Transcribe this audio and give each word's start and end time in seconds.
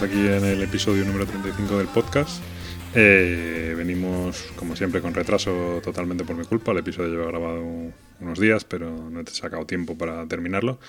Estamos 0.00 0.16
aquí 0.16 0.28
en 0.28 0.44
el 0.46 0.62
episodio 0.62 1.04
número 1.04 1.26
35 1.26 1.76
del 1.76 1.86
podcast. 1.88 2.42
Eh, 2.94 3.74
venimos, 3.76 4.46
como 4.56 4.74
siempre, 4.74 5.02
con 5.02 5.12
retraso 5.12 5.82
totalmente 5.84 6.24
por 6.24 6.36
mi 6.36 6.46
culpa. 6.46 6.72
El 6.72 6.78
episodio 6.78 7.10
lleva 7.10 7.26
grabado 7.26 7.62
unos 8.18 8.40
días, 8.40 8.64
pero 8.64 9.10
no 9.10 9.20
he 9.20 9.26
sacado 9.26 9.66
tiempo 9.66 9.98
para 9.98 10.26
terminarlo. 10.26 10.80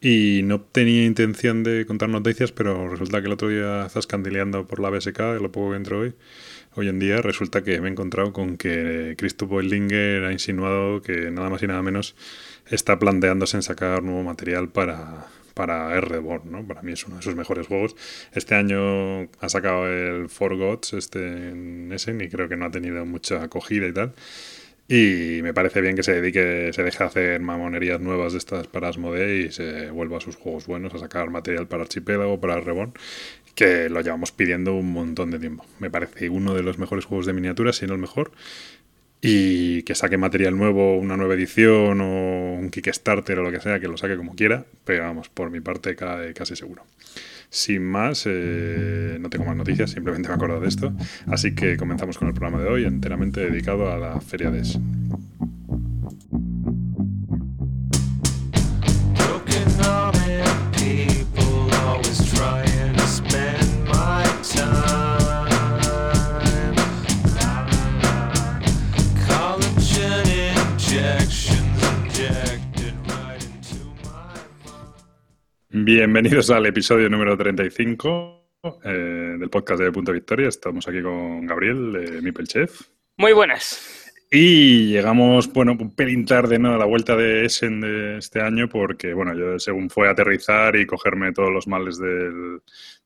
Y 0.00 0.40
no 0.42 0.62
tenía 0.62 1.04
intención 1.04 1.62
de 1.62 1.86
contar 1.86 2.08
noticias, 2.08 2.50
pero 2.50 2.88
resulta 2.88 3.20
que 3.20 3.28
el 3.28 3.34
otro 3.34 3.50
día 3.50 3.86
estás 3.86 4.08
candileando 4.08 4.66
por 4.66 4.80
la 4.80 4.90
BSK, 4.90 5.40
lo 5.40 5.52
poco 5.52 5.70
que 5.70 5.76
entro 5.76 6.00
hoy. 6.00 6.14
Hoy 6.74 6.88
en 6.88 6.98
día 6.98 7.22
resulta 7.22 7.62
que 7.62 7.80
me 7.80 7.86
he 7.86 7.92
encontrado 7.92 8.32
con 8.32 8.56
que 8.56 9.14
Christoph 9.16 9.48
Boilinger 9.48 10.24
ha 10.24 10.32
insinuado 10.32 11.02
que 11.02 11.30
nada 11.30 11.50
más 11.50 11.62
y 11.62 11.68
nada 11.68 11.82
menos 11.82 12.16
está 12.68 12.98
planteándose 12.98 13.58
en 13.58 13.62
sacar 13.62 14.02
nuevo 14.02 14.24
material 14.24 14.70
para, 14.70 15.28
para 15.56 15.96
R-Reborn, 15.96 16.52
¿no? 16.52 16.66
Para 16.66 16.82
mí 16.82 16.92
es 16.92 17.06
uno 17.06 17.16
de 17.16 17.22
sus 17.22 17.34
mejores 17.34 17.66
juegos. 17.66 17.96
Este 18.34 18.54
año 18.54 19.22
ha 19.40 19.48
sacado 19.48 19.86
el 19.86 20.28
For 20.28 20.54
Gods 20.54 20.92
este, 20.92 21.48
en 21.48 21.90
Essen 21.92 22.20
y 22.20 22.28
creo 22.28 22.46
que 22.46 22.56
no 22.56 22.66
ha 22.66 22.70
tenido 22.70 23.06
mucha 23.06 23.42
acogida 23.42 23.86
y 23.86 23.92
tal. 23.92 24.12
Y 24.86 25.40
me 25.42 25.54
parece 25.54 25.80
bien 25.80 25.96
que 25.96 26.02
se 26.02 26.12
dedique, 26.12 26.72
se 26.74 26.82
deje 26.82 27.02
hacer 27.02 27.40
mamonerías 27.40 28.00
nuevas 28.00 28.32
de 28.32 28.38
estas 28.38 28.66
para 28.66 28.88
Asmodee 28.88 29.46
y 29.46 29.50
se 29.50 29.90
vuelva 29.90 30.18
a 30.18 30.20
sus 30.20 30.36
juegos 30.36 30.66
buenos, 30.66 30.92
a 30.94 30.98
sacar 30.98 31.30
material 31.30 31.66
para 31.66 31.84
Archipelago, 31.84 32.38
para 32.38 32.60
Reborn, 32.60 32.92
que 33.54 33.88
lo 33.88 34.02
llevamos 34.02 34.32
pidiendo 34.32 34.74
un 34.74 34.92
montón 34.92 35.30
de 35.30 35.38
tiempo. 35.38 35.64
Me 35.78 35.90
parece 35.90 36.28
uno 36.28 36.52
de 36.52 36.62
los 36.62 36.78
mejores 36.78 37.06
juegos 37.06 37.24
de 37.24 37.32
miniaturas, 37.32 37.76
si 37.76 37.86
no 37.86 37.94
el 37.94 38.00
mejor 38.00 38.30
y 39.28 39.82
que 39.82 39.96
saque 39.96 40.16
material 40.16 40.56
nuevo, 40.56 40.96
una 40.96 41.16
nueva 41.16 41.34
edición 41.34 42.00
o 42.00 42.54
un 42.54 42.70
Kickstarter 42.70 43.40
o 43.40 43.42
lo 43.42 43.50
que 43.50 43.60
sea, 43.60 43.80
que 43.80 43.88
lo 43.88 43.96
saque 43.96 44.16
como 44.16 44.36
quiera, 44.36 44.64
pero 44.84 45.02
vamos, 45.02 45.28
por 45.28 45.50
mi 45.50 45.60
parte 45.60 45.96
casi 45.96 46.54
seguro. 46.54 46.84
Sin 47.50 47.82
más, 47.82 48.24
eh, 48.26 49.18
no 49.20 49.28
tengo 49.28 49.44
más 49.44 49.56
noticias, 49.56 49.90
simplemente 49.90 50.28
me 50.28 50.34
acuerdo 50.34 50.60
de 50.60 50.68
esto. 50.68 50.92
Así 51.26 51.54
que 51.54 51.76
comenzamos 51.76 52.18
con 52.18 52.28
el 52.28 52.34
programa 52.34 52.62
de 52.62 52.68
hoy, 52.68 52.84
enteramente 52.84 53.40
dedicado 53.40 53.90
a 53.90 53.98
la 53.98 54.20
Feria 54.20 54.50
de 54.50 54.62
Bienvenidos 75.78 76.48
al 76.48 76.64
episodio 76.64 77.10
número 77.10 77.36
35 77.36 78.44
eh, 78.82 79.36
del 79.38 79.50
podcast 79.50 79.82
de 79.82 79.92
Punto 79.92 80.10
Victoria. 80.10 80.48
Estamos 80.48 80.88
aquí 80.88 81.02
con 81.02 81.44
Gabriel, 81.44 81.92
de 81.92 82.22
Mipel 82.22 82.48
Chef. 82.48 82.80
Muy 83.18 83.34
buenas. 83.34 84.10
Y 84.30 84.86
llegamos, 84.86 85.52
bueno, 85.52 85.76
un 85.78 85.94
pelín 85.94 86.24
tarde 86.24 86.58
¿no? 86.58 86.72
a 86.72 86.78
la 86.78 86.86
vuelta 86.86 87.14
de 87.14 87.44
Essen 87.44 87.82
de 87.82 88.16
este 88.16 88.40
año, 88.40 88.70
porque, 88.70 89.12
bueno, 89.12 89.34
yo 89.34 89.58
según 89.58 89.90
fue 89.90 90.08
a 90.08 90.12
aterrizar 90.12 90.76
y 90.76 90.86
cogerme 90.86 91.32
todos 91.32 91.52
los 91.52 91.68
males 91.68 91.98
del, 91.98 92.62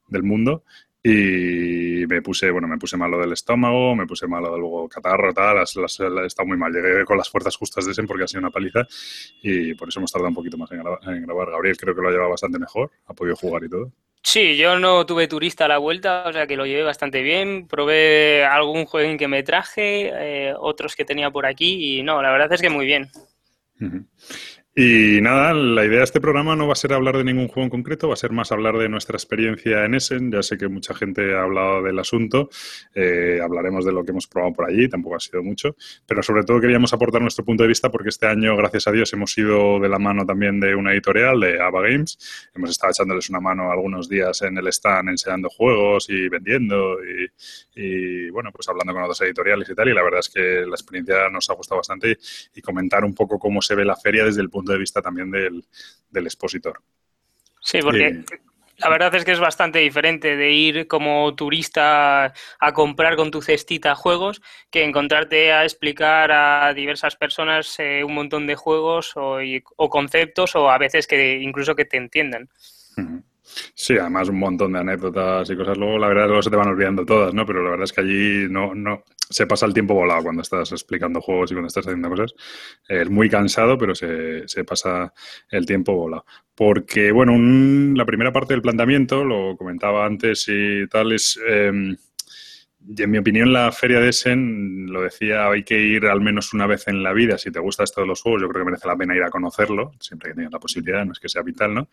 del 0.06 0.22
mundo, 0.22 0.62
y 1.02 2.04
me 2.06 2.20
puse, 2.20 2.50
bueno, 2.50 2.68
me 2.68 2.76
puse 2.76 2.96
malo 2.96 3.18
del 3.18 3.32
estómago, 3.32 3.94
me 3.94 4.06
puse 4.06 4.26
malo 4.26 4.56
luego 4.58 4.88
catarro, 4.88 5.32
tal, 5.32 5.56
las, 5.56 5.76
las, 5.76 6.00
está 6.26 6.44
muy 6.44 6.58
mal. 6.58 6.72
Llegué 6.72 7.04
con 7.04 7.16
las 7.16 7.30
fuerzas 7.30 7.56
justas 7.56 7.86
de 7.86 7.92
ese 7.92 8.02
porque 8.02 8.24
ha 8.24 8.28
sido 8.28 8.40
una 8.40 8.50
paliza 8.50 8.86
y 9.42 9.74
por 9.74 9.88
eso 9.88 10.00
hemos 10.00 10.12
tardado 10.12 10.28
un 10.28 10.34
poquito 10.34 10.58
más 10.58 10.70
en 10.72 10.78
grabar. 11.22 11.50
Gabriel 11.50 11.76
creo 11.76 11.94
que 11.94 12.02
lo 12.02 12.08
ha 12.08 12.12
llevado 12.12 12.30
bastante 12.30 12.58
mejor, 12.58 12.90
ha 13.06 13.14
podido 13.14 13.36
jugar 13.36 13.64
y 13.64 13.70
todo. 13.70 13.92
Sí, 14.22 14.56
yo 14.56 14.78
no 14.78 15.06
tuve 15.06 15.28
turista 15.28 15.64
a 15.64 15.68
la 15.68 15.78
vuelta, 15.78 16.24
o 16.26 16.32
sea 16.32 16.46
que 16.46 16.56
lo 16.56 16.66
llevé 16.66 16.82
bastante 16.82 17.22
bien. 17.22 17.66
Probé 17.66 18.44
algún 18.44 18.84
juego 18.84 19.16
que 19.16 19.28
me 19.28 19.42
traje, 19.42 20.10
eh, 20.12 20.54
otros 20.58 20.94
que 20.94 21.06
tenía 21.06 21.30
por 21.30 21.46
aquí 21.46 21.98
y 21.98 22.02
no, 22.02 22.20
la 22.20 22.30
verdad 22.30 22.52
es 22.52 22.60
que 22.60 22.68
muy 22.68 22.84
bien. 22.84 23.10
Y 24.82 25.20
nada, 25.20 25.52
la 25.52 25.84
idea 25.84 25.98
de 25.98 26.04
este 26.04 26.22
programa 26.22 26.56
no 26.56 26.66
va 26.66 26.72
a 26.72 26.74
ser 26.74 26.94
hablar 26.94 27.14
de 27.18 27.22
ningún 27.22 27.48
juego 27.48 27.64
en 27.64 27.68
concreto, 27.68 28.08
va 28.08 28.14
a 28.14 28.16
ser 28.16 28.32
más 28.32 28.50
hablar 28.50 28.78
de 28.78 28.88
nuestra 28.88 29.14
experiencia 29.14 29.84
en 29.84 29.94
Essen. 29.94 30.32
Ya 30.32 30.42
sé 30.42 30.56
que 30.56 30.68
mucha 30.68 30.94
gente 30.94 31.34
ha 31.34 31.42
hablado 31.42 31.82
del 31.82 31.98
asunto, 31.98 32.48
eh, 32.94 33.40
hablaremos 33.44 33.84
de 33.84 33.92
lo 33.92 34.02
que 34.02 34.12
hemos 34.12 34.26
probado 34.26 34.54
por 34.54 34.70
allí, 34.70 34.88
tampoco 34.88 35.16
ha 35.16 35.20
sido 35.20 35.42
mucho, 35.42 35.76
pero 36.06 36.22
sobre 36.22 36.44
todo 36.44 36.62
queríamos 36.62 36.94
aportar 36.94 37.20
nuestro 37.20 37.44
punto 37.44 37.62
de 37.62 37.68
vista 37.68 37.90
porque 37.90 38.08
este 38.08 38.26
año, 38.26 38.56
gracias 38.56 38.86
a 38.86 38.92
Dios, 38.92 39.12
hemos 39.12 39.36
ido 39.36 39.80
de 39.80 39.88
la 39.90 39.98
mano 39.98 40.24
también 40.24 40.58
de 40.58 40.74
una 40.74 40.94
editorial, 40.94 41.38
de 41.40 41.60
Ava 41.60 41.82
Games. 41.82 42.50
Hemos 42.54 42.70
estado 42.70 42.92
echándoles 42.92 43.28
una 43.28 43.40
mano 43.40 43.70
algunos 43.70 44.08
días 44.08 44.40
en 44.40 44.56
el 44.56 44.66
stand 44.68 45.10
enseñando 45.10 45.50
juegos 45.50 46.08
y 46.08 46.26
vendiendo 46.30 46.96
y, 47.76 48.30
bueno, 48.30 48.50
pues 48.50 48.66
hablando 48.70 48.94
con 48.94 49.02
otras 49.02 49.20
editoriales 49.20 49.68
y 49.68 49.74
tal. 49.74 49.90
Y 49.90 49.92
la 49.92 50.02
verdad 50.02 50.20
es 50.20 50.30
que 50.30 50.64
la 50.64 50.74
experiencia 50.74 51.28
nos 51.28 51.50
ha 51.50 51.52
gustado 51.52 51.80
bastante 51.80 52.12
y, 52.12 52.16
y 52.54 52.62
comentar 52.62 53.04
un 53.04 53.14
poco 53.14 53.38
cómo 53.38 53.60
se 53.60 53.74
ve 53.74 53.84
la 53.84 53.96
feria 53.96 54.24
desde 54.24 54.40
el 54.40 54.48
punto 54.48 54.69
punto 54.70 54.72
de 54.72 54.78
vista 54.78 55.02
también 55.02 55.30
del, 55.30 55.64
del 56.10 56.26
expositor. 56.26 56.80
Sí, 57.60 57.80
porque 57.82 58.24
la 58.78 58.88
verdad 58.88 59.14
es 59.14 59.24
que 59.24 59.32
es 59.32 59.40
bastante 59.40 59.80
diferente 59.80 60.36
de 60.36 60.52
ir 60.52 60.86
como 60.86 61.34
turista 61.34 62.32
a 62.58 62.72
comprar 62.72 63.16
con 63.16 63.30
tu 63.30 63.42
cestita 63.42 63.94
juegos 63.94 64.40
que 64.70 64.84
encontrarte 64.84 65.52
a 65.52 65.64
explicar 65.64 66.32
a 66.32 66.72
diversas 66.72 67.16
personas 67.16 67.78
eh, 67.78 68.02
un 68.04 68.14
montón 68.14 68.46
de 68.46 68.54
juegos 68.54 69.12
o, 69.16 69.38
o, 69.76 69.90
conceptos 69.90 70.56
o 70.56 70.70
a 70.70 70.78
veces 70.78 71.06
que 71.06 71.38
incluso 71.40 71.74
que 71.74 71.84
te 71.84 71.98
entiendan. 71.98 72.48
Sí, 73.74 73.98
además 73.98 74.28
un 74.28 74.38
montón 74.38 74.72
de 74.72 74.78
anécdotas 74.78 75.50
y 75.50 75.56
cosas. 75.56 75.76
Luego, 75.76 75.98
la 75.98 76.08
verdad, 76.08 76.26
luego 76.26 76.42
se 76.42 76.50
te 76.50 76.56
van 76.56 76.68
olvidando 76.68 77.04
todas, 77.04 77.34
¿no? 77.34 77.44
Pero 77.44 77.62
la 77.64 77.70
verdad 77.70 77.84
es 77.84 77.92
que 77.92 78.00
allí 78.00 78.46
no, 78.48 78.74
no 78.74 79.02
se 79.30 79.46
pasa 79.46 79.64
el 79.64 79.72
tiempo 79.72 79.94
volado 79.94 80.24
cuando 80.24 80.42
estás 80.42 80.72
explicando 80.72 81.20
juegos 81.20 81.50
y 81.50 81.54
cuando 81.54 81.68
estás 81.68 81.86
haciendo 81.86 82.10
cosas. 82.10 82.34
Es 82.88 83.08
muy 83.08 83.30
cansado, 83.30 83.78
pero 83.78 83.94
se, 83.94 84.64
pasa 84.66 85.12
el 85.50 85.64
tiempo 85.64 85.94
volado. 85.94 86.26
Porque, 86.54 87.12
bueno, 87.12 87.38
la 87.96 88.04
primera 88.04 88.32
parte 88.32 88.54
del 88.54 88.62
planteamiento, 88.62 89.24
lo 89.24 89.56
comentaba 89.56 90.04
antes 90.04 90.46
y 90.48 90.86
tal, 90.88 91.12
es... 91.12 91.40
Em, 91.46 91.96
en 92.96 93.10
mi 93.10 93.18
opinión, 93.18 93.52
la 93.52 93.70
feria 93.72 94.00
de 94.00 94.08
Essen, 94.08 94.86
lo 94.86 95.02
decía, 95.02 95.48
hay 95.50 95.64
que 95.64 95.78
ir 95.78 96.06
al 96.06 96.20
menos 96.20 96.54
una 96.54 96.66
vez 96.66 96.88
en 96.88 97.02
la 97.02 97.12
vida. 97.12 97.36
Si 97.36 97.50
te 97.50 97.60
gusta 97.60 97.84
esto 97.84 98.00
de 98.00 98.06
los 98.06 98.22
juegos, 98.22 98.42
yo 98.42 98.48
creo 98.48 98.64
que 98.64 98.70
merece 98.70 98.88
la 98.88 98.96
pena 98.96 99.14
ir 99.14 99.22
a 99.22 99.30
conocerlo, 99.30 99.92
siempre 100.00 100.30
que 100.30 100.36
tengas 100.36 100.52
la 100.52 100.58
posibilidad, 100.58 101.04
no 101.04 101.12
es 101.12 101.20
que 101.20 101.28
sea 101.28 101.42
vital, 101.42 101.74
¿no? 101.74 101.88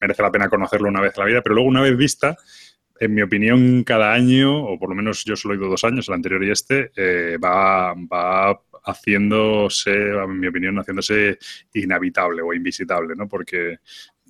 Merece 0.00 0.22
la 0.22 0.30
pena 0.30 0.48
conocerlo 0.48 0.88
una 0.88 1.02
vez 1.02 1.12
en 1.16 1.20
la 1.20 1.26
vida, 1.26 1.42
pero 1.42 1.54
luego 1.54 1.68
una 1.68 1.82
vez 1.82 1.96
vista, 1.96 2.36
en 3.00 3.14
mi 3.14 3.22
opinión, 3.22 3.82
cada 3.82 4.12
año, 4.12 4.62
o 4.62 4.78
por 4.78 4.90
lo 4.90 4.94
menos 4.94 5.24
yo 5.24 5.34
solo 5.34 5.54
he 5.54 5.56
ido 5.56 5.68
dos 5.68 5.84
años, 5.84 6.06
el 6.08 6.14
anterior 6.14 6.44
y 6.44 6.50
este, 6.50 6.92
eh, 6.94 7.38
va, 7.38 7.94
va 7.94 8.60
haciéndose, 8.84 10.10
en 10.10 10.38
mi 10.38 10.46
opinión, 10.46 10.78
haciéndose 10.78 11.38
inhabitable 11.74 12.42
o 12.42 12.52
invisitable, 12.52 13.14
¿no? 13.16 13.26
Porque 13.26 13.78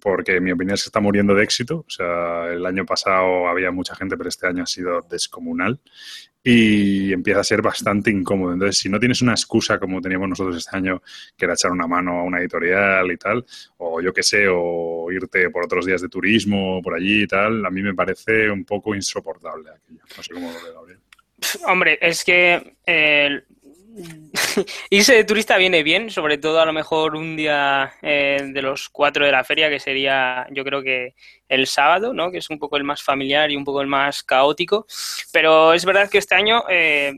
porque 0.02 0.36
en 0.36 0.44
mi 0.44 0.52
opinión 0.52 0.78
se 0.78 0.88
está 0.88 0.98
muriendo 0.98 1.34
de 1.34 1.44
éxito. 1.44 1.84
O 1.86 1.90
sea, 1.90 2.46
el 2.46 2.64
año 2.64 2.86
pasado 2.86 3.46
había 3.48 3.70
mucha 3.70 3.94
gente, 3.94 4.16
pero 4.16 4.30
este 4.30 4.46
año 4.46 4.62
ha 4.62 4.66
sido 4.66 5.02
descomunal 5.02 5.78
y 6.42 7.12
empieza 7.12 7.40
a 7.40 7.44
ser 7.44 7.62
bastante 7.62 8.10
incómodo. 8.10 8.52
Entonces, 8.52 8.78
si 8.78 8.88
no 8.88 8.98
tienes 8.98 9.20
una 9.22 9.32
excusa 9.32 9.78
como 9.78 10.00
teníamos 10.00 10.28
nosotros 10.28 10.56
este 10.56 10.76
año, 10.76 11.02
que 11.36 11.44
era 11.44 11.54
echar 11.54 11.70
una 11.70 11.86
mano 11.86 12.20
a 12.20 12.22
una 12.22 12.40
editorial 12.40 13.10
y 13.12 13.16
tal, 13.16 13.44
o 13.78 14.00
yo 14.00 14.12
qué 14.12 14.22
sé, 14.22 14.46
o 14.48 15.10
irte 15.12 15.50
por 15.50 15.64
otros 15.64 15.86
días 15.86 16.00
de 16.00 16.08
turismo 16.08 16.80
por 16.82 16.94
allí 16.94 17.22
y 17.22 17.26
tal, 17.26 17.64
a 17.64 17.70
mí 17.70 17.82
me 17.82 17.94
parece 17.94 18.50
un 18.50 18.64
poco 18.64 18.94
insoportable 18.94 19.70
aquello. 19.70 20.00
No 20.16 20.22
sé 20.22 20.32
cómo 20.32 20.50
lo 20.50 20.62
ve 20.62 20.72
Gabriel. 20.72 21.00
Hombre, 21.66 21.98
es 22.00 22.24
que 22.24 22.76
eh, 22.86 23.42
irse 24.90 25.14
de 25.14 25.24
turista 25.24 25.56
viene 25.56 25.82
bien, 25.82 26.10
sobre 26.10 26.38
todo 26.38 26.60
a 26.60 26.66
lo 26.66 26.72
mejor 26.72 27.16
un 27.16 27.36
día 27.36 27.92
eh, 28.02 28.50
de 28.52 28.62
los 28.62 28.88
cuatro 28.88 29.24
de 29.24 29.32
la 29.32 29.44
feria, 29.44 29.68
que 29.68 29.80
sería 29.80 30.46
yo 30.50 30.64
creo 30.64 30.82
que 30.82 31.14
el 31.48 31.66
sábado, 31.66 32.12
¿no? 32.12 32.30
que 32.30 32.38
es 32.38 32.50
un 32.50 32.58
poco 32.58 32.76
el 32.76 32.84
más 32.84 33.02
familiar 33.02 33.50
y 33.50 33.56
un 33.56 33.64
poco 33.64 33.80
el 33.80 33.88
más 33.88 34.22
caótico. 34.22 34.86
Pero 35.32 35.72
es 35.72 35.84
verdad 35.84 36.10
que 36.10 36.18
este 36.18 36.34
año 36.34 36.62
eh, 36.68 37.12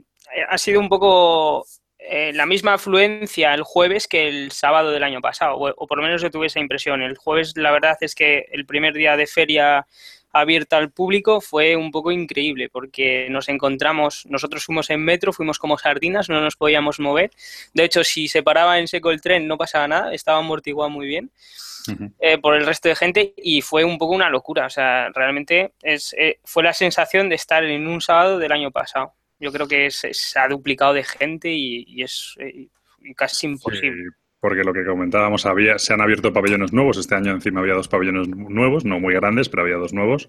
ha 0.49 0.59
sido 0.59 0.81
un 0.81 0.89
poco 0.89 1.65
eh, 1.99 2.33
la 2.33 2.47
misma 2.47 2.75
afluencia 2.75 3.55
el 3.55 3.63
jueves 3.63 4.09
que 4.09 4.29
el 4.29 4.53
sábado 4.53 4.91
del 4.91 5.05
año 5.05 5.21
pasado, 5.21 5.57
o, 5.57 5.69
o 5.69 5.87
por 5.87 5.99
lo 5.99 6.05
menos 6.05 6.23
yo 6.23 6.31
tuve 6.31 6.47
esa 6.47 6.61
impresión. 6.61 7.03
El 7.03 7.17
jueves 7.17 7.53
la 7.57 7.71
verdad 7.71 7.97
es 8.01 8.15
que 8.15 8.47
el 8.51 8.67
primer 8.67 8.95
día 8.95 9.17
de 9.17 9.27
feria 9.27 9.87
abierta 10.33 10.79
al 10.79 10.91
público 10.91 11.41
fue 11.41 11.77
un 11.77 11.91
poco 11.91 12.11
increíble 12.11 12.69
porque 12.71 13.29
nos 13.31 13.49
encontramos, 13.49 14.27
nosotros 14.27 14.65
fuimos 14.65 14.91
en 14.91 15.05
metro, 15.05 15.33
fuimos 15.33 15.59
como 15.59 15.79
sardinas, 15.79 16.29
no 16.29 16.41
nos 16.41 16.57
podíamos 16.57 16.99
mover. 17.01 17.31
De 17.75 17.85
hecho, 17.85 18.03
si 18.05 18.29
se 18.29 18.43
paraba 18.43 18.79
en 18.79 18.89
seco 18.89 19.11
el 19.11 19.21
tren 19.21 19.47
no 19.47 19.59
pasaba 19.59 19.87
nada, 19.89 20.15
estaba 20.15 20.39
amortiguado 20.39 20.91
muy 20.91 21.07
bien. 21.07 21.31
Eh, 22.21 22.39
por 22.39 22.55
el 22.55 22.65
resto 22.65 22.89
de 22.89 22.95
gente 22.95 23.35
y 23.37 23.61
fue 23.61 23.85
un 23.85 23.99
poco 23.99 24.15
una 24.15 24.31
locura. 24.31 24.67
O 24.67 24.71
sea, 24.71 25.09
realmente 25.11 25.73
es, 25.83 26.15
eh, 26.17 26.39
fue 26.45 26.63
la 26.63 26.73
sensación 26.73 27.29
de 27.29 27.35
estar 27.35 27.65
en 27.65 27.87
un 27.89 28.01
sábado 28.01 28.39
del 28.39 28.53
año 28.53 28.71
pasado. 28.71 29.15
Yo 29.41 29.51
creo 29.51 29.67
que 29.67 29.91
se 29.91 30.39
ha 30.39 30.47
duplicado 30.47 30.95
de 30.95 31.03
gente 31.03 31.51
y, 31.51 32.03
es 32.03 32.37
eh, 32.39 32.69
casi 33.17 33.49
imposible. 33.49 34.11
Porque 34.43 34.65
lo 34.65 34.73
que 34.73 34.85
comentábamos, 34.85 35.47
había, 35.47 35.79
se 35.79 35.93
han 35.93 36.01
abierto 36.01 36.33
pabellones 36.33 36.73
nuevos. 36.73 36.99
Este 36.99 37.15
año 37.15 37.31
encima 37.31 37.61
había 37.61 37.75
dos 37.75 37.87
pabellones 37.87 38.27
nuevos, 38.27 38.85
no 38.85 38.99
muy 38.99 39.15
grandes, 39.15 39.49
pero 39.49 39.63
había 39.63 39.77
dos 39.77 39.93
nuevos. 39.93 40.29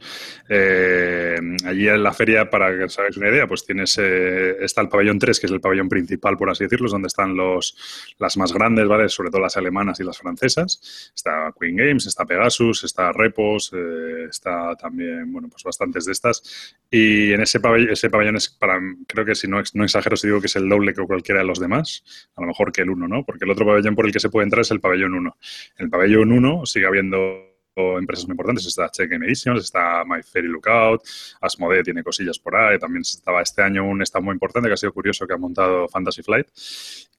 Eh, 0.50 1.36
allí 1.66 1.88
en 1.88 2.04
la 2.04 2.14
feria, 2.14 2.48
para 2.48 2.78
que 2.78 2.84
os 2.84 3.00
hagáis 3.00 3.18
una 3.18 3.30
idea, 3.30 3.48
pues 3.48 3.66
tienes, 3.66 3.98
eh, 4.00 4.58
está 4.64 4.82
el 4.82 4.90
pabellón 4.90 5.18
3, 5.18 5.40
que 5.40 5.48
es 5.48 5.52
el 5.52 5.60
pabellón 5.60 5.90
principal, 5.90 6.38
por 6.38 6.52
así 6.52 6.66
decirlo, 6.66 6.92
donde 6.92 7.08
están 7.08 7.36
los, 7.36 8.16
las 8.20 8.38
más 8.38 8.54
grandes, 8.54 8.88
¿vale? 8.88 9.10
Sobre 9.10 9.32
todo 9.32 9.42
las 9.42 9.58
alemanas 9.58 10.00
y 10.00 10.04
las 10.04 10.20
francesas. 10.20 11.12
Está 11.16 11.52
Queen 11.60 11.76
Games, 11.76 12.06
está 12.06 12.24
Pegasus, 12.24 12.84
está 12.84 13.12
Repos, 13.14 13.74
eh, 13.74 14.28
está 14.30 14.76
también, 14.76 15.34
bueno, 15.34 15.50
pues 15.50 15.64
bastantes 15.64 16.06
de 16.06 16.12
estas. 16.12 16.78
Y 16.92 17.34
en 17.34 17.42
ese 17.42 17.60
pabellón, 17.60 17.90
ese 17.90 18.12
pabellón 18.12 18.36
es 18.36 18.48
para, 18.48 18.80
creo 19.08 19.26
que 19.26 19.34
si 19.34 19.48
no, 19.48 19.60
no 19.74 19.84
exagero 19.84 20.16
si 20.16 20.28
digo 20.28 20.40
que 20.40 20.46
es 20.46 20.56
el 20.56 20.70
doble 20.70 20.94
que 20.94 21.02
cualquiera 21.02 21.42
de 21.42 21.48
los 21.48 21.60
demás, 21.60 22.04
a 22.36 22.42
lo 22.42 22.48
mejor 22.48 22.72
que 22.72 22.84
el 22.84 22.92
uno, 22.92 23.08
¿no? 23.08 23.26
Porque 23.26 23.46
el 23.46 23.50
otro 23.50 23.66
pabellón 23.66 23.96
el 24.06 24.14
que 24.14 24.20
se 24.20 24.30
puede 24.30 24.46
entrar 24.46 24.62
es 24.62 24.72
el 24.72 24.80
pabellón 24.80 25.14
1. 25.14 25.38
En 25.78 25.86
el 25.86 25.90
pabellón 25.90 26.32
1 26.32 26.66
sigue 26.66 26.86
habiendo 26.86 27.54
empresas 27.76 28.26
muy 28.28 28.34
importantes. 28.34 28.66
Está 28.66 28.90
Check 28.90 29.12
Editions, 29.12 29.64
está 29.64 30.04
My 30.06 30.22
Fairy 30.22 30.48
Lookout, 30.48 31.02
Asmodee 31.42 31.84
tiene 31.84 32.04
cosillas 32.04 32.40
por 32.40 32.56
ahí. 32.56 32.78
También 32.80 33.02
estaba 33.02 33.42
este 33.42 33.62
año 33.62 33.88
un 33.88 34.02
stand 34.02 34.26
muy 34.26 34.34
importante 34.34 34.70
que 34.70 34.74
ha 34.74 34.78
sido 34.78 34.94
curioso 34.94 35.26
que 35.26 35.34
ha 35.34 35.38
montado 35.38 35.88
Fantasy 35.88 36.22
Flight. 36.24 36.48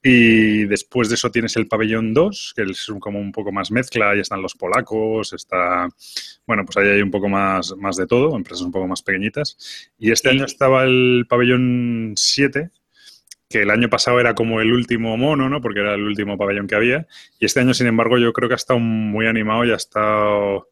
Y 0.01 0.65
después 0.65 1.09
de 1.09 1.15
eso 1.15 1.31
tienes 1.31 1.55
el 1.55 1.67
pabellón 1.67 2.13
2, 2.13 2.53
que 2.55 2.63
es 2.63 2.91
como 2.99 3.19
un 3.19 3.31
poco 3.31 3.51
más 3.51 3.71
mezcla. 3.71 4.11
Ahí 4.11 4.19
están 4.19 4.41
los 4.41 4.55
polacos, 4.55 5.33
está... 5.33 5.87
Bueno, 6.45 6.63
pues 6.63 6.77
ahí 6.77 6.87
hay 6.89 7.01
un 7.01 7.11
poco 7.11 7.27
más, 7.27 7.75
más 7.77 7.95
de 7.95 8.05
todo, 8.05 8.35
empresas 8.35 8.61
un 8.61 8.71
poco 8.71 8.87
más 8.87 9.01
pequeñitas. 9.01 9.91
Y 9.97 10.11
este 10.11 10.29
año 10.29 10.45
estaba 10.45 10.83
el 10.83 11.25
pabellón 11.27 12.13
7, 12.15 12.69
que 13.55 13.61
el 13.61 13.71
año 13.71 13.89
pasado 13.89 14.19
era 14.19 14.35
como 14.35 14.59
el 14.59 14.73
último 14.73 15.15
mono, 15.15 15.47
¿no? 15.47 15.61
Porque 15.61 15.79
era 15.79 15.93
el 15.93 16.03
último 16.03 16.37
pabellón 16.37 16.67
que 16.67 16.75
había. 16.75 17.07
Y 17.39 17.45
este 17.45 17.61
año, 17.61 17.73
sin 17.73 17.87
embargo, 17.87 18.17
yo 18.17 18.33
creo 18.33 18.49
que 18.49 18.55
ha 18.55 18.57
estado 18.57 18.79
muy 18.79 19.27
animado 19.27 19.63
y 19.63 19.71
ha 19.71 19.75
estado, 19.75 20.67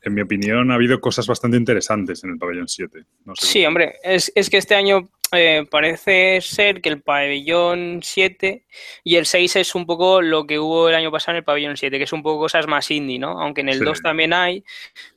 en 0.00 0.14
mi 0.14 0.22
opinión, 0.22 0.70
ha 0.70 0.76
habido 0.76 0.98
cosas 0.98 1.26
bastante 1.26 1.58
interesantes 1.58 2.24
en 2.24 2.30
el 2.30 2.38
pabellón 2.38 2.68
7. 2.68 3.00
sí, 3.34 3.66
hombre, 3.66 3.96
es, 4.02 4.32
es, 4.34 4.48
que 4.48 4.56
este 4.56 4.74
año 4.74 5.10
eh, 5.32 5.66
parece 5.70 6.40
ser 6.40 6.80
que 6.80 6.88
el 6.88 7.02
pabellón 7.02 8.00
7 8.02 8.64
y 9.04 9.16
el 9.16 9.26
6 9.26 9.56
es 9.56 9.74
un 9.74 9.84
poco 9.84 10.22
lo 10.22 10.46
que 10.46 10.58
hubo 10.58 10.88
el 10.88 10.94
año 10.94 11.12
pasado 11.12 11.32
en 11.32 11.38
el 11.38 11.44
pabellón 11.44 11.76
7, 11.76 11.98
que 11.98 12.04
es 12.04 12.12
un 12.14 12.22
poco 12.22 12.38
cosas 12.38 12.66
más 12.66 12.90
indie, 12.90 13.18
¿no? 13.18 13.42
Aunque 13.42 13.60
en 13.60 13.68
el 13.68 13.80
2 13.80 14.00
también 14.00 14.32
hay, 14.32 14.64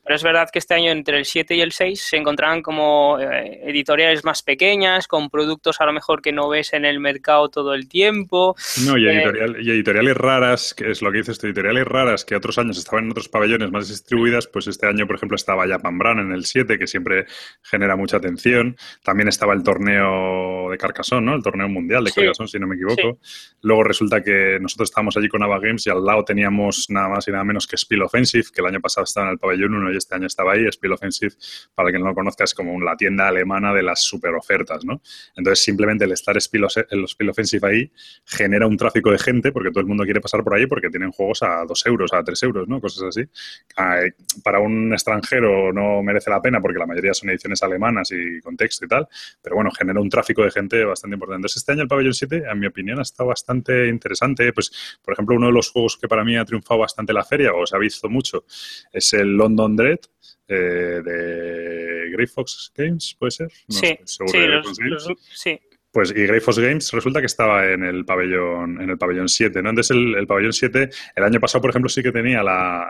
pero 0.09 0.15
es 0.15 0.23
verdad 0.23 0.49
que 0.51 0.57
este 0.57 0.73
año 0.73 0.91
entre 0.91 1.19
el 1.19 1.25
7 1.25 1.53
y 1.53 1.61
el 1.61 1.71
6 1.71 2.01
se 2.01 2.17
encontraban 2.17 2.63
como 2.63 3.19
eh, 3.19 3.59
editoriales 3.69 4.25
más 4.25 4.41
pequeñas, 4.41 5.07
con 5.07 5.29
productos 5.29 5.79
a 5.81 5.85
lo 5.85 5.93
mejor 5.93 6.23
que 6.23 6.31
no 6.31 6.49
ves 6.49 6.73
en 6.73 6.83
el 6.83 6.99
mercado 6.99 7.49
todo 7.49 7.75
el 7.75 7.87
tiempo. 7.87 8.55
No, 8.87 8.97
y, 8.97 9.07
eh, 9.07 9.23
y 9.61 9.69
editoriales 9.69 10.17
raras, 10.17 10.73
que 10.73 10.89
es 10.89 11.03
lo 11.03 11.11
que 11.11 11.19
dices, 11.19 11.43
editoriales 11.43 11.85
raras 11.85 12.25
que 12.25 12.35
otros 12.35 12.57
años 12.57 12.79
estaban 12.79 13.05
en 13.05 13.11
otros 13.11 13.29
pabellones 13.29 13.69
más 13.69 13.87
distribuidas, 13.87 14.47
pues 14.47 14.65
este 14.65 14.87
año, 14.87 15.05
por 15.05 15.17
ejemplo, 15.17 15.35
estaba 15.35 15.67
Japan 15.67 15.99
Brand 15.99 16.21
en 16.21 16.31
el 16.31 16.43
7, 16.43 16.79
que 16.79 16.87
siempre 16.87 17.27
genera 17.61 17.95
mucha 17.95 18.17
atención. 18.17 18.77
También 19.03 19.27
estaba 19.27 19.53
el 19.53 19.61
torneo 19.61 20.71
de 20.71 20.77
Carcassonne, 20.79 21.27
¿no? 21.27 21.35
El 21.35 21.43
torneo 21.43 21.69
mundial 21.69 22.03
de 22.03 22.11
Carcassonne, 22.11 22.49
si 22.49 22.57
no 22.57 22.65
me 22.65 22.77
equivoco. 22.77 23.19
Luego 23.61 23.83
resulta 23.83 24.23
que 24.23 24.57
nosotros 24.59 24.89
estábamos 24.89 25.15
allí 25.17 25.27
con 25.27 25.43
Ava 25.43 25.59
Games 25.59 25.85
y 25.85 25.91
al 25.91 26.03
lado 26.03 26.23
teníamos 26.23 26.87
nada 26.89 27.09
más 27.09 27.27
y 27.27 27.31
nada 27.31 27.43
menos 27.43 27.67
que 27.67 27.77
Spill 27.77 28.01
Offensive, 28.01 28.45
que 28.51 28.61
el 28.61 28.67
año 28.69 28.79
pasado 28.79 29.03
estaba 29.03 29.27
en 29.27 29.33
el 29.33 29.37
pabellón 29.37 29.75
1 29.75 29.91
y 29.91 29.98
este 29.99 30.15
año 30.15 30.27
estaba 30.27 30.53
ahí. 30.53 30.65
Spiel 30.71 30.93
Offensive, 30.93 31.33
para 31.75 31.89
quien 31.89 32.01
no 32.01 32.09
lo 32.09 32.15
conozca, 32.15 32.43
es 32.43 32.53
como 32.53 32.79
la 32.81 32.97
tienda 32.97 33.27
alemana 33.27 33.73
de 33.73 33.83
las 33.83 34.01
super 34.01 34.33
ofertas, 34.33 34.83
¿no? 34.83 35.01
Entonces, 35.35 35.63
simplemente 35.63 36.05
el 36.05 36.11
estar 36.11 36.35
Spiel, 36.41 36.65
el 36.89 37.07
Spiel 37.07 37.29
Offensive 37.29 37.67
ahí 37.67 37.91
genera 38.25 38.67
un 38.67 38.77
tráfico 38.77 39.11
de 39.11 39.19
gente 39.19 39.51
porque 39.51 39.69
todo 39.69 39.81
el 39.81 39.85
mundo 39.85 40.03
quiere 40.03 40.21
pasar 40.21 40.43
por 40.43 40.55
ahí 40.55 40.65
porque 40.65 40.89
tienen 40.89 41.11
juegos 41.11 41.43
a 41.43 41.63
2 41.65 41.85
euros, 41.85 42.13
a 42.13 42.23
3 42.23 42.43
euros, 42.43 42.67
¿no? 42.67 42.81
Cosas 42.81 43.03
así. 43.03 43.23
Para 44.43 44.59
un 44.59 44.91
extranjero 44.93 45.71
no 45.71 46.01
merece 46.03 46.29
la 46.29 46.41
pena 46.41 46.61
porque 46.61 46.79
la 46.79 46.85
mayoría 46.85 47.13
son 47.13 47.29
ediciones 47.29 47.61
alemanas 47.63 48.11
y 48.11 48.41
contexto 48.41 48.85
y 48.85 48.87
tal, 48.87 49.07
pero 49.41 49.55
bueno, 49.55 49.71
genera 49.71 49.99
un 49.99 50.09
tráfico 50.09 50.43
de 50.43 50.51
gente 50.51 50.83
bastante 50.83 51.15
importante. 51.15 51.37
Entonces, 51.37 51.57
este 51.57 51.71
año 51.71 51.83
el 51.83 51.87
pabellón 51.87 52.13
7, 52.13 52.43
en 52.49 52.59
mi 52.59 52.67
opinión, 52.67 52.99
ha 52.99 53.03
estado 53.03 53.29
bastante 53.29 53.87
interesante. 53.87 54.51
Pues, 54.53 54.99
por 55.03 55.13
ejemplo, 55.13 55.35
uno 55.35 55.47
de 55.47 55.53
los 55.53 55.69
juegos 55.71 55.97
que 55.97 56.07
para 56.07 56.23
mí 56.23 56.37
ha 56.37 56.45
triunfado 56.45 56.79
bastante 56.79 57.13
la 57.13 57.23
feria 57.23 57.53
o 57.53 57.65
se 57.65 57.75
ha 57.75 57.79
visto 57.79 58.09
mucho 58.09 58.45
es 58.91 59.13
el 59.13 59.35
London 59.35 59.75
Dread, 59.79 59.99
eh, 60.47 61.01
de 61.03 62.09
Grey 62.11 62.27
Fox 62.27 62.71
Games, 62.75 63.15
¿puede 63.17 63.31
ser? 63.31 63.51
sí, 63.67 63.97
sí, 64.05 65.59
Pues 65.91 66.11
y 66.11 66.25
Grey 66.25 66.39
Fox 66.39 66.59
Games 66.59 66.91
resulta 66.91 67.19
que 67.19 67.25
estaba 67.27 67.65
en 67.65 67.83
el 67.83 68.05
pabellón 68.05 68.81
en 68.81 68.89
el 68.89 68.97
pabellón 68.97 69.29
7, 69.29 69.61
¿no? 69.61 69.69
Entonces 69.69 69.95
el, 69.95 70.27
pabellón 70.27 70.53
7, 70.53 70.89
el 71.15 71.23
año 71.23 71.39
pasado, 71.39 71.61
por 71.61 71.69
ejemplo, 71.69 71.89
sí 71.89 72.03
que 72.03 72.11
tenía 72.11 72.41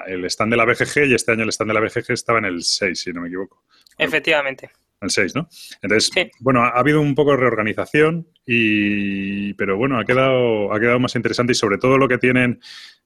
el 0.08 0.26
stand 0.26 0.52
de 0.52 0.58
la 0.58 0.66
BGG 0.66 1.06
y 1.08 1.14
este 1.14 1.32
año 1.32 1.44
el 1.44 1.50
stand 1.50 1.72
de 1.72 1.74
la 1.74 1.82
BGG 1.82 2.12
estaba 2.12 2.40
en 2.40 2.46
el 2.46 2.64
6, 2.64 3.00
si 3.00 3.14
no 3.14 3.22
me 3.22 3.28
equivoco. 3.28 3.64
Efectivamente. 3.98 4.72
El 5.02 5.10
6, 5.10 5.36
¿no? 5.36 5.48
Entonces, 5.82 6.12
bueno, 6.40 6.64
ha 6.64 6.70
habido 6.70 7.00
un 7.00 7.16
poco 7.16 7.32
de 7.32 7.38
reorganización, 7.38 8.28
y, 8.46 9.54
pero 9.54 9.78
bueno, 9.78 9.98
ha 9.98 10.06
quedado, 10.06 10.74
ha 10.74 10.80
quedado 10.80 11.00
más 11.00 11.16
interesante 11.16 11.54
y 11.54 11.56
sobre 11.56 11.78
todo 11.78 11.98
lo 11.98 12.08
que 12.08 12.18
tienen 12.18 12.60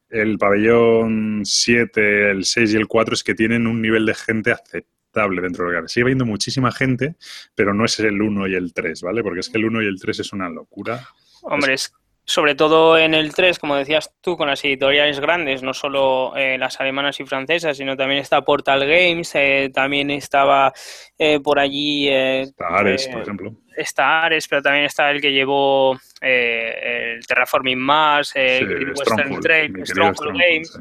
el 0.10 0.38
pabellón 0.38 1.42
7, 1.44 2.31
el 2.31 2.45
6 2.45 2.74
y 2.74 2.78
el 2.78 2.88
4 2.88 3.13
es 3.13 3.24
que 3.24 3.36
tienen 3.36 3.68
un 3.68 3.81
nivel 3.81 4.06
de 4.06 4.13
gente 4.13 4.51
aceptable 4.51 5.42
dentro 5.42 5.66
del 5.66 5.74
lugar. 5.74 5.90
Sigue 5.90 6.04
habiendo 6.04 6.25
muchísima 6.25 6.72
gente, 6.72 7.16
pero 7.56 7.74
no 7.74 7.86
es 7.86 8.00
el 8.00 8.22
1 8.22 8.48
y 8.48 8.56
el 8.56 8.74
3, 8.74 9.01
¿vale? 9.01 9.24
Porque 9.24 9.42
es 9.42 9.50
que 9.50 9.57
el 9.57 9.66
1 9.66 9.84
y 9.84 9.88
el 9.88 10.00
3 10.00 10.19
es 10.19 10.34
una 10.34 10.50
locura. 10.50 11.07
Hombre, 11.44 11.74
es, 11.74 11.94
sobre 12.25 12.56
todo 12.56 12.98
en 12.98 13.14
el 13.14 13.34
3, 13.34 13.60
como 13.60 13.75
decías 13.75 14.14
tú, 14.22 14.38
con 14.38 14.48
las 14.48 14.64
editoriales 14.64 15.20
grandes, 15.20 15.62
no 15.62 15.74
solo 15.74 16.34
eh, 16.38 16.58
las 16.58 16.80
alemanas 16.80 17.20
y 17.20 17.25
francesas, 17.25 17.75
sino 17.75 17.98
también 17.98 18.22
está 18.22 18.42
Portal 18.42 18.80
Games, 18.88 19.36
eh, 19.36 19.70
también 19.74 20.10
estaba 20.10 20.72
eh, 21.18 21.42
por 21.42 21.60
allí... 21.60 22.08
está 22.08 22.68
Ares, 22.68 23.08
por 23.10 23.22
ejemplo. 23.24 23.53
Está 23.75 24.24
Ares, 24.24 24.48
pero 24.48 24.62
también 24.62 24.86
está 24.86 25.12
el 25.12 25.20
que 25.20 25.34
llevó 25.34 26.00
el 26.22 27.25
Terraforming 27.27 27.80
Mars, 27.80 28.32
el 28.36 28.94
Western 28.98 29.39
Trail, 29.42 29.86
Stronghold 29.86 30.38
Games. 30.38 30.80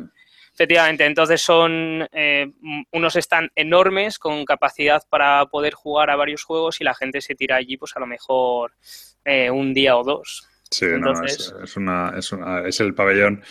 Efectivamente, 0.55 1.07
entonces 1.07 1.41
son 1.41 2.07
unos 2.93 3.17
están 3.17 3.51
enormes 3.57 4.19
con 4.19 4.45
capacidad 4.45 5.03
para 5.09 5.47
poder 5.47 5.73
jugar 5.73 6.11
a 6.11 6.17
varios 6.17 6.45
juegos 6.45 6.81
y 6.81 6.85
la 6.85 6.95
gente 6.95 7.23
se 7.23 7.35
tira 7.35 7.57
allí 7.57 7.79
pues 7.79 7.97
a 7.97 8.01
lo 8.01 8.07
mejor 8.07 8.75
un 9.25 9.73
día 9.73 9.97
o 9.97 10.05
dos. 10.05 10.52
Sí, 10.73 10.87
no, 10.99 11.13
es, 11.25 11.55
es, 11.63 11.77
una, 11.77 12.15
es, 12.17 12.33
una, 12.33 12.67
es 12.67 12.81
el 12.81 12.95
pabellón 12.95 13.43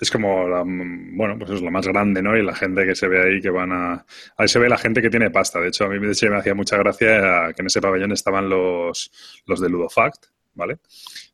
es 0.00 0.10
como, 0.10 0.48
la, 0.48 0.64
bueno, 0.64 1.38
pues 1.38 1.50
es 1.50 1.60
lo 1.60 1.70
más 1.70 1.86
grande, 1.86 2.22
¿no? 2.22 2.36
Y 2.36 2.42
la 2.42 2.54
gente 2.54 2.86
que 2.86 2.94
se 2.94 3.06
ve 3.06 3.22
ahí 3.22 3.40
que 3.40 3.50
van 3.50 3.70
a... 3.70 4.06
Ahí 4.38 4.48
se 4.48 4.58
ve 4.58 4.68
la 4.68 4.78
gente 4.78 5.02
que 5.02 5.10
tiene 5.10 5.30
pasta. 5.30 5.60
De 5.60 5.68
hecho, 5.68 5.84
a 5.84 5.88
mí 5.88 5.98
me 6.00 6.10
hacía 6.10 6.54
mucha 6.54 6.78
gracia 6.78 7.52
que 7.54 7.60
en 7.60 7.66
ese 7.66 7.82
pabellón 7.82 8.10
estaban 8.12 8.48
los, 8.48 9.12
los 9.44 9.60
de 9.60 9.68
Ludofact, 9.68 10.28
¿vale? 10.54 10.78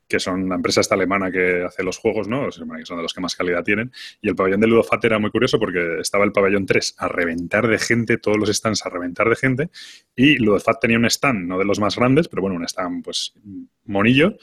Que 0.09 0.19
son 0.19 0.49
la 0.49 0.57
empresa 0.57 0.81
esta 0.81 0.97
alemana 0.97 1.31
que 1.31 1.63
hace 1.63 1.85
los 1.85 1.99
juegos, 1.99 2.27
¿no? 2.27 2.47
Que 2.47 2.85
son 2.85 2.97
de 2.97 3.03
los 3.03 3.15
que 3.15 3.21
más 3.21 3.37
calidad 3.37 3.63
tienen. 3.63 3.93
Y 4.21 4.29
el 4.29 4.35
pabellón 4.35 4.61
de 4.61 4.67
Ludofact 4.67 5.05
era 5.05 5.21
muy 5.21 5.31
curioso 5.31 5.61
porque 5.61 6.01
estaba 6.01 6.25
el 6.25 6.33
pabellón 6.33 6.67
3 6.67 6.97
a 6.99 7.07
reventar 7.07 7.69
de 7.69 7.79
gente, 7.79 8.19
todos 8.19 8.37
los 8.37 8.49
stands 8.49 8.85
a 8.85 8.91
reventar 8.91 9.29
de 9.29 9.37
gente. 9.37 9.71
Y 10.17 10.39
Ludofact 10.39 10.81
tenía 10.81 10.99
un 10.99 11.07
stand, 11.07 11.47
no 11.47 11.57
de 11.57 11.65
los 11.65 11.79
más 11.79 11.95
grandes, 11.95 12.27
pero 12.27 12.43
bueno, 12.43 12.57
un 12.57 12.65
stand, 12.65 13.05
pues, 13.05 13.33
monillo 13.85 14.37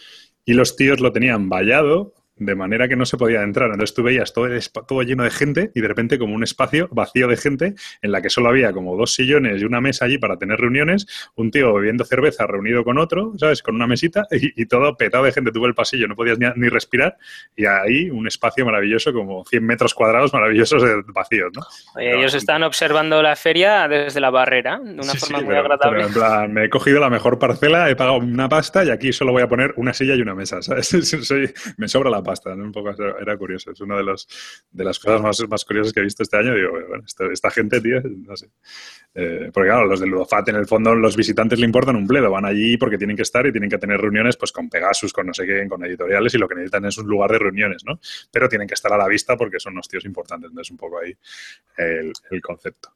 y 0.46 0.54
los 0.54 0.76
tíos 0.76 1.00
lo 1.00 1.12
tenían 1.12 1.50
vallado 1.50 2.14
de 2.36 2.56
manera 2.56 2.88
que 2.88 2.96
no 2.96 3.06
se 3.06 3.18
podía 3.18 3.44
entrar. 3.44 3.70
Entonces 3.70 3.94
tú 3.94 4.04
veías 4.04 4.34
todo, 4.34 4.48
todo 4.88 5.02
lleno 5.04 5.24
de 5.24 5.30
gente 5.30 5.72
y 5.76 5.82
de 5.82 5.88
repente 5.88 6.18
como 6.18 6.34
un 6.34 6.44
espacio 6.44 6.88
vacío 6.92 7.28
de 7.28 7.38
gente 7.38 7.76
en 8.02 8.12
la 8.12 8.22
que 8.22 8.30
solo 8.30 8.50
había 8.50 8.74
como 8.74 8.98
dos 8.98 9.14
sillones 9.14 9.62
y 9.62 9.66
una 9.66 9.82
mesa 9.82 10.06
allí 10.06 10.18
para 10.18 10.38
tener 10.38 10.60
reuniones, 10.60 11.06
un 11.36 11.52
tío 11.52 11.74
bebiendo 11.74 12.06
cerveza 12.06 12.48
reunido 12.48 12.84
con 12.84 12.98
otro, 12.98 13.34
¿sabes? 13.38 13.62
Con 13.62 13.76
una 13.76 13.88
mesita 13.88 14.26
y, 14.32 14.66
todo 14.66 14.96
petado 14.98 15.26
de 15.26 15.32
gente. 15.32 15.52
Tuvo 15.52 15.68
el 15.68 15.76
pasillo, 15.76 16.08
no 16.08 16.16
podías 16.16 16.40
ni, 16.56 16.70
respirar 16.70 17.18
y 17.56 17.66
ahí 17.66 18.10
un 18.10 18.28
espacio 18.28 18.66
maravilloso, 18.66 19.14
como 19.14 19.46
100 19.46 19.64
metros 19.64 19.94
cuadrados 19.94 20.34
maravillosos 20.34 20.82
de 20.82 21.04
vacíos, 21.08 21.52
¿no? 21.54 21.62
ellos 22.02 22.34
están 22.34 22.64
observando 22.64 23.22
la 23.22 23.36
feria 23.36 23.88
desde 23.88 24.20
la 24.20 24.30
barrera 24.30 24.80
de 24.80 24.94
una 24.94 25.14
forma 25.14 25.42
muy 25.42 25.56
agradable. 25.56 26.04
en 26.04 26.14
plan, 26.14 26.54
me 26.54 26.66
he 26.66 26.70
cogido 26.70 27.00
la 27.00 27.10
mejor 27.10 27.38
parcela, 27.38 27.90
he 27.90 27.96
pagado 27.96 28.18
una 28.18 28.50
pasta 28.50 28.84
y 28.84 28.90
aquí 28.90 29.14
solo 29.14 29.32
voy 29.32 29.44
a 29.44 29.48
poner 29.48 29.74
una 29.78 29.94
silla 29.94 30.16
y 30.16 30.22
una 30.22 30.34
mesa, 30.34 30.62
¿sabes? 30.62 30.94
me 31.78 31.88
sobra 31.88 32.10
la 32.10 32.23
pasta, 32.24 32.54
Un 32.54 32.72
poco 32.72 32.92
era 32.92 33.38
curioso. 33.38 33.72
Es 33.72 33.82
una 33.82 33.98
de, 33.98 34.04
los, 34.04 34.28
de 34.72 34.84
las 34.84 35.00
cosas 35.00 35.22
más, 35.22 35.50
más 35.50 35.66
curiosas 35.66 35.94
que 35.94 36.00
he 36.00 36.04
visto 36.04 36.24
este 36.24 36.38
año. 36.38 36.56
Digo, 36.56 36.72
bueno, 36.88 37.04
esta, 37.32 37.52
gente, 37.52 37.82
tío, 37.82 38.02
no 38.02 38.36
sé. 38.36 38.50
Eh, 39.14 39.52
porque 39.54 39.70
claro, 39.70 39.86
los 39.86 40.00
del 40.00 40.10
Ludofat, 40.10 40.50
en 40.50 40.56
el 40.56 40.66
fondo, 40.66 40.96
los 40.96 41.16
visitantes 41.16 41.60
le 41.60 41.66
importan 41.66 41.96
un 41.96 42.08
pledo. 42.08 42.32
Van 42.32 42.46
allí 42.46 42.78
porque 42.78 42.98
tienen 42.98 43.16
que 43.16 43.24
estar 43.24 43.46
y 43.46 43.52
tienen 43.52 43.70
que 43.70 43.78
tener 43.78 44.00
reuniones 44.00 44.38
pues 44.38 44.52
con 44.52 44.70
Pegasus, 44.70 45.14
con 45.14 45.28
no 45.28 45.34
sé 45.34 45.46
qué, 45.46 45.68
con 45.68 45.84
editoriales 45.86 46.34
y 46.34 46.38
lo 46.38 46.48
que 46.48 46.56
necesitan 46.56 46.86
es 46.86 46.98
un 46.98 47.08
lugar 47.08 47.32
de 47.32 47.40
reuniones, 47.40 47.84
¿no? 47.86 48.00
Pero 48.32 48.50
tienen 48.50 48.68
que 48.68 48.74
estar 48.74 48.92
a 48.94 48.98
la 48.98 49.08
vista 49.08 49.38
porque 49.38 49.60
son 49.60 49.74
unos 49.74 49.88
tíos 49.88 50.06
importantes. 50.06 50.50
Entonces, 50.50 50.72
un 50.72 50.78
poco 50.78 51.00
ahí 51.00 51.16
el, 51.78 52.14
el 52.32 52.42
concepto. 52.42 52.90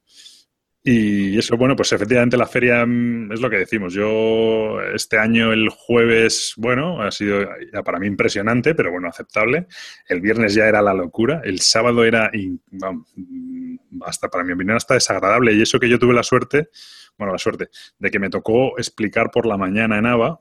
Y 0.90 1.36
eso, 1.36 1.54
bueno, 1.58 1.76
pues 1.76 1.92
efectivamente 1.92 2.38
la 2.38 2.46
feria 2.46 2.86
mm, 2.86 3.30
es 3.32 3.42
lo 3.42 3.50
que 3.50 3.58
decimos. 3.58 3.92
Yo 3.92 4.80
este 4.94 5.18
año 5.18 5.52
el 5.52 5.68
jueves, 5.68 6.54
bueno, 6.56 7.02
ha 7.02 7.10
sido 7.10 7.46
para 7.84 7.98
mí 7.98 8.06
impresionante, 8.06 8.74
pero 8.74 8.90
bueno, 8.90 9.06
aceptable. 9.06 9.66
El 10.08 10.22
viernes 10.22 10.54
ya 10.54 10.66
era 10.66 10.80
la 10.80 10.94
locura. 10.94 11.42
El 11.44 11.60
sábado 11.60 12.04
era, 12.04 12.30
mm, 12.32 13.76
hasta 14.00 14.30
para 14.30 14.44
mi 14.44 14.54
opinión, 14.54 14.78
hasta 14.78 14.94
desagradable. 14.94 15.52
Y 15.52 15.60
eso 15.60 15.78
que 15.78 15.90
yo 15.90 15.98
tuve 15.98 16.14
la 16.14 16.22
suerte, 16.22 16.70
bueno, 17.18 17.34
la 17.34 17.38
suerte, 17.38 17.68
de 17.98 18.10
que 18.10 18.18
me 18.18 18.30
tocó 18.30 18.78
explicar 18.78 19.30
por 19.30 19.44
la 19.44 19.58
mañana 19.58 19.98
en 19.98 20.06
ABA, 20.06 20.40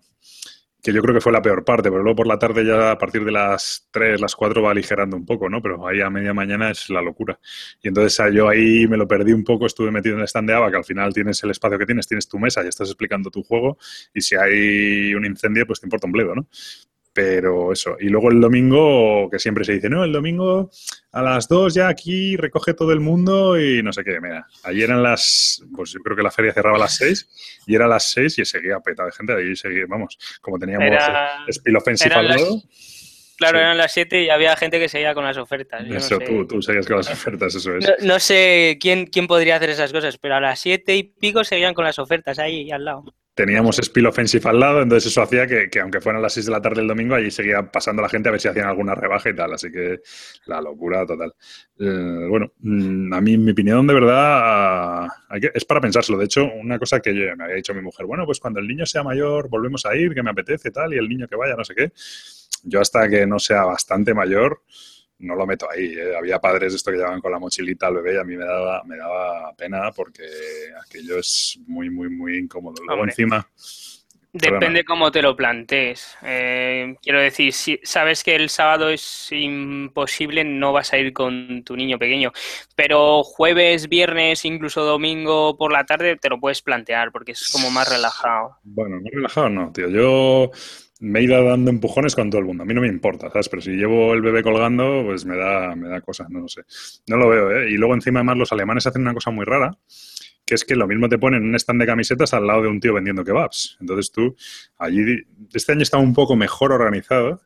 que 0.82 0.94
yo 0.94 1.02
creo 1.02 1.14
que 1.14 1.22
fue 1.22 1.32
la 1.32 1.42
peor 1.42 1.66
parte, 1.66 1.90
pero 1.90 2.04
luego 2.04 2.18
por 2.18 2.28
la 2.28 2.40
tarde 2.40 2.66
ya 2.66 2.92
a 2.92 2.98
partir 2.98 3.26
de 3.26 3.32
las 3.32 3.88
3, 3.92 4.22
las 4.22 4.36
4 4.36 4.62
va 4.62 4.72
aligerando 4.72 5.18
un 5.18 5.26
poco, 5.26 5.50
¿no? 5.50 5.62
Pero 5.62 5.88
ahí 5.88 6.02
a 6.02 6.10
media 6.10 6.34
mañana 6.34 6.72
es 6.72 6.90
la 6.90 7.02
locura. 7.02 7.40
Y 7.82 7.90
entonces 7.90 8.20
ah, 8.20 8.30
yo 8.30 8.48
ahí 8.48 8.88
me 8.88 8.98
lo 8.98 9.08
perdí 9.08 9.34
un 9.34 9.44
poco, 9.44 9.66
estuve 9.66 9.92
metido 9.92 10.16
en 10.16 10.22
el 10.22 10.28
stand 10.28 10.50
de 10.50 10.56
ABA, 10.56 10.72
que 10.72 10.78
al 10.78 10.86
final 10.86 11.14
tienes 11.14 11.44
el 11.44 11.52
espacio 11.52 11.78
que 11.80 11.86
tienes, 11.86 12.08
tienes 12.08 12.28
tu 12.28 12.40
mesa 12.40 12.64
y 12.64 12.68
estás 12.68 12.90
explicando 12.90 13.32
tu 13.32 13.44
juego, 13.44 13.78
y 14.14 14.22
si 14.22 14.36
hay 14.36 15.14
un 15.16 15.26
incendio, 15.26 15.66
pues 15.66 15.80
te 15.82 15.88
importa 15.88 16.08
un 16.08 16.14
bledo, 16.14 16.36
¿no? 16.36 16.48
Pero 17.18 17.74
eso. 17.74 17.98
Y 18.00 18.10
luego 18.10 18.30
el 18.30 18.40
domingo, 18.40 19.28
que 19.32 19.40
siempre 19.40 19.66
se 19.66 19.74
dice, 19.74 19.90
no, 19.90 20.04
el 20.04 20.12
domingo 20.12 20.70
a 21.12 21.24
las 21.24 21.48
2 21.48 21.74
ya 21.74 21.88
aquí 21.88 22.38
recoge 22.38 22.76
todo 22.76 22.92
el 22.92 23.00
mundo 23.00 23.60
y 23.60 23.82
no 23.82 23.92
sé 23.92 24.04
qué. 24.04 24.22
Mira, 24.22 24.46
ayer 24.62 24.84
eran 24.84 25.02
las, 25.02 25.64
pues 25.76 25.94
yo 25.94 26.00
creo 26.02 26.16
que 26.16 26.22
la 26.22 26.30
feria 26.30 26.54
cerraba 26.54 26.76
a 26.78 26.82
las 26.82 26.96
6 26.98 27.64
y 27.66 27.74
era 27.74 27.86
a 27.86 27.88
las 27.88 28.04
6 28.12 28.38
y 28.38 28.46
seguía 28.46 28.80
peta 28.82 29.04
de 29.04 29.12
gente. 29.14 29.34
Ahí 29.34 29.56
seguía, 29.56 29.86
vamos, 29.88 30.16
como 30.42 30.60
teníamos 30.60 30.86
Era... 30.86 31.44
Spill 31.50 31.76
Offensive 31.78 32.14
al 32.14 32.28
lado. 32.28 32.62
Claro, 33.38 33.58
eran 33.58 33.80
las 33.80 33.94
7 33.94 34.22
y 34.22 34.30
había 34.30 34.56
gente 34.56 34.78
que 34.80 34.88
seguía 34.88 35.16
con 35.16 35.24
las 35.24 35.38
ofertas. 35.38 35.88
eso, 35.90 36.20
tú, 36.20 36.46
tú 36.46 36.62
seguías 36.62 36.86
con 36.86 36.98
las 36.98 37.10
ofertas, 37.10 37.56
eso 37.56 37.78
es. 37.78 37.84
No, 37.84 38.14
no, 38.14 38.20
sé 38.20 38.78
quién, 38.80 39.08
quién 39.08 39.26
podría 39.26 39.56
hacer 39.56 39.72
esas 39.72 39.92
cosas, 39.92 40.20
pero 40.20 40.36
a 40.36 40.40
las 40.40 40.60
7 40.60 40.96
y 40.96 41.02
pico 41.02 41.44
seguían 41.44 41.74
con 41.74 41.84
las 41.84 41.98
ofertas 41.98 42.38
ahí 42.38 42.70
al 42.70 42.86
lado 42.86 43.06
teníamos 43.38 43.78
Spill 43.78 44.08
Offensive 44.08 44.50
al 44.50 44.60
lado, 44.60 44.82
entonces 44.82 45.12
eso 45.12 45.22
hacía 45.22 45.46
que, 45.46 45.70
aunque 45.80 46.02
fueran 46.02 46.24
las 46.24 46.34
6 46.34 46.48
de 46.48 46.52
la 46.52 46.60
tarde 46.60 46.78
del 46.78 46.88
domingo, 46.88 47.14
allí 47.14 47.30
seguía 47.30 47.72
pasando 47.72 48.02
la 48.02 48.10
gente 48.10 48.30
a 48.30 48.32
ver 48.32 48.42
si 48.42 48.48
hacían 48.48 48.66
alguna 48.66 48.96
rebaja 48.96 49.30
y 49.30 49.36
tal, 49.36 49.54
así 49.54 49.72
que 49.72 50.02
la 50.48 50.60
locura 50.60 51.06
total. 51.06 51.36
Eh, 51.80 52.26
bueno, 52.28 52.52
mm, 52.62 53.14
a 53.14 53.22
mí, 53.22 53.38
mi 53.38 53.52
opinión, 53.52 53.86
de 53.86 53.94
verdad, 53.94 55.08
es 55.54 55.66
para 55.66 55.80
pensárselo. 55.80 56.18
De 56.18 56.26
hecho, 56.26 56.46
una 56.46 56.80
cosa 56.80 57.00
que 57.00 57.14
me 57.14 57.44
había 57.44 57.58
dicho 57.58 57.76
mi 57.76 57.82
mujer, 57.82 58.08
bueno, 58.08 58.26
pues 58.26 58.40
cuando 58.40 58.60
el 58.60 58.68
niño 58.68 58.88
sea 58.88 59.04
mayor, 59.04 59.50
volvemos 59.50 59.86
a 59.86 59.96
ir, 59.96 60.16
que 60.16 60.24
me 60.24 60.32
apetece 60.32 60.72
tal, 60.72 60.96
y 60.96 60.98
el 60.98 61.08
niño 61.08 61.28
que 61.28 61.36
vaya, 61.36 61.56
no 61.56 61.64
sé 61.64 61.76
qué. 61.76 61.92
Yo 62.64 62.82
hasta 62.82 63.08
que 63.08 63.28
no 63.28 63.38
sea 63.38 63.66
bastante 63.66 64.16
mayor, 64.16 64.64
no 65.20 65.36
lo 65.36 65.46
meto 65.46 65.70
ahí. 65.70 65.94
¿eh? 65.94 66.16
Había 66.18 66.40
padres 66.40 66.74
esto 66.74 66.92
que 66.92 66.98
llevaban 66.98 67.22
con 67.22 67.32
la 67.32 67.40
mochilita 67.40 67.88
al 67.88 67.96
bebé 67.96 68.16
y 68.16 68.18
a 68.18 68.24
mí 68.24 68.36
me 68.36 68.46
daba, 68.46 68.84
me 68.84 68.98
daba 68.98 69.54
pena 69.54 69.92
porque 69.92 70.24
aquello 70.86 71.20
es 71.20 71.60
muy, 71.68 71.90
muy, 71.90 72.10
muy 72.10 72.38
incómodo. 72.38 72.84
Luego 72.86 73.04
encima... 73.04 73.48
Depende 74.34 74.84
cómo 74.84 75.12
te 75.12 75.22
lo 75.22 75.36
plantees. 75.36 76.16
Eh, 76.22 76.96
quiero 77.02 77.20
decir, 77.20 77.54
si 77.54 77.80
sabes 77.84 78.24
que 78.24 78.36
el 78.36 78.50
sábado 78.50 78.90
es 78.90 79.32
imposible, 79.32 80.44
no 80.44 80.74
vas 80.74 80.94
a 80.94 80.98
ir 80.98 81.14
con 81.14 81.64
tu 81.64 81.76
niño 81.76 81.98
pequeño. 81.98 82.32
Pero 82.76 83.24
jueves, 83.24 83.90
viernes, 83.90 84.46
incluso 84.46 84.84
domingo 84.84 85.58
por 85.58 85.72
la 85.72 85.86
tarde 85.86 86.18
te 86.18 86.30
lo 86.30 86.40
puedes 86.40 86.62
plantear 86.62 87.12
porque 87.12 87.32
es 87.32 87.50
como 87.52 87.72
más 87.72 87.90
relajado. 87.90 88.58
Bueno, 88.64 89.02
más 89.02 89.12
relajado 89.12 89.50
no, 89.50 89.72
tío. 89.72 89.90
Yo 89.90 90.52
me 91.00 91.20
he 91.20 91.24
ido 91.24 91.44
dando 91.44 91.70
empujones 91.70 92.16
con 92.16 92.30
todo 92.30 92.40
el 92.40 92.48
mundo. 92.48 92.64
A 92.64 92.66
mí 92.66 92.74
no 92.74 92.82
me 92.82 92.88
importa, 92.88 93.30
¿sabes? 93.30 93.50
Pero 93.50 93.62
si 93.62 93.72
llevo 93.72 94.14
el 94.14 94.22
bebé 94.22 94.44
colgando, 94.44 95.04
pues 95.06 95.26
me 95.26 95.36
da, 95.36 95.76
me 95.76 95.88
da 95.90 96.02
cosas, 96.02 96.30
no 96.30 96.40
lo 96.40 96.48
sé. 96.48 96.62
No 97.08 97.18
lo 97.18 97.30
veo, 97.30 97.52
¿eh? 97.52 97.70
Y 97.70 97.78
luego 97.78 97.94
encima 97.94 98.20
además 98.20 98.38
los 98.38 98.52
alemanes 98.52 98.88
hacen 98.88 99.02
una 99.02 99.14
cosa 99.14 99.32
muy 99.32 99.46
rara, 99.46 99.78
que 100.46 100.56
es 100.56 100.66
que 100.66 100.76
lo 100.76 100.88
mismo 100.88 101.10
te 101.10 101.18
ponen 101.18 101.44
un 101.44 101.56
stand 101.56 101.82
de 101.82 101.86
camisetas 101.86 102.34
al 102.34 102.48
lado 102.48 102.64
de 102.64 102.68
un 102.70 102.80
tío 102.80 102.94
vendiendo 102.94 103.24
kebabs. 103.24 103.78
Entonces 103.80 104.12
tú, 104.12 104.36
allí, 104.78 105.24
este 105.54 105.74
año 105.74 105.84
está 105.84 105.98
un 105.98 106.14
poco 106.14 106.36
mejor 106.36 106.72
organizado, 106.72 107.42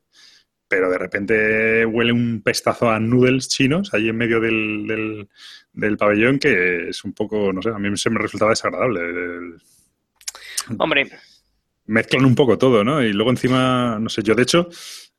pero 0.67 0.89
de 0.89 0.97
repente 0.97 1.85
huele 1.85 2.13
un 2.13 2.41
pestazo 2.41 2.89
a 2.89 2.99
noodles 2.99 3.49
chinos 3.49 3.93
allí 3.93 4.07
en 4.07 4.15
medio 4.15 4.39
del, 4.39 5.27
del, 5.73 5.97
pabellón 5.97 6.39
que 6.39 6.87
es 6.89 7.03
un 7.03 7.11
poco, 7.11 7.51
no 7.51 7.61
sé, 7.61 7.69
a 7.69 7.77
mí 7.77 7.97
se 7.97 8.09
me 8.09 8.19
resultaba 8.19 8.51
desagradable. 8.51 9.57
Hombre, 10.77 11.09
mezclan 11.85 12.25
un 12.25 12.35
poco 12.35 12.57
todo, 12.57 12.83
¿no? 12.83 13.03
Y 13.03 13.13
luego 13.13 13.31
encima, 13.31 13.97
no 13.99 14.09
sé, 14.09 14.23
yo 14.23 14.35
de 14.35 14.43
hecho 14.43 14.69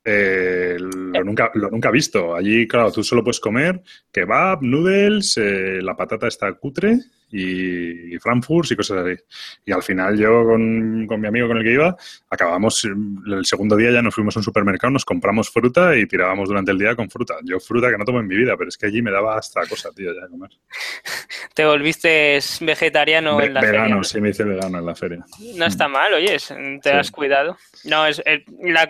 eh, 0.03 0.77
lo, 0.79 1.23
nunca, 1.23 1.51
lo 1.53 1.69
nunca 1.69 1.89
he 1.89 1.93
visto. 1.93 2.35
Allí, 2.35 2.67
claro, 2.67 2.91
tú 2.91 3.03
solo 3.03 3.23
puedes 3.23 3.39
comer 3.39 3.81
kebab, 4.11 4.61
noodles, 4.61 5.37
eh, 5.37 5.79
la 5.81 5.95
patata 5.95 6.27
está 6.27 6.51
cutre 6.53 6.99
y, 7.33 8.17
Frankfurt 8.19 8.71
y 8.71 8.75
cosas 8.75 9.05
así. 9.05 9.21
Y 9.65 9.71
al 9.71 9.81
final 9.81 10.17
yo 10.17 10.45
con, 10.45 11.05
mi 11.05 11.27
amigo 11.27 11.47
con 11.47 11.57
el 11.57 11.63
que 11.63 11.73
iba, 11.73 11.95
acabamos, 12.29 12.85
el 12.85 13.45
segundo 13.45 13.75
día 13.75 13.91
ya 13.91 14.01
nos 14.01 14.13
fuimos 14.13 14.35
a 14.37 14.39
un 14.39 14.43
supermercado, 14.43 14.91
nos 14.91 15.03
compramos 15.03 15.49
fruta 15.49 15.97
y 15.97 16.05
tirábamos 16.05 16.47
durante 16.47 16.71
el 16.71 16.77
día 16.77 16.95
con 16.95 17.09
fruta. 17.09 17.35
Yo 17.43 17.59
fruta 17.59 17.89
que 17.89 17.97
no 17.97 18.05
tomo 18.05 18.19
en 18.19 18.27
mi 18.27 18.35
vida, 18.35 18.55
pero 18.55 18.69
es 18.69 18.77
que 18.77 18.85
allí 18.85 19.01
me 19.01 19.11
daba 19.11 19.37
hasta 19.37 19.65
cosa, 19.65 19.89
tío, 19.95 20.13
ya 20.13 20.27
comer. 20.27 20.51
¿Te 21.55 21.65
volviste 21.65 22.39
vegetariano 22.61 23.41
en 23.41 23.53
la 23.53 23.61
feria? 23.61 23.81
Vegano, 23.81 24.03
sí, 24.03 24.21
me 24.21 24.29
hice 24.29 24.43
vegano 24.43 24.77
en 24.77 24.85
la 24.85 24.95
feria. 24.95 25.25
No 25.55 25.65
está 25.65 25.87
mal, 25.87 26.13
oye, 26.13 26.37
te 26.81 26.91
has 26.91 27.09
cuidado. 27.09 27.57
No, 27.85 28.05
es, 28.05 28.21
la 28.25 28.87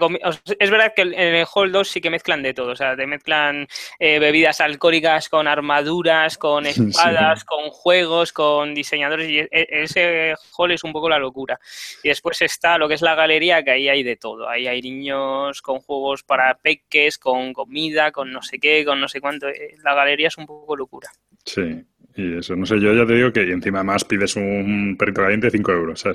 es 0.60 0.70
verdad 0.70 0.94
que 0.96 1.04
en 1.04 1.14
el 1.14 1.46
Hall 1.54 1.72
2 1.72 1.88
sí 1.88 2.02
que 2.02 2.10
mezclan 2.10 2.44
de 2.44 2.54
todo, 2.54 2.72
o 2.72 2.76
sea, 2.76 2.96
te 2.96 3.08
mezclan 3.08 3.68
eh, 4.00 4.20
bebidas 4.20 4.60
alcohólicas 4.62 5.30
con 5.30 5.48
armaduras, 5.48 6.38
con 6.38 6.66
espadas, 6.68 7.46
con 7.46 7.70
juegos, 7.70 8.33
con 8.34 8.74
diseñadores 8.74 9.30
y 9.30 9.40
e, 9.40 9.50
ese 9.52 10.36
hall 10.58 10.72
es 10.72 10.84
un 10.84 10.92
poco 10.92 11.10
la 11.10 11.20
locura. 11.20 11.60
Y 12.04 12.10
después 12.10 12.42
está 12.42 12.78
lo 12.78 12.88
que 12.88 12.96
es 12.96 13.02
la 13.02 13.16
galería, 13.16 13.64
que 13.64 13.72
ahí 13.72 13.90
hay 13.90 14.04
de 14.04 14.18
todo. 14.18 14.50
Ahí 14.50 14.68
hay 14.68 14.82
niños 14.82 15.62
con 15.62 15.80
juegos 15.80 16.24
para 16.24 16.56
peques, 16.56 17.18
con 17.18 17.54
comida, 17.54 18.12
con 18.12 18.32
no 18.32 18.42
sé 18.42 18.60
qué, 18.60 18.84
con 18.84 19.00
no 19.00 19.08
sé 19.08 19.22
cuánto. 19.22 19.48
Eh, 19.48 19.76
la 19.84 19.94
galería 19.94 20.28
es 20.28 20.38
un 20.38 20.46
poco 20.46 20.76
locura. 20.76 21.10
Sí, 21.46 21.86
y 22.16 22.38
eso, 22.38 22.56
no 22.56 22.66
sé, 22.66 22.80
yo 22.80 22.94
ya 22.94 23.06
te 23.06 23.16
digo 23.16 23.32
que 23.32 23.44
y 23.44 23.52
encima 23.52 23.84
más 23.84 24.04
pides 24.04 24.36
un 24.36 24.96
perrito 24.98 25.22
caliente 25.22 25.48
de 25.48 25.52
5 25.52 25.72
euros. 25.72 26.06
O 26.06 26.14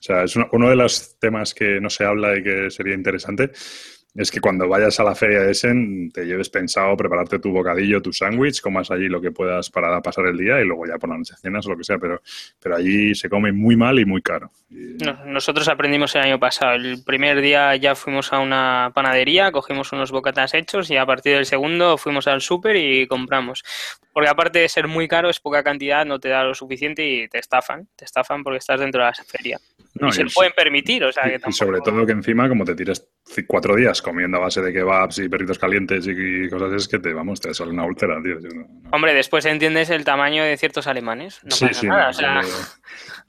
sea, 0.00 0.24
es 0.24 0.36
uno 0.36 0.68
de 0.68 0.76
los 0.76 1.18
temas 1.18 1.54
que 1.54 1.80
no 1.80 1.88
se 1.88 2.04
habla 2.04 2.36
y 2.36 2.42
que 2.42 2.70
sería 2.70 2.94
interesante 2.94 3.50
es 4.14 4.30
que 4.30 4.40
cuando 4.40 4.68
vayas 4.68 4.98
a 4.98 5.04
la 5.04 5.14
feria 5.14 5.40
de 5.40 5.52
Essen 5.52 6.10
te 6.12 6.24
lleves 6.24 6.48
pensado 6.48 6.96
prepararte 6.96 7.38
tu 7.38 7.52
bocadillo, 7.52 8.02
tu 8.02 8.12
sándwich, 8.12 8.60
comas 8.60 8.90
allí 8.90 9.08
lo 9.08 9.20
que 9.20 9.30
puedas 9.30 9.70
para 9.70 10.00
pasar 10.00 10.26
el 10.26 10.36
día 10.36 10.60
y 10.60 10.64
luego 10.64 10.86
ya 10.86 10.98
por 10.98 11.10
la 11.10 11.18
noche 11.18 11.34
cenas 11.40 11.66
o 11.66 11.70
lo 11.70 11.76
que 11.76 11.84
sea, 11.84 11.98
pero, 11.98 12.20
pero 12.60 12.76
allí 12.76 13.14
se 13.14 13.28
come 13.28 13.52
muy 13.52 13.76
mal 13.76 13.98
y 13.98 14.04
muy 14.04 14.20
caro. 14.20 14.50
nosotros 15.26 15.68
aprendimos 15.68 16.14
el 16.16 16.22
año 16.22 16.40
pasado. 16.40 16.74
El 16.74 17.02
primer 17.04 17.40
día 17.40 17.76
ya 17.76 17.94
fuimos 17.94 18.32
a 18.32 18.40
una 18.40 18.90
panadería, 18.94 19.52
cogimos 19.52 19.92
unos 19.92 20.10
bocatas 20.10 20.54
hechos 20.54 20.90
y 20.90 20.96
a 20.96 21.06
partir 21.06 21.34
del 21.34 21.46
segundo 21.46 21.96
fuimos 21.96 22.26
al 22.26 22.40
súper 22.40 22.76
y 22.76 23.06
compramos. 23.06 23.62
Porque 24.12 24.28
aparte 24.28 24.58
de 24.58 24.68
ser 24.68 24.88
muy 24.88 25.06
caro, 25.06 25.30
es 25.30 25.38
poca 25.38 25.62
cantidad, 25.62 26.04
no 26.04 26.18
te 26.18 26.28
da 26.28 26.42
lo 26.42 26.54
suficiente 26.54 27.06
y 27.06 27.28
te 27.28 27.38
estafan. 27.38 27.86
Te 27.94 28.04
estafan 28.04 28.42
porque 28.42 28.58
estás 28.58 28.80
dentro 28.80 29.02
de 29.02 29.06
la 29.06 29.14
feria. 29.14 29.60
No, 29.94 30.08
y 30.08 30.12
se 30.12 30.24
lo 30.24 30.30
pueden 30.30 30.52
permitir, 30.52 31.04
o 31.04 31.12
sea 31.12 31.24
que 31.24 31.40
Y 31.46 31.52
sobre 31.52 31.80
todo 31.80 32.06
que 32.06 32.12
encima, 32.12 32.48
como 32.48 32.64
te 32.64 32.74
tires 32.74 33.08
cuatro 33.46 33.76
días 33.76 33.99
comiendo 34.02 34.38
a 34.38 34.40
base 34.40 34.60
de 34.60 34.72
kebabs 34.72 35.18
y 35.18 35.28
perritos 35.28 35.58
calientes 35.58 36.06
y 36.06 36.48
cosas, 36.48 36.72
es 36.72 36.88
que 36.88 36.98
te, 36.98 37.12
vamos, 37.12 37.40
te 37.40 37.52
sale 37.54 37.70
una 37.70 37.84
úlcera, 37.84 38.20
tío. 38.22 38.36
Hombre, 38.92 39.14
después 39.14 39.44
entiendes 39.46 39.90
el 39.90 40.04
tamaño 40.04 40.42
de 40.42 40.56
ciertos 40.56 40.86
alemanes. 40.86 41.40
No 41.42 41.50
pasa 41.50 41.86
nada, 41.86 42.08
o 42.10 42.12
sea... 42.12 42.40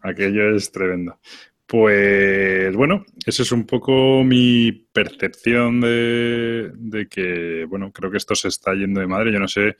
aquello 0.01 0.55
es 0.55 0.71
tremendo. 0.71 1.19
Pues 1.65 2.75
bueno, 2.75 3.05
esa 3.25 3.43
es 3.43 3.51
un 3.53 3.65
poco 3.65 4.23
mi 4.25 4.71
percepción 4.91 5.79
de, 5.79 6.71
de, 6.75 7.07
que, 7.07 7.65
bueno, 7.69 7.91
creo 7.93 8.11
que 8.11 8.17
esto 8.17 8.35
se 8.35 8.49
está 8.49 8.73
yendo 8.73 8.99
de 8.99 9.07
madre. 9.07 9.31
Yo 9.31 9.39
no 9.39 9.47
sé 9.47 9.77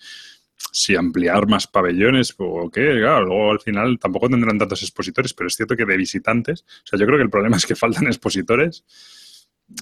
si 0.72 0.96
ampliar 0.96 1.48
más 1.48 1.68
pabellones 1.68 2.34
o 2.38 2.70
qué, 2.70 3.00
claro, 3.00 3.26
luego 3.26 3.52
al 3.52 3.60
final 3.60 4.00
tampoco 4.00 4.30
tendrán 4.30 4.58
tantos 4.58 4.84
expositores, 4.84 5.34
pero 5.34 5.48
es 5.48 5.56
cierto 5.56 5.76
que 5.76 5.86
de 5.86 5.98
visitantes, 5.98 6.62
o 6.62 6.88
sea, 6.88 7.00
yo 7.00 7.06
creo 7.06 7.18
que 7.18 7.24
el 7.24 7.30
problema 7.30 7.58
es 7.58 7.66
que 7.66 7.76
faltan 7.76 8.08
expositores 8.08 8.86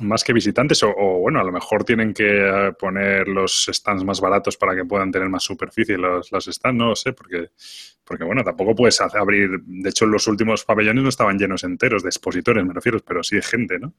más 0.01 0.23
que 0.23 0.33
visitantes, 0.33 0.81
o, 0.83 0.93
bueno, 1.19 1.39
a 1.39 1.43
lo 1.43 1.51
mejor 1.51 1.83
tienen 1.83 2.13
que 2.13 2.27
eh, 2.27 2.71
poner 2.73 3.27
los 3.27 3.69
stands 3.71 4.03
más 4.03 4.21
baratos 4.21 4.57
para 4.57 4.75
que 4.75 4.85
puedan 4.85 5.11
tener 5.11 5.29
más 5.29 5.43
superficie 5.43 5.97
los, 5.97 6.31
los 6.31 6.45
stands, 6.45 6.77
no 6.77 6.89
lo 6.89 6.95
sé, 6.95 7.13
porque, 7.13 7.49
porque 8.03 8.23
bueno, 8.23 8.43
tampoco 8.43 8.75
puedes 8.75 8.99
abrir, 9.01 9.61
de 9.65 9.89
hecho 9.89 10.05
los 10.05 10.27
últimos 10.27 10.63
pabellones 10.63 11.03
no 11.03 11.09
estaban 11.09 11.37
llenos 11.37 11.63
enteros 11.63 12.03
de 12.03 12.09
expositores, 12.09 12.65
me 12.65 12.73
refiero, 12.73 12.99
pero 12.99 13.23
sí 13.23 13.35
de 13.35 13.41
gente, 13.41 13.79
¿no? 13.79 13.93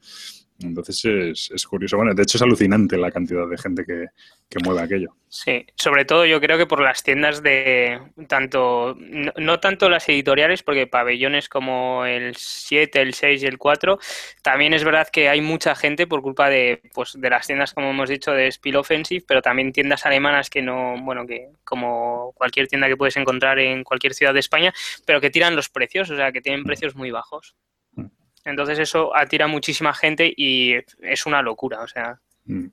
Entonces 0.60 1.04
es, 1.04 1.50
es 1.54 1.66
curioso, 1.66 1.96
bueno, 1.96 2.14
de 2.14 2.22
hecho 2.22 2.38
es 2.38 2.42
alucinante 2.42 2.96
la 2.96 3.10
cantidad 3.10 3.48
de 3.48 3.58
gente 3.58 3.84
que, 3.84 4.06
que 4.48 4.58
mueve 4.64 4.82
aquello. 4.82 5.14
Sí, 5.32 5.64
sobre 5.76 6.04
todo 6.04 6.26
yo 6.26 6.40
creo 6.40 6.58
que 6.58 6.66
por 6.66 6.80
las 6.80 7.04
tiendas 7.04 7.40
de 7.40 8.00
tanto, 8.26 8.96
no, 8.98 9.60
tanto 9.60 9.88
las 9.88 10.08
editoriales, 10.08 10.64
porque 10.64 10.88
pabellones 10.88 11.48
como 11.48 12.04
el 12.04 12.34
7, 12.34 13.00
el 13.00 13.14
6 13.14 13.44
y 13.44 13.46
el 13.46 13.56
4, 13.56 14.00
también 14.42 14.74
es 14.74 14.82
verdad 14.82 15.06
que 15.10 15.28
hay 15.28 15.40
mucha 15.40 15.76
gente 15.80 16.06
por 16.06 16.22
culpa 16.22 16.48
de, 16.48 16.82
pues, 16.94 17.18
de 17.18 17.30
las 17.30 17.46
tiendas, 17.46 17.74
como 17.74 17.90
hemos 17.90 18.08
dicho, 18.08 18.32
de 18.32 18.50
Spill 18.50 18.76
Offensive, 18.76 19.24
pero 19.26 19.42
también 19.42 19.72
tiendas 19.72 20.06
alemanas 20.06 20.48
que 20.50 20.62
no, 20.62 20.96
bueno, 21.02 21.26
que 21.26 21.48
como 21.64 22.32
cualquier 22.36 22.68
tienda 22.68 22.86
que 22.86 22.96
puedes 22.96 23.16
encontrar 23.16 23.58
en 23.58 23.82
cualquier 23.82 24.14
ciudad 24.14 24.34
de 24.34 24.40
España, 24.40 24.72
pero 25.06 25.20
que 25.20 25.30
tiran 25.30 25.56
los 25.56 25.68
precios, 25.68 26.10
o 26.10 26.16
sea, 26.16 26.30
que 26.30 26.40
tienen 26.40 26.64
precios 26.64 26.94
muy 26.94 27.10
bajos. 27.10 27.56
Mm. 27.94 28.06
Entonces 28.44 28.78
eso 28.78 29.16
atira 29.16 29.46
muchísima 29.46 29.92
gente 29.94 30.32
y 30.36 30.74
es 31.00 31.26
una 31.26 31.42
locura, 31.42 31.80
o 31.80 31.88
sea. 31.88 32.20
Mm. 32.44 32.66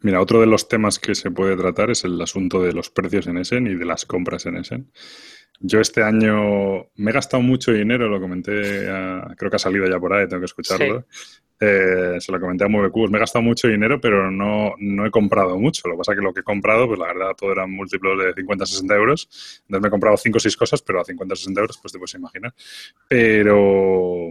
Mira, 0.00 0.20
otro 0.20 0.40
de 0.40 0.46
los 0.46 0.68
temas 0.68 0.98
que 0.98 1.14
se 1.14 1.30
puede 1.30 1.56
tratar 1.56 1.90
es 1.90 2.04
el 2.04 2.20
asunto 2.20 2.62
de 2.62 2.72
los 2.72 2.90
precios 2.90 3.26
en 3.26 3.38
Essen 3.38 3.66
y 3.66 3.74
de 3.74 3.86
las 3.86 4.04
compras 4.04 4.44
en 4.44 4.56
Essen. 4.56 4.90
Yo 5.60 5.80
este 5.80 6.02
año 6.02 6.90
me 6.96 7.10
he 7.10 7.14
gastado 7.14 7.42
mucho 7.42 7.72
dinero, 7.72 8.08
lo 8.08 8.20
comenté, 8.20 8.52
creo 9.36 9.50
que 9.50 9.56
ha 9.56 9.58
salido 9.58 9.88
ya 9.88 9.98
por 9.98 10.12
ahí, 10.12 10.28
tengo 10.28 10.40
que 10.40 10.46
escucharlo. 10.46 11.06
Eh, 11.60 12.16
se 12.18 12.32
lo 12.32 12.40
comenté 12.40 12.64
a 12.64 12.68
MoveCubos, 12.68 13.10
me 13.10 13.18
he 13.18 13.20
gastado 13.20 13.42
mucho 13.42 13.68
dinero, 13.68 14.00
pero 14.00 14.30
no, 14.30 14.74
no 14.78 15.06
he 15.06 15.10
comprado 15.10 15.58
mucho. 15.58 15.88
Lo 15.88 15.94
que 15.94 15.98
pasa 15.98 16.12
es 16.12 16.18
que 16.18 16.24
lo 16.24 16.32
que 16.32 16.40
he 16.40 16.44
comprado, 16.44 16.86
pues 16.86 16.98
la 16.98 17.06
verdad, 17.06 17.32
todo 17.36 17.52
eran 17.52 17.70
múltiplos 17.70 18.18
de 18.18 18.34
50 18.34 18.66
60 18.66 18.94
euros. 18.94 19.28
Entonces 19.62 19.82
me 19.82 19.88
he 19.88 19.90
comprado 19.90 20.16
5 20.16 20.36
o 20.36 20.40
6 20.40 20.56
cosas, 20.56 20.82
pero 20.82 21.00
a 21.00 21.04
50 21.04 21.36
60 21.36 21.60
euros, 21.60 21.78
pues 21.78 21.92
te 21.92 21.98
puedes 21.98 22.14
imaginar. 22.14 22.52
Pero 23.08 24.30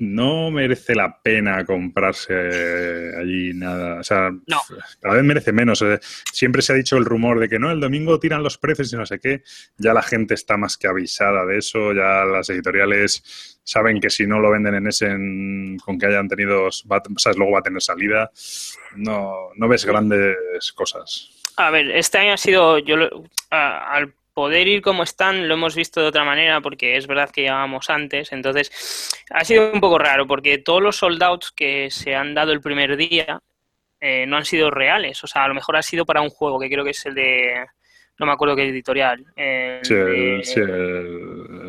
no 0.00 0.50
merece 0.50 0.94
la 0.94 1.20
pena 1.22 1.64
comprarse 1.66 3.12
allí 3.18 3.52
nada. 3.52 4.00
O 4.00 4.02
sea, 4.02 4.30
cada 4.98 5.14
vez 5.14 5.24
merece 5.24 5.52
menos. 5.52 5.84
Siempre 6.32 6.62
se 6.62 6.72
ha 6.72 6.76
dicho 6.76 6.96
el 6.96 7.04
rumor 7.04 7.38
de 7.38 7.50
que 7.50 7.58
no, 7.58 7.70
el 7.70 7.80
domingo 7.80 8.18
tiran 8.18 8.42
los 8.42 8.56
precios 8.56 8.90
y 8.92 8.96
no 8.96 9.04
sé 9.04 9.20
qué. 9.20 9.42
Ya 9.76 9.92
la 9.92 10.02
gente 10.02 10.32
está 10.32 10.56
más 10.56 10.78
que 10.78 10.88
avisada 10.88 11.44
de 11.44 11.58
eso. 11.58 11.92
Ya 11.92 12.24
las 12.24 12.48
editoriales 12.48 13.60
saben 13.62 14.00
que 14.00 14.08
si 14.08 14.26
no 14.26 14.40
lo 14.40 14.50
venden 14.50 14.76
en 14.76 14.86
ese, 14.86 15.08
con 15.84 15.98
que 15.98 16.06
hayan 16.06 16.28
tenido, 16.28 16.70
sabes, 16.70 17.36
luego 17.36 17.52
va 17.52 17.58
a 17.58 17.62
tener 17.62 17.82
salida. 17.82 18.30
No, 18.96 19.50
no 19.54 19.68
ves 19.68 19.84
grandes 19.84 20.72
cosas. 20.74 21.30
A 21.58 21.70
ver, 21.70 21.90
este 21.90 22.16
año 22.16 22.32
ha 22.32 22.38
sido, 22.38 22.78
yo 22.78 22.96
al 23.50 24.14
poder 24.32 24.68
ir 24.68 24.82
como 24.82 25.02
están 25.02 25.48
lo 25.48 25.54
hemos 25.54 25.74
visto 25.74 26.00
de 26.00 26.08
otra 26.08 26.24
manera 26.24 26.60
porque 26.60 26.96
es 26.96 27.06
verdad 27.06 27.30
que 27.30 27.42
llevábamos 27.42 27.90
antes, 27.90 28.32
entonces 28.32 29.12
ha 29.30 29.44
sido 29.44 29.72
un 29.72 29.80
poco 29.80 29.98
raro 29.98 30.26
porque 30.26 30.58
todos 30.58 30.82
los 30.82 30.96
soldados 30.96 31.52
que 31.52 31.90
se 31.90 32.14
han 32.14 32.34
dado 32.34 32.52
el 32.52 32.60
primer 32.60 32.96
día 32.96 33.40
eh, 34.00 34.24
no 34.26 34.36
han 34.36 34.44
sido 34.44 34.70
reales, 34.70 35.22
o 35.24 35.26
sea, 35.26 35.44
a 35.44 35.48
lo 35.48 35.54
mejor 35.54 35.76
ha 35.76 35.82
sido 35.82 36.06
para 36.06 36.20
un 36.20 36.30
juego 36.30 36.58
que 36.58 36.70
creo 36.70 36.84
que 36.84 36.90
es 36.90 37.06
el 37.06 37.14
de 37.14 37.66
no 38.20 38.26
me 38.26 38.32
acuerdo 38.32 38.54
qué 38.54 38.68
editorial. 38.68 39.24
sí, 39.82 39.94
el, 39.94 40.42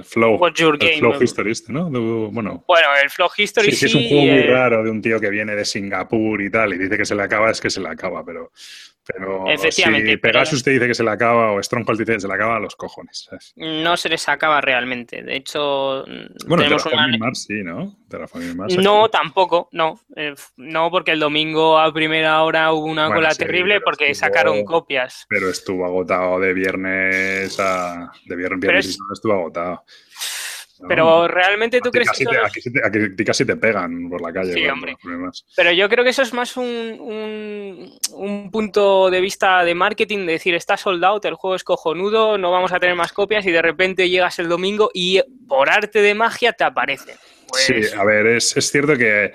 Flow, 0.04 0.46
el 0.46 1.00
Flow 1.00 1.24
History, 1.24 1.52
este, 1.52 1.72
¿no? 1.72 1.90
bueno, 1.90 2.66
bueno, 2.68 2.88
el 3.02 3.10
Flow 3.10 3.30
History 3.36 3.72
sí. 3.72 3.86
es 3.86 3.96
un 3.96 4.08
juego 4.08 4.24
muy 4.26 4.44
raro 4.44 4.84
de 4.84 4.90
un 4.90 5.02
tío 5.02 5.18
que 5.20 5.30
viene 5.30 5.56
de 5.56 5.64
Singapur 5.64 6.42
y 6.42 6.52
tal, 6.52 6.74
y 6.74 6.78
dice 6.78 6.98
que 6.98 7.06
se 7.06 7.16
le 7.16 7.24
acaba, 7.24 7.50
es 7.52 7.62
que 7.62 7.70
se 7.70 7.80
le 7.80 7.88
acaba, 7.88 8.26
pero 8.26 8.52
pero 9.06 9.50
Efectivamente, 9.50 10.12
si 10.12 10.18
Pegasus 10.18 10.64
te 10.64 10.72
dice 10.72 10.88
que 10.88 10.94
se 10.94 11.04
le 11.04 11.10
acaba 11.10 11.52
o 11.52 11.64
Stronghold 11.64 11.98
te 11.98 12.04
dice 12.04 12.14
que 12.14 12.20
se 12.22 12.28
le 12.28 12.34
acaba, 12.34 12.60
los 12.60 12.76
cojones. 12.76 13.30
No 13.56 13.98
se 13.98 14.10
les 14.10 14.28
acaba 14.30 14.62
realmente. 14.62 15.24
De 15.24 15.36
hecho, 15.36 16.06
bueno, 16.48 16.64
tenemos 16.64 16.86
una... 16.86 17.08
Mars 17.18 17.46
sí, 17.48 17.64
¿no? 17.64 17.98
Mars, 18.56 18.78
no, 18.78 19.10
tampoco, 19.10 19.70
no. 19.72 20.00
Eh, 20.16 20.36
no, 20.58 20.92
porque 20.92 21.12
el 21.12 21.20
domingo 21.20 21.80
a 21.80 21.92
primera 21.92 22.44
hora 22.44 22.72
hubo 22.74 22.86
una 22.86 23.12
cola 23.12 23.34
terrible 23.34 23.82
porque 23.82 24.14
sacaron 24.14 24.64
copias. 24.64 25.26
Pero 25.30 25.50
estuvo 25.50 25.86
agotado 25.86 26.40
de 26.40 26.54
viernes 26.54 27.60
a... 27.60 28.12
De 28.26 28.36
viernes, 28.36 28.60
viernes 28.60 28.98
estuvo 29.14 29.34
agotado. 29.34 29.84
Pero 30.88 31.28
realmente 31.28 31.80
tú 31.82 31.92
crees 31.92 32.10
que. 32.12 32.26
Te, 33.16 33.26
casi 33.26 33.46
te 33.46 33.56
pegan 33.56 34.10
por 34.10 34.22
la 34.22 34.34
calle. 34.34 34.54
Sí, 34.54 34.68
hombre. 34.68 34.98
Pero 35.56 35.72
yo 35.72 35.90
creo 35.90 36.04
que 36.04 36.10
eso 36.10 36.22
es 36.22 36.34
más 36.34 36.58
un, 36.58 37.98
un, 38.14 38.52
punto 38.52 39.10
de 39.10 39.22
vista 39.22 39.64
de 39.64 39.76
marketing: 39.76 40.26
de 40.26 40.34
decir, 40.34 40.56
está 40.56 40.78
soldado, 40.78 41.20
el 41.24 41.36
juego 41.36 41.56
es 41.56 41.64
cojonudo, 41.64 42.38
no 42.38 42.52
vamos 42.52 42.72
a 42.72 42.80
tener 42.80 42.96
más 42.96 43.14
copias 43.14 43.46
y 43.46 43.52
de 43.52 43.62
repente 43.62 44.10
llegas 44.10 44.40
el 44.40 44.50
domingo 44.50 44.90
y 44.94 45.22
por 45.48 45.70
arte 45.70 46.02
de 46.02 46.16
magia 46.16 46.54
te 46.54 46.64
aparece. 46.64 47.16
Sí, 47.54 47.74
pues 47.74 47.96
a 47.96 48.04
ver, 48.06 48.28
es, 48.28 48.56
es 48.56 48.72
cierto 48.72 48.96
que 48.96 49.34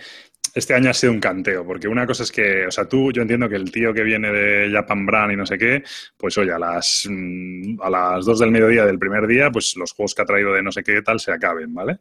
este 0.57 0.73
año 0.73 0.88
ha 0.88 0.95
sido 0.95 1.12
un 1.12 1.21
canteo, 1.21 1.66
porque 1.66 1.87
una 1.87 2.07
cosa 2.07 2.23
es 2.23 2.33
que, 2.33 2.66
o 2.66 2.71
sea, 2.71 2.88
tú, 2.88 3.12
yo 3.12 3.21
entiendo 3.21 3.47
que 3.47 3.57
el 3.57 3.71
tío 3.71 3.92
que 3.92 4.03
viene 4.03 4.33
de 4.33 4.71
Japan 4.73 5.05
Brand 5.05 5.33
y 5.33 5.37
no 5.37 5.45
sé 5.45 5.59
qué, 5.59 5.83
pues 6.16 6.38
oye, 6.38 6.51
a 6.51 6.59
las, 6.59 7.07
mm, 7.11 7.79
a 7.83 7.90
las 7.90 8.25
2 8.25 8.38
del 8.38 8.51
mediodía 8.51 8.87
del 8.87 8.99
primer 8.99 9.27
día, 9.27 9.51
pues 9.51 9.77
los 9.77 9.92
juegos 9.92 10.14
que 10.14 10.23
ha 10.23 10.25
traído 10.25 10.55
de 10.55 10.62
no 10.62 10.73
sé 10.73 10.83
qué 10.83 11.03
tal 11.03 11.21
se 11.21 11.31
acaben, 11.31 11.75
¿vale? 11.75 11.99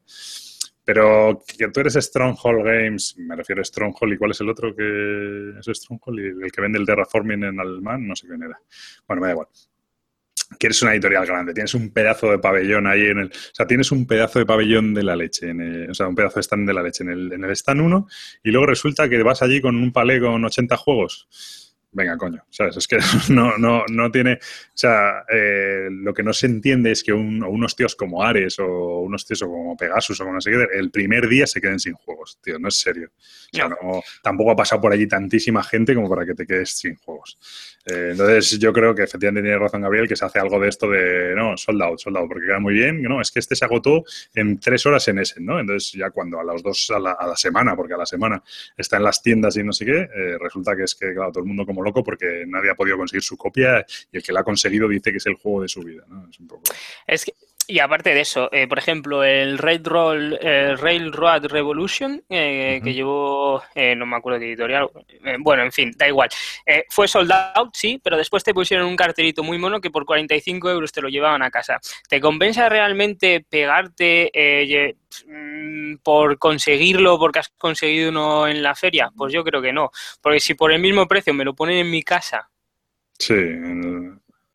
Pero 0.85 1.43
que 1.57 1.67
tú 1.67 1.81
eres 1.81 1.95
Stronghold 1.95 2.63
Games, 2.63 3.15
me 3.17 3.35
refiero 3.35 3.61
a 3.61 3.65
Stronghold, 3.65 4.13
¿y 4.13 4.17
cuál 4.17 4.31
es 4.31 4.39
el 4.39 4.49
otro 4.49 4.73
que 4.73 5.59
es 5.59 5.77
Stronghold? 5.77 6.19
Y 6.19 6.45
el 6.45 6.51
que 6.51 6.61
vende 6.61 6.79
el 6.79 6.85
Terraforming 6.85 7.43
en 7.43 7.59
alemán, 7.59 8.07
no 8.07 8.15
sé 8.15 8.25
quién 8.25 8.41
era. 8.41 8.57
Bueno, 9.05 9.21
me 9.21 9.27
da 9.27 9.33
igual 9.33 9.47
que 10.57 10.67
eres 10.67 10.81
una 10.81 10.93
editorial 10.93 11.25
grande, 11.25 11.53
tienes 11.53 11.73
un 11.73 11.91
pedazo 11.91 12.31
de 12.31 12.39
pabellón 12.39 12.87
ahí 12.87 13.05
en 13.07 13.19
el... 13.19 13.27
O 13.27 13.53
sea, 13.53 13.67
tienes 13.67 13.91
un 13.91 14.05
pedazo 14.05 14.39
de 14.39 14.45
pabellón 14.45 14.93
de 14.93 15.03
la 15.03 15.15
leche, 15.15 15.49
en 15.49 15.89
o 15.89 15.93
sea, 15.93 16.07
un 16.07 16.15
pedazo 16.15 16.35
de 16.35 16.43
stand 16.43 16.67
de 16.67 16.73
la 16.73 16.83
leche 16.83 17.03
en 17.03 17.09
el, 17.09 17.33
en 17.33 17.43
el 17.43 17.51
stand 17.51 17.81
1 17.81 18.07
y 18.43 18.51
luego 18.51 18.67
resulta 18.67 19.09
que 19.09 19.21
vas 19.23 19.41
allí 19.41 19.61
con 19.61 19.75
un 19.75 19.91
palé 19.91 20.19
con 20.19 20.43
80 20.43 20.77
juegos 20.77 21.27
venga, 21.95 22.17
coño, 22.17 22.43
¿sabes? 22.49 22.75
Es 22.75 22.87
que 22.87 22.97
no, 23.29 23.57
no, 23.57 23.85
no 23.89 24.11
tiene, 24.11 24.33
o 24.33 24.77
sea, 24.77 25.23
eh, 25.29 25.87
lo 25.89 26.13
que 26.13 26.23
no 26.23 26.33
se 26.33 26.45
entiende 26.45 26.91
es 26.91 27.03
que 27.03 27.13
unos 27.13 27.75
tíos 27.75 27.95
como 27.95 28.21
Ares 28.21 28.59
o 28.59 28.99
unos 28.99 29.25
tíos 29.25 29.41
como 29.41 29.77
Pegasus 29.77 30.19
o 30.19 30.23
como 30.23 30.35
no 30.35 30.41
sé 30.41 30.51
qué, 30.51 30.67
el 30.73 30.91
primer 30.91 31.27
día 31.27 31.47
se 31.47 31.61
queden 31.61 31.79
sin 31.79 31.93
juegos, 31.93 32.37
tío, 32.43 32.59
no 32.59 32.67
es 32.67 32.75
serio. 32.75 33.11
O 33.53 33.55
sea, 33.55 33.69
no, 33.69 34.03
tampoco 34.21 34.51
ha 34.51 34.55
pasado 34.55 34.81
por 34.81 34.91
allí 34.91 35.07
tantísima 35.07 35.63
gente 35.63 35.95
como 35.95 36.09
para 36.09 36.25
que 36.25 36.33
te 36.33 36.45
quedes 36.45 36.71
sin 36.71 36.95
juegos. 36.95 37.37
Eh, 37.85 38.09
entonces, 38.11 38.59
yo 38.59 38.73
creo 38.73 38.93
que 38.93 39.03
efectivamente 39.03 39.43
tiene 39.43 39.59
razón 39.59 39.81
Gabriel 39.81 40.07
que 40.07 40.15
se 40.15 40.25
hace 40.25 40.39
algo 40.39 40.59
de 40.59 40.69
esto 40.69 40.89
de, 40.89 41.33
no, 41.35 41.55
soldado, 41.55 41.97
soldado, 41.97 42.27
porque 42.27 42.47
queda 42.47 42.59
muy 42.59 42.73
bien, 42.73 43.01
no, 43.03 43.21
es 43.21 43.31
que 43.31 43.39
este 43.39 43.55
se 43.55 43.63
agotó 43.63 44.03
en 44.33 44.59
tres 44.59 44.85
horas 44.85 45.07
en 45.07 45.19
ese, 45.19 45.39
¿no? 45.39 45.59
Entonces, 45.59 45.93
ya 45.93 46.09
cuando 46.09 46.39
a 46.39 46.43
los 46.43 46.61
dos 46.63 46.91
a 46.93 46.99
la, 46.99 47.35
semana, 47.35 47.75
porque 47.75 47.93
a 47.93 47.97
la 47.97 48.05
semana 48.05 48.43
está 48.75 48.97
en 48.97 49.03
las 49.03 49.21
tiendas 49.21 49.55
y 49.55 49.63
no 49.63 49.71
sé 49.71 49.85
qué, 49.85 49.99
eh, 49.99 50.37
resulta 50.39 50.75
que 50.75 50.83
es 50.83 50.95
que, 50.95 51.13
claro, 51.13 51.31
todo 51.31 51.43
el 51.43 51.47
mundo 51.47 51.65
como 51.65 51.83
loco 51.85 52.03
porque 52.03 52.43
nadie 52.47 52.71
ha 52.71 52.75
podido 52.75 52.97
conseguir 52.97 53.23
su 53.23 53.37
copia 53.37 53.85
y 54.11 54.17
el 54.17 54.23
que 54.23 54.33
la 54.33 54.41
ha 54.41 54.43
conseguido 54.43 54.87
dice 54.89 55.11
que 55.11 55.17
es 55.17 55.25
el 55.25 55.35
juego 55.35 55.61
de 55.61 55.69
su 55.69 55.81
vida. 55.81 56.03
¿no? 56.07 56.27
Es 56.29 56.39
un 56.39 56.47
poco... 56.47 56.63
Es 57.07 57.23
que 57.23 57.33
y 57.67 57.79
aparte 57.79 58.13
de 58.13 58.21
eso, 58.21 58.49
eh, 58.51 58.67
por 58.67 58.77
ejemplo, 58.77 59.23
el 59.23 59.57
Railroad, 59.57 60.35
Railroad 60.77 61.45
Revolution, 61.45 62.23
eh, 62.29 62.79
que 62.83 62.93
llevó, 62.93 63.63
eh, 63.73 63.95
no 63.95 64.05
me 64.05 64.17
acuerdo 64.17 64.39
qué 64.39 64.47
editorial, 64.47 64.89
bueno, 65.39 65.63
en 65.63 65.71
fin, 65.71 65.91
da 65.97 66.07
igual. 66.07 66.29
fue 66.89 67.07
soldado, 67.07 67.69
sí, 67.73 67.99
pero 68.03 68.17
después 68.17 68.43
te 68.43 68.53
pusieron 68.53 68.87
un 68.87 68.95
cartelito 68.95 69.43
muy 69.43 69.57
mono 69.57 69.81
que 69.81 69.89
por 69.89 70.05
45 70.05 70.69
euros 70.69 70.91
te 70.91 71.01
lo 71.01 71.09
llevaban 71.09 71.41
a 71.41 71.51
casa. 71.51 71.79
¿Te 72.07 72.21
compensa 72.21 72.69
realmente 72.69 73.45
pegarte 73.47 74.95
mm, 75.25 75.95
por 76.03 76.37
conseguirlo 76.37 77.17
porque 77.17 77.39
has 77.39 77.49
conseguido 77.49 78.09
uno 78.09 78.47
en 78.47 78.61
la 78.61 78.75
feria? 78.75 79.11
Pues 79.15 79.33
yo 79.33 79.43
creo 79.43 79.61
que 79.61 79.73
no. 79.73 79.91
Porque 80.21 80.39
si 80.39 80.53
por 80.53 80.71
el 80.71 80.81
mismo 80.81 81.07
precio 81.07 81.33
me 81.33 81.45
lo 81.45 81.55
ponen 81.55 81.77
en 81.77 81.91
mi 81.91 82.03
casa. 82.03 82.49
Sí, 83.17 83.33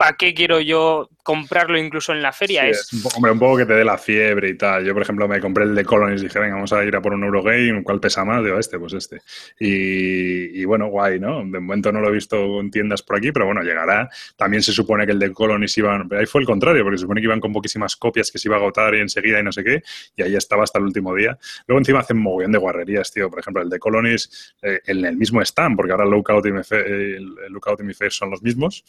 ¿para 0.01 0.17
qué 0.17 0.33
quiero 0.33 0.59
yo 0.59 1.09
comprarlo 1.23 1.77
incluso 1.77 2.11
en 2.13 2.21
la 2.21 2.31
feria? 2.31 2.67
es... 2.67 2.91
un 2.93 3.01
poco, 3.01 3.17
hombre, 3.17 3.31
un 3.31 3.39
poco 3.39 3.57
que 3.57 3.65
te 3.65 3.73
dé 3.73 3.83
la 3.83 3.97
fiebre 3.97 4.49
y 4.49 4.57
tal. 4.57 4.85
Yo, 4.85 4.93
por 4.93 5.03
ejemplo, 5.03 5.27
me 5.27 5.39
compré 5.39 5.63
el 5.63 5.75
de 5.75 5.83
Colonies 5.83 6.21
y 6.21 6.25
dije, 6.25 6.39
venga, 6.39 6.55
vamos 6.55 6.73
a 6.73 6.83
ir 6.83 6.95
a 6.95 7.01
por 7.01 7.13
un 7.13 7.23
Eurogame, 7.23 7.83
¿cuál 7.83 7.99
pesa 7.99 8.25
más? 8.25 8.43
Digo, 8.43 8.57
este, 8.57 8.79
pues 8.79 8.93
este. 8.93 9.21
Y, 9.59 10.63
bueno, 10.65 10.87
guay, 10.87 11.19
¿no? 11.19 11.39
De 11.39 11.59
momento 11.59 11.91
no 11.91 12.01
lo 12.01 12.09
he 12.09 12.11
visto 12.11 12.59
en 12.59 12.71
tiendas 12.71 13.01
por 13.01 13.17
aquí, 13.17 13.31
pero 13.31 13.45
bueno, 13.45 13.61
llegará. 13.61 14.09
También 14.35 14.63
se 14.63 14.71
supone 14.71 15.05
que 15.05 15.11
el 15.11 15.19
de 15.19 15.31
Colonies 15.31 15.77
iban, 15.77 16.09
ahí 16.17 16.25
fue 16.25 16.41
el 16.41 16.47
contrario, 16.47 16.83
porque 16.83 16.97
se 16.97 17.03
supone 17.03 17.21
que 17.21 17.25
iban 17.25 17.39
con 17.39 17.53
poquísimas 17.53 17.95
copias 17.95 18.31
que 18.31 18.37
se 18.37 18.47
iba 18.47 18.55
a 18.55 18.59
agotar 18.59 18.95
y 18.95 18.99
enseguida 18.99 19.39
y 19.39 19.43
no 19.43 19.51
sé 19.51 19.63
qué, 19.63 19.83
y 20.15 20.23
ahí 20.23 20.35
estaba 20.35 20.63
hasta 20.63 20.79
el 20.79 20.85
último 20.85 21.15
día. 21.15 21.37
Luego 21.67 21.79
encima 21.79 21.99
hacen 21.99 22.17
mogollón 22.17 22.51
de 22.51 22.57
guarrerías, 22.57 23.11
tío. 23.11 23.29
Por 23.29 23.39
ejemplo, 23.39 23.61
el 23.61 23.69
de 23.69 23.79
Colonies 23.79 24.55
eh, 24.61 24.79
en 24.85 25.05
el 25.05 25.17
mismo 25.17 25.41
stand, 25.41 25.75
porque 25.75 25.91
ahora 25.91 26.05
Lookout 26.05 26.45
y 26.45 26.49
el 26.49 27.35
Lookout 27.49 27.79
y 27.81 27.83
Mi 27.83 27.93
Face 27.93 28.11
son 28.11 28.29
los 28.29 28.41
mismos, 28.41 28.83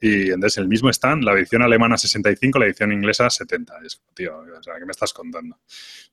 y 0.00 0.30
entonces 0.30 0.58
el 0.58 0.68
mismo 0.68 0.90
stand, 0.90 1.24
la 1.24 1.32
edición 1.32 1.62
alemana 1.62 1.74
65, 1.96 2.58
la 2.58 2.66
edición 2.66 2.92
inglesa 2.92 3.28
70. 3.28 3.78
Es, 3.84 4.02
tío, 4.14 4.38
o 4.38 4.62
sea, 4.62 4.74
¿qué 4.78 4.84
me 4.84 4.92
estás 4.92 5.12
contando? 5.12 5.58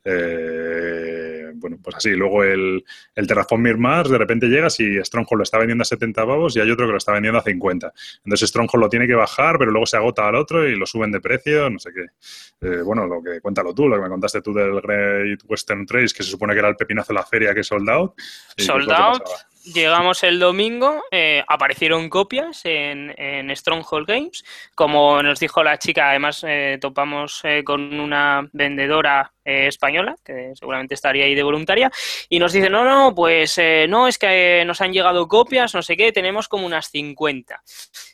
Eh, 0.04 1.52
bueno, 1.56 1.78
pues 1.82 1.96
así. 1.96 2.12
Luego 2.12 2.44
el, 2.44 2.84
el 3.16 3.28
Terraform 3.28 3.80
Mars, 3.80 4.10
de 4.10 4.18
repente 4.18 4.48
llegas 4.48 4.80
y 4.80 4.98
Stronghold 5.04 5.40
lo 5.40 5.44
está 5.44 5.58
vendiendo 5.58 5.84
a 5.84 5.86
70 5.86 6.26
pavos 6.26 6.56
y 6.56 6.60
hay 6.60 6.72
otro 6.72 6.86
que 6.86 6.92
lo 6.92 6.98
está 6.98 7.14
vendiendo 7.14 7.40
a 7.40 7.44
50. 7.44 7.94
Entonces 8.26 8.50
Stronghold 8.50 8.84
lo 8.84 8.90
tiene 8.90 9.08
que 9.08 9.16
bajar, 9.16 9.58
pero 9.58 9.72
luego 9.72 9.86
se 9.86 9.98
agota 9.98 10.28
al 10.28 10.36
otro 10.36 10.68
y 10.68 10.76
lo 10.76 10.86
suben 10.86 11.12
de 11.12 11.22
precio, 11.22 11.70
no 11.70 11.80
sé 11.80 11.92
qué. 11.94 12.68
Eh, 12.68 12.82
bueno, 12.82 13.06
lo 13.06 13.22
que 13.22 13.42
cuéntalo 13.42 13.74
tú, 13.74 13.88
lo 13.88 13.96
que 13.96 14.04
me 14.04 14.10
contaste 14.10 14.42
tú 14.42 14.54
del 14.54 14.82
Great 14.82 15.42
Western 15.48 15.86
Trace, 15.86 16.16
que 16.16 16.24
se 16.24 16.32
supone 16.32 16.54
que 16.54 16.60
era 16.60 16.70
el 16.70 16.76
pepinazo 16.76 17.14
de 17.14 17.20
la 17.20 17.26
feria 17.26 17.54
que 17.54 17.64
sold 17.64 17.90
out. 17.90 18.14
Sold 18.58 18.92
out 18.92 19.24
llegamos 19.64 20.24
el 20.24 20.40
domingo, 20.40 21.04
eh, 21.12 21.44
aparecieron 21.48 22.10
copias 22.10 22.62
en, 22.66 23.12
Stronghold 23.56 24.08
Games. 24.08 24.44
Como 24.76 25.22
nos 25.22 25.40
dijo 25.40 25.64
la 25.64 25.78
chica, 25.78 26.10
además 26.10 26.44
eh, 26.48 26.78
topamos 26.80 27.42
eh, 27.44 27.64
con 27.64 28.00
una 28.00 28.48
vendedora 28.54 29.34
española, 29.44 30.16
que 30.24 30.52
seguramente 30.54 30.94
estaría 30.94 31.26
ahí 31.26 31.34
de 31.34 31.42
voluntaria, 31.42 31.90
y 32.30 32.38
nos 32.38 32.54
dice, 32.54 32.70
no, 32.70 32.86
no, 32.86 33.14
pues 33.16 33.60
no, 33.90 34.08
es 34.08 34.20
que 34.20 34.64
nos 34.68 34.82
han 34.82 34.94
llegado 34.94 35.28
copias, 35.28 35.74
no 35.74 35.82
sé 35.82 35.98
qué, 35.98 36.12
tenemos 36.12 36.48
como 36.48 36.68
unas 36.68 36.92
50. 36.92 37.60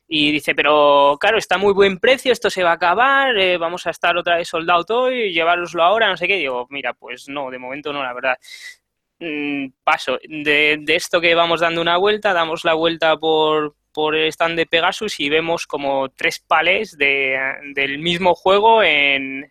Y 0.08 0.32
dice, 0.32 0.56
pero 0.56 1.18
claro, 1.20 1.38
está 1.38 1.58
muy 1.58 1.74
buen 1.74 2.00
precio, 2.00 2.32
esto 2.32 2.50
se 2.50 2.64
va 2.64 2.72
a 2.72 2.76
acabar, 2.76 3.36
vamos 3.60 3.86
a 3.88 3.90
estar 3.90 4.16
otra 4.16 4.38
vez 4.38 4.48
soldado 4.48 5.02
hoy, 5.02 5.34
llevároslo 5.34 5.84
ahora, 5.84 6.08
no 6.08 6.16
sé 6.16 6.30
qué. 6.30 6.38
Digo, 6.38 6.66
mira, 6.70 6.94
pues 6.94 7.28
no, 7.28 7.52
de 7.52 7.60
momento 7.60 7.92
no, 7.92 8.02
la 8.02 8.14
verdad. 8.14 8.38
Mm, 9.20 9.70
paso 9.84 10.20
de, 10.28 10.84
esto 10.88 11.20
que 11.20 11.34
vamos 11.34 11.62
dando 11.62 11.82
una 11.82 11.98
vuelta, 11.98 12.34
damos 12.34 12.64
la 12.64 12.76
vuelta 12.76 13.18
por, 13.18 13.76
por 13.92 14.16
el 14.16 14.28
stand 14.28 14.56
de 14.56 14.68
Pegasus 14.68 15.20
y 15.20 15.28
vemos 15.28 15.66
como 15.66 16.10
tres 16.10 16.38
palés 16.38 16.96
de, 17.00 17.36
del 17.74 17.98
mismo 17.98 18.36
juego 18.36 18.84
en, 18.84 19.50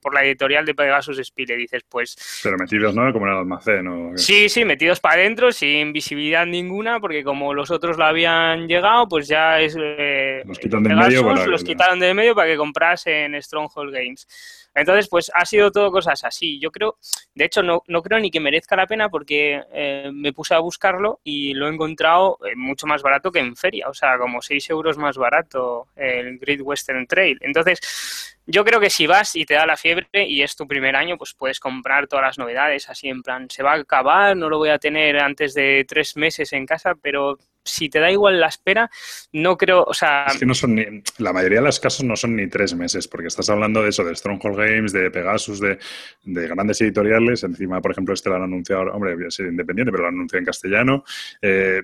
por 0.00 0.14
la 0.14 0.24
editorial 0.24 0.64
de 0.64 0.74
Pegasus 0.74 1.20
Spile. 1.22 1.58
Dices, 1.58 1.82
pues... 1.90 2.40
Pero 2.42 2.56
metidos, 2.56 2.94
¿no? 2.94 3.12
Como 3.12 3.26
en 3.26 3.32
el 3.32 3.38
almacén. 3.40 4.16
Sí, 4.16 4.48
sí, 4.48 4.64
metidos 4.64 4.98
para 4.98 5.16
adentro, 5.16 5.52
sin 5.52 5.92
visibilidad 5.92 6.46
ninguna, 6.46 6.98
porque 6.98 7.22
como 7.22 7.52
los 7.52 7.70
otros 7.70 7.98
lo 7.98 8.06
habían 8.06 8.66
llegado, 8.66 9.06
pues 9.08 9.28
ya 9.28 9.60
es... 9.60 9.76
Eh, 9.78 10.42
los 10.46 10.58
quitan 10.58 10.82
de 10.84 10.94
medio 10.94 11.22
Los 11.46 11.62
quitaron 11.62 11.98
de 11.98 12.14
medio 12.14 12.34
para 12.34 12.48
que 12.48 12.56
comprasen 12.56 13.34
Stronghold 13.42 13.92
Games. 13.92 14.26
Entonces, 14.74 15.08
pues 15.08 15.30
ha 15.34 15.44
sido 15.44 15.70
todo 15.70 15.90
cosas 15.90 16.24
así. 16.24 16.58
Yo 16.58 16.70
creo, 16.70 16.96
de 17.34 17.44
hecho, 17.44 17.62
no, 17.62 17.82
no 17.86 18.02
creo 18.02 18.18
ni 18.18 18.30
que 18.30 18.40
merezca 18.40 18.76
la 18.76 18.86
pena 18.86 19.08
porque 19.08 19.62
eh, 19.72 20.10
me 20.12 20.32
puse 20.32 20.54
a 20.54 20.60
buscarlo 20.60 21.20
y 21.24 21.54
lo 21.54 21.68
he 21.68 21.72
encontrado 21.72 22.38
eh, 22.46 22.56
mucho 22.56 22.86
más 22.86 23.02
barato 23.02 23.30
que 23.30 23.40
en 23.40 23.56
feria, 23.56 23.88
o 23.88 23.94
sea, 23.94 24.18
como 24.18 24.40
6 24.40 24.70
euros 24.70 24.96
más 24.98 25.16
barato 25.16 25.88
el 25.96 26.38
Great 26.38 26.60
Western 26.62 27.06
Trail. 27.06 27.38
Entonces, 27.42 28.31
yo 28.46 28.64
creo 28.64 28.80
que 28.80 28.90
si 28.90 29.06
vas 29.06 29.36
y 29.36 29.44
te 29.44 29.54
da 29.54 29.66
la 29.66 29.76
fiebre 29.76 30.08
y 30.26 30.42
es 30.42 30.56
tu 30.56 30.66
primer 30.66 30.96
año, 30.96 31.16
pues 31.16 31.34
puedes 31.34 31.60
comprar 31.60 32.06
todas 32.06 32.24
las 32.24 32.38
novedades, 32.38 32.88
así 32.88 33.08
en 33.08 33.22
plan, 33.22 33.48
se 33.48 33.62
va 33.62 33.72
a 33.72 33.76
acabar, 33.76 34.36
no 34.36 34.48
lo 34.48 34.58
voy 34.58 34.70
a 34.70 34.78
tener 34.78 35.18
antes 35.18 35.54
de 35.54 35.84
tres 35.88 36.16
meses 36.16 36.52
en 36.52 36.66
casa, 36.66 36.94
pero 37.00 37.38
si 37.64 37.88
te 37.88 38.00
da 38.00 38.10
igual 38.10 38.40
la 38.40 38.48
espera, 38.48 38.90
no 39.32 39.56
creo, 39.56 39.84
o 39.84 39.94
sea... 39.94 40.26
Que 40.36 40.46
no 40.46 40.54
son 40.54 40.74
ni, 40.74 40.84
la 41.18 41.32
mayoría 41.32 41.60
de 41.60 41.66
los 41.66 41.78
casos 41.78 42.04
no 42.04 42.16
son 42.16 42.34
ni 42.36 42.48
tres 42.48 42.74
meses, 42.74 43.06
porque 43.06 43.28
estás 43.28 43.48
hablando 43.50 43.82
de 43.82 43.90
eso, 43.90 44.04
de 44.04 44.16
Stronghold 44.16 44.56
Games, 44.56 44.92
de 44.92 45.10
Pegasus, 45.10 45.60
de, 45.60 45.78
grandes 46.24 46.80
editoriales, 46.80 47.44
encima, 47.44 47.80
por 47.80 47.92
ejemplo, 47.92 48.14
este 48.14 48.30
lo 48.30 48.36
han 48.36 48.42
anunciado, 48.42 48.92
hombre, 48.92 49.14
es 49.26 49.38
independiente, 49.38 49.92
pero 49.92 50.02
lo 50.02 50.08
han 50.08 50.14
anunciado 50.14 50.40
en 50.40 50.46
castellano. 50.46 51.04
Eh, 51.40 51.82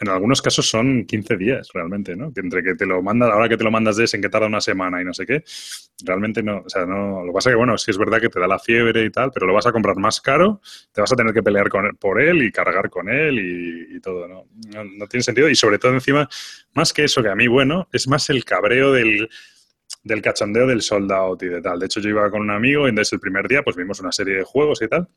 en 0.00 0.08
algunos 0.08 0.42
casos 0.42 0.68
son 0.68 1.04
15 1.04 1.36
días 1.36 1.68
realmente, 1.72 2.16
¿no? 2.16 2.32
Entre 2.34 2.62
que 2.62 2.74
te 2.74 2.86
lo 2.86 3.02
mandas, 3.02 3.30
ahora 3.30 3.48
que 3.48 3.56
te 3.56 3.64
lo 3.64 3.70
mandas 3.70 3.96
de 3.96 4.04
ese, 4.04 4.16
en 4.16 4.22
que 4.22 4.28
tarda 4.28 4.46
una 4.46 4.60
semana 4.60 5.00
y 5.00 5.04
no 5.04 5.14
sé 5.14 5.24
qué, 5.24 5.44
realmente 6.04 6.42
no, 6.42 6.62
o 6.66 6.68
sea, 6.68 6.84
no, 6.84 7.20
lo 7.20 7.26
que 7.26 7.32
pasa 7.32 7.50
es 7.50 7.54
que, 7.54 7.58
bueno, 7.58 7.78
sí 7.78 7.90
es 7.90 7.98
verdad 7.98 8.20
que 8.20 8.28
te 8.28 8.40
da 8.40 8.48
la 8.48 8.58
fiebre 8.58 9.04
y 9.04 9.10
tal, 9.10 9.30
pero 9.32 9.46
lo 9.46 9.54
vas 9.54 9.66
a 9.66 9.72
comprar 9.72 9.96
más 9.96 10.20
caro, 10.20 10.60
te 10.92 11.00
vas 11.00 11.12
a 11.12 11.16
tener 11.16 11.32
que 11.32 11.42
pelear 11.42 11.68
con 11.68 11.96
por 11.96 12.20
él 12.20 12.42
y 12.42 12.50
cargar 12.50 12.90
con 12.90 13.08
él 13.08 13.38
y, 13.38 14.00
todo, 14.00 14.28
¿no? 14.28 14.46
¿no? 14.72 15.06
tiene 15.06 15.22
sentido 15.22 15.48
y 15.48 15.54
sobre 15.54 15.78
todo 15.78 15.92
encima, 15.92 16.28
más 16.74 16.92
que 16.92 17.04
eso, 17.04 17.22
que 17.22 17.28
a 17.28 17.34
mí, 17.34 17.46
bueno, 17.46 17.88
es 17.92 18.08
más 18.08 18.28
el 18.30 18.44
cabreo 18.44 18.92
del, 18.92 19.28
del 20.02 20.22
cachondeo 20.22 20.66
del 20.66 20.82
sold 20.82 21.10
out 21.12 21.42
y 21.42 21.46
de 21.46 21.62
tal. 21.62 21.78
De 21.78 21.86
hecho, 21.86 22.00
yo 22.00 22.10
iba 22.10 22.30
con 22.30 22.42
un 22.42 22.50
amigo 22.50 22.86
y 22.86 22.90
entonces 22.90 23.12
el 23.12 23.20
primer 23.20 23.48
día 23.48 23.62
pues 23.62 23.76
vimos 23.76 24.00
una 24.00 24.12
serie 24.12 24.36
de 24.36 24.44
juegos 24.44 24.82
y 24.82 24.88
tal. 24.88 25.08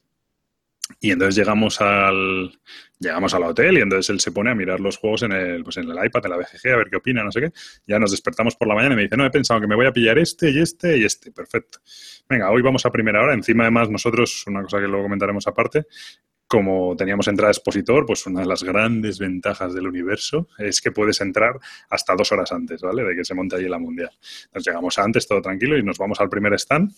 Y 0.99 1.11
entonces 1.11 1.35
llegamos 1.35 1.79
al, 1.79 2.59
llegamos 2.99 3.33
al 3.33 3.43
hotel 3.43 3.77
y 3.77 3.81
entonces 3.81 4.09
él 4.09 4.19
se 4.19 4.31
pone 4.31 4.49
a 4.49 4.55
mirar 4.55 4.79
los 4.79 4.97
juegos 4.97 5.23
en 5.23 5.31
el, 5.31 5.63
pues 5.63 5.77
en 5.77 5.89
el 5.89 6.05
iPad, 6.05 6.25
en 6.25 6.31
la 6.31 6.37
BGG, 6.37 6.73
a 6.73 6.77
ver 6.77 6.89
qué 6.89 6.95
opina, 6.97 7.23
no 7.23 7.31
sé 7.31 7.41
qué. 7.41 7.51
Ya 7.85 7.99
nos 7.99 8.11
despertamos 8.11 8.55
por 8.55 8.67
la 8.67 8.75
mañana 8.75 8.93
y 8.93 8.97
me 8.97 9.03
dice, 9.03 9.17
no, 9.17 9.25
he 9.25 9.29
pensado 9.29 9.61
que 9.61 9.67
me 9.67 9.75
voy 9.75 9.85
a 9.85 9.93
pillar 9.93 10.17
este 10.17 10.49
y 10.49 10.59
este 10.59 10.97
y 10.97 11.05
este. 11.05 11.31
Perfecto. 11.31 11.79
Venga, 12.27 12.49
hoy 12.49 12.61
vamos 12.61 12.85
a 12.85 12.91
primera 12.91 13.21
hora. 13.21 13.33
Encima, 13.33 13.63
además, 13.63 13.89
nosotros, 13.89 14.43
una 14.47 14.63
cosa 14.63 14.79
que 14.79 14.87
luego 14.87 15.03
comentaremos 15.03 15.45
aparte, 15.47 15.85
como 16.47 16.95
teníamos 16.95 17.27
entrada 17.27 17.51
expositor, 17.51 18.05
pues 18.05 18.25
una 18.25 18.39
de 18.39 18.45
las 18.45 18.63
grandes 18.63 19.19
ventajas 19.19 19.73
del 19.73 19.87
universo 19.87 20.47
es 20.57 20.81
que 20.81 20.91
puedes 20.91 21.19
entrar 21.19 21.59
hasta 21.89 22.15
dos 22.15 22.31
horas 22.31 22.51
antes, 22.53 22.81
¿vale? 22.81 23.03
De 23.03 23.15
que 23.15 23.25
se 23.25 23.33
monte 23.33 23.57
allí 23.57 23.67
la 23.67 23.79
mundial. 23.79 24.11
Nos 24.53 24.65
llegamos 24.65 24.97
antes, 24.97 25.27
todo 25.27 25.41
tranquilo, 25.41 25.77
y 25.77 25.83
nos 25.83 25.97
vamos 25.97 26.19
al 26.21 26.29
primer 26.29 26.53
stand 26.53 26.91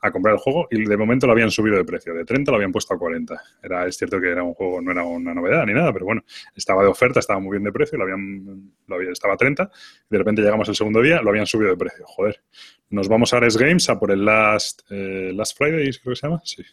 a 0.00 0.10
comprar 0.10 0.34
el 0.34 0.40
juego 0.40 0.66
y 0.70 0.84
de 0.84 0.96
momento 0.96 1.26
lo 1.26 1.32
habían 1.32 1.50
subido 1.52 1.76
de 1.76 1.84
precio. 1.84 2.12
De 2.12 2.24
30 2.24 2.50
lo 2.50 2.56
habían 2.56 2.72
puesto 2.72 2.92
a 2.94 2.98
40. 2.98 3.40
Era, 3.62 3.86
es 3.86 3.96
cierto 3.96 4.20
que 4.20 4.28
era 4.28 4.42
un 4.42 4.54
juego, 4.54 4.80
no 4.80 4.90
era 4.90 5.04
una 5.04 5.32
novedad 5.32 5.64
ni 5.64 5.74
nada, 5.74 5.92
pero 5.92 6.04
bueno, 6.04 6.24
estaba 6.56 6.82
de 6.82 6.88
oferta, 6.88 7.20
estaba 7.20 7.38
muy 7.38 7.52
bien 7.52 7.64
de 7.64 7.72
precio, 7.72 7.96
lo 7.96 8.04
habían, 8.04 8.72
lo 8.88 8.96
había, 8.96 9.10
estaba 9.10 9.34
a 9.34 9.36
30 9.36 9.62
y 9.62 10.06
de 10.10 10.18
repente 10.18 10.42
llegamos 10.42 10.68
el 10.68 10.74
segundo 10.74 11.00
día, 11.00 11.22
lo 11.22 11.30
habían 11.30 11.46
subido 11.46 11.70
de 11.70 11.76
precio. 11.76 12.04
Joder, 12.06 12.42
nos 12.90 13.08
vamos 13.08 13.32
a 13.32 13.36
Ares 13.36 13.56
Games 13.56 13.88
a 13.88 13.98
por 14.00 14.10
el 14.10 14.24
Last, 14.24 14.82
eh, 14.90 15.30
Last 15.32 15.56
Friday, 15.56 15.92
creo 16.02 16.14
que 16.14 16.16
se 16.16 16.26
llama, 16.26 16.42
sí. 16.44 16.64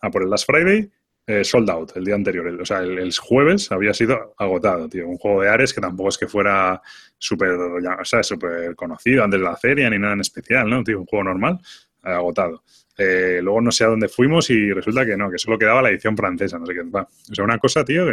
A 0.00 0.10
por 0.10 0.22
el 0.22 0.30
Last 0.30 0.46
Friday 0.46 0.90
eh, 1.26 1.44
sold 1.44 1.70
out 1.70 1.96
el 1.96 2.04
día 2.04 2.14
anterior. 2.14 2.46
o 2.60 2.64
sea, 2.64 2.80
el, 2.80 3.12
jueves 3.16 3.70
había 3.70 3.94
sido 3.94 4.34
agotado, 4.36 4.88
tío. 4.88 5.06
Un 5.06 5.18
juego 5.18 5.42
de 5.42 5.48
Ares 5.48 5.72
que 5.72 5.80
tampoco 5.80 6.08
es 6.08 6.18
que 6.18 6.26
fuera 6.26 6.80
súper 7.16 7.50
o 7.50 8.04
sea, 8.04 8.22
super 8.22 8.74
conocido 8.74 9.22
antes 9.22 9.38
de 9.38 9.44
la 9.44 9.56
feria 9.56 9.88
ni 9.88 9.98
nada 9.98 10.14
en 10.14 10.20
especial, 10.20 10.68
¿no? 10.68 10.82
Tío, 10.82 11.00
un 11.00 11.06
juego 11.06 11.24
normal, 11.24 11.60
eh, 12.04 12.10
agotado. 12.10 12.64
Eh, 12.98 13.40
luego 13.40 13.60
no 13.60 13.70
sé 13.70 13.84
a 13.84 13.86
dónde 13.86 14.08
fuimos 14.08 14.50
y 14.50 14.72
resulta 14.72 15.06
que 15.06 15.16
no, 15.16 15.30
que 15.30 15.38
solo 15.38 15.58
quedaba 15.58 15.80
la 15.80 15.90
edición 15.90 16.16
francesa, 16.16 16.58
no 16.58 16.66
sé 16.66 16.74
qué. 16.74 16.82
Va. 16.82 17.02
O 17.02 17.34
sea, 17.34 17.44
una 17.44 17.58
cosa, 17.58 17.84
tío, 17.84 18.04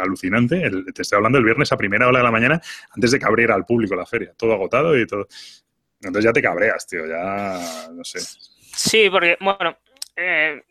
alucinante. 0.00 0.70
te 0.92 1.02
estoy 1.02 1.16
hablando 1.16 1.38
el 1.38 1.44
viernes 1.44 1.70
a 1.70 1.76
primera 1.76 2.08
hora 2.08 2.18
de 2.18 2.24
la 2.24 2.30
mañana 2.30 2.60
antes 2.90 3.10
de 3.10 3.18
que 3.18 3.26
abriera 3.26 3.54
al 3.54 3.66
público 3.66 3.94
la 3.94 4.06
feria. 4.06 4.32
Todo 4.36 4.54
agotado 4.54 4.98
y 4.98 5.06
todo. 5.06 5.28
Entonces 6.00 6.24
ya 6.24 6.32
te 6.32 6.42
cabreas, 6.42 6.86
tío, 6.86 7.06
ya 7.06 7.90
no 7.92 8.04
sé. 8.04 8.20
Sí, 8.20 9.08
porque, 9.10 9.36
bueno, 9.40 9.76
eh, 10.16 10.62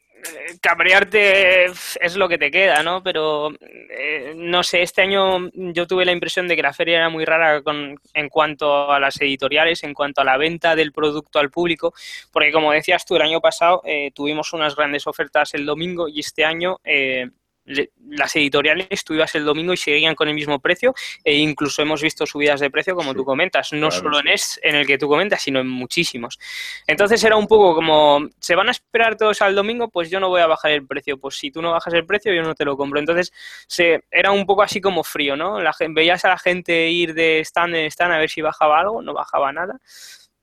cabrearte 0.61 1.65
es 1.65 2.15
lo 2.15 2.27
que 2.29 2.37
te 2.37 2.51
queda, 2.51 2.83
¿no? 2.83 3.03
Pero 3.03 3.51
eh, 3.61 4.33
no 4.35 4.63
sé, 4.63 4.81
este 4.81 5.01
año 5.01 5.49
yo 5.53 5.87
tuve 5.87 6.05
la 6.05 6.11
impresión 6.11 6.47
de 6.47 6.55
que 6.55 6.61
la 6.61 6.73
feria 6.73 6.97
era 6.97 7.09
muy 7.09 7.25
rara 7.25 7.61
con, 7.61 7.99
en 8.13 8.29
cuanto 8.29 8.91
a 8.91 8.99
las 8.99 9.19
editoriales, 9.21 9.83
en 9.83 9.93
cuanto 9.93 10.21
a 10.21 10.23
la 10.23 10.37
venta 10.37 10.75
del 10.75 10.91
producto 10.91 11.39
al 11.39 11.49
público, 11.49 11.93
porque 12.31 12.51
como 12.51 12.71
decías 12.71 13.05
tú, 13.05 13.15
el 13.15 13.21
año 13.21 13.41
pasado 13.41 13.81
eh, 13.85 14.11
tuvimos 14.13 14.53
unas 14.53 14.75
grandes 14.75 15.07
ofertas 15.07 15.53
el 15.53 15.65
domingo 15.65 16.07
y 16.07 16.19
este 16.19 16.45
año 16.45 16.79
eh, 16.83 17.29
las 17.65 18.35
editoriales 18.35 19.03
tú 19.03 19.13
ibas 19.13 19.33
el 19.35 19.45
domingo 19.45 19.73
y 19.73 19.77
seguían 19.77 20.15
con 20.15 20.27
el 20.27 20.33
mismo 20.33 20.59
precio 20.59 20.93
e 21.23 21.35
incluso 21.35 21.81
hemos 21.81 22.01
visto 22.01 22.25
subidas 22.25 22.59
de 22.59 22.69
precio 22.69 22.95
como 22.95 23.13
tú 23.13 23.23
comentas, 23.23 23.71
no 23.73 23.91
solo 23.91 24.19
en 24.19 24.27
este 24.27 24.67
en 24.67 24.75
el 24.75 24.85
que 24.85 24.97
tú 24.97 25.07
comentas, 25.07 25.41
sino 25.41 25.59
en 25.59 25.67
muchísimos. 25.67 26.39
Entonces 26.87 27.23
era 27.23 27.35
un 27.35 27.47
poco 27.47 27.75
como, 27.75 28.27
¿se 28.39 28.55
van 28.55 28.67
a 28.67 28.71
esperar 28.71 29.17
todos 29.17 29.41
al 29.41 29.55
domingo? 29.55 29.89
Pues 29.89 30.09
yo 30.09 30.19
no 30.19 30.29
voy 30.29 30.41
a 30.41 30.47
bajar 30.47 30.71
el 30.71 30.85
precio, 30.85 31.17
pues 31.17 31.35
si 31.35 31.51
tú 31.51 31.61
no 31.61 31.71
bajas 31.71 31.93
el 31.93 32.05
precio 32.05 32.33
yo 32.33 32.43
no 32.43 32.55
te 32.55 32.65
lo 32.65 32.77
compro. 32.77 32.99
Entonces 32.99 33.31
se, 33.67 34.03
era 34.11 34.31
un 34.31 34.45
poco 34.45 34.61
así 34.61 34.81
como 34.81 35.03
frío, 35.03 35.35
¿no? 35.35 35.61
La, 35.61 35.73
veías 35.89 36.25
a 36.25 36.29
la 36.29 36.37
gente 36.37 36.89
ir 36.89 37.13
de 37.13 37.39
stand 37.39 37.75
en 37.75 37.85
stand 37.85 38.13
a 38.13 38.17
ver 38.17 38.29
si 38.29 38.41
bajaba 38.41 38.79
algo, 38.79 39.01
no 39.01 39.13
bajaba 39.13 39.51
nada. 39.51 39.79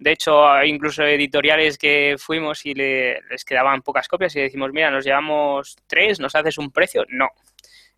De 0.01 0.13
hecho, 0.13 0.49
hay 0.49 0.71
incluso 0.71 1.05
editoriales 1.05 1.77
que 1.77 2.17
fuimos 2.19 2.65
y 2.65 2.73
les 2.73 3.45
quedaban 3.45 3.83
pocas 3.83 4.09
copias 4.09 4.35
y 4.35 4.41
decimos, 4.41 4.73
mira, 4.73 4.91
nos 4.91 5.05
llevamos 5.05 5.77
tres, 5.87 6.19
¿nos 6.19 6.35
haces 6.35 6.57
un 6.57 6.71
precio? 6.71 7.05
No. 7.11 7.29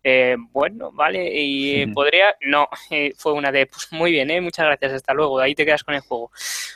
Eh, 0.05 0.35
bueno, 0.51 0.91
vale, 0.91 1.31
y 1.33 1.85
podría, 1.93 2.35
no, 2.41 2.67
eh, 2.89 3.13
fue 3.15 3.31
una 3.31 3.53
de, 3.53 3.67
pues 3.67 3.87
muy 3.91 4.11
bien, 4.11 4.29
¿eh? 4.31 4.41
muchas 4.41 4.65
gracias, 4.65 4.91
hasta 4.91 5.13
luego, 5.13 5.39
ahí 5.39 5.55
te 5.55 5.65
quedas 5.65 5.85
con 5.85 5.95
el 5.95 6.01
juego. 6.01 6.29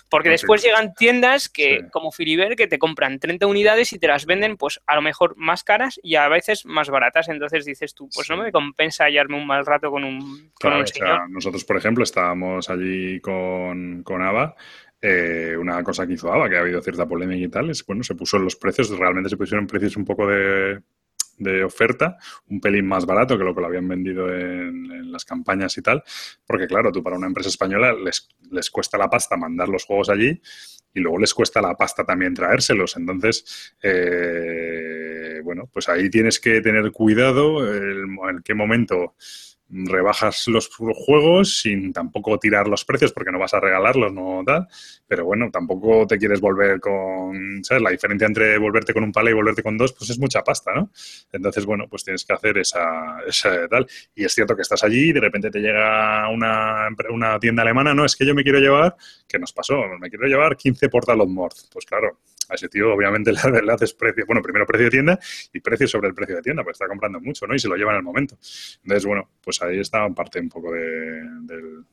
Porque 0.10 0.30
después 0.30 0.64
llegan 0.64 0.94
tiendas 0.94 1.50
que, 1.50 1.90
como 1.92 2.14
Filiber, 2.14 2.56
que 2.56 2.68
te 2.68 2.80
compran 2.80 3.20
30 3.20 3.46
unidades 3.46 3.92
y 3.92 4.00
te 4.00 4.08
las 4.08 4.26
venden, 4.26 4.56
pues 4.56 4.80
a 4.88 4.96
lo 4.96 5.02
mejor 5.02 5.36
más 5.36 5.66
caras 5.66 6.00
y 6.02 6.16
a 6.16 6.30
veces 6.30 6.66
más 6.66 6.90
baratas, 6.90 7.28
entonces 7.28 7.66
dices 7.66 7.94
tú, 7.94 8.08
pues 8.16 8.30
no 8.30 8.38
me 8.38 8.54
compensa 8.54 9.04
hallarme 9.04 9.36
un 9.36 9.46
mal 9.46 9.66
rato 9.66 9.92
con 9.92 10.06
un, 10.06 10.54
con 10.54 10.88
señor. 10.88 11.30
nosotros, 11.30 11.66
por 11.66 11.76
ejemplo, 11.76 12.06
estábamos 12.06 12.70
allí 12.70 13.20
con, 13.20 14.04
con 14.04 14.22
Ava 14.22 14.56
eh, 15.02 15.56
una 15.60 15.84
cosa 15.84 16.08
que 16.08 16.14
hizo 16.14 16.32
ABA, 16.32 16.50
que 16.50 16.58
ha 16.58 16.62
habido 16.62 16.82
cierta 16.82 17.08
polémica 17.08 17.46
y 17.46 17.50
tal, 17.50 17.70
es 17.70 17.86
bueno, 17.86 18.04
se 18.04 18.16
puso 18.16 18.40
los 18.40 18.56
precios, 18.56 18.90
realmente 18.98 19.30
se 19.30 19.38
pusieron 19.38 19.68
precios 19.68 19.96
un 19.96 20.06
poco 20.06 20.28
de, 20.28 20.82
oferta, 21.64 22.18
un 22.48 22.60
pelín 22.60 22.88
más 22.88 23.06
barato 23.06 23.38
que 23.38 23.44
lo 23.44 23.54
que 23.54 23.62
lo 23.62 23.68
habían 23.68 23.88
vendido 23.88 24.34
en, 24.34 25.12
las 25.12 25.24
campañas 25.24 25.78
y 25.78 25.82
tal, 25.82 26.04
porque 26.46 26.68
claro, 26.68 26.92
tú 26.92 27.02
para 27.02 27.16
una 27.16 27.28
empresa 27.28 27.50
española 27.50 27.94
les, 27.94 28.28
les 28.52 28.70
cuesta 28.70 28.98
la 28.98 29.10
pasta 29.10 29.38
mandar 29.38 29.70
los 29.70 29.86
juegos 29.86 30.10
allí 30.10 30.42
y 30.94 31.00
luego 31.00 31.20
les 31.20 31.34
cuesta 31.34 31.62
la 31.62 31.76
pasta 31.76 32.04
también 32.04 32.34
traérselos. 32.34 32.98
Entonces, 32.98 33.76
eh, 33.82 35.42
bueno, 35.44 35.70
pues 35.72 35.90
ahí 35.90 36.10
tienes 36.10 36.40
que 36.40 36.60
tener 36.62 36.92
cuidado 36.92 37.74
en 37.76 38.42
qué 38.44 38.54
momento 38.54 39.16
rebajas 39.70 40.48
los 40.48 40.70
juegos 40.70 41.62
sin 41.62 41.92
tampoco 41.92 42.38
tirar 42.40 42.68
los 42.68 42.86
precios 42.86 43.12
porque 43.12 43.32
no 43.32 43.40
vas 43.40 43.54
a 43.54 43.60
regalarlos, 43.60 44.14
no 44.14 44.44
tal. 44.46 44.68
Pero 45.08 45.26
bueno, 45.26 45.50
tampoco 45.52 46.08
te 46.08 46.18
quieres 46.18 46.40
volver 46.40 46.80
con, 46.80 47.64
¿sabes? 47.64 47.84
La 47.84 47.90
diferencia 47.90 48.28
entre 48.28 48.58
volverte 48.58 48.94
con 48.94 49.04
un 49.04 49.12
palo 49.12 49.30
y 49.30 49.34
volverte 49.34 49.64
con 49.64 49.78
dos, 49.78 49.94
pues 49.94 50.10
es 50.10 50.20
mucha 50.20 50.44
pasta, 50.44 50.74
¿no? 50.74 50.92
Entonces, 51.32 51.66
bueno, 51.66 51.86
pues 51.90 52.04
tienes 52.04 52.26
que 52.26 52.34
hacer 52.34 52.58
esa, 52.58 53.20
esa 53.28 53.68
tal. 53.68 53.88
Y 54.16 54.26
es 54.26 54.34
cierto 54.34 54.56
que 54.56 54.62
estás 54.62 54.84
allí 54.84 55.10
y 55.10 55.14
de 55.14 55.20
repente 55.20 55.50
te 55.50 55.60
llega 55.60 56.30
una, 56.30 56.88
una 57.10 57.40
tienda 57.40 57.64
alemana, 57.64 57.94
no, 57.94 58.06
es 58.06 58.16
que 58.16 58.26
yo 58.26 58.34
me 58.34 58.44
quiero 58.44 58.60
llevar, 58.60 58.96
¿qué 59.28 59.40
nos 59.40 59.54
pasó? 59.54 59.82
Me 60.00 60.10
quiero 60.10 60.28
llevar 60.28 60.56
15 60.56 60.90
Portal 60.90 61.22
of 61.22 61.30
Morth. 61.30 61.58
Pues 61.72 61.86
claro, 61.86 62.20
a 62.50 62.56
ese 62.56 62.70
tío 62.70 62.94
obviamente 62.94 63.32
le, 63.64 63.74
haces 63.74 63.94
precio, 63.94 64.26
bueno, 64.26 64.42
primero 64.42 64.66
precio 64.66 64.86
de 64.86 64.92
tienda 64.92 65.20
y 65.54 65.60
precio 65.60 65.88
sobre 65.88 66.10
el 66.10 66.14
precio 66.14 66.36
de 66.36 66.42
tienda, 66.42 66.64
pues 66.64 66.76
está 66.76 66.88
comprando 66.88 67.20
mucho, 67.20 67.48
¿no? 67.48 67.56
Y 67.56 67.60
se 67.60 67.68
lo 67.68 67.76
lleva 67.76 67.92
en 67.92 67.98
el 67.98 68.04
momento. 68.04 68.38
Entonces, 68.84 69.06
bueno, 69.06 69.30
pues 69.42 69.62
ahí 69.62 69.80
está 69.80 70.08
parte 70.10 70.40
un 70.40 70.50
poco 70.50 70.72
del, 70.72 71.86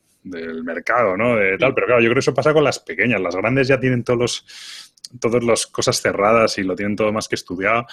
mercado, 0.65 1.17
¿no? 1.17 1.37
De 1.37 1.59
tal, 1.59 1.75
pero 1.75 1.87
claro, 1.87 2.01
yo 2.01 2.07
creo 2.07 2.15
que 2.15 2.21
eso 2.21 2.35
pasa 2.35 2.53
con 2.53 2.65
las 2.65 2.79
pequeñas. 2.79 3.21
Las 3.21 3.37
grandes 3.37 3.69
ya 3.69 3.79
tienen 3.79 4.03
todos 4.05 4.19
los, 4.19 4.95
todas 5.21 5.45
las 5.45 5.67
cosas 5.67 6.01
cerradas 6.01 6.57
y 6.59 6.63
lo 6.63 6.75
tienen 6.75 6.97
todo 6.97 7.13
más 7.13 7.29
que 7.29 7.35
estudiado. 7.35 7.87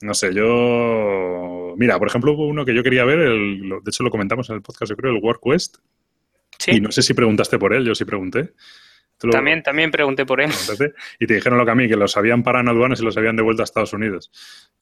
No 0.00 0.14
sé, 0.14 0.34
yo... 0.34 1.74
Mira, 1.76 1.98
por 1.98 2.08
ejemplo, 2.08 2.32
hubo 2.32 2.46
uno 2.46 2.64
que 2.64 2.74
yo 2.74 2.82
quería 2.82 3.04
ver, 3.04 3.20
el, 3.20 3.68
de 3.68 3.88
hecho 3.88 4.02
lo 4.02 4.10
comentamos 4.10 4.50
en 4.50 4.56
el 4.56 4.62
podcast, 4.62 4.90
yo 4.90 4.96
creo, 4.96 5.12
el 5.12 5.22
WarQuest. 5.22 5.78
Sí. 6.58 6.72
Y 6.76 6.80
no 6.80 6.92
sé 6.92 7.02
si 7.02 7.14
preguntaste 7.14 7.58
por 7.58 7.72
él, 7.72 7.84
yo 7.84 7.94
sí 7.94 8.04
pregunté. 8.04 8.52
También, 9.30 9.62
también 9.62 9.90
pregunté 9.90 10.26
por 10.26 10.40
él. 10.40 10.50
Y 11.18 11.26
te 11.26 11.34
dijeron 11.34 11.58
lo 11.58 11.64
que 11.64 11.70
a 11.70 11.74
mí, 11.74 11.88
que 11.88 11.96
los 11.96 12.16
habían 12.16 12.42
parado 12.42 12.62
en 12.62 12.68
aduanas 12.68 13.00
y 13.00 13.04
los 13.04 13.16
habían 13.16 13.36
devuelto 13.36 13.62
a 13.62 13.64
Estados 13.64 13.92
Unidos. 13.92 14.30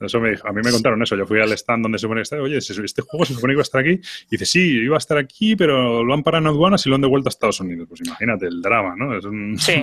Eso 0.00 0.20
me 0.20 0.30
a 0.30 0.52
mí 0.52 0.60
me 0.64 0.70
contaron 0.70 1.02
eso. 1.02 1.16
Yo 1.16 1.26
fui 1.26 1.40
al 1.40 1.52
stand 1.52 1.82
donde 1.82 1.98
se 1.98 2.02
supone 2.02 2.20
que 2.20 2.22
está. 2.22 2.40
Oye, 2.40 2.58
este 2.58 3.02
juego 3.02 3.24
se 3.24 3.34
supone 3.34 3.52
que 3.52 3.54
iba 3.54 3.62
a 3.62 3.62
estar 3.62 3.80
aquí. 3.80 3.90
Y 3.90 4.30
dice, 4.30 4.46
sí, 4.46 4.78
iba 4.78 4.96
a 4.96 4.98
estar 4.98 5.18
aquí, 5.18 5.56
pero 5.56 6.02
lo 6.02 6.14
han 6.14 6.22
parado 6.22 6.42
en 6.42 6.48
aduanas 6.48 6.86
y 6.86 6.88
lo 6.88 6.94
han 6.94 7.02
devuelto 7.02 7.28
a 7.28 7.30
Estados 7.30 7.60
Unidos. 7.60 7.86
Pues 7.88 8.00
imagínate 8.04 8.46
el 8.46 8.62
drama, 8.62 8.94
¿no? 8.96 9.16
Es 9.16 9.24
un... 9.24 9.58
Sí, 9.58 9.82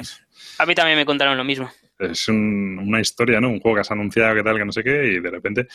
a 0.57 0.65
mí 0.65 0.75
también 0.75 0.97
me 0.97 1.05
contaron 1.05 1.37
lo 1.37 1.43
mismo 1.43 1.69
es 1.99 2.27
una 2.27 2.99
historia, 2.99 3.41
¿no? 3.41 3.49
Un 3.49 3.59
juego 3.59 3.75
que 3.75 3.81
has 3.81 3.91
anunciado, 3.91 4.35
que 4.35 4.43
tal, 4.43 4.57
que 4.57 4.65
no 4.65 4.71
sé 4.71 4.83
qué, 4.83 5.13
y 5.13 5.19
de 5.19 5.29
repente, 5.29 5.67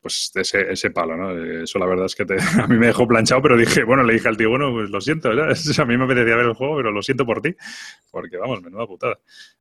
pues 0.00 0.30
ese, 0.34 0.72
ese 0.72 0.90
palo, 0.90 1.16
¿no? 1.16 1.62
Eso 1.62 1.78
la 1.78 1.86
verdad 1.86 2.06
es 2.06 2.14
que 2.14 2.24
a 2.62 2.66
mí 2.66 2.76
me 2.76 2.86
dejó 2.86 3.06
planchado, 3.06 3.42
pero 3.42 3.56
dije, 3.56 3.84
bueno, 3.84 4.02
le 4.02 4.14
dije 4.14 4.28
al 4.28 4.36
tío, 4.36 4.50
bueno, 4.50 4.72
pues 4.72 4.90
lo 4.90 5.00
siento, 5.00 5.30
a 5.32 5.84
mí 5.84 5.96
me 5.96 6.04
apetecía 6.04 6.36
ver 6.36 6.46
el 6.46 6.54
juego, 6.54 6.76
pero 6.76 6.90
lo 6.90 7.02
siento 7.02 7.26
por 7.26 7.40
ti, 7.40 7.54
porque 8.10 8.36
vamos, 8.36 8.62
menuda 8.62 8.86
putada. 8.86 9.18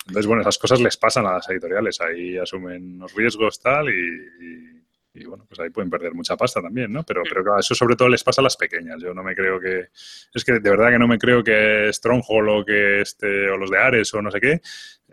Entonces, 0.08 0.28
bueno, 0.28 0.42
esas 0.42 0.58
cosas 0.58 0.80
les 0.80 0.98
pasan 0.98 1.26
a 1.26 1.34
las 1.34 1.50
editoriales, 1.50 2.00
ahí 2.02 2.38
asumen 2.38 3.00
los 3.00 3.14
riesgos, 3.14 3.60
tal, 3.60 3.90
y 3.90 4.77
bueno, 5.26 5.46
pues 5.48 5.60
ahí 5.60 5.70
pueden 5.70 5.90
perder 5.90 6.14
mucha 6.14 6.36
pasta 6.36 6.62
también, 6.62 6.92
¿no? 6.92 7.04
Pero, 7.04 7.24
pero 7.24 7.44
claro, 7.44 7.60
eso 7.60 7.76
sobre 7.76 7.96
todo 7.96 8.10
les 8.10 8.24
pasa 8.24 8.42
a 8.42 8.44
las 8.44 8.58
pequeñas. 8.58 9.02
Yo 9.02 9.14
no 9.14 9.24
me 9.24 9.36
creo 9.36 9.60
que. 9.60 9.88
Es 10.34 10.44
que 10.44 10.54
de 10.54 10.70
verdad 10.70 10.90
que 10.90 11.00
no 11.00 11.08
me 11.08 11.18
creo 11.18 11.44
que 11.44 11.90
Stronghold 11.92 12.50
o 12.50 12.66
que 12.66 13.02
este, 13.02 13.50
o 13.50 13.58
los 13.58 13.70
de 13.70 13.80
Ares 13.80 14.14
o 14.14 14.22
no 14.22 14.32
sé 14.32 14.40
qué 14.40 14.62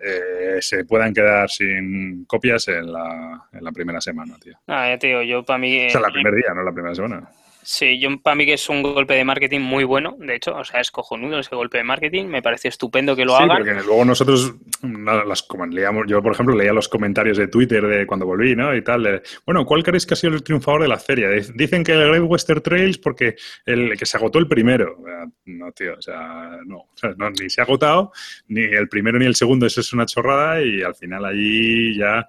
eh, 0.02 0.58
se 0.60 0.84
puedan 0.84 1.14
quedar 1.14 1.48
sin 1.48 2.24
copias 2.24 2.68
en 2.68 2.92
la, 2.92 3.48
en 3.52 3.64
la 3.64 3.72
primera 3.72 4.00
semana, 4.00 4.36
tío. 4.38 4.58
Ah, 4.66 4.88
ya 4.88 4.98
te 4.98 5.06
digo, 5.08 5.22
yo 5.22 5.44
para 5.44 5.58
mí. 5.58 5.86
O 5.86 5.90
sea, 5.90 6.00
la 6.00 6.10
primer 6.10 6.34
día, 6.34 6.52
no 6.54 6.62
la 6.62 6.72
primera 6.72 6.94
semana. 6.94 7.30
Sí, 7.64 7.98
yo 7.98 8.10
para 8.20 8.36
mí 8.36 8.44
que 8.44 8.54
es 8.54 8.68
un 8.68 8.82
golpe 8.82 9.14
de 9.14 9.24
marketing 9.24 9.60
muy 9.60 9.84
bueno, 9.84 10.16
de 10.18 10.36
hecho, 10.36 10.54
o 10.54 10.64
sea, 10.64 10.80
es 10.80 10.90
cojonudo 10.90 11.38
ese 11.38 11.56
golpe 11.56 11.78
de 11.78 11.84
marketing, 11.84 12.26
me 12.26 12.42
parece 12.42 12.68
estupendo 12.68 13.16
que 13.16 13.24
lo 13.24 13.36
sí, 13.38 13.44
porque 13.48 13.72
luego 13.72 14.04
nosotros, 14.04 14.54
las, 14.82 15.42
como 15.42 15.64
leíamos, 15.66 16.04
yo 16.06 16.22
por 16.22 16.32
ejemplo 16.32 16.54
leía 16.54 16.74
los 16.74 16.90
comentarios 16.90 17.38
de 17.38 17.48
Twitter 17.48 17.86
de 17.86 18.06
cuando 18.06 18.26
volví, 18.26 18.54
¿no? 18.54 18.76
Y 18.76 18.82
tal, 18.82 19.22
bueno, 19.46 19.64
¿cuál 19.64 19.82
creéis 19.82 20.04
que 20.04 20.12
ha 20.12 20.16
sido 20.16 20.34
el 20.34 20.42
triunfador 20.42 20.82
de 20.82 20.88
la 20.88 20.98
feria? 20.98 21.30
Dicen 21.54 21.82
que 21.82 21.92
el 21.92 22.08
Great 22.08 22.24
Western 22.24 22.62
Trails 22.62 22.98
porque 22.98 23.36
el 23.64 23.96
que 23.96 24.04
se 24.04 24.18
agotó 24.18 24.38
el 24.38 24.46
primero. 24.46 24.98
No, 25.46 25.72
tío, 25.72 25.94
o 25.96 26.02
sea, 26.02 26.58
no, 26.66 26.76
o 26.76 26.96
sea, 26.96 27.14
no 27.16 27.30
ni 27.30 27.48
se 27.48 27.62
ha 27.62 27.64
agotado, 27.64 28.12
ni 28.48 28.62
el 28.62 28.88
primero 28.90 29.18
ni 29.18 29.24
el 29.24 29.36
segundo, 29.36 29.64
eso 29.64 29.80
es 29.80 29.92
una 29.94 30.04
chorrada 30.04 30.60
y 30.60 30.82
al 30.82 30.94
final 30.94 31.24
allí 31.24 31.96
ya 31.96 32.28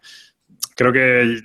creo 0.75 0.93
que 0.93 1.39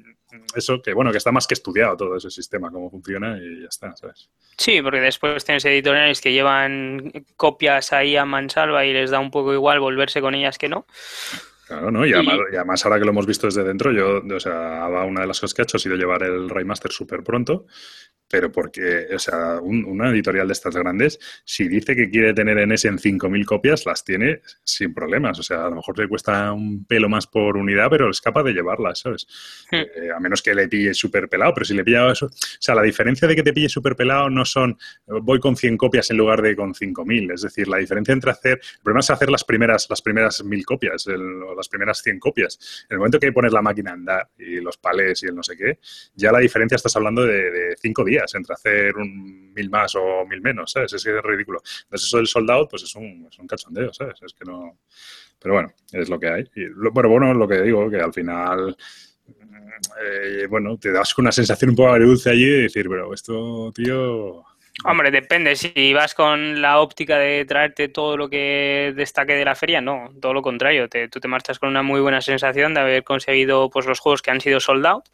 eso 0.55 0.81
que 0.83 0.92
bueno, 0.94 1.12
que 1.12 1.18
está 1.18 1.33
más 1.33 1.46
que 1.46 1.55
estudiado 1.55 1.96
todo 1.96 2.16
ese 2.16 2.31
sistema, 2.31 2.70
cómo 2.70 2.90
funciona 2.90 3.38
y 3.38 3.62
ya 3.62 3.68
está, 3.68 3.94
¿sabes? 3.96 4.31
Sí, 4.57 4.83
porque 4.83 5.00
después 5.00 5.44
tienes 5.44 5.64
editoriales 5.64 6.20
que 6.20 6.33
llevan 6.33 7.12
copias 7.37 7.92
ahí 7.92 8.16
a 8.16 8.24
mansalva 8.24 8.85
y 8.85 8.92
les 8.92 9.11
da 9.11 9.18
un 9.18 9.31
poco 9.31 9.53
igual 9.55 9.81
volverse 9.81 10.20
con 10.20 10.35
ellas 10.35 10.59
que 10.59 10.68
no. 10.68 10.87
Claro, 11.66 11.90
¿no? 11.90 12.05
Y 12.05 12.12
además, 12.12 12.85
ahora 12.85 12.98
que 12.98 13.05
lo 13.05 13.12
hemos 13.12 13.26
visto 13.26 13.46
desde 13.46 13.62
dentro, 13.62 13.92
yo, 13.92 14.18
o 14.18 14.40
sea, 14.40 14.87
una 15.07 15.20
de 15.20 15.26
las 15.29 15.38
cosas 15.38 15.55
que 15.55 15.62
ha 15.62 15.64
hecho 15.64 15.76
ha 15.76 15.81
sido 15.81 15.94
llevar 15.94 16.24
el 16.24 16.50
Raymaster 16.50 16.90
súper 16.90 17.22
pronto 17.22 17.66
pero 18.30 18.52
porque, 18.52 19.08
o 19.12 19.18
sea, 19.18 19.58
una 19.60 20.10
editorial 20.10 20.46
de 20.46 20.52
estas 20.52 20.76
grandes, 20.76 21.18
si 21.44 21.66
dice 21.66 21.96
que 21.96 22.08
quiere 22.08 22.32
tener 22.32 22.58
en 22.58 22.70
ese 22.70 22.86
en 22.86 22.96
5.000 22.96 23.44
copias, 23.44 23.84
las 23.86 24.04
tiene 24.04 24.40
sin 24.62 24.94
problemas. 24.94 25.40
O 25.40 25.42
sea, 25.42 25.66
a 25.66 25.70
lo 25.70 25.76
mejor 25.76 25.98
le 25.98 26.08
cuesta 26.08 26.52
un 26.52 26.84
pelo 26.84 27.08
más 27.08 27.26
por 27.26 27.56
unidad, 27.56 27.88
pero 27.90 28.08
es 28.08 28.20
capaz 28.20 28.44
de 28.44 28.52
llevarlas, 28.52 29.00
¿sabes? 29.00 29.26
Hmm. 29.70 29.76
Eh, 29.76 30.10
a 30.14 30.20
menos 30.20 30.42
que 30.42 30.54
le 30.54 30.68
pille 30.68 30.94
súper 30.94 31.28
pelado, 31.28 31.52
pero 31.54 31.66
si 31.66 31.74
le 31.74 31.82
pilla 31.82 32.12
eso... 32.12 32.26
O 32.26 32.62
sea, 32.62 32.76
la 32.76 32.82
diferencia 32.82 33.26
de 33.26 33.34
que 33.34 33.42
te 33.42 33.52
pille 33.52 33.68
súper 33.68 33.96
pelado 33.96 34.30
no 34.30 34.44
son 34.44 34.78
voy 35.06 35.40
con 35.40 35.56
100 35.56 35.76
copias 35.76 36.08
en 36.10 36.16
lugar 36.16 36.40
de 36.40 36.54
con 36.54 36.72
5.000. 36.72 37.34
Es 37.34 37.42
decir, 37.42 37.66
la 37.66 37.78
diferencia 37.78 38.12
entre 38.12 38.30
hacer... 38.30 38.60
El 38.62 38.82
problema 38.84 39.00
es 39.00 39.10
hacer 39.10 39.30
las 39.30 39.42
primeras 39.42 39.88
las 39.90 40.02
primeras 40.02 40.44
1.000 40.44 40.64
copias, 40.64 41.06
o 41.08 41.54
las 41.56 41.68
primeras 41.68 42.00
100 42.00 42.20
copias. 42.20 42.86
En 42.88 42.94
el 42.94 42.98
momento 42.98 43.18
que 43.18 43.32
pones 43.32 43.52
la 43.52 43.62
máquina 43.62 43.90
a 43.90 43.94
andar 43.94 44.28
y 44.38 44.60
los 44.60 44.76
palés 44.76 45.20
y 45.24 45.26
el 45.26 45.34
no 45.34 45.42
sé 45.42 45.56
qué, 45.56 45.80
ya 46.14 46.30
la 46.30 46.38
diferencia 46.38 46.76
estás 46.76 46.94
hablando 46.94 47.24
de 47.24 47.74
5 47.80 48.04
días 48.04 48.19
entre 48.35 48.54
hacer 48.54 48.96
un 48.96 49.52
mil 49.52 49.70
más 49.70 49.94
o 49.94 50.24
mil 50.26 50.40
menos, 50.40 50.72
¿sabes? 50.72 50.92
Es 50.92 51.04
que 51.04 51.16
es 51.16 51.22
ridículo. 51.22 51.61
Entonces 51.85 52.09
eso 52.09 52.16
del 52.16 52.26
soldado, 52.26 52.68
pues 52.68 52.83
es 52.83 52.94
un, 52.94 53.28
cachondeo, 53.48 53.92
¿sabes? 53.92 54.20
Es 54.22 54.35
que 54.35 54.44
no... 54.44 54.78
Pero 55.38 55.54
bueno, 55.54 55.72
es 55.92 56.09
lo 56.09 56.18
que 56.18 56.28
hay. 56.28 56.42
Y 56.54 56.66
pero 56.94 57.09
bueno, 57.09 57.33
lo 57.35 57.48
que 57.48 57.62
digo, 57.62 57.88
que 57.90 58.00
al 58.00 58.12
final... 58.12 58.76
Eh, 60.02 60.46
bueno, 60.48 60.76
te 60.78 60.92
das 60.92 61.14
con 61.14 61.24
una 61.24 61.33
sensación 61.33 61.70
un 61.70 61.76
poco 61.76 61.90
agridulce 61.90 62.30
allí 62.30 62.44
de 62.44 62.62
decir, 62.62 62.87
pero 62.88 63.14
esto, 63.14 63.72
tío, 63.74 64.44
Hombre, 64.85 65.11
depende. 65.11 65.56
Si 65.56 65.92
vas 65.92 66.14
con 66.14 66.62
la 66.62 66.80
óptica 66.80 67.18
de 67.18 67.44
traerte 67.44 67.88
todo 67.88 68.16
lo 68.16 68.30
que 68.30 68.94
destaque 68.96 69.35
de 69.35 69.44
la 69.44 69.54
feria, 69.54 69.80
no, 69.80 70.11
todo 70.20 70.33
lo 70.33 70.42
contrario. 70.42 70.88
tú 70.88 71.20
te 71.20 71.28
marchas 71.28 71.59
con 71.59 71.68
una 71.68 71.83
muy 71.83 72.00
buena 72.00 72.22
sensación 72.22 72.72
de 72.72 72.80
haber 72.80 73.04
conseguido 73.04 73.68
pues, 73.68 73.87
los 73.87 74.00
juegos 74.00 74.22
que 74.22 74.30
han 74.30 74.40
sido 74.40 74.59
sold 74.59 74.87
out 74.87 75.04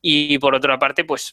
y 0.00 0.38
por 0.38 0.54
otra 0.54 0.78
parte, 0.78 1.04
pues 1.04 1.32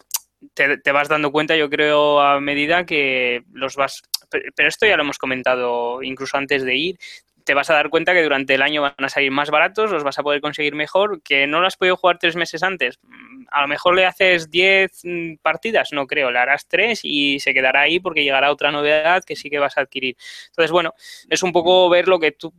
te, 0.53 0.91
vas 0.91 1.09
dando 1.09 1.31
cuenta, 1.31 1.55
yo 1.55 1.69
creo, 1.69 2.21
a 2.21 2.39
medida 2.39 2.85
que 2.85 3.43
los 3.51 3.75
vas... 3.75 4.03
Pero 4.29 4.69
esto 4.69 4.85
ya 4.85 4.95
lo 4.95 5.03
hemos 5.03 5.17
comentado 5.17 6.03
incluso 6.03 6.37
antes 6.37 6.63
de 6.63 6.75
ir. 6.75 6.99
Te 7.43 7.55
vas 7.55 7.69
a 7.71 7.73
dar 7.73 7.89
cuenta 7.89 8.13
que 8.13 8.21
durante 8.21 8.53
el 8.53 8.61
año 8.61 8.83
van 8.83 8.93
a 8.97 9.09
salir 9.09 9.31
más 9.31 9.49
baratos, 9.49 9.89
los 9.89 10.03
vas 10.03 10.19
a 10.19 10.23
poder 10.23 10.39
conseguir 10.39 10.75
mejor, 10.75 11.23
que 11.23 11.47
no 11.47 11.61
lo 11.61 11.67
has 11.67 11.77
podido 11.77 11.97
jugar 11.97 12.19
tres 12.19 12.35
meses 12.35 12.61
antes. 12.61 12.99
Mm, 13.01 13.45
a 13.49 13.61
lo 13.61 13.67
mejor 13.67 13.95
le 13.95 14.05
haces 14.05 14.51
diez 14.51 15.01
mm, 15.03 15.37
partidas, 15.41 15.89
no 15.93 16.05
creo, 16.05 16.29
le 16.29 16.37
harás 16.37 16.67
tres 16.67 16.99
y 17.03 17.39
se 17.39 17.53
quedará 17.53 17.81
ahí 17.81 17.99
porque 17.99 18.23
llegará 18.23 18.51
otra 18.51 18.71
novedad 18.71 19.23
que 19.23 19.35
sí 19.35 19.49
que 19.49 19.57
vas 19.57 19.77
a 19.77 19.81
adquirir. 19.81 20.15
Entonces, 20.49 20.71
bueno, 20.71 20.93
es 21.27 21.41
un 21.41 21.51
poco 21.51 21.89
ver 21.89 22.07
lo 22.07 22.19
que 22.19 22.33
tú 22.33 22.53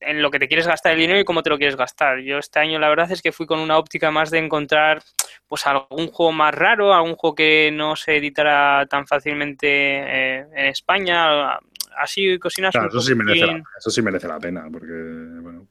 en 0.00 0.22
lo 0.22 0.30
que 0.30 0.38
te 0.38 0.48
quieres 0.48 0.66
gastar 0.66 0.92
el 0.92 0.98
dinero 0.98 1.20
y 1.20 1.24
cómo 1.24 1.42
te 1.42 1.50
lo 1.50 1.58
quieres 1.58 1.76
gastar. 1.76 2.20
Yo 2.20 2.38
este 2.38 2.58
año 2.58 2.78
la 2.78 2.88
verdad 2.88 3.10
es 3.10 3.22
que 3.22 3.32
fui 3.32 3.46
con 3.46 3.58
una 3.58 3.78
óptica 3.78 4.10
más 4.10 4.30
de 4.30 4.38
encontrar 4.38 5.02
pues 5.46 5.66
algún 5.66 6.08
juego 6.08 6.32
más 6.32 6.54
raro, 6.54 6.92
algún 6.92 7.14
juego 7.14 7.34
que 7.34 7.70
no 7.72 7.96
se 7.96 8.16
editara 8.16 8.86
tan 8.86 9.06
fácilmente 9.06 9.68
eh, 9.68 10.46
en 10.54 10.66
España, 10.66 11.58
así 11.96 12.38
cocinas. 12.38 12.72
Claro, 12.72 12.88
eso 12.88 13.00
sí, 13.00 13.14
merece 13.14 13.46
la, 13.46 13.62
eso 13.78 13.90
sí 13.90 14.02
merece 14.02 14.28
la 14.28 14.38
pena, 14.38 14.66
porque 14.70 14.92
bueno, 15.40 15.66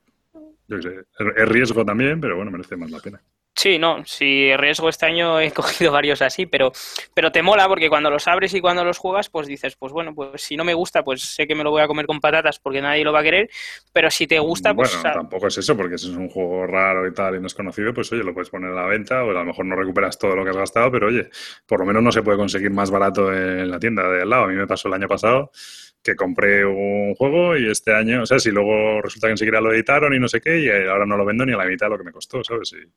yo 0.67 0.81
sé, 0.81 1.05
es 1.35 1.49
riesgo 1.49 1.85
también, 1.85 2.19
pero 2.19 2.35
bueno, 2.35 2.51
merece 2.51 2.75
más 2.77 2.89
la 2.89 2.99
pena. 2.99 3.21
Sí, 3.55 3.79
no, 3.79 4.03
si 4.05 4.55
riesgo 4.57 4.89
este 4.89 5.05
año 5.05 5.39
he 5.39 5.51
cogido 5.53 5.91
varios 5.91 6.21
así, 6.21 6.45
pero, 6.45 6.73
pero 7.13 7.31
te 7.31 7.41
mola 7.41 7.67
porque 7.67 7.89
cuando 7.89 8.09
los 8.09 8.27
abres 8.27 8.53
y 8.53 8.59
cuando 8.59 8.83
los 8.83 8.97
juegas, 8.97 9.29
pues 9.29 9.47
dices, 9.47 9.75
pues 9.77 9.93
bueno, 9.93 10.13
pues 10.13 10.41
si 10.41 10.57
no 10.57 10.65
me 10.65 10.73
gusta, 10.73 11.03
pues 11.03 11.21
sé 11.21 11.47
que 11.47 11.55
me 11.55 11.63
lo 11.63 11.71
voy 11.71 11.81
a 11.81 11.87
comer 11.87 12.05
con 12.05 12.19
patatas 12.19 12.59
porque 12.59 12.81
nadie 12.81 13.03
lo 13.05 13.13
va 13.13 13.21
a 13.21 13.23
querer, 13.23 13.49
pero 13.93 14.11
si 14.11 14.27
te 14.27 14.39
gusta, 14.39 14.73
pues... 14.73 14.93
Bueno, 15.01 15.19
tampoco 15.19 15.47
es 15.47 15.57
eso, 15.57 15.77
porque 15.77 15.97
si 15.97 16.11
es 16.11 16.17
un 16.17 16.29
juego 16.29 16.67
raro 16.67 17.07
y 17.07 17.13
tal 17.13 17.35
y 17.35 17.39
no 17.39 17.47
es 17.47 17.53
conocido, 17.53 17.93
pues 17.93 18.11
oye, 18.11 18.23
lo 18.23 18.33
puedes 18.33 18.49
poner 18.49 18.71
a 18.71 18.75
la 18.75 18.87
venta 18.87 19.23
o 19.23 19.29
a 19.29 19.33
lo 19.33 19.45
mejor 19.45 19.65
no 19.65 19.75
recuperas 19.75 20.19
todo 20.19 20.35
lo 20.35 20.43
que 20.43 20.49
has 20.49 20.57
gastado, 20.57 20.91
pero 20.91 21.07
oye, 21.07 21.29
por 21.65 21.79
lo 21.79 21.85
menos 21.85 22.03
no 22.03 22.11
se 22.11 22.23
puede 22.23 22.37
conseguir 22.37 22.71
más 22.71 22.91
barato 22.91 23.33
en 23.33 23.71
la 23.71 23.79
tienda 23.79 24.09
de 24.09 24.21
al 24.21 24.29
lado. 24.29 24.43
A 24.43 24.47
mí 24.47 24.55
me 24.55 24.67
pasó 24.67 24.89
el 24.89 24.95
año 24.95 25.07
pasado 25.07 25.51
que 26.05 26.15
compré 26.15 26.63
un 26.63 27.15
juego 27.15 27.57
y 27.57 27.67
este 27.67 27.91
año, 27.91 28.21
o 28.21 28.25
sea, 28.27 28.37
si 28.37 28.51
luego 28.51 29.01
resulta 29.01 29.27
que 29.27 29.31
enseguida 29.31 29.59
lo 29.59 29.73
editaron 29.73 30.13
y 30.13 30.19
no 30.19 30.27
sé 30.27 30.39
qué, 30.39 30.59
y 30.59 30.69
ahora 30.69 31.07
no 31.07 31.17
lo 31.17 31.25
vendo 31.25 31.47
ni 31.47 31.53
a 31.53 31.57
la 31.57 31.65
mitad 31.65 31.87
de 31.87 31.89
lo 31.89 31.97
que 31.97 32.03
me 32.03 32.11
costó, 32.11 32.43
¿sabes? 32.43 32.73
Y, 32.73 32.87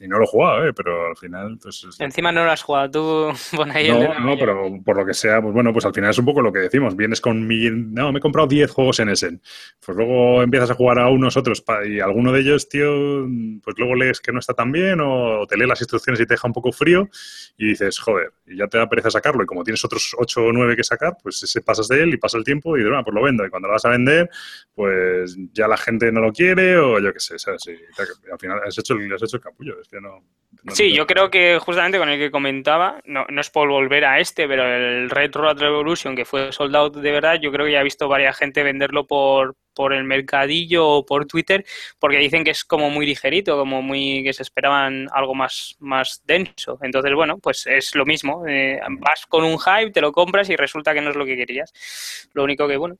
y, 0.00 0.08
no 0.08 0.18
lo 0.18 0.24
he 0.24 0.26
jugado, 0.26 0.66
¿eh? 0.66 0.72
pero 0.72 1.08
al 1.08 1.16
final... 1.16 1.58
Pues, 1.62 1.86
Encima 1.98 2.32
no 2.32 2.44
lo 2.44 2.50
has 2.50 2.62
jugado, 2.62 2.90
tú 2.90 3.38
pon 3.56 3.70
ahí 3.70 3.88
No, 3.90 4.18
no, 4.20 4.36
pero 4.38 4.70
por 4.84 4.96
lo 4.96 5.06
que 5.06 5.14
sea, 5.14 5.40
pues 5.40 5.54
bueno, 5.54 5.72
pues 5.72 5.84
al 5.84 5.94
final 5.94 6.10
es 6.10 6.18
un 6.18 6.24
poco 6.24 6.42
lo 6.42 6.52
que 6.52 6.60
decimos, 6.60 6.96
vienes 6.96 7.20
con 7.20 7.46
mi... 7.46 7.70
No, 7.70 8.12
me 8.12 8.18
he 8.18 8.22
comprado 8.22 8.48
10 8.48 8.70
juegos 8.70 9.00
en 9.00 9.08
Essen, 9.08 9.40
pues 9.84 9.96
luego 9.96 10.42
empiezas 10.42 10.70
a 10.70 10.74
jugar 10.74 10.98
a 10.98 11.08
unos 11.08 11.36
otros 11.36 11.64
y 11.86 12.00
alguno 12.00 12.32
de 12.32 12.40
ellos, 12.40 12.68
tío, 12.68 13.26
pues 13.62 13.76
luego 13.78 13.94
lees 13.94 14.20
que 14.20 14.32
no 14.32 14.38
está 14.38 14.54
tan 14.54 14.72
bien 14.72 15.00
o 15.00 15.46
te 15.46 15.56
lees 15.56 15.68
las 15.68 15.80
instrucciones 15.80 16.20
y 16.20 16.26
te 16.26 16.34
deja 16.34 16.46
un 16.46 16.52
poco 16.52 16.72
frío 16.72 17.08
y 17.56 17.68
dices, 17.68 17.98
joder, 17.98 18.32
y 18.46 18.56
ya 18.56 18.66
te 18.68 18.78
da 18.78 18.88
pereza 18.88 19.10
sacarlo 19.10 19.42
y 19.42 19.46
como 19.46 19.64
tienes 19.64 19.84
otros 19.84 20.14
8 20.18 20.44
o 20.44 20.52
9 20.52 20.76
que 20.76 20.84
sacar, 20.84 21.16
pues 21.22 21.42
ese 21.42 21.62
pasas 21.62 21.88
de 21.88 22.02
él 22.02 22.14
y 22.14 22.16
pasa 22.16 22.38
el 22.38 22.44
tiempo 22.44 22.76
y 22.76 22.82
bueno, 22.82 23.02
pues 23.04 23.14
lo 23.14 23.22
vendo 23.22 23.46
y 23.46 23.50
cuando 23.50 23.68
lo 23.68 23.74
vas 23.74 23.84
a 23.84 23.90
vender, 23.90 24.28
pues 24.74 25.36
ya 25.52 25.68
la 25.68 25.76
gente 25.76 26.10
no 26.12 26.20
lo 26.20 26.32
quiere 26.32 26.76
o 26.76 26.98
yo 26.98 27.12
qué 27.12 27.20
sé, 27.20 27.38
¿sabes? 27.38 27.62
al 27.68 28.38
final 28.38 28.60
has 28.66 28.78
hecho, 28.78 28.94
has 29.14 29.22
hecho 29.22 29.36
el 29.36 29.42
capullo, 29.42 29.61
es 29.80 29.88
que 29.88 30.00
no... 30.00 30.24
sí, 30.72 30.92
yo 30.92 31.06
creo 31.06 31.30
que 31.30 31.58
justamente 31.58 31.98
con 31.98 32.08
el 32.08 32.18
que 32.18 32.30
comentaba, 32.30 33.00
no, 33.04 33.26
no 33.28 33.40
es 33.40 33.50
por 33.50 33.68
volver 33.68 34.04
a 34.04 34.20
este, 34.20 34.46
pero 34.46 34.64
el 34.64 35.10
Red 35.10 35.32
Road 35.34 35.58
Revolution, 35.58 36.14
que 36.14 36.24
fue 36.24 36.52
soldado 36.52 36.90
de 36.90 37.12
verdad, 37.12 37.38
yo 37.40 37.50
creo 37.52 37.66
que 37.66 37.72
ya 37.72 37.80
he 37.80 37.84
visto 37.84 38.08
varias 38.08 38.36
gente 38.36 38.62
venderlo 38.62 39.06
por, 39.06 39.56
por 39.74 39.92
el 39.92 40.04
mercadillo 40.04 40.86
o 40.86 41.06
por 41.06 41.26
Twitter, 41.26 41.64
porque 41.98 42.18
dicen 42.18 42.44
que 42.44 42.50
es 42.50 42.64
como 42.64 42.90
muy 42.90 43.06
ligerito, 43.06 43.56
como 43.56 43.82
muy 43.82 44.22
que 44.22 44.32
se 44.32 44.42
esperaban 44.42 45.08
algo 45.12 45.34
más, 45.34 45.76
más 45.78 46.22
denso. 46.24 46.78
Entonces, 46.82 47.14
bueno, 47.14 47.38
pues 47.38 47.66
es 47.66 47.94
lo 47.94 48.04
mismo. 48.04 48.46
Eh, 48.46 48.80
vas 49.00 49.26
con 49.26 49.44
un 49.44 49.58
hype, 49.58 49.90
te 49.90 50.00
lo 50.00 50.12
compras 50.12 50.50
y 50.50 50.56
resulta 50.56 50.94
que 50.94 51.00
no 51.00 51.10
es 51.10 51.16
lo 51.16 51.24
que 51.24 51.36
querías. 51.36 52.28
Lo 52.34 52.44
único 52.44 52.68
que, 52.68 52.76
bueno, 52.76 52.96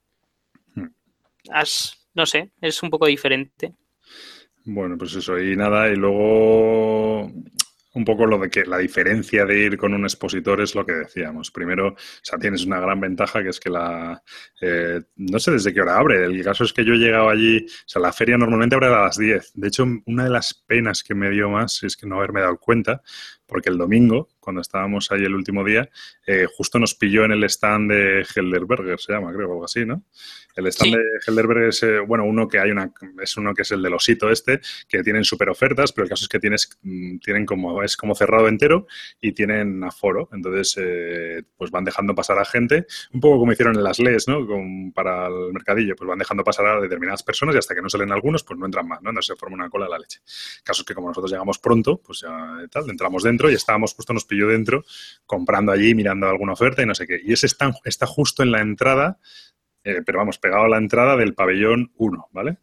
hmm. 0.75 0.87
has, 1.51 2.09
no 2.15 2.27
sé, 2.27 2.51
es 2.61 2.83
un 2.83 2.91
poco 2.91 3.07
diferente. 3.07 3.75
Bueno, 4.65 4.97
pues 4.97 5.15
eso, 5.15 5.39
y 5.41 5.57
nada, 5.57 5.89
y 5.89 5.97
luego 5.97 7.33
un 7.95 8.05
poco 8.05 8.27
lo 8.27 8.39
de 8.39 8.49
que 8.49 8.65
la 8.65 8.79
diferencia 8.79 9.45
de 9.45 9.59
ir 9.59 9.77
con 9.77 9.93
un 9.93 10.05
expositor 10.05 10.61
es 10.61 10.75
lo 10.75 10.87
que 10.87 10.93
decíamos. 10.93 11.51
Primero, 11.51 11.89
o 11.89 11.97
sea, 12.23 12.39
tienes 12.39 12.65
una 12.65 12.81
gran 12.81 13.01
ventaja 13.01 13.43
que 13.43 13.51
es 13.51 13.61
que 13.61 13.71
la... 13.71 14.23
Eh, 14.61 15.01
no 15.17 15.39
sé 15.39 15.51
desde 15.51 15.75
qué 15.75 15.81
hora 15.83 15.99
abre. 15.99 16.25
El 16.25 16.43
caso 16.43 16.65
es 16.65 16.73
que 16.73 16.85
yo 16.85 16.95
he 16.95 16.99
llegado 16.99 17.29
allí, 17.29 17.59
o 17.59 17.69
sea, 17.87 18.01
la 18.01 18.13
feria 18.13 18.39
normalmente 18.39 18.75
abre 18.77 18.87
a 18.87 19.03
las 19.03 19.19
10. 19.19 19.53
De 19.55 19.69
hecho, 19.69 19.85
una 20.07 20.25
de 20.25 20.31
las 20.31 20.55
penas 20.55 21.03
que 21.03 21.15
me 21.15 21.31
dio 21.31 21.51
más 21.51 21.83
es 21.83 21.97
que 21.97 22.07
no 22.07 22.17
haberme 22.17 22.41
dado 22.41 22.59
cuenta, 22.59 23.03
porque 23.53 23.69
el 23.69 23.77
domingo, 23.77 24.31
cuando 24.41 24.63
estábamos 24.63 25.13
ahí 25.13 25.25
el 25.25 25.35
último 25.35 25.63
día, 25.63 25.91
eh, 26.27 26.47
justo 26.57 26.79
nos 26.79 26.95
pilló 26.95 27.27
en 27.27 27.33
el 27.33 27.45
stand 27.45 27.93
de 27.93 28.27
Helderberger, 28.35 28.99
se 28.99 29.13
llama, 29.13 29.31
creo, 29.31 29.53
algo 29.53 29.67
así, 29.67 29.85
¿no? 29.85 30.05
El 30.57 30.69
stand 30.69 30.95
de 30.97 31.03
Helderberger 31.27 31.69
es, 31.69 31.83
eh, 31.83 31.99
bueno, 31.99 32.25
uno 32.25 32.49
que 32.49 32.59
hay 32.59 32.71
una, 32.71 32.91
es 33.23 33.37
uno 33.37 33.53
que 33.53 33.61
es 33.61 33.71
el 33.73 33.83
del 33.83 33.93
osito 33.93 34.31
este, 34.31 34.63
que 34.89 35.03
tienen 35.03 35.23
súper 35.23 35.51
ofertas, 35.51 35.93
pero 35.93 36.05
el 36.05 36.09
caso 36.09 36.25
es 36.25 36.31
que 36.31 36.39
tienes, 36.39 36.79
mm, 36.83 37.19
tienen 37.19 37.45
como, 37.45 37.83
es 37.83 37.95
como 37.95 38.15
cerrado 38.15 38.49
entero 38.49 38.87
y 39.21 39.33
tienen 39.33 39.85
aforo. 39.85 40.31
Entonces, 40.33 40.75
eh, 40.81 41.43
pues 41.59 41.71
van 41.71 41.85
dejando 41.85 42.15
pasar 42.15 42.39
a 42.39 42.47
gente, 42.47 42.87
un 43.13 43.21
poco 43.21 43.39
como 43.39 43.53
hicieron 43.53 43.77
en 43.77 43.85
las 43.85 43.99
LES, 43.99 44.29
¿no? 44.29 44.47
para 44.95 45.27
el 45.27 45.53
mercadillo, 45.53 45.95
pues 45.95 46.09
van 46.09 46.19
dejando 46.19 46.43
pasar 46.43 46.67
a 46.67 46.81
determinadas 46.81 47.23
personas 47.23 47.55
y 47.55 47.59
hasta 47.59 47.75
que 47.75 47.83
no 47.83 47.91
salen 47.91 48.13
algunos, 48.13 48.45
pues 48.45 48.59
no 48.59 48.65
entran 48.65 48.89
más, 48.89 49.03
¿no? 49.03 49.13
No 49.13 49.21
se 49.21 49.37
forma 49.37 49.57
una 49.57 49.69
cola 49.69 49.85
de 49.85 49.91
la 49.91 49.99
leche. 49.99 50.21
El 50.57 50.63
caso 50.63 50.81
es 50.83 50.87
que 50.87 50.95
como 50.95 51.09
nosotros 51.09 51.31
llegamos 51.31 51.59
pronto, 51.59 52.01
pues 52.03 52.21
ya 52.21 52.67
tal, 52.71 52.89
entramos 52.89 53.23
dentro 53.23 53.42
y 53.51 53.55
estábamos 53.55 53.95
justo, 53.95 54.13
nos 54.13 54.25
pilló 54.25 54.49
dentro, 54.49 54.85
comprando 55.27 55.73
allí, 55.73 55.95
mirando 55.95 56.29
alguna 56.29 56.53
oferta 56.53 56.83
y 56.83 56.87
no 56.87 56.95
sé 56.95 57.07
qué. 57.07 57.21
Y 57.23 57.33
ese 57.33 57.47
está, 57.47 58.07
justo 58.07 58.43
en 58.43 58.51
la 58.51 58.61
entrada, 58.61 59.19
eh, 59.85 60.03
pero 60.05 60.19
vamos, 60.19 60.39
pegado 60.39 60.65
a 60.65 60.69
la 60.69 60.79
entrada 60.79 61.17
del 61.17 61.35
pabellón 61.35 61.93
1, 61.97 62.29
¿vale? 62.33 62.59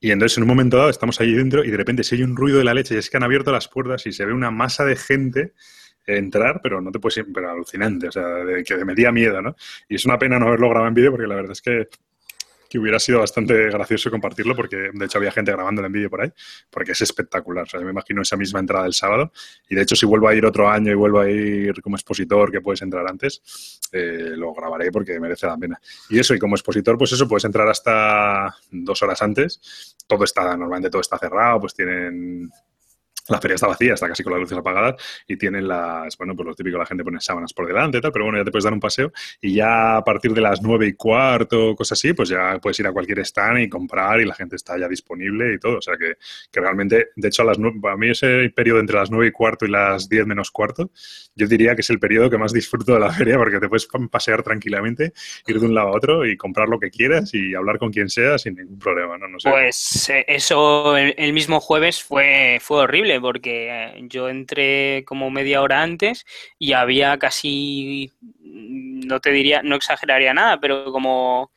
Y 0.00 0.10
entonces 0.10 0.36
en 0.36 0.44
un 0.44 0.48
momento 0.48 0.76
dado 0.76 0.90
estamos 0.90 1.20
allí 1.20 1.34
dentro 1.34 1.64
y 1.64 1.70
de 1.70 1.76
repente 1.76 2.02
se 2.02 2.16
oye 2.16 2.24
un 2.24 2.36
ruido 2.36 2.58
de 2.58 2.64
la 2.64 2.74
leche 2.74 2.96
y 2.96 2.98
es 2.98 3.08
que 3.08 3.16
han 3.16 3.22
abierto 3.22 3.52
las 3.52 3.68
puertas 3.68 4.04
y 4.06 4.12
se 4.12 4.24
ve 4.24 4.32
una 4.32 4.50
masa 4.50 4.84
de 4.84 4.96
gente 4.96 5.52
entrar, 6.04 6.60
pero 6.60 6.80
no 6.80 6.90
te 6.90 6.98
puedes, 6.98 7.24
pero 7.32 7.50
alucinante, 7.50 8.08
o 8.08 8.12
sea, 8.12 8.24
que 8.66 8.76
me 8.78 8.84
metía 8.84 9.12
miedo, 9.12 9.40
¿no? 9.40 9.54
Y 9.88 9.94
es 9.94 10.04
una 10.04 10.18
pena 10.18 10.38
no 10.38 10.48
haberlo 10.48 10.68
grabado 10.68 10.88
en 10.88 10.94
vídeo 10.94 11.12
porque 11.12 11.28
la 11.28 11.36
verdad 11.36 11.52
es 11.52 11.62
que 11.62 11.88
que 12.72 12.78
hubiera 12.78 12.98
sido 12.98 13.18
bastante 13.18 13.68
gracioso 13.68 14.10
compartirlo, 14.10 14.56
porque 14.56 14.90
de 14.94 15.04
hecho 15.04 15.18
había 15.18 15.30
gente 15.30 15.52
grabando 15.52 15.84
el 15.84 15.92
vídeo 15.92 16.08
por 16.08 16.22
ahí, 16.22 16.32
porque 16.70 16.92
es 16.92 17.02
espectacular. 17.02 17.64
O 17.64 17.66
sea, 17.66 17.78
yo 17.78 17.84
me 17.84 17.92
imagino 17.92 18.22
esa 18.22 18.34
misma 18.34 18.60
entrada 18.60 18.84
del 18.84 18.94
sábado. 18.94 19.30
Y 19.68 19.74
de 19.74 19.82
hecho, 19.82 19.94
si 19.94 20.06
vuelvo 20.06 20.26
a 20.26 20.34
ir 20.34 20.46
otro 20.46 20.70
año 20.70 20.90
y 20.90 20.94
vuelvo 20.94 21.20
a 21.20 21.28
ir 21.28 21.82
como 21.82 21.96
expositor, 21.96 22.50
que 22.50 22.62
puedes 22.62 22.80
entrar 22.80 23.06
antes, 23.06 23.42
eh, 23.92 24.32
lo 24.36 24.54
grabaré 24.54 24.90
porque 24.90 25.20
merece 25.20 25.46
la 25.46 25.58
pena. 25.58 25.78
Y 26.08 26.18
eso, 26.18 26.34
y 26.34 26.38
como 26.38 26.56
expositor, 26.56 26.96
pues 26.96 27.12
eso, 27.12 27.28
puedes 27.28 27.44
entrar 27.44 27.68
hasta 27.68 28.56
dos 28.70 29.02
horas 29.02 29.20
antes. 29.20 29.94
Todo 30.06 30.24
está, 30.24 30.56
normalmente 30.56 30.88
todo 30.88 31.02
está 31.02 31.18
cerrado, 31.18 31.60
pues 31.60 31.74
tienen 31.74 32.50
la 33.28 33.40
feria 33.40 33.54
está 33.54 33.68
vacía, 33.68 33.94
está 33.94 34.08
casi 34.08 34.22
con 34.22 34.32
las 34.32 34.40
luces 34.40 34.58
apagadas 34.58 34.96
y 35.26 35.36
tienen 35.36 35.68
las, 35.68 36.16
bueno, 36.16 36.34
pues 36.34 36.46
lo 36.46 36.54
típico, 36.54 36.78
la 36.78 36.86
gente 36.86 37.04
pone 37.04 37.20
sábanas 37.20 37.52
por 37.52 37.66
delante 37.66 37.98
y 37.98 38.00
tal, 38.00 38.12
pero 38.12 38.24
bueno, 38.24 38.38
ya 38.38 38.44
te 38.44 38.50
puedes 38.50 38.64
dar 38.64 38.72
un 38.72 38.80
paseo 38.80 39.12
y 39.40 39.54
ya 39.54 39.96
a 39.98 40.04
partir 40.04 40.32
de 40.32 40.40
las 40.40 40.60
nueve 40.62 40.86
y 40.88 40.94
cuarto, 40.94 41.74
cosas 41.76 41.98
así, 41.98 42.12
pues 42.12 42.28
ya 42.28 42.58
puedes 42.60 42.78
ir 42.80 42.86
a 42.86 42.92
cualquier 42.92 43.20
stand 43.20 43.60
y 43.60 43.68
comprar 43.68 44.20
y 44.20 44.24
la 44.24 44.34
gente 44.34 44.56
está 44.56 44.76
ya 44.78 44.88
disponible 44.88 45.54
y 45.54 45.58
todo. 45.58 45.78
O 45.78 45.82
sea 45.82 45.96
que, 45.96 46.14
que 46.50 46.60
realmente, 46.60 47.10
de 47.14 47.28
hecho, 47.28 47.42
a, 47.42 47.44
las 47.44 47.58
a 47.58 47.96
mí 47.96 48.10
ese 48.10 48.50
periodo 48.50 48.80
entre 48.80 48.96
las 48.96 49.10
nueve 49.10 49.28
y 49.28 49.32
cuarto 49.32 49.66
y 49.66 49.70
las 49.70 50.08
diez 50.08 50.26
menos 50.26 50.50
cuarto, 50.50 50.90
yo 51.34 51.46
diría 51.46 51.74
que 51.74 51.82
es 51.82 51.90
el 51.90 52.00
periodo 52.00 52.28
que 52.28 52.38
más 52.38 52.52
disfruto 52.52 52.94
de 52.94 53.00
la 53.00 53.12
feria 53.12 53.36
porque 53.36 53.60
te 53.60 53.68
puedes 53.68 53.86
pasear 54.10 54.42
tranquilamente, 54.42 55.12
ir 55.46 55.60
de 55.60 55.66
un 55.66 55.74
lado 55.74 55.88
a 55.88 55.96
otro 55.96 56.26
y 56.26 56.36
comprar 56.36 56.68
lo 56.68 56.78
que 56.78 56.90
quieras 56.90 57.32
y 57.34 57.54
hablar 57.54 57.78
con 57.78 57.92
quien 57.92 58.08
sea 58.08 58.38
sin 58.38 58.56
ningún 58.56 58.78
problema, 58.78 59.16
¿no? 59.16 59.28
no 59.28 59.38
sé. 59.38 59.50
Pues 59.50 60.10
eh, 60.10 60.24
eso 60.26 60.96
el 60.96 61.32
mismo 61.32 61.60
jueves 61.60 62.02
fue, 62.02 62.58
fue 62.60 62.78
horrible 62.78 63.11
porque 63.20 63.68
eh, 63.70 64.00
yo 64.08 64.28
entré 64.28 65.04
como 65.06 65.30
media 65.30 65.62
hora 65.62 65.82
antes 65.82 66.24
y 66.58 66.72
había 66.72 67.18
casi, 67.18 68.10
no 68.40 69.20
te 69.20 69.30
diría, 69.30 69.62
no 69.62 69.76
exageraría 69.76 70.34
nada, 70.34 70.60
pero 70.60 70.92
como 70.92 71.50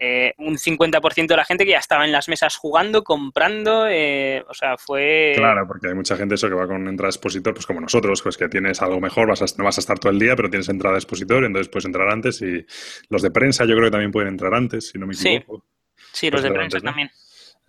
eh, 0.00 0.32
un 0.38 0.56
50% 0.56 1.26
de 1.26 1.36
la 1.36 1.44
gente 1.44 1.64
que 1.64 1.72
ya 1.72 1.78
estaba 1.78 2.04
en 2.04 2.12
las 2.12 2.28
mesas 2.28 2.56
jugando, 2.56 3.02
comprando, 3.02 3.88
eh, 3.88 4.44
o 4.48 4.54
sea, 4.54 4.76
fue... 4.76 5.32
Claro, 5.36 5.66
porque 5.66 5.88
hay 5.88 5.94
mucha 5.94 6.16
gente 6.16 6.36
eso 6.36 6.48
que 6.48 6.54
va 6.54 6.68
con 6.68 6.86
entrada 6.86 7.10
expositor, 7.10 7.52
pues 7.52 7.66
como 7.66 7.80
nosotros, 7.80 8.22
pues 8.22 8.36
que 8.36 8.48
tienes 8.48 8.80
algo 8.80 9.00
mejor, 9.00 9.26
vas 9.26 9.58
no 9.58 9.64
vas 9.64 9.78
a 9.78 9.80
estar 9.80 9.98
todo 9.98 10.12
el 10.12 10.20
día, 10.20 10.36
pero 10.36 10.50
tienes 10.50 10.68
entrada 10.68 10.96
expositor, 10.96 11.44
entonces 11.44 11.68
puedes 11.68 11.86
entrar 11.86 12.08
antes 12.10 12.40
y 12.42 12.64
los 13.08 13.22
de 13.22 13.32
prensa 13.32 13.64
yo 13.64 13.74
creo 13.74 13.86
que 13.86 13.90
también 13.90 14.12
pueden 14.12 14.28
entrar 14.28 14.54
antes, 14.54 14.90
si 14.90 14.98
no 14.98 15.06
me 15.08 15.14
equivoco. 15.14 15.64
Sí, 16.12 16.30
los 16.30 16.42
de 16.42 16.52
prensa 16.52 16.80
también. 16.80 17.10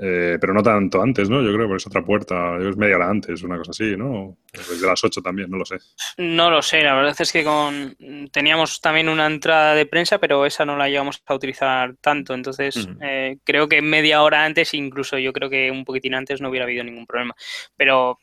Eh, 0.02 0.38
pero 0.40 0.54
no 0.54 0.64
tanto 0.64 1.02
antes, 1.02 1.30
¿no? 1.30 1.42
Yo 1.42 1.54
creo 1.54 1.68
que 1.68 1.76
es 1.76 1.86
otra 1.86 2.06
puerta, 2.06 2.58
es 2.58 2.78
media 2.78 2.96
hora 2.96 3.10
antes, 3.10 3.44
una 3.44 3.58
cosa 3.58 3.72
así, 3.72 3.98
¿no? 3.98 4.38
Desde 4.54 4.88
las 4.88 5.04
8 5.04 5.22
también, 5.22 5.52
no 5.52 5.58
lo 5.58 5.66
sé. 5.66 5.78
No 6.18 6.50
lo 6.50 6.62
sé, 6.62 6.82
la 6.84 6.96
verdad 6.96 7.16
es 7.20 7.32
que 7.34 7.44
con 7.44 7.98
teníamos 8.32 8.80
también 8.80 9.10
una 9.10 9.26
entrada 9.26 9.76
de 9.76 9.86
prensa, 9.86 10.18
pero 10.18 10.46
esa 10.46 10.66
no 10.66 10.78
la 10.78 10.88
llevamos 10.88 11.22
a 11.26 11.34
utilizar 11.34 11.96
tanto, 12.00 12.34
entonces 12.34 12.88
eh, 13.02 13.40
creo 13.44 13.68
que 13.68 13.82
media 13.82 14.24
hora 14.24 14.46
antes, 14.46 14.74
incluso 14.74 15.18
yo 15.18 15.34
creo 15.34 15.50
que 15.50 15.70
un 15.70 15.84
poquitín 15.84 16.16
antes 16.16 16.40
no 16.40 16.48
hubiera 16.50 16.66
habido 16.66 16.86
ningún 16.86 17.06
problema. 17.06 17.36
Pero 17.76 18.20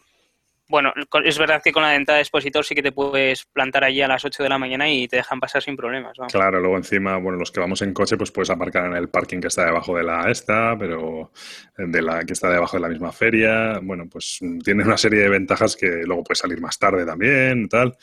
bueno, 0.69 0.93
es 1.25 1.39
verdad 1.39 1.63
que 1.63 1.73
con 1.73 1.83
la 1.83 1.91
dentada 1.91 2.17
de 2.17 2.23
expositor 2.23 2.65
sí 2.65 2.75
que 2.75 2.83
te 2.83 2.93
puedes 2.93 3.45
plantar 3.45 3.85
allí 3.85 4.03
a 4.03 4.09
las 4.09 4.25
8 4.25 4.43
de 4.43 4.49
la 4.49 4.59
mañana 4.59 4.89
y 4.91 5.07
te 5.07 5.17
dejan 5.17 5.39
pasar 5.39 5.63
sin 5.63 5.77
problemas. 5.77 6.17
Claro, 6.31 6.61
luego 6.61 6.77
encima, 6.77 7.17
bueno, 7.19 7.39
los 7.39 7.53
que 7.53 7.61
vamos 7.61 7.83
en 7.83 7.93
coche, 7.93 8.17
pues 8.17 8.33
puedes 8.33 8.51
aparcar 8.51 8.87
en 8.87 8.95
el 8.95 9.09
parking 9.09 9.41
que 9.41 9.49
está 9.49 9.65
debajo 9.65 9.97
de 9.97 10.05
la 10.05 10.31
esta, 10.31 10.77
pero 10.79 11.31
de 11.77 12.03
la 12.03 12.25
que 12.25 12.33
está 12.33 12.51
debajo 12.51 12.77
de 12.77 12.83
la 12.83 12.89
misma 12.89 13.13
feria. 13.13 13.79
Bueno, 13.83 14.09
pues 14.11 14.41
tiene 14.65 14.83
una 14.83 14.97
serie 14.97 15.21
de 15.21 15.29
ventajas 15.29 15.77
que 15.77 16.03
luego 16.05 16.25
puedes 16.25 16.39
salir 16.39 16.61
más 16.61 16.79
tarde 16.79 17.05
también 17.05 17.69
tal. 17.69 17.97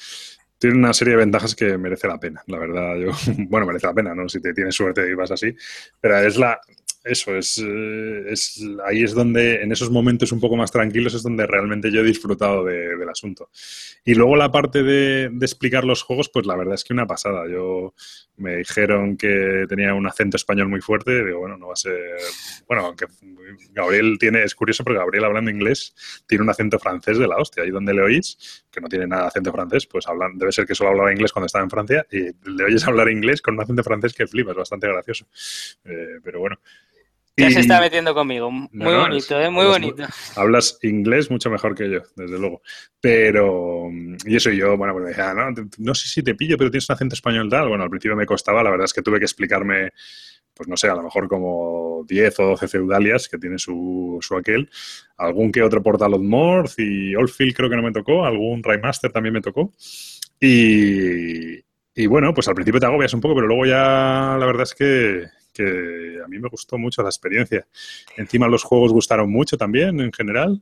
Tiene 0.58 0.78
una 0.78 0.94
serie 0.94 1.16
de 1.16 1.20
ventajas 1.20 1.56
que 1.56 1.78
merece 1.78 2.08
la 2.08 2.18
pena, 2.18 2.42
la 2.48 2.58
verdad. 2.58 2.96
Yo, 2.96 3.12
bueno, 3.50 3.66
merece 3.66 3.88
la 3.88 3.94
pena, 3.94 4.16
¿no? 4.16 4.30
Si 4.30 4.42
te 4.42 4.54
tienes 4.54 4.76
suerte 4.76 5.10
y 5.10 5.14
vas 5.14 5.32
así. 5.32 5.54
Pero 6.00 6.20
es 6.20 6.38
la, 6.38 6.60
eso 7.04 7.36
es, 7.36 7.58
eh, 7.58 8.24
es, 8.30 8.64
ahí 8.86 9.04
es 9.04 9.14
donde, 9.14 9.62
en 9.62 9.74
esos 9.74 9.92
momentos 9.92 10.32
un 10.32 10.40
poco 10.40 10.56
más 10.56 10.72
tranquilos, 10.72 11.14
es 11.14 11.22
donde 11.22 11.46
realmente 11.46 11.92
yo 11.92 12.00
he 12.00 12.04
disfrutado 12.04 12.64
del 12.64 13.10
asunto. 13.10 13.50
Y 14.06 14.16
luego 14.16 14.38
la 14.38 14.52
parte 14.52 14.84
de, 14.84 15.26
explicar 15.42 15.84
los 15.84 16.02
juegos, 16.02 16.30
pues 16.30 16.46
la 16.46 16.56
verdad 16.56 16.76
es 16.76 16.84
que 16.84 16.94
una 16.94 17.06
pasada. 17.06 17.46
Yo 17.50 17.94
me 18.38 18.58
dijeron 18.58 19.18
que 19.18 19.66
tenía 19.68 19.94
un 19.94 20.08
acento 20.08 20.38
español 20.38 20.70
muy 20.70 20.80
fuerte, 20.80 21.26
digo, 21.26 21.40
bueno, 21.40 21.58
no 21.58 21.68
va 21.68 21.74
a 21.74 21.76
ser. 21.76 22.00
Bueno, 22.68 22.86
aunque 22.86 23.06
Gabriel 23.72 24.18
tiene, 24.18 24.44
es 24.44 24.56
curioso 24.56 24.84
porque 24.86 25.00
Gabriel 25.00 25.26
hablando 25.26 25.52
inglés 25.52 25.94
tiene 26.26 26.44
un 26.44 26.50
acento 26.50 26.80
francés 26.80 27.18
de 27.18 27.28
la 27.28 27.36
hostia. 27.36 27.64
Ahí 27.64 27.70
donde 27.70 27.94
le 27.94 28.02
oís, 28.02 28.66
que 28.72 28.80
no 28.80 28.88
tiene 28.88 29.08
nada 29.08 29.24
de 29.24 29.28
acento 29.28 29.52
francés, 29.52 29.86
pues 29.88 30.08
hablan, 30.08 30.38
debe 30.38 30.54
ser 30.54 30.66
que 30.66 30.74
solo 30.74 30.92
hablaba 30.92 31.12
inglés 31.12 31.34
cuando 31.34 31.48
estaba 31.48 31.64
en 31.64 31.70
Francia 31.70 32.06
y 32.10 32.32
le 32.50 32.64
oyes 32.64 32.88
hablar 32.88 33.10
inglés 33.10 33.42
con 33.42 33.56
un 33.56 33.62
acento 33.62 33.84
francés 33.84 34.14
que 34.14 34.26
flipas, 34.26 34.56
bastante 34.56 34.88
gracioso. 34.88 35.28
Eh, 35.84 36.20
pero 36.24 36.40
bueno. 36.40 36.58
Ya 37.36 37.50
se 37.50 37.62
está 37.62 37.80
metiendo 37.80 38.14
conmigo. 38.14 38.52
Muy 38.52 38.94
bonito, 38.94 39.40
¿eh? 39.40 39.50
Muy 39.50 39.66
bonito. 39.66 40.04
Hablas 40.36 40.78
inglés 40.84 41.32
mucho 41.32 41.50
mejor 41.50 41.74
que 41.74 41.90
yo, 41.90 42.02
desde 42.16 42.38
luego. 42.38 42.62
Pero, 43.02 43.90
y 44.26 44.36
eso 44.36 44.52
yo, 44.52 44.78
bueno, 44.78 44.94
pues 44.94 45.08
decía, 45.08 45.34
no, 45.34 45.50
no 45.80 45.96
sé 45.96 46.08
si 46.08 46.22
te 46.22 46.36
pillo, 46.36 46.58
pero 46.58 46.70
tienes 46.70 46.88
un 46.90 46.94
acento 46.94 47.16
español 47.16 47.50
tal. 47.50 47.70
Bueno, 47.70 47.84
al 47.84 47.90
principio 47.90 48.16
me 48.16 48.28
costaba, 48.28 48.62
la 48.62 48.70
verdad 48.70 48.86
es 48.86 48.94
que 48.94 49.02
tuve 49.02 49.18
que 49.18 49.26
explicarme 49.26 49.92
pues 50.54 50.70
no 50.70 50.78
sé, 50.78 50.88
a 50.88 50.96
lo 50.96 51.04
mejor 51.04 51.28
como 51.28 52.06
10 52.08 52.40
o 52.40 52.46
12 52.50 52.68
feudalias 52.68 53.28
que 53.28 53.38
tiene 53.38 53.58
su, 53.58 54.20
su 54.22 54.36
aquel, 54.36 54.70
algún 55.18 55.52
que 55.52 55.64
otro 55.64 55.82
Portal 55.82 56.14
of 56.14 56.22
Morth 56.22 56.74
y 56.78 57.16
Oldfield 57.16 57.56
creo 57.56 57.70
que 57.70 57.76
no 57.76 57.84
me 57.84 57.92
tocó, 57.92 58.26
algún 58.26 58.62
Raymaster 58.62 59.12
también 59.12 59.34
me 59.34 59.42
tocó. 59.42 59.72
Y, 60.40 61.58
y 61.96 62.08
bueno, 62.08 62.34
pues 62.34 62.48
al 62.48 62.56
principio 62.56 62.80
te 62.80 62.86
agobias 62.86 63.14
un 63.14 63.22
poco, 63.22 63.36
pero 63.36 63.48
luego 63.48 63.66
ya 63.66 64.38
la 64.40 64.46
verdad 64.46 64.64
es 64.64 64.76
que, 64.76 65.26
que 65.54 66.20
a 66.24 66.28
mí 66.28 66.40
me 66.40 66.50
gustó 66.50 66.78
mucho 66.78 67.04
la 67.04 67.10
experiencia. 67.10 67.66
Encima 68.18 68.48
los 68.48 68.64
juegos 68.64 68.92
gustaron 68.92 69.32
mucho 69.32 69.58
también 69.58 70.00
en 70.00 70.12
general. 70.12 70.62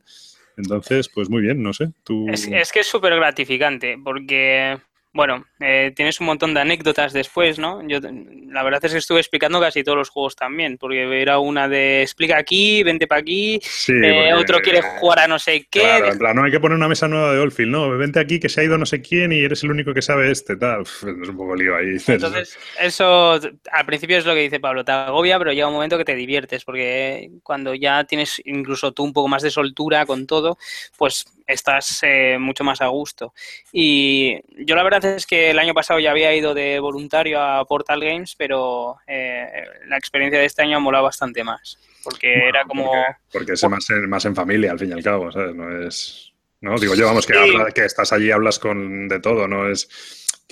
Entonces, 0.56 1.08
pues 1.08 1.30
muy 1.30 1.42
bien, 1.42 1.62
no 1.62 1.72
sé. 1.72 1.92
Tú... 2.04 2.28
Es, 2.28 2.46
es 2.46 2.72
que 2.72 2.80
es 2.80 2.86
súper 2.86 3.16
gratificante 3.16 3.98
porque 4.02 4.78
bueno, 5.14 5.44
eh, 5.60 5.92
tienes 5.94 6.18
un 6.20 6.26
montón 6.26 6.54
de 6.54 6.60
anécdotas 6.60 7.12
después, 7.12 7.58
¿no? 7.58 7.86
Yo 7.86 7.98
la 8.00 8.62
verdad 8.62 8.82
es 8.84 8.92
que 8.92 8.98
estuve 8.98 9.20
explicando 9.20 9.60
casi 9.60 9.84
todos 9.84 9.98
los 9.98 10.08
juegos 10.08 10.36
también, 10.36 10.78
porque 10.78 11.20
era 11.20 11.38
una 11.38 11.68
de 11.68 12.02
explica 12.02 12.38
aquí, 12.38 12.82
vente 12.82 13.06
para 13.06 13.20
aquí, 13.20 13.60
eh, 13.88 14.32
otro 14.34 14.60
quiere 14.60 14.80
jugar 14.80 15.20
a 15.20 15.28
no 15.28 15.38
sé 15.38 15.66
qué. 15.70 15.80
Claro, 15.80 16.12
en 16.12 16.18
plan, 16.18 16.36
no 16.36 16.44
hay 16.44 16.50
que 16.50 16.60
poner 16.60 16.76
una 16.76 16.88
mesa 16.88 17.08
nueva 17.08 17.34
de 17.34 17.40
Oldfield, 17.40 17.70
no, 17.70 17.90
vente 17.98 18.20
aquí 18.20 18.40
que 18.40 18.48
se 18.48 18.62
ha 18.62 18.64
ido 18.64 18.78
no 18.78 18.86
sé 18.86 19.02
quién 19.02 19.32
y 19.32 19.40
eres 19.40 19.62
el 19.62 19.70
único 19.70 19.92
que 19.92 20.00
sabe 20.00 20.30
este, 20.30 20.56
tal. 20.56 20.82
es 20.82 21.02
un 21.02 21.36
poco 21.36 21.54
lío 21.54 21.76
ahí. 21.76 21.96
Entonces, 22.06 22.58
eso 22.80 23.38
al 23.70 23.86
principio 23.86 24.16
es 24.16 24.24
lo 24.24 24.34
que 24.34 24.40
dice 24.40 24.60
Pablo, 24.60 24.82
te 24.82 24.92
agobia, 24.92 25.38
pero 25.38 25.52
llega 25.52 25.68
un 25.68 25.74
momento 25.74 25.98
que 25.98 26.06
te 26.06 26.14
diviertes, 26.14 26.64
porque 26.64 27.30
cuando 27.42 27.74
ya 27.74 28.04
tienes 28.04 28.40
incluso 28.46 28.92
tú 28.92 29.04
un 29.04 29.12
poco 29.12 29.28
más 29.28 29.42
de 29.42 29.50
soltura 29.50 30.06
con 30.06 30.26
todo, 30.26 30.56
pues 30.96 31.26
estás 31.52 32.00
eh, 32.02 32.36
mucho 32.38 32.64
más 32.64 32.80
a 32.80 32.88
gusto. 32.88 33.32
Y 33.72 34.40
yo 34.64 34.74
la 34.74 34.82
verdad 34.82 35.04
es 35.04 35.26
que 35.26 35.50
el 35.50 35.58
año 35.58 35.74
pasado 35.74 36.00
ya 36.00 36.10
había 36.10 36.34
ido 36.34 36.54
de 36.54 36.78
voluntario 36.80 37.40
a 37.40 37.64
Portal 37.64 38.00
Games, 38.00 38.34
pero 38.36 38.96
eh, 39.06 39.46
la 39.86 39.96
experiencia 39.96 40.40
de 40.40 40.46
este 40.46 40.62
año 40.62 40.76
ha 40.76 40.80
molado 40.80 41.04
bastante 41.04 41.44
más. 41.44 41.78
Porque 42.02 42.48
era 42.48 42.64
como... 42.64 42.92
Porque, 43.32 43.52
es 43.52 43.62
más 43.68 43.88
en, 43.90 44.08
más 44.08 44.24
en 44.24 44.34
familia, 44.34 44.72
al 44.72 44.78
fin 44.78 44.90
y 44.90 44.92
al 44.92 45.02
cabo, 45.02 45.30
¿sabes? 45.30 45.54
No 45.54 45.86
es... 45.86 46.32
¿no? 46.60 46.78
Digo 46.78 46.94
yo, 46.94 47.06
vamos, 47.06 47.26
que, 47.26 47.34
que 47.74 47.84
estás 47.84 48.12
allí, 48.12 48.30
hablas 48.30 48.58
con 48.58 49.08
de 49.08 49.20
todo, 49.20 49.48
no 49.48 49.68
es 49.68 49.88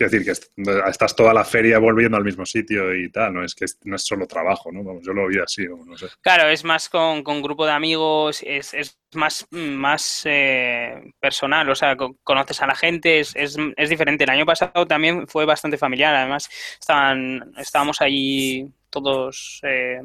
Quiero 0.00 0.12
decir 0.12 0.24
que 0.24 0.88
estás 0.88 1.14
toda 1.14 1.34
la 1.34 1.44
feria 1.44 1.78
volviendo 1.78 2.16
al 2.16 2.24
mismo 2.24 2.46
sitio 2.46 2.94
y 2.94 3.10
tal, 3.10 3.34
no 3.34 3.44
es 3.44 3.54
que 3.54 3.66
no 3.84 3.96
es 3.96 4.02
solo 4.02 4.26
trabajo, 4.26 4.72
¿no? 4.72 4.98
yo 5.02 5.12
lo 5.12 5.28
vi 5.28 5.38
así, 5.38 5.66
no 5.66 5.94
sé. 5.94 6.06
Claro, 6.22 6.48
es 6.48 6.64
más 6.64 6.88
con, 6.88 7.22
grupo 7.22 7.66
de 7.66 7.72
amigos, 7.72 8.42
es, 8.42 8.98
más, 9.12 10.22
eh, 10.24 11.12
personal, 11.20 11.68
o 11.68 11.74
sea, 11.74 11.98
conoces 12.24 12.62
a 12.62 12.66
la 12.66 12.74
gente, 12.74 13.20
es, 13.20 13.36
es, 13.36 13.58
es, 13.76 13.90
diferente. 13.90 14.24
El 14.24 14.30
año 14.30 14.46
pasado 14.46 14.86
también 14.86 15.28
fue 15.28 15.44
bastante 15.44 15.76
familiar, 15.76 16.14
además 16.14 16.48
estaban, 16.80 17.52
estábamos 17.58 18.00
allí 18.00 18.72
todos 18.90 19.60
eh, 19.62 20.00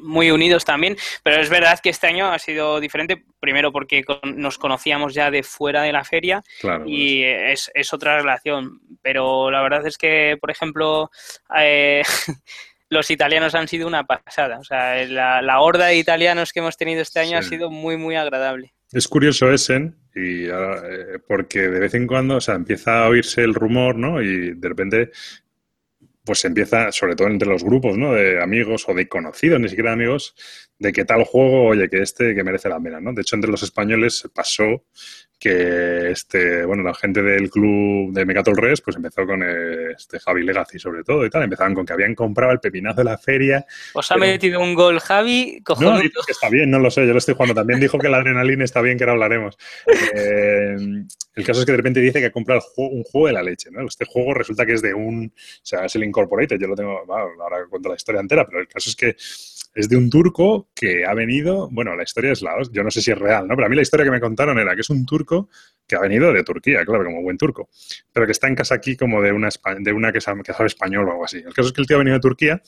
muy 0.00 0.30
unidos 0.30 0.64
también, 0.64 0.96
pero 1.22 1.40
es 1.40 1.50
verdad 1.50 1.78
que 1.80 1.90
este 1.90 2.06
año 2.06 2.32
ha 2.32 2.38
sido 2.38 2.80
diferente, 2.80 3.24
primero 3.40 3.72
porque 3.72 4.04
nos 4.34 4.58
conocíamos 4.58 5.14
ya 5.14 5.30
de 5.30 5.42
fuera 5.42 5.82
de 5.82 5.92
la 5.92 6.04
feria 6.04 6.42
y 6.86 7.22
es, 7.22 7.70
es, 7.74 7.92
otra 7.92 8.16
relación, 8.16 8.80
pero 9.02 9.50
la 9.50 9.62
verdad 9.62 9.86
es 9.86 9.98
que, 9.98 10.36
por 10.40 10.50
ejemplo, 10.50 11.10
eh, 11.58 12.02
los 12.88 13.10
italianos 13.10 13.54
han 13.54 13.68
sido 13.68 13.86
una 13.86 14.04
pasada, 14.04 14.58
o 14.58 14.64
sea, 14.64 15.04
la, 15.06 15.60
horda 15.60 15.86
de 15.86 15.96
italianos 15.96 16.52
que 16.52 16.60
hemos 16.60 16.76
tenido 16.76 17.02
este 17.02 17.20
año 17.20 17.38
ha 17.38 17.42
sido 17.42 17.70
muy, 17.70 17.96
muy 17.96 18.16
agradable. 18.16 18.74
Es 18.92 19.08
curioso 19.08 19.50
Essen, 19.50 19.96
y 20.14 20.44
eh, 20.44 21.18
porque 21.26 21.60
de 21.60 21.80
vez 21.80 21.94
en 21.94 22.06
cuando, 22.06 22.36
o 22.36 22.40
sea, 22.40 22.54
empieza 22.54 23.04
a 23.04 23.08
oírse 23.08 23.40
el 23.42 23.54
rumor, 23.54 23.96
¿no? 23.96 24.20
Y 24.20 24.52
de 24.52 24.68
repente 24.68 25.10
pues 26.24 26.44
empieza, 26.44 26.92
sobre 26.92 27.16
todo 27.16 27.28
entre 27.28 27.48
los 27.48 27.64
grupos, 27.64 27.96
¿no? 27.98 28.12
De 28.12 28.40
amigos 28.42 28.84
o 28.88 28.94
de 28.94 29.08
conocidos, 29.08 29.60
ni 29.60 29.68
siquiera 29.68 29.92
amigos, 29.92 30.34
de 30.78 30.92
que 30.92 31.04
tal 31.04 31.24
juego, 31.24 31.64
oye, 31.64 31.88
que 31.88 32.02
este 32.02 32.34
que 32.34 32.44
merece 32.44 32.68
la 32.68 32.80
pena, 32.80 33.00
¿no? 33.00 33.12
De 33.12 33.22
hecho, 33.22 33.36
entre 33.36 33.50
los 33.50 33.62
españoles 33.62 34.28
pasó 34.34 34.84
que 35.42 36.12
este, 36.12 36.64
bueno, 36.64 36.84
la 36.84 36.94
gente 36.94 37.20
del 37.20 37.50
club 37.50 38.12
de 38.12 38.24
Megatol 38.24 38.56
Res, 38.56 38.80
pues 38.80 38.94
empezó 38.94 39.26
con 39.26 39.42
este 39.42 40.20
Javi 40.20 40.44
Legacy 40.44 40.78
sobre 40.78 41.02
todo 41.02 41.26
y 41.26 41.30
tal, 41.30 41.42
empezaban 41.42 41.74
con 41.74 41.84
que 41.84 41.92
habían 41.92 42.14
comprado 42.14 42.52
el 42.52 42.60
pepinazo 42.60 42.98
de 42.98 43.04
la 43.04 43.18
feria. 43.18 43.66
¿Os 43.92 44.08
ha 44.12 44.16
metido 44.16 44.60
un 44.60 44.76
gol 44.76 45.00
Javi? 45.00 45.60
No, 45.80 45.98
que 45.98 46.10
está 46.28 46.48
bien, 46.48 46.70
no 46.70 46.78
lo 46.78 46.92
sé, 46.92 47.04
yo 47.08 47.12
lo 47.12 47.18
estoy 47.18 47.34
jugando. 47.34 47.56
También 47.56 47.80
dijo 47.80 47.98
que 47.98 48.08
la 48.08 48.18
adrenalina 48.18 48.62
está 48.62 48.80
bien, 48.82 48.96
que 48.96 49.02
ahora 49.02 49.14
hablaremos. 49.14 49.58
Eh, 50.14 50.76
el 51.34 51.44
caso 51.44 51.60
es 51.60 51.66
que 51.66 51.72
de 51.72 51.78
repente 51.78 51.98
dice 51.98 52.20
que 52.20 52.26
ha 52.26 52.30
comprado 52.32 52.62
un 52.76 53.02
juego 53.02 53.26
de 53.26 53.32
la 53.32 53.42
leche, 53.42 53.70
¿no? 53.72 53.84
Este 53.84 54.04
juego 54.04 54.34
resulta 54.34 54.64
que 54.64 54.74
es 54.74 54.82
de 54.82 54.94
un, 54.94 55.32
o 55.34 55.60
sea, 55.64 55.86
es 55.86 55.96
el 55.96 56.04
Incorporated, 56.04 56.60
yo 56.60 56.68
lo 56.68 56.76
tengo, 56.76 57.02
ahora 57.08 57.66
cuento 57.68 57.88
la 57.88 57.96
historia 57.96 58.20
entera, 58.20 58.46
pero 58.46 58.60
el 58.60 58.68
caso 58.68 58.90
es 58.90 58.94
que 58.94 59.16
es 59.74 59.88
de 59.88 59.96
un 59.96 60.10
turco 60.10 60.68
que 60.74 61.04
ha 61.06 61.14
venido, 61.14 61.68
bueno, 61.70 61.96
la 61.96 62.02
historia 62.02 62.32
es 62.32 62.42
la, 62.42 62.52
yo 62.70 62.82
no 62.82 62.90
sé 62.90 63.00
si 63.00 63.10
es 63.10 63.18
real, 63.18 63.48
¿no? 63.48 63.54
Pero 63.54 63.66
a 63.66 63.68
mí 63.68 63.76
la 63.76 63.82
historia 63.82 64.04
que 64.04 64.10
me 64.10 64.20
contaron 64.20 64.58
era 64.58 64.74
que 64.74 64.82
es 64.82 64.90
un 64.90 65.06
turco 65.06 65.48
que 65.86 65.96
ha 65.96 66.00
venido 66.00 66.32
de 66.32 66.44
Turquía, 66.44 66.84
claro, 66.84 67.04
como 67.04 67.22
buen 67.22 67.38
turco, 67.38 67.68
pero 68.12 68.26
que 68.26 68.32
está 68.32 68.48
en 68.48 68.54
casa 68.54 68.74
aquí 68.74 68.96
como 68.96 69.22
de 69.22 69.32
una, 69.32 69.48
de 69.80 69.92
una 69.92 70.12
que, 70.12 70.20
sabe, 70.20 70.42
español 70.66 71.08
o 71.08 71.12
algo 71.12 71.24
así. 71.24 71.38
El 71.38 71.54
caso 71.54 71.68
es 71.68 71.72
que 71.72 71.80
el 71.80 71.86
tío 71.86 71.96
ha 71.96 72.00
venido 72.00 72.16
de 72.16 72.20
Turquía 72.20 72.62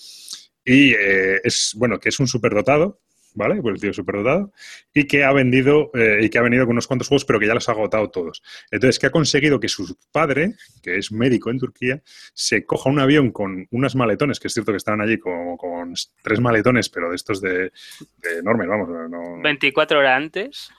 y 0.65 0.93
eh, 0.95 1.41
es, 1.45 1.75
bueno, 1.77 2.01
que 2.01 2.09
es 2.09 2.19
un 2.21 2.27
superdotado, 2.27 3.01
¿vale? 3.35 3.61
Pues 3.61 3.75
el 3.75 3.81
tío 3.81 3.93
superdotado, 3.93 4.53
y 4.93 5.05
que 5.05 5.25
ha 5.25 5.33
vendido 5.33 5.91
eh, 5.95 6.21
y 6.23 6.31
que 6.31 6.39
ha 6.39 6.43
venido 6.43 6.65
con 6.65 6.73
unos 6.73 6.87
cuantos 6.87 7.09
juegos, 7.09 7.25
pero 7.25 7.39
que 7.39 7.47
ya 7.47 7.55
los 7.55 7.69
ha 7.69 7.73
agotado 7.73 8.11
todos. 8.11 8.43
Entonces, 8.71 8.99
que 8.99 9.07
ha 9.07 9.11
conseguido 9.11 9.61
que 9.61 9.69
su 9.69 9.97
padre, 10.13 10.55
que 10.83 10.97
es 10.97 11.13
médico 11.13 11.51
en 11.51 11.59
Turquía, 11.59 12.03
se 12.33 12.65
coja 12.65 12.91
un 12.91 13.01
avión 13.01 13.31
con 13.31 13.67
unas 13.71 13.95
maletones, 13.95 14.41
que 14.41 14.49
es 14.49 14.55
cierto 14.55 14.73
que 14.73 14.79
estaban 14.79 15.01
allí 15.01 15.19
con, 15.19 15.57
con 15.57 15.95
tres 16.23 16.41
maletones, 16.41 16.89
pero 16.89 17.11
de 17.11 17.17
estos 17.17 17.41
de, 17.41 17.73
enormes, 18.39 18.69
vamos. 18.69 18.89
No, 19.11 19.43
24 19.43 19.99
horas 19.99 20.17
antes. 20.17 20.71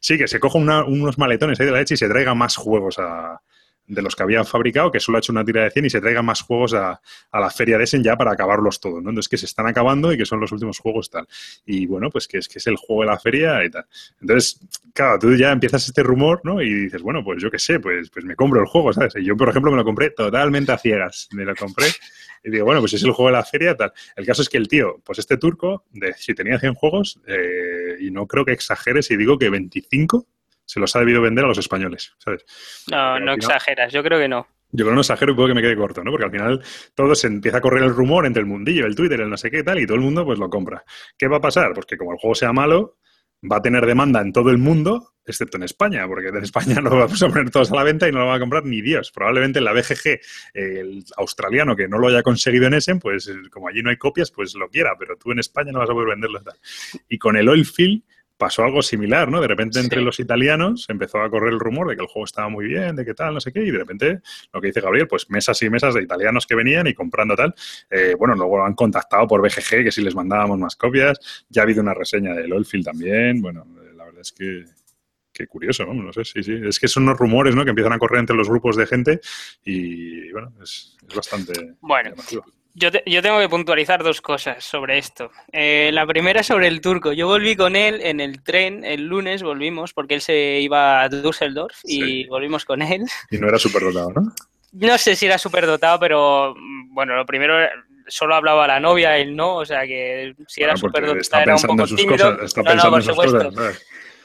Sí, 0.00 0.18
que 0.18 0.28
se 0.28 0.40
coja 0.40 0.58
unos 0.58 1.18
maletones 1.18 1.60
ahí 1.60 1.66
de 1.66 1.72
la 1.72 1.78
leche 1.78 1.94
y 1.94 1.98
se 1.98 2.08
traiga 2.08 2.34
más 2.34 2.56
juegos 2.56 2.98
a, 2.98 3.40
de 3.88 4.02
los 4.02 4.14
que 4.14 4.22
habían 4.22 4.44
fabricado, 4.44 4.92
que 4.92 5.00
solo 5.00 5.16
ha 5.16 5.20
hecho 5.20 5.32
una 5.32 5.44
tira 5.44 5.64
de 5.64 5.70
100 5.70 5.86
y 5.86 5.90
se 5.90 6.00
traiga 6.00 6.22
más 6.22 6.42
juegos 6.42 6.74
a, 6.74 7.00
la 7.32 7.50
feria 7.50 7.78
de 7.78 7.84
Essen 7.84 8.04
ya 8.04 8.16
para 8.16 8.32
acabarlos 8.32 8.80
todos, 8.80 9.02
¿no? 9.02 9.10
Entonces 9.10 9.28
que 9.28 9.38
se 9.38 9.46
están 9.46 9.66
acabando 9.66 10.12
y 10.12 10.18
que 10.18 10.26
son 10.26 10.40
los 10.40 10.52
últimos 10.52 10.78
juegos 10.78 11.10
tal. 11.10 11.26
Y 11.64 11.86
bueno, 11.86 12.10
pues 12.10 12.28
que 12.28 12.38
es 12.38 12.48
que 12.48 12.58
es 12.58 12.66
el 12.66 12.76
juego 12.76 13.02
de 13.02 13.08
la 13.08 13.18
feria 13.18 13.64
y 13.64 13.70
tal. 13.70 13.86
Entonces, 14.20 14.60
claro, 14.92 15.18
tú 15.18 15.34
ya 15.34 15.52
empiezas 15.52 15.86
este 15.86 16.02
rumor, 16.02 16.40
¿no? 16.44 16.60
Y 16.60 16.72
dices, 16.72 17.02
bueno, 17.02 17.24
pues 17.24 17.42
yo 17.42 17.50
qué 17.50 17.58
sé, 17.58 17.80
pues, 17.80 18.10
pues 18.10 18.24
me 18.24 18.36
compro 18.36 18.60
el 18.60 18.66
juego, 18.66 18.92
¿sabes? 18.92 19.14
Y 19.16 19.24
yo, 19.24 19.36
por 19.36 19.48
ejemplo, 19.48 19.70
me 19.70 19.76
lo 19.78 19.84
compré 19.84 20.10
totalmente 20.10 20.70
a 20.72 20.78
ciegas. 20.78 21.28
Me 21.32 21.44
lo 21.44 21.54
compré 21.54 21.86
y 22.44 22.50
digo, 22.50 22.64
bueno, 22.64 22.80
pues 22.80 22.92
es 22.94 23.02
el 23.02 23.12
juego 23.12 23.30
de 23.30 23.36
la 23.36 23.44
feria, 23.44 23.74
tal. 23.74 23.92
El 24.16 24.26
caso 24.26 24.42
es 24.42 24.48
que 24.48 24.58
el 24.58 24.68
tío, 24.68 25.00
pues 25.04 25.18
este 25.18 25.36
turco, 25.36 25.84
si 26.16 26.34
tenía 26.34 26.58
100 26.58 26.74
juegos, 26.74 27.20
eh, 27.26 27.96
y 28.00 28.10
no 28.10 28.26
creo 28.26 28.44
que 28.44 28.52
exagere 28.52 29.02
si 29.02 29.16
digo 29.16 29.38
que 29.38 29.50
25 29.50 30.26
se 30.68 30.80
los 30.80 30.94
ha 30.94 30.98
debido 30.98 31.22
vender 31.22 31.46
a 31.46 31.48
los 31.48 31.56
españoles, 31.56 32.14
¿sabes? 32.18 32.44
No, 32.90 33.18
no 33.18 33.32
exageras, 33.32 33.90
yo 33.90 34.02
creo 34.02 34.18
que 34.18 34.28
no. 34.28 34.46
Yo 34.70 34.84
creo 34.84 34.90
que 34.90 34.96
no 34.96 35.00
exagero 35.00 35.32
y 35.32 35.34
puedo 35.34 35.48
que 35.48 35.54
me 35.54 35.62
quede 35.62 35.76
corto, 35.76 36.04
¿no? 36.04 36.10
Porque 36.10 36.26
al 36.26 36.30
final 36.30 36.62
todo 36.94 37.14
se 37.14 37.26
empieza 37.26 37.56
a 37.56 37.60
correr 37.62 37.82
el 37.84 37.94
rumor 37.94 38.26
entre 38.26 38.40
el 38.40 38.46
mundillo, 38.46 38.84
el 38.84 38.94
Twitter, 38.94 39.18
el 39.22 39.30
no 39.30 39.38
sé 39.38 39.50
qué 39.50 39.62
tal, 39.62 39.78
y 39.78 39.86
todo 39.86 39.96
el 39.96 40.02
mundo 40.02 40.26
pues 40.26 40.38
lo 40.38 40.50
compra. 40.50 40.84
¿Qué 41.16 41.26
va 41.26 41.38
a 41.38 41.40
pasar? 41.40 41.72
Pues 41.72 41.86
que 41.86 41.96
como 41.96 42.12
el 42.12 42.18
juego 42.18 42.34
sea 42.34 42.52
malo, 42.52 42.98
va 43.50 43.56
a 43.56 43.62
tener 43.62 43.86
demanda 43.86 44.20
en 44.20 44.30
todo 44.30 44.50
el 44.50 44.58
mundo, 44.58 45.14
excepto 45.24 45.56
en 45.56 45.62
España, 45.62 46.06
porque 46.06 46.28
en 46.28 46.36
España 46.36 46.74
no 46.82 46.90
lo 46.90 46.98
vamos 46.98 47.22
a 47.22 47.28
poner 47.28 47.50
todos 47.50 47.72
a 47.72 47.76
la 47.76 47.82
venta 47.82 48.06
y 48.06 48.12
no 48.12 48.18
lo 48.18 48.26
va 48.26 48.34
a 48.34 48.40
comprar 48.40 48.66
ni 48.66 48.82
Dios. 48.82 49.10
Probablemente 49.10 49.60
en 49.60 49.64
la 49.64 49.72
BGG, 49.72 50.20
el 50.52 51.02
australiano 51.16 51.74
que 51.74 51.88
no 51.88 51.96
lo 51.96 52.08
haya 52.08 52.22
conseguido 52.22 52.66
en 52.66 52.74
Essen, 52.74 52.98
pues 52.98 53.32
como 53.50 53.68
allí 53.68 53.82
no 53.82 53.88
hay 53.88 53.96
copias, 53.96 54.30
pues 54.30 54.54
lo 54.54 54.68
quiera, 54.68 54.90
pero 54.98 55.16
tú 55.16 55.32
en 55.32 55.38
España 55.38 55.72
no 55.72 55.78
vas 55.78 55.88
a 55.88 55.94
poder 55.94 56.10
venderlo. 56.10 56.42
Y 57.08 57.16
con 57.16 57.38
el 57.38 57.48
Oilfield 57.48 58.02
pasó 58.38 58.64
algo 58.64 58.80
similar, 58.80 59.30
¿no? 59.30 59.40
De 59.40 59.48
repente 59.48 59.80
entre 59.80 60.00
los 60.00 60.20
italianos 60.20 60.86
empezó 60.88 61.20
a 61.20 61.28
correr 61.28 61.52
el 61.52 61.60
rumor 61.60 61.88
de 61.88 61.96
que 61.96 62.02
el 62.02 62.08
juego 62.08 62.24
estaba 62.24 62.48
muy 62.48 62.66
bien, 62.66 62.96
de 62.96 63.04
qué 63.04 63.12
tal, 63.12 63.34
no 63.34 63.40
sé 63.40 63.52
qué, 63.52 63.62
y 63.62 63.70
de 63.70 63.78
repente 63.78 64.20
lo 64.52 64.60
que 64.60 64.68
dice 64.68 64.80
Gabriel, 64.80 65.08
pues 65.08 65.28
mesas 65.28 65.60
y 65.62 65.68
mesas 65.68 65.94
de 65.94 66.02
italianos 66.02 66.46
que 66.46 66.54
venían 66.54 66.86
y 66.86 66.94
comprando 66.94 67.34
tal. 67.34 67.54
Eh, 67.90 68.14
bueno, 68.16 68.34
luego 68.34 68.58
lo 68.58 68.64
han 68.64 68.74
contactado 68.74 69.26
por 69.26 69.42
BGG, 69.42 69.84
que 69.84 69.92
si 69.92 70.02
les 70.02 70.14
mandábamos 70.14 70.58
más 70.58 70.76
copias. 70.76 71.18
Ya 71.48 71.62
ha 71.62 71.64
habido 71.64 71.82
una 71.82 71.94
reseña 71.94 72.32
de 72.32 72.50
Oilfield 72.50 72.84
también. 72.84 73.42
Bueno, 73.42 73.66
eh, 73.82 73.92
la 73.94 74.04
verdad 74.04 74.20
es 74.20 74.32
que 74.32 74.64
qué 75.32 75.46
curioso, 75.46 75.84
¿no? 75.84 75.94
No 75.94 76.12
sé, 76.12 76.24
sí, 76.24 76.42
sí. 76.42 76.60
Es 76.64 76.78
que 76.80 76.88
son 76.88 77.04
unos 77.04 77.18
rumores, 77.18 77.54
¿no? 77.54 77.64
Que 77.64 77.70
empiezan 77.70 77.92
a 77.92 77.98
correr 77.98 78.20
entre 78.20 78.36
los 78.36 78.48
grupos 78.48 78.76
de 78.76 78.86
gente 78.86 79.20
y, 79.64 80.32
bueno, 80.32 80.52
es, 80.62 80.96
bastante... 81.14 81.76
Bueno, 81.80 82.14
yo, 82.74 82.90
tengo 83.22 83.40
que 83.40 83.48
puntualizar 83.48 84.02
dos 84.02 84.20
cosas 84.20 84.64
sobre 84.64 84.98
esto. 84.98 85.30
Eh, 85.52 85.90
la 85.92 86.06
primera 86.06 86.42
sobre 86.42 86.68
el 86.68 86.80
turco. 86.80 87.12
Yo 87.12 87.26
volví 87.26 87.56
con 87.56 87.76
él 87.76 88.00
en 88.02 88.20
el 88.20 88.42
tren 88.42 88.84
el 88.84 89.06
lunes, 89.06 89.42
volvimos, 89.42 89.92
porque 89.92 90.14
él 90.14 90.20
se 90.20 90.60
iba 90.60 91.02
a 91.02 91.08
Düsseldorf 91.08 91.76
y 91.84 92.26
volvimos 92.26 92.64
con 92.64 92.82
él. 92.82 93.04
Y 93.30 93.38
no 93.38 93.48
era 93.48 93.58
superdotado, 93.58 94.12
¿no? 94.12 94.32
No 94.72 94.98
sé 94.98 95.16
si 95.16 95.26
era 95.26 95.38
superdotado, 95.38 95.98
pero 95.98 96.54
bueno, 96.90 97.16
lo 97.16 97.24
primero 97.26 97.54
solo 98.06 98.34
hablaba 98.34 98.66
la 98.66 98.80
novia, 98.80 99.16
él 99.18 99.36
no, 99.36 99.56
o 99.56 99.64
sea 99.64 99.86
que 99.86 100.34
si 100.46 100.62
era 100.62 100.76
súper 100.76 101.06
dotado 101.06 101.42
era 101.42 101.56
un 101.56 101.62
poco 101.62 101.84
tímido. 101.86 102.42
está 102.42 102.62
pensando 102.62 102.96
en 102.96 103.02
sus 103.02 103.16
cosas. 103.16 103.54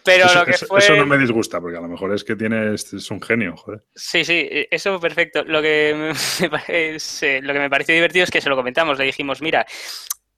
Pero 0.04 0.26
eso, 0.26 0.40
lo 0.40 0.46
que 0.46 0.54
fue... 0.54 0.80
eso 0.80 0.96
no 0.96 1.06
me 1.06 1.18
disgusta, 1.18 1.62
porque 1.62 1.78
a 1.78 1.82
lo 1.82 1.88
mejor 1.88 2.14
es 2.14 2.24
que 2.24 2.36
tiene, 2.36 2.74
es 2.74 3.12
un 3.12 3.22
genio, 3.22 3.56
joder. 3.56 3.84
Sí, 3.96 4.26
sí, 4.26 4.48
eso 4.70 5.00
perfecto. 5.00 5.44
Lo 5.44 5.62
que 5.62 6.14
me, 6.42 6.50
parece, 6.50 7.42
lo 7.42 7.54
que 7.54 7.60
me 7.60 7.70
pareció 7.70 7.96
divertido 7.96 8.26
es 8.26 8.32
que 8.32 8.42
se 8.42 8.50
lo 8.50 8.56
comentamos, 8.56 8.98
le 8.98 9.06
dijimos, 9.06 9.42
mira, 9.42 9.66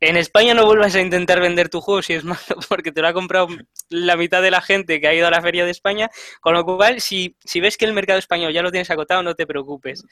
en 0.06 0.18
España 0.18 0.54
no 0.54 0.66
vuelvas 0.66 0.96
a 0.96 1.02
intentar 1.02 1.40
vender 1.40 1.70
tu 1.70 1.82
juego 1.82 2.02
si 2.02 2.14
es 2.14 2.24
malo, 2.24 2.40
porque 2.70 2.92
te 2.92 3.02
lo 3.02 3.08
ha 3.08 3.14
comprado 3.14 3.48
la 3.90 4.16
mitad 4.16 4.42
de 4.42 4.52
la 4.52 4.62
gente 4.62 5.00
que 5.02 5.08
ha 5.08 5.14
ido 5.14 5.28
a 5.28 5.32
la 5.32 5.42
feria 5.42 5.66
de 5.66 5.72
España, 5.72 6.10
con 6.42 6.54
lo 6.54 6.64
cual, 6.66 7.02
si, 7.02 7.36
si 7.44 7.60
ves 7.60 7.78
que 7.78 7.86
el 7.86 7.94
mercado 7.94 8.20
español 8.20 8.54
ya 8.54 8.62
lo 8.62 8.72
tienes 8.72 8.90
acotado, 8.92 9.24
no 9.24 9.36
te 9.36 9.48
preocupes. 9.48 10.04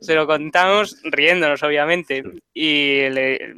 Se 0.00 0.14
lo 0.14 0.26
contamos 0.26 0.96
riéndonos, 1.02 1.62
obviamente, 1.62 2.22
y 2.52 3.08
le, 3.08 3.34
eh, 3.34 3.52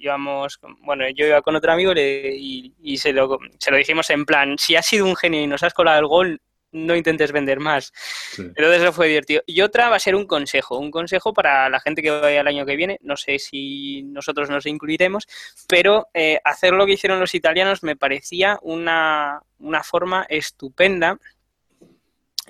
íbamos, 0.00 0.58
bueno, 0.80 1.04
yo 1.14 1.26
iba 1.26 1.42
con 1.42 1.56
otro 1.56 1.72
amigo 1.72 1.92
y, 1.96 2.74
y 2.82 2.96
se, 2.98 3.12
lo, 3.12 3.38
se 3.58 3.70
lo 3.70 3.76
dijimos 3.76 4.10
en 4.10 4.24
plan, 4.24 4.56
si 4.58 4.76
has 4.76 4.86
sido 4.86 5.06
un 5.06 5.16
genio 5.16 5.42
y 5.42 5.46
nos 5.46 5.62
has 5.62 5.74
colado 5.74 5.98
el 5.98 6.06
gol, 6.06 6.40
no 6.72 6.96
intentes 6.96 7.32
vender 7.32 7.60
más. 7.60 7.92
Entonces 8.38 8.82
eso 8.82 8.92
fue 8.92 9.08
divertido. 9.08 9.42
Y 9.46 9.60
otra 9.60 9.88
va 9.88 9.96
a 9.96 10.00
ser 10.00 10.14
un 10.14 10.26
consejo, 10.26 10.78
un 10.78 10.90
consejo 10.90 11.32
para 11.32 11.68
la 11.68 11.80
gente 11.80 12.02
que 12.02 12.10
vaya 12.10 12.40
el 12.40 12.46
año 12.46 12.66
que 12.66 12.76
viene, 12.76 12.98
no 13.02 13.16
sé 13.16 13.38
si 13.38 14.02
nosotros 14.04 14.50
nos 14.50 14.66
incluiremos, 14.66 15.26
pero 15.68 16.08
eh, 16.14 16.40
hacer 16.44 16.72
lo 16.72 16.86
que 16.86 16.92
hicieron 16.92 17.20
los 17.20 17.34
italianos 17.34 17.82
me 17.82 17.96
parecía 17.96 18.58
una, 18.62 19.42
forma 19.82 20.26
estupenda. 20.28 21.18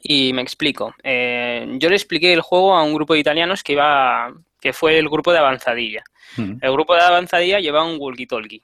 Y 0.03 0.33
me 0.33 0.41
explico. 0.41 0.95
Eh, 1.03 1.67
yo 1.79 1.91
le 1.91 1.97
expliqué 1.97 2.33
el 2.33 2.41
juego 2.41 2.75
a 2.75 2.83
un 2.83 2.95
grupo 2.95 3.13
de 3.13 3.21
italianos 3.21 3.63
que 3.63 3.75
iba, 3.75 4.33
que 4.59 4.73
fue 4.73 4.99
el 4.99 5.11
grupo 5.11 5.31
de 5.31 5.39
avanzadilla. 5.39 6.03
El 6.39 6.73
grupo 6.73 6.95
de 6.95 7.03
avanzadilla 7.03 7.61
llevaba 7.61 7.85
un 7.85 7.99
walkie-talkie 7.99 8.63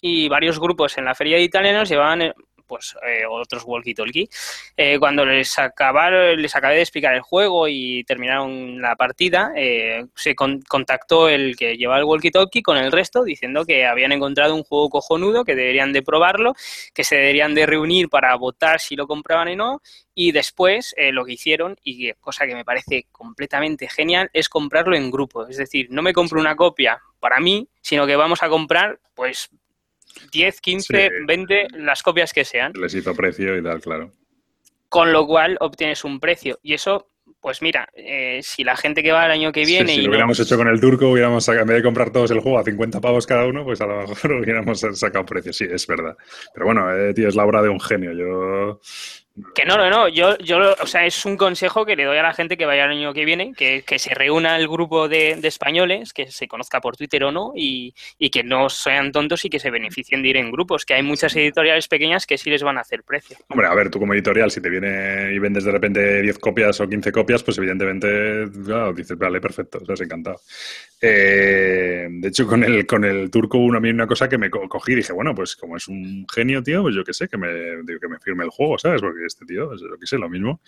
y 0.00 0.28
varios 0.28 0.58
grupos 0.58 0.96
en 0.98 1.04
la 1.04 1.14
feria 1.14 1.36
de 1.36 1.42
italianos 1.42 1.88
llevaban 1.88 2.32
pues 2.70 2.94
eh, 3.04 3.24
otros 3.28 3.64
walkie-talkie. 3.64 4.28
Eh, 4.76 4.96
cuando 5.00 5.26
les, 5.26 5.58
acabaron, 5.58 6.40
les 6.40 6.54
acabé 6.54 6.76
de 6.76 6.82
explicar 6.82 7.12
el 7.16 7.20
juego 7.20 7.66
y 7.66 8.04
terminaron 8.04 8.80
la 8.80 8.94
partida, 8.94 9.52
eh, 9.56 10.06
se 10.14 10.36
contactó 10.36 11.28
el 11.28 11.56
que 11.56 11.76
lleva 11.76 11.98
el 11.98 12.04
walkie-talkie 12.04 12.62
con 12.62 12.76
el 12.76 12.92
resto 12.92 13.24
diciendo 13.24 13.64
que 13.64 13.86
habían 13.86 14.12
encontrado 14.12 14.54
un 14.54 14.62
juego 14.62 14.88
cojonudo, 14.88 15.44
que 15.44 15.56
deberían 15.56 15.92
de 15.92 16.02
probarlo, 16.02 16.54
que 16.94 17.02
se 17.02 17.16
deberían 17.16 17.56
de 17.56 17.66
reunir 17.66 18.08
para 18.08 18.36
votar 18.36 18.78
si 18.78 18.94
lo 18.94 19.08
compraban 19.08 19.48
o 19.48 19.56
no 19.56 19.82
y 20.14 20.30
después 20.30 20.94
lo 21.12 21.24
que 21.24 21.32
hicieron, 21.32 21.76
y 21.82 22.12
cosa 22.14 22.46
que 22.46 22.54
me 22.54 22.64
parece 22.64 23.06
completamente 23.10 23.88
genial, 23.88 24.28
es 24.34 24.50
comprarlo 24.50 24.94
en 24.94 25.10
grupo. 25.10 25.46
Es 25.46 25.56
decir, 25.56 25.86
no 25.90 26.02
me 26.02 26.12
compro 26.12 26.38
una 26.38 26.54
copia 26.56 27.00
para 27.20 27.40
mí, 27.40 27.68
sino 27.80 28.06
que 28.06 28.16
vamos 28.16 28.42
a 28.42 28.48
comprar 28.50 29.00
pues 29.14 29.50
10, 30.32 30.60
15, 30.60 31.10
20, 31.26 31.66
las 31.78 32.02
copias 32.02 32.32
que 32.32 32.44
sean. 32.44 32.72
Les 32.74 32.94
hizo 32.94 33.14
precio 33.14 33.56
y 33.56 33.62
tal, 33.62 33.80
claro. 33.80 34.12
Con 34.88 35.12
lo 35.12 35.26
cual 35.26 35.56
obtienes 35.60 36.04
un 36.04 36.18
precio. 36.18 36.58
Y 36.62 36.74
eso, 36.74 37.10
pues 37.40 37.62
mira, 37.62 37.88
eh, 37.94 38.40
si 38.42 38.64
la 38.64 38.76
gente 38.76 39.02
que 39.02 39.12
va 39.12 39.26
el 39.26 39.32
año 39.32 39.52
que 39.52 39.64
viene. 39.64 39.94
si 39.94 40.02
lo 40.02 40.10
hubiéramos 40.10 40.38
hecho 40.40 40.56
con 40.56 40.68
el 40.68 40.80
turco, 40.80 41.08
hubiéramos 41.08 41.44
sacado, 41.44 41.62
en 41.62 41.68
vez 41.68 41.76
de 41.76 41.82
comprar 41.82 42.10
todos 42.10 42.30
el 42.30 42.40
juego 42.40 42.58
a 42.58 42.64
50 42.64 43.00
pavos 43.00 43.26
cada 43.26 43.46
uno, 43.46 43.64
pues 43.64 43.80
a 43.80 43.86
lo 43.86 44.06
mejor 44.06 44.32
hubiéramos 44.42 44.80
sacado 44.94 45.24
precio. 45.24 45.52
Sí, 45.52 45.66
es 45.70 45.86
verdad. 45.86 46.16
Pero 46.52 46.66
bueno, 46.66 46.92
eh, 46.92 47.14
tío, 47.14 47.28
es 47.28 47.36
la 47.36 47.44
obra 47.44 47.62
de 47.62 47.68
un 47.68 47.80
genio. 47.80 48.12
Yo 48.12 48.80
que 49.54 49.64
no, 49.64 49.76
no, 49.76 49.88
no. 49.88 50.08
Yo, 50.08 50.36
yo, 50.38 50.74
o 50.80 50.86
sea, 50.86 51.06
es 51.06 51.24
un 51.24 51.36
consejo 51.36 51.86
que 51.86 51.96
le 51.96 52.04
doy 52.04 52.18
a 52.18 52.22
la 52.22 52.34
gente 52.34 52.56
que 52.56 52.66
vaya 52.66 52.84
el 52.84 52.90
año 52.90 53.14
que 53.14 53.24
viene, 53.24 53.52
que, 53.54 53.82
se 53.98 54.14
reúna 54.14 54.56
el 54.56 54.68
grupo 54.68 55.08
de, 55.08 55.38
españoles, 55.42 56.12
que 56.12 56.30
se 56.30 56.48
conozca 56.48 56.80
por 56.80 56.96
Twitter 56.96 57.24
o 57.24 57.32
no, 57.32 57.52
y, 57.54 57.94
que 58.30 58.42
no 58.42 58.68
sean 58.68 59.12
tontos 59.12 59.44
y 59.44 59.50
que 59.50 59.58
se 59.58 59.70
beneficien 59.70 60.22
de 60.22 60.28
ir 60.28 60.36
en 60.36 60.50
grupos, 60.50 60.84
que 60.84 60.94
hay 60.94 61.02
muchas 61.02 61.34
editoriales 61.36 61.88
pequeñas 61.88 62.26
que 62.26 62.38
sí 62.38 62.50
les 62.50 62.62
van 62.62 62.78
a 62.78 62.82
hacer 62.82 63.02
precio. 63.02 63.36
Hombre, 63.48 63.66
a 63.66 63.74
ver, 63.74 63.90
tú 63.90 63.98
como 63.98 64.14
editorial, 64.14 64.50
si 64.50 64.60
te 64.60 64.68
viene 64.68 65.32
y 65.32 65.38
vendes 65.38 65.64
de 65.64 65.72
repente 65.72 66.22
10 66.22 66.38
copias 66.38 66.80
o 66.80 66.88
15 66.88 67.12
copias, 67.12 67.42
pues 67.42 67.58
evidentemente, 67.58 68.46
claro, 68.64 68.92
dices, 68.92 69.16
vale, 69.16 69.40
perfecto, 69.40 69.80
o 69.86 69.96
sea, 69.96 70.04
encantado. 70.04 70.40
Eh, 71.00 72.08
de 72.10 72.28
hecho, 72.28 72.46
con 72.46 72.62
el, 72.62 72.86
con 72.86 73.04
el 73.04 73.30
turco 73.30 73.58
uno 73.58 73.78
a 73.78 73.80
mí 73.80 73.90
una 73.90 74.06
cosa 74.06 74.28
que 74.28 74.38
me 74.38 74.50
cogí 74.50 74.92
y 74.92 74.96
dije, 74.96 75.12
bueno, 75.12 75.34
pues 75.34 75.56
como 75.56 75.76
es 75.76 75.88
un 75.88 76.26
genio, 76.32 76.62
tío, 76.62 76.82
pues 76.82 76.94
yo 76.94 77.04
qué 77.04 77.14
sé, 77.14 77.28
que 77.28 77.38
me, 77.38 77.48
que 78.00 78.08
me 78.08 78.18
firme 78.18 78.44
el 78.44 78.50
juego, 78.50 78.78
¿sabes? 78.78 79.00
Porque 79.00 79.19
este 79.26 79.44
tío, 79.46 79.72
es 79.72 79.80
lo 79.82 79.98
que 79.98 80.06
sé, 80.06 80.18
lo 80.18 80.28
mismo. 80.28 80.60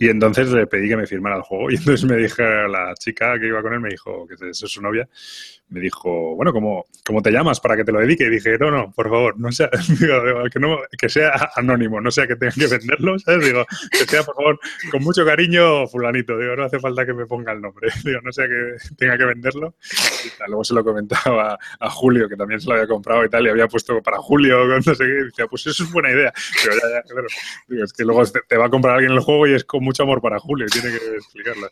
Y 0.00 0.08
entonces 0.08 0.48
le 0.50 0.66
pedí 0.66 0.88
que 0.88 0.96
me 0.96 1.06
firmara 1.06 1.36
el 1.36 1.42
juego. 1.42 1.70
Y 1.70 1.76
entonces 1.76 2.08
me 2.08 2.16
dije, 2.16 2.42
la 2.42 2.94
chica 2.98 3.38
que 3.38 3.48
iba 3.48 3.60
con 3.60 3.74
él 3.74 3.80
me 3.80 3.90
dijo, 3.90 4.26
que 4.26 4.34
es 4.48 4.58
su 4.58 4.80
novia, 4.80 5.06
me 5.70 5.78
dijo, 5.78 6.34
bueno, 6.34 6.52
¿cómo, 6.54 6.86
¿cómo 7.04 7.22
te 7.22 7.30
llamas 7.30 7.60
para 7.60 7.76
que 7.76 7.84
te 7.84 7.92
lo 7.92 8.00
dedique? 8.00 8.24
Y 8.24 8.30
dije, 8.30 8.58
no, 8.58 8.70
no, 8.70 8.90
por 8.92 9.08
favor, 9.08 9.38
no 9.38 9.52
sea, 9.52 9.70
que, 10.52 10.58
no, 10.58 10.78
que 10.98 11.08
sea 11.10 11.50
anónimo, 11.54 12.00
no 12.00 12.10
sea 12.10 12.26
que 12.26 12.34
tenga 12.36 12.54
que 12.54 12.66
venderlo, 12.66 13.18
¿sabes? 13.18 13.44
Digo, 13.44 13.66
que 13.90 14.04
sea, 14.06 14.24
por 14.24 14.34
favor, 14.36 14.58
con 14.90 15.02
mucho 15.02 15.24
cariño, 15.24 15.86
fulanito. 15.86 16.36
Digo, 16.38 16.56
no 16.56 16.64
hace 16.64 16.80
falta 16.80 17.06
que 17.06 17.12
me 17.12 17.26
ponga 17.26 17.52
el 17.52 17.60
nombre. 17.60 17.90
Digo, 18.04 18.20
no 18.22 18.32
sea 18.32 18.46
que 18.48 18.76
tenga 18.96 19.16
que 19.16 19.26
venderlo. 19.26 19.74
Y 20.24 20.48
luego 20.48 20.64
se 20.64 20.74
lo 20.74 20.82
comentaba 20.82 21.58
a 21.78 21.90
Julio, 21.90 22.28
que 22.28 22.36
también 22.36 22.60
se 22.60 22.68
lo 22.68 22.74
había 22.74 22.88
comprado 22.88 23.22
y 23.24 23.28
tal, 23.28 23.46
y 23.46 23.50
había 23.50 23.68
puesto 23.68 24.02
para 24.02 24.16
Julio, 24.16 24.64
no 24.86 24.94
sé 24.94 25.04
qué. 25.04 25.04
Y 25.04 25.24
decía, 25.24 25.46
pues 25.46 25.66
eso 25.66 25.84
es 25.84 25.92
buena 25.92 26.10
idea. 26.10 26.32
Pero 26.64 26.74
ya, 26.76 26.88
ya, 26.96 27.02
claro. 27.02 27.28
Digo, 27.68 27.84
es 27.84 27.92
que 27.92 28.04
luego 28.04 28.24
te, 28.24 28.56
va 28.56 28.66
a 28.66 28.70
comprar 28.70 28.94
alguien 28.96 29.12
el 29.12 29.20
juego 29.20 29.46
y 29.46 29.54
es 29.54 29.64
como 29.64 29.89
mucho 29.90 30.04
amor 30.04 30.20
para 30.20 30.38
Julio, 30.38 30.66
tiene 30.66 30.90
que 30.90 31.16
explicarla. 31.16 31.68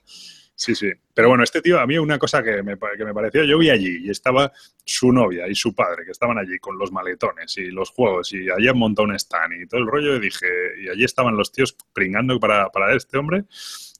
Sí, 0.54 0.74
sí. 0.74 0.90
Pero 1.14 1.28
bueno, 1.28 1.44
este 1.44 1.62
tío, 1.62 1.78
a 1.78 1.86
mí 1.86 1.96
una 1.98 2.18
cosa 2.18 2.42
que 2.42 2.64
me, 2.64 2.76
que 2.76 3.04
me 3.04 3.14
pareció, 3.14 3.44
yo 3.44 3.58
vi 3.58 3.70
allí 3.70 4.06
y 4.06 4.10
estaba 4.10 4.50
su 4.84 5.12
novia 5.12 5.46
y 5.46 5.54
su 5.54 5.72
padre, 5.72 6.04
que 6.04 6.10
estaban 6.10 6.36
allí 6.36 6.58
con 6.58 6.76
los 6.76 6.90
maletones 6.90 7.56
y 7.58 7.70
los 7.70 7.90
juegos 7.90 8.32
y 8.32 8.50
allí 8.50 8.66
han 8.66 8.76
montado 8.76 9.06
un 9.06 9.14
stand 9.14 9.52
y 9.52 9.68
todo 9.68 9.80
el 9.80 9.86
rollo 9.86 10.16
y 10.16 10.20
dije, 10.20 10.46
y 10.82 10.88
allí 10.88 11.04
estaban 11.04 11.36
los 11.36 11.52
tíos 11.52 11.76
pringando 11.92 12.40
para, 12.40 12.70
para 12.70 12.92
este 12.96 13.18
hombre 13.18 13.44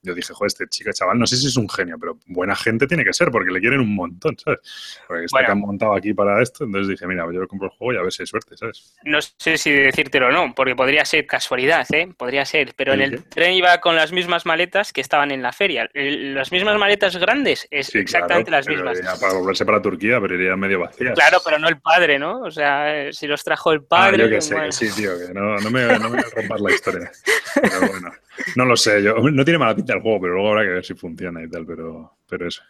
yo 0.02 0.14
dije, 0.14 0.32
joder, 0.32 0.48
este 0.48 0.66
chico, 0.68 0.92
chaval, 0.92 1.18
no 1.18 1.26
sé 1.26 1.36
si 1.36 1.46
es 1.46 1.56
un 1.56 1.68
genio, 1.68 1.96
pero 1.98 2.18
buena 2.26 2.54
gente 2.54 2.86
tiene 2.86 3.04
que 3.04 3.12
ser, 3.12 3.30
porque 3.30 3.50
le 3.50 3.60
quieren 3.60 3.80
un 3.80 3.94
montón, 3.94 4.36
¿sabes? 4.38 4.60
Porque 5.06 5.24
está 5.24 5.44
que 5.44 5.52
han 5.52 5.60
montado 5.60 5.94
aquí 5.94 6.14
para 6.14 6.40
esto, 6.42 6.64
entonces 6.64 6.88
dije, 6.88 7.06
mira, 7.06 7.26
yo 7.32 7.46
compro 7.48 7.68
el 7.68 7.76
juego 7.76 7.92
y 7.92 7.96
a 7.96 8.02
ver 8.02 8.12
si 8.12 8.22
hay 8.22 8.26
suerte, 8.26 8.56
¿sabes? 8.56 8.94
No 9.04 9.20
sé 9.20 9.58
si 9.58 9.72
decírtelo 9.72 10.28
o 10.28 10.30
no, 10.30 10.54
porque 10.54 10.76
podría 10.76 11.04
ser 11.04 11.26
casualidad, 11.26 11.86
¿eh? 11.92 12.08
Podría 12.16 12.44
ser, 12.44 12.74
pero 12.76 12.92
en 12.94 13.00
el 13.00 13.24
tren 13.24 13.54
iba 13.54 13.78
con 13.80 13.96
las 13.96 14.12
mismas 14.12 14.46
maletas 14.46 14.92
que 14.92 15.00
estaban 15.00 15.30
en 15.30 15.42
la 15.42 15.52
feria. 15.52 15.88
Las 15.94 16.52
mismas 16.52 16.78
maletas 16.78 17.16
grandes, 17.16 17.66
es 17.70 17.94
exactamente 17.94 18.50
las 18.50 18.68
mismas. 18.68 19.00
Para 19.20 19.34
volverse 19.34 19.64
para 19.64 19.82
Turquía, 19.82 20.20
pero 20.20 20.34
iría 20.34 20.56
medio 20.56 20.80
vacía. 20.80 21.12
Claro, 21.14 21.38
pero 21.44 21.58
no 21.58 21.68
el 21.68 21.80
padre, 21.80 22.18
¿no? 22.18 22.40
O 22.42 22.50
sea, 22.50 23.12
si 23.12 23.26
los 23.26 23.42
trajo 23.42 23.72
el 23.72 23.82
padre... 23.82 24.22
Ah, 24.22 24.26
yo 24.26 24.30
que 24.30 24.40
sé, 24.40 24.54
que 24.54 24.72
sí, 24.72 24.90
tío, 24.94 25.12
que 25.18 25.32
no, 25.32 25.56
no 25.56 25.70
me, 25.70 25.86
no 25.98 26.10
me 26.10 26.16
voy 26.16 26.18
a 26.18 26.34
romper 26.34 26.60
la 26.60 26.72
historia. 26.72 27.10
Pero 27.60 27.80
bueno. 27.80 28.12
No 28.54 28.64
lo 28.64 28.76
sé, 28.76 29.02
yo 29.02 29.16
no 29.16 29.44
tiene 29.44 29.58
mala 29.58 29.74
pinta 29.74 29.87
el 29.94 30.02
juego, 30.02 30.20
pero 30.20 30.34
luego 30.34 30.48
habrá 30.50 30.62
que 30.64 30.70
ver 30.70 30.84
si 30.84 30.94
funciona 30.94 31.42
y 31.42 31.48
tal, 31.48 31.66
pero, 31.66 32.18
pero 32.28 32.46
eso. 32.48 32.62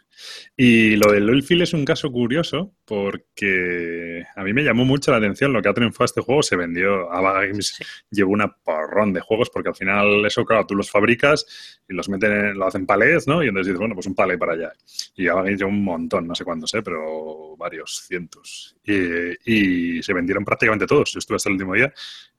Y 0.55 0.95
lo 0.95 1.11
del 1.11 1.29
Oilfield 1.29 1.63
es 1.63 1.73
un 1.73 1.85
caso 1.85 2.11
curioso 2.11 2.73
porque 2.85 4.25
a 4.35 4.43
mí 4.43 4.53
me 4.53 4.63
llamó 4.63 4.85
mucho 4.85 5.11
la 5.11 5.17
atención 5.17 5.53
lo 5.53 5.61
que 5.61 5.69
ha 5.69 5.73
triunfado 5.73 6.05
este 6.05 6.21
juego. 6.21 6.43
Se 6.43 6.55
vendió, 6.55 7.11
a 7.11 7.21
Games 7.45 7.77
llevó 8.09 8.31
una 8.31 8.47
porrón 8.47 9.13
de 9.13 9.21
juegos 9.21 9.49
porque 9.49 9.69
al 9.69 9.75
final 9.75 10.25
eso, 10.25 10.45
claro, 10.45 10.65
tú 10.65 10.75
los 10.75 10.89
fabricas 10.89 11.79
y 11.87 11.93
los 11.93 12.09
meten, 12.09 12.57
lo 12.57 12.65
hacen 12.65 12.85
palés, 12.85 13.27
¿no? 13.27 13.43
Y 13.43 13.47
entonces 13.47 13.67
dices, 13.67 13.79
bueno, 13.79 13.95
pues 13.95 14.07
un 14.07 14.15
palé 14.15 14.37
para 14.37 14.53
allá. 14.53 14.73
Y 15.15 15.27
Ava 15.27 15.43
Games 15.43 15.59
llevó 15.59 15.71
un 15.71 15.83
montón, 15.83 16.27
no 16.27 16.35
sé 16.35 16.43
cuántos, 16.43 16.73
¿eh? 16.73 16.81
Pero 16.81 17.55
varios, 17.57 18.05
cientos. 18.07 18.75
Y, 18.83 19.97
y 19.97 20.03
se 20.03 20.13
vendieron 20.13 20.43
prácticamente 20.43 20.87
todos. 20.87 21.11
Yo 21.13 21.19
estuve 21.19 21.37
hasta 21.37 21.49
el 21.49 21.53
último 21.53 21.73
día 21.73 21.93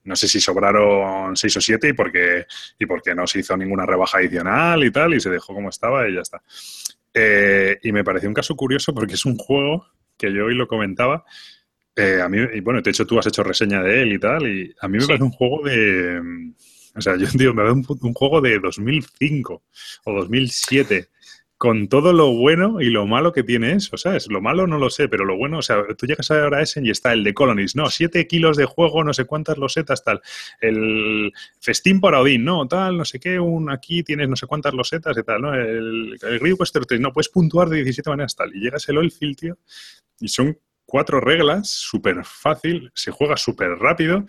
no 0.05 0.17
sé 0.17 0.29
si 0.29 0.41
sobraron 0.41 1.37
seis 1.37 1.57
o 1.57 1.61
siete 1.61 1.89
y 1.89 1.93
porque, 1.93 2.47
y 2.79 2.87
porque 2.87 3.15
no 3.15 3.27
se 3.27 3.41
hizo 3.41 3.57
ninguna 3.57 3.85
rebaja 3.87 4.19
adicional 4.19 4.83
y 4.85 4.91
tal, 4.91 5.15
y 5.15 5.21
se 5.21 5.31
dejó 5.31 5.55
como 5.55 5.69
estaba 5.69 6.09
y 6.09 6.15
ya 6.15 6.21
está. 6.21 6.43
Eh, 7.13 7.79
y 7.83 7.93
me 7.93 8.05
pareció 8.05 8.29
un 8.29 8.35
caso 8.35 8.55
curioso 8.55 8.95
porque 8.95 9.15
es 9.15 9.25
un 9.25 9.37
juego 9.37 9.87
que 10.17 10.33
yo 10.33 10.47
hoy 10.47 10.55
lo 10.55 10.69
comentaba. 10.69 11.25
Eh, 11.97 12.21
a 12.23 12.29
mí, 12.29 12.39
y 12.55 12.61
bueno, 12.61 12.81
de 12.81 12.91
hecho 12.91 13.07
tú 13.07 13.19
has 13.19 13.27
hecho 13.27 13.43
reseña 13.43 13.83
de 13.83 14.03
él 14.03 14.13
y 14.13 14.19
tal, 14.19 14.47
y 14.47 14.75
a 14.81 14.89
mí 14.89 14.99
me 14.99 15.07
parece 15.07 15.25
un 15.25 15.33
juego 15.33 15.63
de. 15.65 16.21
O 16.97 17.01
sea, 17.01 17.17
yo 17.19 17.27
digo, 17.35 17.53
me 17.55 17.63
parece 17.63 17.93
un, 17.93 17.99
un, 18.01 18.15
juego 18.15 18.41
de 18.41 18.59
2005 18.59 19.63
o 20.05 20.13
2007 20.13 21.09
con 21.61 21.89
todo 21.89 22.15
lo 22.15 22.33
bueno 22.33 22.81
y 22.81 22.89
lo 22.89 23.07
malo 23.07 23.35
que 23.35 23.43
tiene 23.43 23.73
eso, 23.73 23.99
¿sabes? 23.99 24.29
Lo 24.31 24.41
malo 24.41 24.67
no 24.67 24.79
lo 24.79 24.89
sé, 24.89 25.11
pero 25.11 25.27
lo 25.27 25.37
bueno, 25.37 25.59
o 25.59 25.63
sea, 25.63 25.85
tú 25.95 26.07
llegas 26.07 26.31
ahora 26.31 26.57
a 26.57 26.63
ese 26.63 26.81
y 26.83 26.89
está 26.89 27.13
el 27.13 27.23
de 27.23 27.35
Colonies, 27.35 27.77
no, 27.77 27.91
siete 27.91 28.27
kilos 28.27 28.57
de 28.57 28.65
juego, 28.65 29.05
no 29.05 29.13
sé 29.13 29.27
cuántas 29.27 29.59
losetas, 29.59 30.03
tal. 30.03 30.23
El 30.63 31.31
festín 31.61 32.01
para 32.01 32.23
Odín, 32.23 32.45
no, 32.45 32.67
tal, 32.67 32.97
no 32.97 33.05
sé 33.05 33.21
qué, 33.21 33.39
un 33.39 33.69
aquí 33.69 34.03
tienes 34.03 34.27
no 34.31 34.37
sé 34.37 34.47
cuántas 34.47 34.73
losetas 34.73 35.19
y 35.19 35.23
tal, 35.23 35.43
¿no? 35.43 35.53
El, 35.53 36.17
el 36.23 36.39
Great 36.39 36.59
Western 36.59 36.87
no, 36.99 37.13
puedes 37.13 37.29
puntuar 37.29 37.69
de 37.69 37.77
17 37.77 38.09
maneras 38.09 38.35
tal. 38.35 38.57
Y 38.57 38.61
llegas 38.61 38.89
el 38.89 38.97
Oilfield, 38.97 39.37
tío, 39.37 39.59
y 40.19 40.29
son 40.29 40.59
cuatro 40.87 41.21
reglas, 41.21 41.69
súper 41.69 42.25
fácil, 42.25 42.91
se 42.95 43.11
juega 43.11 43.37
súper 43.37 43.73
rápido, 43.73 44.25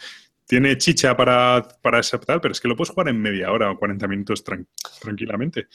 tiene 0.46 0.78
chicha 0.78 1.16
para, 1.16 1.66
para 1.82 2.02
tal, 2.02 2.42
pero 2.42 2.52
es 2.52 2.60
que 2.60 2.68
lo 2.68 2.76
puedes 2.76 2.90
jugar 2.90 3.08
en 3.08 3.22
media 3.22 3.54
hora 3.54 3.72
o 3.72 3.80
40 3.80 4.06
minutos 4.10 4.44
tranquilamente. 5.02 5.70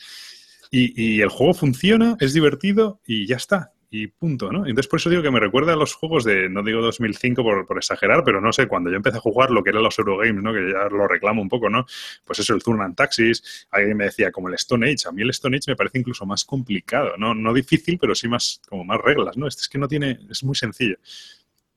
Y, 0.71 1.21
el 1.21 1.29
juego 1.29 1.55
funciona, 1.55 2.17
es 2.21 2.33
divertido 2.33 3.01
y 3.07 3.27
ya 3.27 3.37
está. 3.37 3.73
y 3.89 4.09
punto, 4.09 4.51
¿no? 4.51 4.67
Entonces 4.67 4.89
por 4.89 4.99
eso 4.99 5.09
digo 5.09 5.23
que 5.23 5.31
me 5.31 5.39
recuerda 5.39 5.73
a 5.73 5.77
los 5.77 5.95
juegos 5.95 6.25
de, 6.25 6.49
no 6.49 6.63
digo 6.63 6.83
2005 6.83 7.43
por, 7.43 7.67
por 7.67 7.79
exagerar, 7.79 8.25
pero 8.25 8.41
no 8.41 8.53
sé, 8.53 8.67
cuando 8.67 8.91
yo 8.91 8.97
empecé 8.97 9.19
a 9.19 9.21
jugar 9.21 9.51
lo 9.51 9.63
que 9.63 9.71
eran 9.71 9.85
los 9.85 9.99
Eurogames, 9.99 10.43
¿no? 10.43 10.53
Que 10.53 10.73
ya 10.73 10.89
lo 10.91 11.07
reclamo 11.07 11.41
un 11.41 11.49
poco, 11.49 11.71
¿no? 11.71 11.87
Pues 12.25 12.41
eso, 12.41 12.55
el 12.55 12.63
Turn 12.63 12.83
and 12.83 12.97
Taxis, 12.97 13.67
alguien 13.71 13.97
me 13.97 14.05
decía, 14.05 14.33
como 14.33 14.49
el 14.49 14.55
Stone 14.55 14.87
Age, 14.87 15.09
a 15.09 15.13
mí 15.13 15.23
el 15.23 15.31
Stone 15.31 15.57
Age 15.57 15.71
me 15.71 15.77
parece 15.77 15.99
incluso 15.99 16.27
más 16.27 16.45
complicado, 16.45 17.17
¿no? 17.17 17.35
No 17.35 17.55
difícil, 17.55 17.99
pero 17.99 18.15
sí 18.15 18.29
más, 18.29 18.61
como 18.69 18.85
más 18.85 19.01
reglas, 19.01 19.37
¿no? 19.37 19.47
Este 19.47 19.63
es 19.63 19.69
que 19.69 19.79
no 19.79 19.89
tiene, 19.89 20.19
es 20.29 20.43
muy 20.43 20.57
sencillo. 20.57 20.97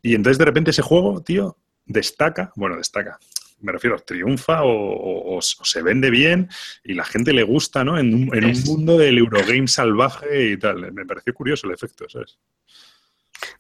Y 0.01 0.15
entonces 0.15 0.39
de 0.39 0.45
repente 0.45 0.71
ese 0.71 0.81
juego, 0.81 1.21
tío, 1.21 1.57
destaca, 1.85 2.51
bueno, 2.55 2.75
destaca, 2.77 3.19
me 3.62 3.72
refiero, 3.72 3.99
triunfa 3.99 4.62
o, 4.64 5.39
se 5.41 5.82
vende 5.82 6.10
bien 6.10 6.49
y 6.84 6.93
la 6.93 7.05
gente 7.05 7.34
le 7.34 7.43
gusta, 7.43 7.84
¿no? 7.84 7.97
En 7.97 8.14
un, 8.14 8.36
en 8.36 8.45
un 8.45 8.64
mundo 8.66 8.97
del 8.97 9.18
Eurogame 9.18 9.68
salvaje 9.68 10.51
y 10.51 10.57
tal. 10.57 10.91
Me 10.93 11.05
pareció 11.05 11.34
curioso 11.34 11.68
el 11.68 11.74
efecto, 11.74 12.07
¿sabes? 12.10 12.38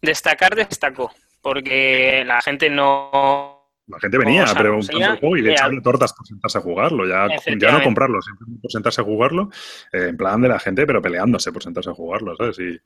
Destacar, 0.01 0.55
destacó, 0.55 1.11
porque 1.41 2.23
la 2.25 2.41
gente 2.41 2.69
no... 2.69 3.57
La 3.87 3.99
gente 3.99 4.19
venía 4.19 4.43
a 4.43 4.53
preguntarse 4.53 5.01
el 5.01 5.17
juego 5.17 5.37
y 5.37 5.41
le 5.41 5.53
echaban 5.53 5.81
tortas 5.81 6.13
por 6.13 6.27
sentarse 6.27 6.59
a 6.59 6.61
jugarlo, 6.61 7.07
ya, 7.07 7.27
ya 7.57 7.71
no 7.71 7.81
comprarlo, 7.81 8.21
simplemente 8.21 8.61
por 8.61 8.71
sentarse 8.71 9.01
a 9.01 9.03
jugarlo, 9.03 9.49
eh, 9.91 10.09
en 10.09 10.17
plan 10.17 10.39
de 10.41 10.47
la 10.47 10.59
gente, 10.59 10.85
pero 10.85 11.01
peleándose 11.01 11.51
por 11.51 11.63
sentarse 11.63 11.89
a 11.89 11.93
jugarlo, 11.95 12.35
¿sabes? 12.35 12.59
Y 12.59 12.79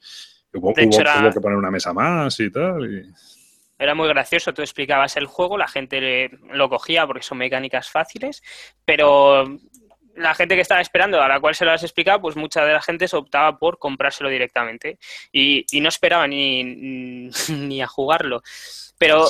hubo, 0.57 0.74
que 0.74 1.41
poner 1.41 1.57
una 1.57 1.72
mesa 1.72 1.91
más 1.91 2.39
y 2.39 2.49
tal. 2.49 2.89
Y... 2.89 3.14
Era 3.84 3.95
muy 3.95 4.07
gracioso, 4.07 4.53
tú 4.53 4.61
explicabas 4.61 5.17
el 5.17 5.25
juego, 5.25 5.57
la 5.57 5.67
gente 5.67 6.31
lo 6.51 6.69
cogía 6.69 7.05
porque 7.05 7.21
son 7.21 7.38
mecánicas 7.38 7.89
fáciles, 7.89 8.41
pero 8.86 9.59
la 10.15 10.34
gente 10.36 10.55
que 10.55 10.61
estaba 10.61 10.79
esperando, 10.79 11.21
a 11.21 11.27
la 11.27 11.41
cual 11.41 11.53
se 11.53 11.65
lo 11.65 11.71
has 11.71 11.84
explicado, 11.84 12.21
pues 12.21 12.38
mucha 12.38 12.63
de 12.63 12.71
la 12.71 12.81
gente 12.81 13.09
se 13.09 13.17
optaba 13.17 13.57
por 13.57 13.79
comprárselo 13.79 14.29
directamente 14.29 14.99
y, 15.34 15.65
no 15.81 15.89
esperaba 15.89 16.27
ni, 16.27 16.63
ni, 17.49 17.81
a 17.81 17.88
jugarlo. 17.88 18.41
Pero 18.97 19.27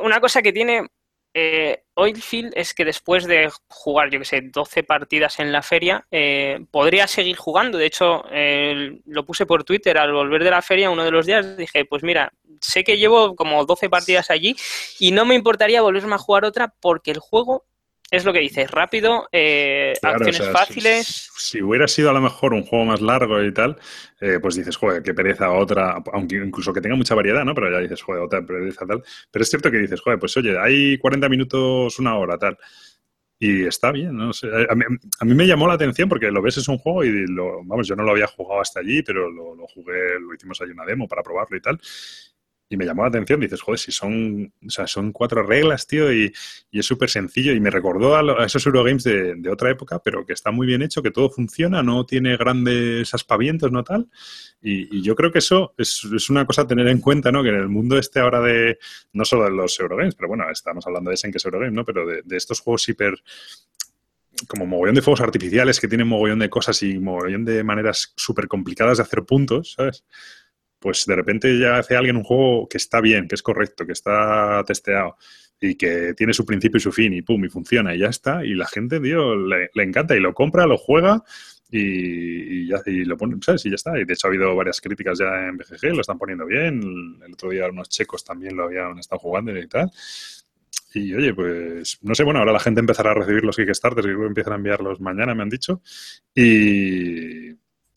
una 0.00 0.18
cosa 0.18 0.42
que 0.42 0.52
tiene 0.52 0.88
eh, 1.36 1.82
Oilfield 1.94 2.52
es 2.54 2.74
que 2.74 2.84
después 2.84 3.26
de 3.26 3.50
jugar, 3.68 4.08
yo 4.10 4.20
que 4.20 4.24
sé, 4.24 4.40
12 4.40 4.84
partidas 4.84 5.40
en 5.40 5.50
la 5.50 5.62
feria, 5.62 6.06
eh, 6.10 6.64
podría 6.70 7.08
seguir 7.08 7.36
jugando. 7.36 7.76
De 7.76 7.86
hecho, 7.86 8.24
lo 9.06 9.24
puse 9.24 9.44
por 9.44 9.64
Twitter 9.64 9.98
al 9.98 10.12
volver 10.12 10.44
de 10.44 10.50
la 10.50 10.62
feria 10.62 10.90
uno 10.90 11.04
de 11.04 11.10
los 11.10 11.26
días. 11.26 11.56
Dije, 11.56 11.84
pues 11.84 12.04
mira, 12.04 12.32
sé 12.64 12.84
que 12.84 12.98
llevo 12.98 13.36
como 13.36 13.64
12 13.64 13.88
partidas 13.88 14.30
allí 14.30 14.56
y 14.98 15.12
no 15.12 15.24
me 15.24 15.34
importaría 15.34 15.82
volverme 15.82 16.14
a 16.14 16.18
jugar 16.18 16.44
otra 16.44 16.74
porque 16.80 17.10
el 17.10 17.18
juego 17.18 17.64
es 18.10 18.24
lo 18.24 18.32
que 18.32 18.40
dices, 18.40 18.70
rápido, 18.70 19.28
eh, 19.32 19.94
acciones 20.02 20.48
fáciles. 20.50 21.30
Si, 21.36 21.62
hubiera 21.62 21.88
sido 21.88 22.10
a 22.10 22.12
lo 22.12 22.20
mejor 22.20 22.52
un 22.52 22.62
juego 22.62 22.84
más 22.84 23.00
largo 23.00 23.42
y 23.42 23.52
tal, 23.52 23.76
eh, 24.20 24.38
pues 24.40 24.54
dices, 24.54 24.76
joder, 24.76 25.02
qué 25.02 25.14
pereza 25.14 25.50
otra, 25.50 26.02
aunque 26.12 26.36
incluso 26.36 26.72
que 26.72 26.80
tenga 26.80 26.96
mucha 26.96 27.14
variedad, 27.14 27.44
¿no? 27.44 27.54
Pero 27.54 27.70
ya 27.72 27.78
dices, 27.78 28.02
joder, 28.02 28.22
otra 28.22 28.44
pereza 28.44 28.86
tal. 28.86 29.02
Pero 29.30 29.42
es 29.42 29.50
cierto 29.50 29.70
que 29.70 29.78
dices, 29.78 30.00
joder, 30.00 30.18
pues 30.18 30.36
oye, 30.36 30.56
hay 30.58 30.98
40 30.98 31.28
minutos, 31.28 31.98
una 31.98 32.16
hora, 32.16 32.38
tal. 32.38 32.56
Y 33.38 33.66
está 33.66 33.90
bien, 33.90 34.16
¿no? 34.16 34.30
a, 34.30 35.24
mí, 35.24 35.34
me 35.34 35.46
llamó 35.46 35.66
la 35.66 35.74
atención 35.74 36.08
porque 36.08 36.30
lo 36.30 36.40
ves, 36.40 36.56
es 36.56 36.68
un 36.68 36.78
juego 36.78 37.02
y 37.04 37.26
lo, 37.26 37.64
vamos, 37.64 37.88
yo 37.88 37.96
no 37.96 38.04
lo 38.04 38.12
había 38.12 38.28
jugado 38.28 38.60
hasta 38.60 38.80
allí, 38.80 39.02
pero 39.02 39.28
lo, 39.28 39.56
lo 39.56 39.66
jugué, 39.66 40.20
lo 40.20 40.32
hicimos 40.32 40.60
ahí 40.60 40.70
una 40.70 40.84
demo 40.84 41.08
para 41.08 41.22
probarlo 41.22 41.56
y 41.56 41.60
tal 41.60 41.80
y 42.74 42.76
me 42.76 42.84
llamó 42.84 43.02
la 43.02 43.08
atención. 43.08 43.40
Dices, 43.40 43.62
joder, 43.62 43.78
si 43.78 43.92
son, 43.92 44.52
o 44.66 44.70
sea, 44.70 44.86
son 44.86 45.12
cuatro 45.12 45.42
reglas, 45.42 45.86
tío, 45.86 46.12
y, 46.12 46.32
es 46.72 46.86
súper 46.86 47.08
sencillo. 47.08 47.52
Y 47.52 47.60
me 47.60 47.70
recordó 47.70 48.16
a, 48.16 48.44
esos 48.44 48.66
Eurogames 48.66 49.04
de, 49.04 49.34
de, 49.36 49.50
otra 49.50 49.70
época, 49.70 50.00
pero 50.00 50.26
que 50.26 50.32
está 50.32 50.50
muy 50.50 50.66
bien 50.66 50.82
hecho, 50.82 51.02
que 51.02 51.10
todo 51.10 51.30
funciona, 51.30 51.82
no 51.82 52.04
tiene 52.04 52.36
grandes 52.36 53.14
aspavientos, 53.14 53.72
no 53.72 53.84
tal. 53.84 54.08
Y, 54.60 55.02
yo 55.02 55.14
creo 55.14 55.30
que 55.30 55.38
eso 55.38 55.74
es, 55.78 56.06
es, 56.14 56.30
una 56.30 56.44
cosa 56.46 56.62
a 56.62 56.66
tener 56.66 56.88
en 56.88 57.00
cuenta, 57.00 57.30
¿no? 57.30 57.42
Que 57.42 57.50
en 57.50 57.56
el 57.56 57.68
mundo 57.68 57.98
este 57.98 58.20
ahora 58.20 58.40
de, 58.40 58.78
no 59.12 59.24
solo 59.24 59.44
de 59.44 59.50
los 59.50 59.78
Eurogames, 59.78 60.14
pero 60.14 60.28
bueno, 60.28 60.44
estamos 60.50 60.86
hablando 60.86 61.10
de 61.10 61.14
ese 61.14 61.28
en 61.28 61.32
que 61.32 61.38
es 61.38 61.44
Eurogame, 61.44 61.72
¿no? 61.72 61.84
Pero 61.84 62.06
de, 62.06 62.22
de 62.24 62.36
estos 62.36 62.60
juegos 62.60 62.88
hiper 62.88 63.14
como 64.48 64.66
mogollón 64.66 64.96
de 64.96 65.02
fuegos 65.02 65.20
artificiales 65.20 65.80
que 65.80 65.88
tienen 65.88 66.08
mogollón 66.08 66.40
de 66.40 66.50
cosas 66.50 66.82
y 66.82 66.98
mogollón 66.98 67.44
de 67.44 67.62
maneras 67.62 68.12
súper 68.16 68.48
complicadas 68.48 68.98
de 68.98 69.04
hacer 69.04 69.24
puntos, 69.24 69.74
¿sabes? 69.74 70.04
Pues 70.84 71.06
de 71.06 71.16
repente 71.16 71.58
ya 71.58 71.78
hace 71.78 71.96
alguien 71.96 72.16
un 72.16 72.24
juego 72.24 72.68
que 72.68 72.76
está 72.76 73.00
bien, 73.00 73.26
que 73.26 73.36
es 73.36 73.42
correcto, 73.42 73.86
que 73.86 73.92
está 73.92 74.62
testeado 74.66 75.16
y 75.58 75.76
que 75.76 76.12
tiene 76.12 76.34
su 76.34 76.44
principio 76.44 76.76
y 76.76 76.80
su 76.80 76.92
fin 76.92 77.14
y 77.14 77.22
pum, 77.22 77.42
y 77.42 77.48
funciona 77.48 77.94
y 77.94 78.00
ya 78.00 78.08
está. 78.08 78.44
Y 78.44 78.52
la 78.52 78.66
gente, 78.66 79.00
tío, 79.00 79.34
le, 79.34 79.70
encanta 79.76 80.14
y 80.14 80.20
lo 80.20 80.34
compra, 80.34 80.66
lo 80.66 80.76
juega 80.76 81.24
y, 81.70 82.68
ya, 82.68 82.82
y 82.84 83.06
lo 83.06 83.16
pone, 83.16 83.36
¿sabes? 83.40 83.64
Y 83.64 83.70
ya 83.70 83.76
está. 83.76 83.98
Y 83.98 84.04
de 84.04 84.12
hecho 84.12 84.26
ha 84.26 84.28
habido 84.28 84.54
varias 84.54 84.78
críticas 84.82 85.18
ya 85.18 85.48
en 85.48 85.56
BGG, 85.56 85.94
lo 85.94 86.02
están 86.02 86.18
poniendo 86.18 86.44
bien. 86.44 86.82
El, 87.24 87.32
otro 87.32 87.48
día 87.48 87.66
unos 87.66 87.88
checos 87.88 88.22
también 88.22 88.54
lo 88.54 88.64
habían 88.64 88.98
estado 88.98 89.20
jugando 89.20 89.56
y 89.56 89.66
tal. 89.66 89.90
Y 90.92 91.14
oye, 91.14 91.32
pues 91.32 91.98
no 92.02 92.14
sé, 92.14 92.24
bueno, 92.24 92.40
ahora 92.40 92.52
la 92.52 92.60
gente 92.60 92.80
empezará 92.80 93.12
a 93.12 93.14
recibir 93.14 93.42
los 93.42 93.56
Kickstarters, 93.56 94.06
que 94.06 94.12
empiezan 94.12 94.52
a 94.52 94.56
enviarlos 94.56 95.00
mañana, 95.00 95.34
me 95.34 95.44
han 95.44 95.48
dicho. 95.48 95.80
Y, 96.34 97.54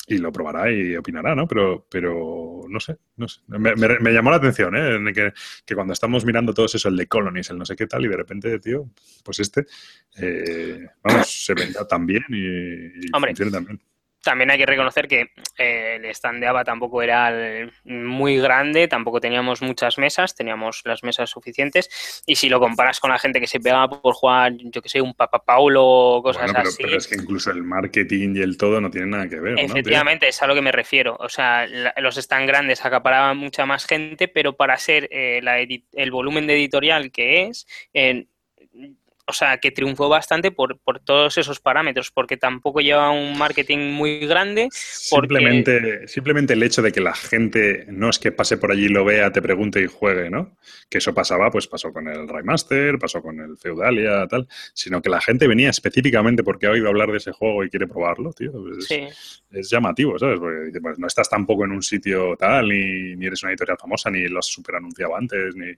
y 0.08 0.18
lo 0.20 0.32
probará 0.32 0.72
y 0.72 0.96
opinará, 0.96 1.36
¿no? 1.36 1.48
Pero, 1.48 1.86
pero 1.90 2.62
no 2.70 2.80
sé, 2.80 2.98
no 3.18 3.28
sé. 3.28 3.42
Me, 3.48 4.14
llamó 4.14 4.32
la 4.32 4.38
atención, 4.38 4.76
¿eh? 4.76 5.14
Que, 5.14 5.34
que, 5.66 5.76
cuando 5.76 5.94
estamos 5.94 6.24
mirando 6.24 6.54
todo 6.54 6.66
eso, 6.66 6.88
el 6.88 6.96
de 6.96 7.08
Colonies, 7.08 7.50
el 7.50 7.58
no 7.58 7.66
sé 7.66 7.76
qué 7.76 7.88
tal, 7.88 8.06
y 8.06 8.08
de 8.08 8.18
repente, 8.18 8.60
tío, 8.60 8.90
pues 9.24 9.40
este, 9.40 9.66
eh, 10.18 10.88
vamos, 11.04 11.46
se 11.46 11.54
venda 11.54 11.86
tan 11.86 12.06
bien 12.06 12.24
y, 12.30 13.06
y 13.06 13.10
funciona 13.12 13.52
también 13.52 13.82
también 14.28 14.52
hay 14.52 14.58
que 14.58 14.66
reconocer 14.66 15.08
que 15.08 15.32
eh, 15.58 15.96
el 15.96 16.06
stand 16.08 16.42
de 16.42 16.48
ABA 16.48 16.66
tampoco 16.66 17.02
era 17.02 17.32
muy 17.86 18.38
grande, 18.38 18.90
tampoco 18.90 19.22
teníamos 19.22 19.62
muchas 19.62 19.98
mesas, 19.98 20.36
teníamos 20.36 20.82
las 20.84 21.02
mesas 21.02 21.30
suficientes. 21.30 22.24
Y 22.26 22.36
si 22.36 22.50
lo 22.50 22.60
comparas 22.60 23.00
con 23.00 23.10
la 23.10 23.20
gente 23.20 23.40
que 23.40 23.48
se 23.48 23.62
pegaba 23.62 23.90
por 23.90 24.14
jugar, 24.14 24.52
yo 24.58 24.82
que 24.82 24.90
sé, 24.90 25.00
un 25.00 25.14
Papa 25.14 25.46
Paulo 25.46 25.82
o 25.86 26.22
cosas 26.22 26.52
pero, 26.52 26.68
así. 26.68 26.84
Pero 26.84 26.98
es 26.98 27.08
que 27.08 27.16
incluso 27.16 27.52
el 27.52 27.64
marketing 27.64 28.36
y 28.36 28.42
el 28.42 28.58
todo 28.58 28.82
no 28.82 28.92
tienen 28.92 29.12
nada 29.12 29.30
que 29.30 29.40
ver. 29.40 29.58
Efectivamente, 29.60 30.28
es 30.28 30.42
a 30.42 30.48
lo 30.48 30.56
que 30.56 30.62
me 30.62 30.74
refiero. 30.74 31.16
O 31.22 31.30
sea, 31.30 31.66
los 31.96 32.16
stands 32.18 32.48
grandes 32.48 32.84
acaparaban 32.84 33.38
mucha 33.38 33.66
más 33.66 33.86
gente, 33.86 34.28
pero 34.28 34.58
para 34.58 34.76
ser 34.76 35.08
eh, 35.10 35.40
el 35.94 36.12
volumen 36.12 36.48
de 36.48 36.56
editorial 36.56 37.14
que 37.14 37.44
es, 37.44 37.66
o 39.28 39.34
sea, 39.34 39.58
que 39.58 39.72
triunfó 39.72 40.08
bastante 40.08 40.52
por, 40.52 40.80
por, 40.80 41.00
todos 41.02 41.38
esos 41.38 41.60
parámetros, 41.60 42.12
porque 42.12 42.38
tampoco 42.38 42.80
lleva 42.80 43.12
un 43.12 43.38
marketing 43.38 43.92
muy 43.92 44.20
grande. 44.20 44.70
Simplemente, 44.72 46.08
simplemente 46.08 46.54
el 46.54 46.64
hecho 46.64 46.82
de 46.82 46.94
que 46.94 47.02
la 47.02 47.14
gente 47.14 47.86
no 47.90 48.10
es 48.10 48.20
que 48.20 48.32
pase 48.32 48.58
por 48.58 48.72
allí, 48.72 48.88
lo 48.88 49.04
vea, 49.04 49.32
te 49.32 49.42
pregunte 49.42 49.82
y 49.82 49.88
juegue, 49.88 50.30
¿no? 50.30 50.56
Que 50.90 51.00
eso 51.00 51.14
pasaba, 51.14 51.52
pues 51.52 51.68
pasó 51.68 51.92
con 51.92 52.08
el 52.08 52.28
Raymaster, 52.28 52.98
pasó 52.98 53.22
con 53.22 53.42
el 53.42 53.58
Feudalia, 53.58 54.26
tal, 54.28 54.48
sino 54.74 55.02
que 55.02 55.10
la 55.10 55.20
gente 55.20 55.46
venía 55.46 55.70
específicamente 55.70 56.44
porque 56.44 56.68
ha 56.68 56.72
oído 56.72 56.88
hablar 56.88 57.12
de 57.12 57.18
ese 57.18 57.34
juego 57.34 57.66
y 57.66 57.70
quiere 57.70 57.88
probarlo, 57.88 58.32
tío. 58.32 58.54
Pues 58.54 58.88
es, 59.52 59.70
llamativo, 59.70 60.18
¿sabes? 60.18 60.40
Porque 60.40 60.80
pues, 60.82 60.98
no 61.00 61.08
estás 61.08 61.30
tampoco 61.30 61.66
en 61.66 61.72
un 61.72 61.84
sitio 61.84 62.38
tal, 62.38 62.70
ni, 62.70 63.18
ni 63.18 63.26
eres 63.26 63.44
una 63.44 63.52
editorial 63.52 63.78
famosa, 63.78 64.10
ni 64.10 64.26
lo 64.30 64.40
has 64.40 64.46
super 64.46 64.76
anunciado 64.76 65.18
antes, 65.18 65.54
ni, 65.54 65.74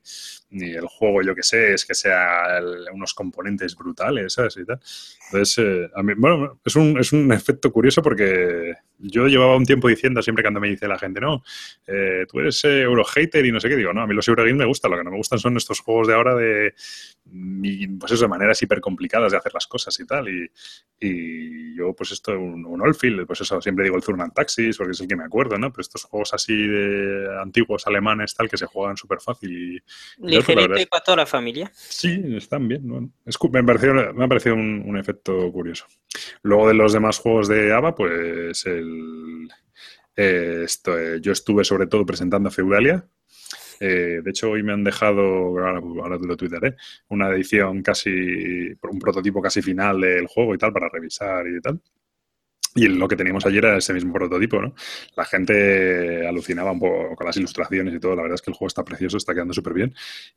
ni 0.51 0.71
el 0.71 0.85
juego, 0.85 1.23
yo 1.23 1.33
que 1.33 1.41
sé, 1.41 1.73
es 1.73 1.83
que 1.83 1.95
sea 1.95 2.59
unos 2.93 3.15
componentes 3.15 3.38
componentes 3.39 3.75
brutales, 3.75 4.33
¿sabes? 4.33 4.57
Y 4.57 4.65
tal. 4.65 4.79
Entonces, 5.25 5.57
eh, 5.59 5.89
a 5.95 6.03
mí, 6.03 6.13
bueno, 6.17 6.59
es 6.63 6.75
un, 6.75 6.99
es 6.99 7.13
un 7.13 7.31
efecto 7.31 7.71
curioso 7.71 8.01
porque 8.01 8.73
yo 8.97 9.27
llevaba 9.27 9.55
un 9.55 9.65
tiempo 9.65 9.87
diciendo, 9.87 10.21
siempre 10.21 10.43
cuando 10.43 10.59
me 10.59 10.67
dice 10.67 10.87
la 10.87 10.99
gente, 10.99 11.21
no, 11.21 11.41
eh, 11.87 12.25
tú 12.29 12.39
eres 12.39 12.63
eh, 12.65 12.81
Eurohater 12.81 13.45
y 13.45 13.51
no 13.51 13.59
sé 13.59 13.69
qué, 13.69 13.77
digo, 13.77 13.93
no, 13.93 14.01
a 14.01 14.07
mí 14.07 14.13
los 14.13 14.27
Eurogames 14.27 14.57
me 14.57 14.65
gustan, 14.65 14.91
lo 14.91 14.97
que 14.97 15.03
no 15.03 15.11
me 15.11 15.17
gustan 15.17 15.39
son 15.39 15.55
estos 15.55 15.79
juegos 15.79 16.07
de 16.07 16.13
ahora 16.13 16.35
de, 16.35 16.73
pues 17.99 18.11
eso, 18.11 18.23
de 18.23 18.27
maneras 18.27 18.59
de 18.59 19.37
hacer 19.37 19.53
las 19.53 19.67
cosas 19.67 19.97
y 19.99 20.05
tal. 20.05 20.27
Y, 20.27 20.51
y 20.99 21.75
yo, 21.75 21.93
pues 21.93 22.11
esto, 22.11 22.37
un, 22.37 22.65
un 22.65 22.81
Oldfield, 22.81 23.25
pues 23.25 23.41
eso, 23.41 23.61
siempre 23.61 23.85
digo 23.85 23.95
el 23.95 24.03
Zurman 24.03 24.31
Taxis, 24.31 24.77
porque 24.77 24.91
es 24.91 24.99
el 24.99 25.07
que 25.07 25.15
me 25.15 25.23
acuerdo, 25.23 25.57
¿no? 25.57 25.71
Pero 25.71 25.81
estos 25.81 26.03
juegos 26.03 26.33
así 26.33 26.55
de 26.55 27.39
antiguos 27.41 27.87
alemanes, 27.87 28.35
tal, 28.35 28.49
que 28.49 28.57
se 28.57 28.65
juegan 28.65 28.97
súper 28.97 29.21
fácil. 29.21 29.81
Y, 30.19 30.27
Ligerito 30.27 30.79
y 30.79 30.85
para 30.85 31.03
toda 31.03 31.17
la 31.17 31.25
familia. 31.25 31.71
Sí, 31.73 32.21
están 32.35 32.67
bien. 32.67 32.81
Bueno, 32.87 33.11
me, 33.51 33.61
me 33.61 34.25
ha 34.25 34.27
parecido 34.27 34.55
un, 34.55 34.83
un 34.85 34.97
efecto 34.97 35.51
curioso. 35.51 35.85
Luego 36.41 36.67
de 36.67 36.73
los 36.73 36.91
demás 36.91 37.19
juegos 37.19 37.47
de 37.47 37.73
ABA, 37.73 37.95
pues 37.95 38.65
el, 38.65 39.49
eh, 40.21 40.63
esto, 40.65 40.99
eh, 40.99 41.21
yo 41.21 41.31
estuve 41.31 41.63
sobre 41.63 41.87
todo 41.87 42.05
presentando 42.05 42.51
Feudalia. 42.51 43.07
Eh, 43.80 44.21
de 44.23 44.30
hecho, 44.30 44.51
hoy 44.51 44.63
me 44.63 44.73
han 44.73 44.84
dejado, 44.84 45.21
ahora, 45.21 45.80
ahora 45.80 46.17
lo 46.17 46.38
tuitaré, 46.38 46.75
una 47.09 47.30
edición 47.30 47.82
casi, 47.82 48.09
un 48.11 48.99
prototipo 48.99 49.41
casi 49.41 49.61
final 49.61 50.01
del 50.01 50.27
juego 50.27 50.53
y 50.55 50.57
tal 50.57 50.73
para 50.73 50.89
revisar 50.89 51.47
y 51.47 51.61
tal. 51.61 51.82
Y 52.80 52.88
lo 52.88 53.09
que 53.09 53.17
teníamos 53.17 53.45
ayer 53.45 53.65
era 53.65 53.77
ese 53.77 53.93
mismo 53.93 54.13
prototipo, 54.13 54.61
¿no? 54.61 54.73
La 55.17 55.25
gente 55.25 56.25
alucinaba 56.25 56.71
un 56.71 56.80
poco 56.80 57.13
con 57.13 57.27
las 57.27 57.36
ilustraciones 57.36 57.93
y 57.93 57.99
todo. 57.99 58.15
La 58.15 58.21
verdad 58.21 58.36
es 58.36 58.41
que 58.41 58.51
el 58.51 58.55
juego 58.55 58.69
está 58.69 58.86
precioso, 58.86 59.17
está 59.17 59.34
quedando 59.34 59.53
súper 59.53 59.73
bien. 59.73 59.93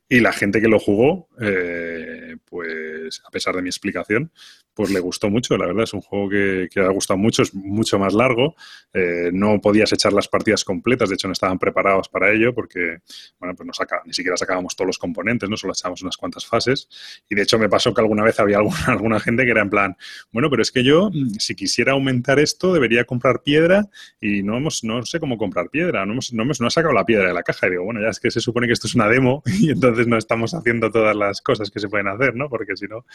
Y 0.09 0.19
la 0.19 0.33
gente 0.33 0.59
que 0.59 0.67
lo 0.67 0.77
jugó, 0.77 1.29
eh, 1.39 2.35
pues 2.43 3.21
a 3.25 3.29
pesar 3.29 3.55
de 3.55 3.61
mi 3.61 3.69
explicación, 3.69 4.29
pues 4.73 4.91
le 4.91 4.99
gustó 4.99 5.29
mucho. 5.29 5.57
La 5.57 5.67
verdad 5.67 5.83
es 5.83 5.93
un 5.93 6.01
juego 6.01 6.29
que, 6.29 6.67
que 6.71 6.79
ha 6.81 6.89
gustado 6.89 7.17
mucho, 7.17 7.43
es 7.43 7.53
mucho 7.53 7.99
más 7.99 8.13
largo. 8.13 8.55
Eh, 8.93 9.29
no 9.31 9.59
podías 9.61 9.91
echar 9.93 10.13
las 10.13 10.27
partidas 10.27 10.63
completas, 10.63 11.09
de 11.09 11.15
hecho 11.15 11.27
no 11.27 11.33
estaban 11.33 11.59
preparados 11.59 12.09
para 12.09 12.31
ello 12.31 12.53
porque, 12.53 12.99
bueno, 13.39 13.55
pues 13.55 13.67
no 13.67 13.73
saca, 13.73 14.01
ni 14.05 14.13
siquiera 14.13 14.37
sacábamos 14.37 14.75
todos 14.75 14.87
los 14.87 14.97
componentes, 14.97 15.49
no 15.49 15.57
solo 15.57 15.73
echábamos 15.73 16.01
unas 16.01 16.17
cuantas 16.17 16.45
fases. 16.45 16.89
Y 17.29 17.35
de 17.35 17.43
hecho 17.43 17.59
me 17.59 17.69
pasó 17.69 17.93
que 17.93 18.01
alguna 18.01 18.23
vez 18.23 18.39
había 18.39 18.57
alguna, 18.57 18.83
alguna 18.87 19.19
gente 19.19 19.45
que 19.45 19.51
era 19.51 19.61
en 19.61 19.69
plan, 19.69 19.97
bueno, 20.31 20.49
pero 20.49 20.61
es 20.61 20.71
que 20.71 20.83
yo, 20.83 21.11
si 21.37 21.55
quisiera 21.55 21.93
aumentar 21.93 22.32
esto, 22.39 22.73
debería 22.73 23.05
comprar 23.05 23.41
piedra 23.43 23.87
y 24.19 24.43
no, 24.43 24.57
hemos, 24.57 24.83
no 24.83 25.03
sé 25.03 25.19
cómo 25.19 25.37
comprar 25.37 25.69
piedra, 25.69 26.05
no, 26.05 26.13
hemos, 26.13 26.33
no, 26.33 26.43
hemos, 26.43 26.61
no 26.61 26.67
ha 26.67 26.71
sacado 26.71 26.93
la 26.93 27.05
piedra 27.05 27.27
de 27.27 27.33
la 27.33 27.43
caja. 27.43 27.67
Y 27.67 27.71
digo, 27.71 27.83
bueno, 27.83 28.01
ya 28.01 28.09
es 28.09 28.19
que 28.19 28.31
se 28.31 28.39
supone 28.39 28.67
que 28.67 28.73
esto 28.73 28.87
es 28.87 28.95
una 28.95 29.07
demo 29.07 29.43
y 29.59 29.71
entonces 29.71 30.07
no 30.07 30.17
estamos 30.17 30.53
haciendo 30.53 30.91
todas 30.91 31.15
las 31.15 31.41
cosas 31.41 31.69
que 31.69 31.79
se 31.79 31.89
pueden 31.89 32.07
hacer, 32.07 32.35
¿no? 32.35 32.49
Porque 32.49 32.75
si 32.75 32.87
no, 32.87 33.05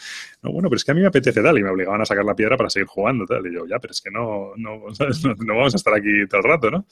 no, 0.41 0.51
bueno, 0.51 0.69
pero 0.69 0.77
es 0.77 0.83
que 0.83 0.91
a 0.91 0.93
mí 0.93 1.01
me 1.01 1.07
apetece 1.07 1.39
y 1.39 1.63
me 1.63 1.69
obligaban 1.69 2.01
a 2.01 2.05
sacar 2.05 2.25
la 2.25 2.35
piedra 2.35 2.57
para 2.57 2.69
seguir 2.69 2.87
jugando, 2.87 3.25
tal. 3.25 3.45
Y 3.47 3.53
yo, 3.53 3.65
ya, 3.65 3.79
pero 3.79 3.91
es 3.91 4.01
que 4.01 4.11
no, 4.11 4.53
no, 4.57 4.81
no, 5.45 5.55
vamos 5.55 5.73
a 5.73 5.77
estar 5.77 5.93
aquí 5.93 6.27
todo 6.29 6.41
el 6.41 6.47
rato, 6.47 6.71
¿no? 6.71 6.85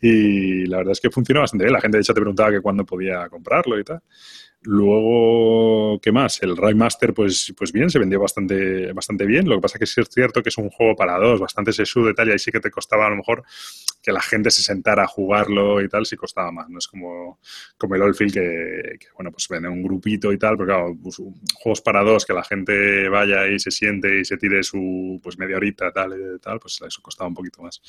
Y 0.00 0.66
la 0.66 0.78
verdad 0.78 0.92
es 0.92 1.00
que 1.00 1.10
funcionó 1.10 1.40
bastante 1.40 1.64
bien. 1.64 1.72
La 1.72 1.80
gente, 1.80 1.96
de 1.96 2.02
hecho, 2.02 2.12
te 2.12 2.20
preguntaba 2.20 2.50
que 2.50 2.60
cuándo 2.60 2.84
podía 2.84 3.28
comprarlo 3.28 3.78
y 3.78 3.84
tal. 3.84 4.02
Luego, 4.66 6.00
¿qué 6.00 6.10
más? 6.10 6.42
El 6.42 6.56
Raymaster, 6.56 7.12
pues, 7.12 7.52
pues 7.56 7.70
bien, 7.70 7.90
se 7.90 7.98
vendió 7.98 8.18
bastante, 8.18 8.92
bastante 8.92 9.26
bien. 9.26 9.46
Lo 9.46 9.56
que 9.56 9.62
pasa 9.62 9.76
es 9.76 9.80
que 9.80 9.86
sí 9.86 10.00
es 10.00 10.08
cierto 10.08 10.42
que 10.42 10.48
es 10.48 10.56
un 10.56 10.70
juego 10.70 10.96
para 10.96 11.18
dos, 11.18 11.38
bastante 11.38 11.72
sesudo 11.72 12.10
y 12.10 12.14
tal, 12.14 12.28
y 12.28 12.32
ahí 12.32 12.38
sí 12.38 12.50
que 12.50 12.60
te 12.60 12.70
costaba 12.70 13.06
a 13.06 13.10
lo 13.10 13.16
mejor 13.16 13.44
que 14.02 14.12
la 14.12 14.22
gente 14.22 14.50
se 14.50 14.62
sentara 14.62 15.04
a 15.04 15.06
jugarlo 15.06 15.82
y 15.82 15.88
tal, 15.88 16.06
sí 16.06 16.16
costaba 16.16 16.50
más. 16.50 16.68
No 16.70 16.78
es 16.78 16.88
como, 16.88 17.38
como 17.76 17.94
el 17.94 18.02
Oldfield 18.02 18.32
que, 18.32 18.98
que, 18.98 19.06
bueno, 19.14 19.30
pues 19.32 19.48
vende 19.48 19.68
un 19.68 19.82
grupito 19.82 20.32
y 20.32 20.38
tal, 20.38 20.56
pero 20.56 20.66
claro, 20.66 20.96
pues, 21.02 21.16
juegos 21.54 21.80
para 21.82 22.02
dos, 22.02 22.24
que 22.24 22.32
la 22.32 22.44
gente 22.44 23.08
vaya 23.08 23.46
y 23.46 23.58
se 23.58 23.70
siente 23.70 24.20
y 24.20 24.24
se 24.24 24.38
tire 24.38 24.62
su 24.62 25.20
pues 25.22 25.38
media 25.38 25.56
horita 25.56 25.92
tal 25.92 26.12
y 26.12 26.38
tal, 26.40 26.58
pues 26.58 26.80
eso 26.86 27.02
costaba 27.02 27.28
un 27.28 27.34
poquito 27.34 27.62
más. 27.62 27.82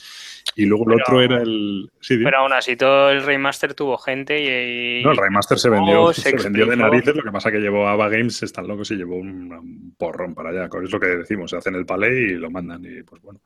Y 0.56 0.66
luego 0.66 0.86
pero, 0.86 0.96
el 0.96 1.02
otro 1.02 1.22
era 1.22 1.42
el... 1.42 1.90
Sí, 2.02 2.18
pero 2.24 2.40
aún 2.40 2.54
así, 2.54 2.76
todo 2.76 3.12
el 3.12 3.24
Raymaster 3.24 3.74
tuvo 3.74 3.98
gente 3.98 4.42
y... 4.42 5.04
No, 5.04 5.12
el 5.12 5.18
se 5.58 5.70
vendió, 5.70 6.14
se, 6.14 6.38
se 6.38 6.44
vendió 6.44 6.65
de 6.66 6.78
narices, 6.78 7.16
lo 7.16 7.24
que 7.24 7.32
pasa 7.32 7.52
que 7.52 7.60
llevó 7.60 7.88
Ava 7.88 8.10
Games, 8.10 8.44
están 8.44 8.68
locos 8.68 8.92
y 8.92 8.96
llevó 8.96 9.16
un, 9.16 9.52
un, 9.52 9.96
porrón 9.98 10.34
para 10.34 10.50
allá. 10.50 10.70
Es 10.84 10.92
lo 10.92 11.00
que 11.00 11.08
decimos, 11.08 11.52
se 11.52 11.58
hacen 11.58 11.76
el 11.76 11.86
palé 11.86 12.32
y 12.32 12.34
lo 12.34 12.50
mandan 12.50 12.84
y 12.86 13.04
pues 13.04 13.22
bueno. 13.22 13.42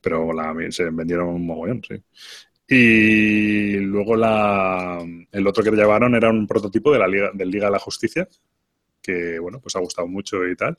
Pero 0.00 0.32
la, 0.32 0.54
se 0.70 0.90
vendieron 0.90 1.28
un 1.28 1.46
mogollón, 1.46 1.82
sí. 1.82 1.94
Y 2.66 3.76
luego 3.76 4.16
la, 4.16 5.04
el 5.30 5.46
otro 5.46 5.62
que 5.62 5.70
llevaron 5.70 6.14
era 6.14 6.30
un 6.30 6.46
prototipo 6.46 6.92
de 6.92 6.98
la 6.98 7.06
Liga, 7.06 7.30
del 7.34 7.50
Liga 7.50 7.66
de 7.66 7.72
la 7.72 7.78
Justicia, 7.78 8.26
que 9.02 9.38
bueno, 9.38 9.60
pues 9.60 9.76
ha 9.76 9.80
gustado 9.80 10.08
mucho 10.08 10.46
y 10.46 10.56
tal. 10.56 10.76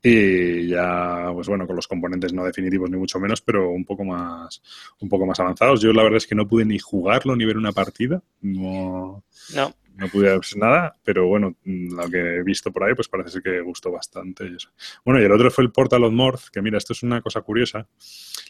Y 0.00 0.68
ya, 0.68 1.28
pues 1.34 1.48
bueno, 1.48 1.66
con 1.66 1.74
los 1.74 1.88
componentes 1.88 2.32
no 2.32 2.44
definitivos 2.44 2.88
ni 2.88 2.96
mucho 2.96 3.18
menos, 3.18 3.40
pero 3.40 3.70
un 3.70 3.84
poco 3.84 4.04
más, 4.04 4.62
un 5.00 5.08
poco 5.08 5.26
más 5.26 5.40
avanzados. 5.40 5.80
Yo 5.80 5.92
la 5.92 6.04
verdad 6.04 6.18
es 6.18 6.26
que 6.26 6.36
no 6.36 6.46
pude 6.46 6.64
ni 6.64 6.78
jugarlo 6.78 7.34
ni 7.34 7.44
ver 7.44 7.56
una 7.56 7.72
partida. 7.72 8.22
No. 8.40 9.24
No 9.54 9.74
no 9.98 10.08
pude 10.08 10.30
ver 10.30 10.40
nada, 10.56 10.96
pero 11.02 11.26
bueno, 11.26 11.56
lo 11.64 12.08
que 12.08 12.36
he 12.36 12.42
visto 12.44 12.72
por 12.72 12.84
ahí, 12.84 12.94
pues 12.94 13.08
parece 13.08 13.30
ser 13.30 13.42
que 13.42 13.60
gustó 13.60 13.90
bastante. 13.90 14.48
Bueno, 15.04 15.20
y 15.20 15.24
el 15.24 15.32
otro 15.32 15.50
fue 15.50 15.64
el 15.64 15.72
Portal 15.72 16.04
of 16.04 16.12
Morth, 16.12 16.48
que 16.52 16.62
mira, 16.62 16.78
esto 16.78 16.92
es 16.92 17.02
una 17.02 17.20
cosa 17.20 17.40
curiosa. 17.40 17.86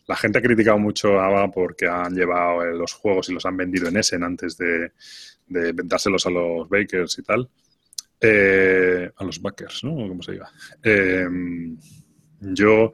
La 0.06 0.14
gente 0.14 0.38
ha 0.38 0.42
criticado 0.42 0.78
mucho 0.78 1.18
a 1.18 1.26
ABA 1.26 1.50
porque 1.50 1.88
han 1.88 2.14
llevado 2.14 2.64
los 2.66 2.92
juegos 2.92 3.30
y 3.30 3.32
los 3.32 3.46
han 3.46 3.56
vendido 3.56 3.88
en 3.88 3.96
Essen 3.96 4.22
antes 4.24 4.58
de, 4.58 4.92
de 5.46 5.72
dárselos 5.84 6.26
a 6.26 6.30
los 6.30 6.68
bakers 6.68 7.18
y 7.18 7.22
tal. 7.22 7.48
Eh, 8.20 9.10
a 9.16 9.24
los 9.24 9.40
backers, 9.40 9.84
¿no? 9.84 9.94
¿Cómo 9.94 10.22
se 10.22 10.32
diga? 10.32 10.50
Eh, 10.82 11.26
yo 12.40 12.92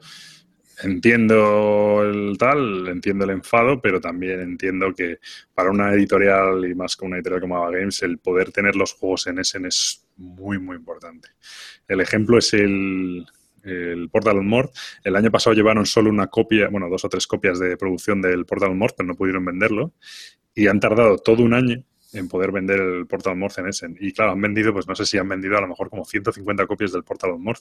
entiendo 0.82 2.02
el 2.02 2.36
tal, 2.38 2.88
entiendo 2.88 3.24
el 3.24 3.30
enfado, 3.30 3.80
pero 3.80 4.00
también 4.00 4.40
entiendo 4.40 4.94
que 4.94 5.18
para 5.54 5.70
una 5.70 5.92
editorial 5.92 6.64
y 6.64 6.74
más 6.74 6.96
que 6.96 7.04
una 7.04 7.16
editorial 7.16 7.40
como 7.40 7.56
Ava 7.56 7.70
Games, 7.70 8.02
el 8.02 8.18
poder 8.18 8.50
tener 8.52 8.76
los 8.76 8.92
juegos 8.94 9.26
en 9.26 9.38
Essen 9.38 9.66
es 9.66 10.06
muy, 10.16 10.58
muy 10.58 10.76
importante. 10.76 11.28
El 11.86 12.00
ejemplo 12.00 12.38
es 12.38 12.52
el, 12.54 13.26
el 13.62 14.08
Portal 14.10 14.42
Mort. 14.42 14.74
El 15.02 15.16
año 15.16 15.30
pasado 15.30 15.54
llevaron 15.54 15.86
solo 15.86 16.10
una 16.10 16.28
copia, 16.28 16.68
bueno, 16.68 16.88
dos 16.88 17.04
o 17.04 17.08
tres 17.08 17.26
copias 17.26 17.58
de 17.58 17.76
producción 17.76 18.20
del 18.20 18.46
Portal 18.46 18.74
Mort, 18.74 18.94
pero 18.96 19.06
no 19.06 19.14
pudieron 19.14 19.44
venderlo. 19.44 19.92
Y 20.54 20.68
han 20.68 20.80
tardado 20.80 21.18
todo 21.18 21.42
un 21.42 21.54
año 21.54 21.84
en 22.14 22.28
poder 22.28 22.52
vender 22.52 22.80
el 22.80 23.06
Portal 23.06 23.36
Morph 23.36 23.58
en 23.58 23.68
Essen. 23.68 23.96
Y 24.00 24.12
claro, 24.12 24.32
han 24.32 24.40
vendido, 24.40 24.72
pues 24.72 24.86
no 24.86 24.94
sé 24.94 25.04
si 25.04 25.18
han 25.18 25.28
vendido 25.28 25.56
a 25.58 25.60
lo 25.60 25.68
mejor 25.68 25.90
como 25.90 26.04
150 26.04 26.66
copias 26.66 26.92
del 26.92 27.04
Portal 27.04 27.38
Morph, 27.38 27.60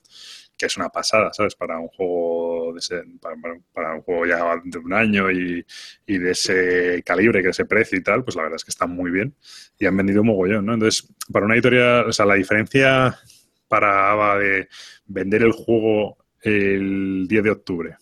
que 0.58 0.68
es 0.68 0.78
una 0.78 0.89
pasada, 0.89 1.34
¿sabes? 1.34 1.56
Para 1.56 1.80
un 1.80 1.88
juego 1.89 2.74
de 2.74 2.80
ese, 2.80 3.04
para, 3.20 3.36
para, 3.74 3.95
un 3.95 4.01
juego 4.01 4.26
ya 4.26 4.62
de 4.64 4.78
un 4.78 4.93
año 4.93 5.32
y, 5.32 5.66
y, 6.06 6.18
de 6.18 6.32
ese 6.32 7.04
calibre, 7.06 7.41
que 7.41 7.49
ese 7.49 7.66
precio 7.66 7.97
y 7.97 8.04
tal, 8.04 8.24
pues 8.24 8.36
la 8.36 8.43
verdad 8.43 8.58
es 8.58 8.64
que 8.64 8.72
está 8.72 8.88
muy 8.88 9.12
bien. 9.12 9.36
Y 9.80 9.86
han 9.86 9.97
vendido 9.97 10.22
un 10.22 10.28
mogollón, 10.28 10.66
¿no? 10.66 10.74
Entonces, 10.74 11.08
para 11.32 11.45
una 11.45 11.56
editorial, 11.56 12.08
o 12.08 12.14
sea, 12.14 12.26
la 12.26 12.36
diferencia 12.36 13.18
para 13.68 14.12
ABA 14.12 14.39
de 14.39 14.68
vender 15.06 15.43
el 15.43 15.51
juego 15.51 16.18
el 16.41 17.26
10 17.28 17.43
de 17.43 17.49
octubre 17.49 17.97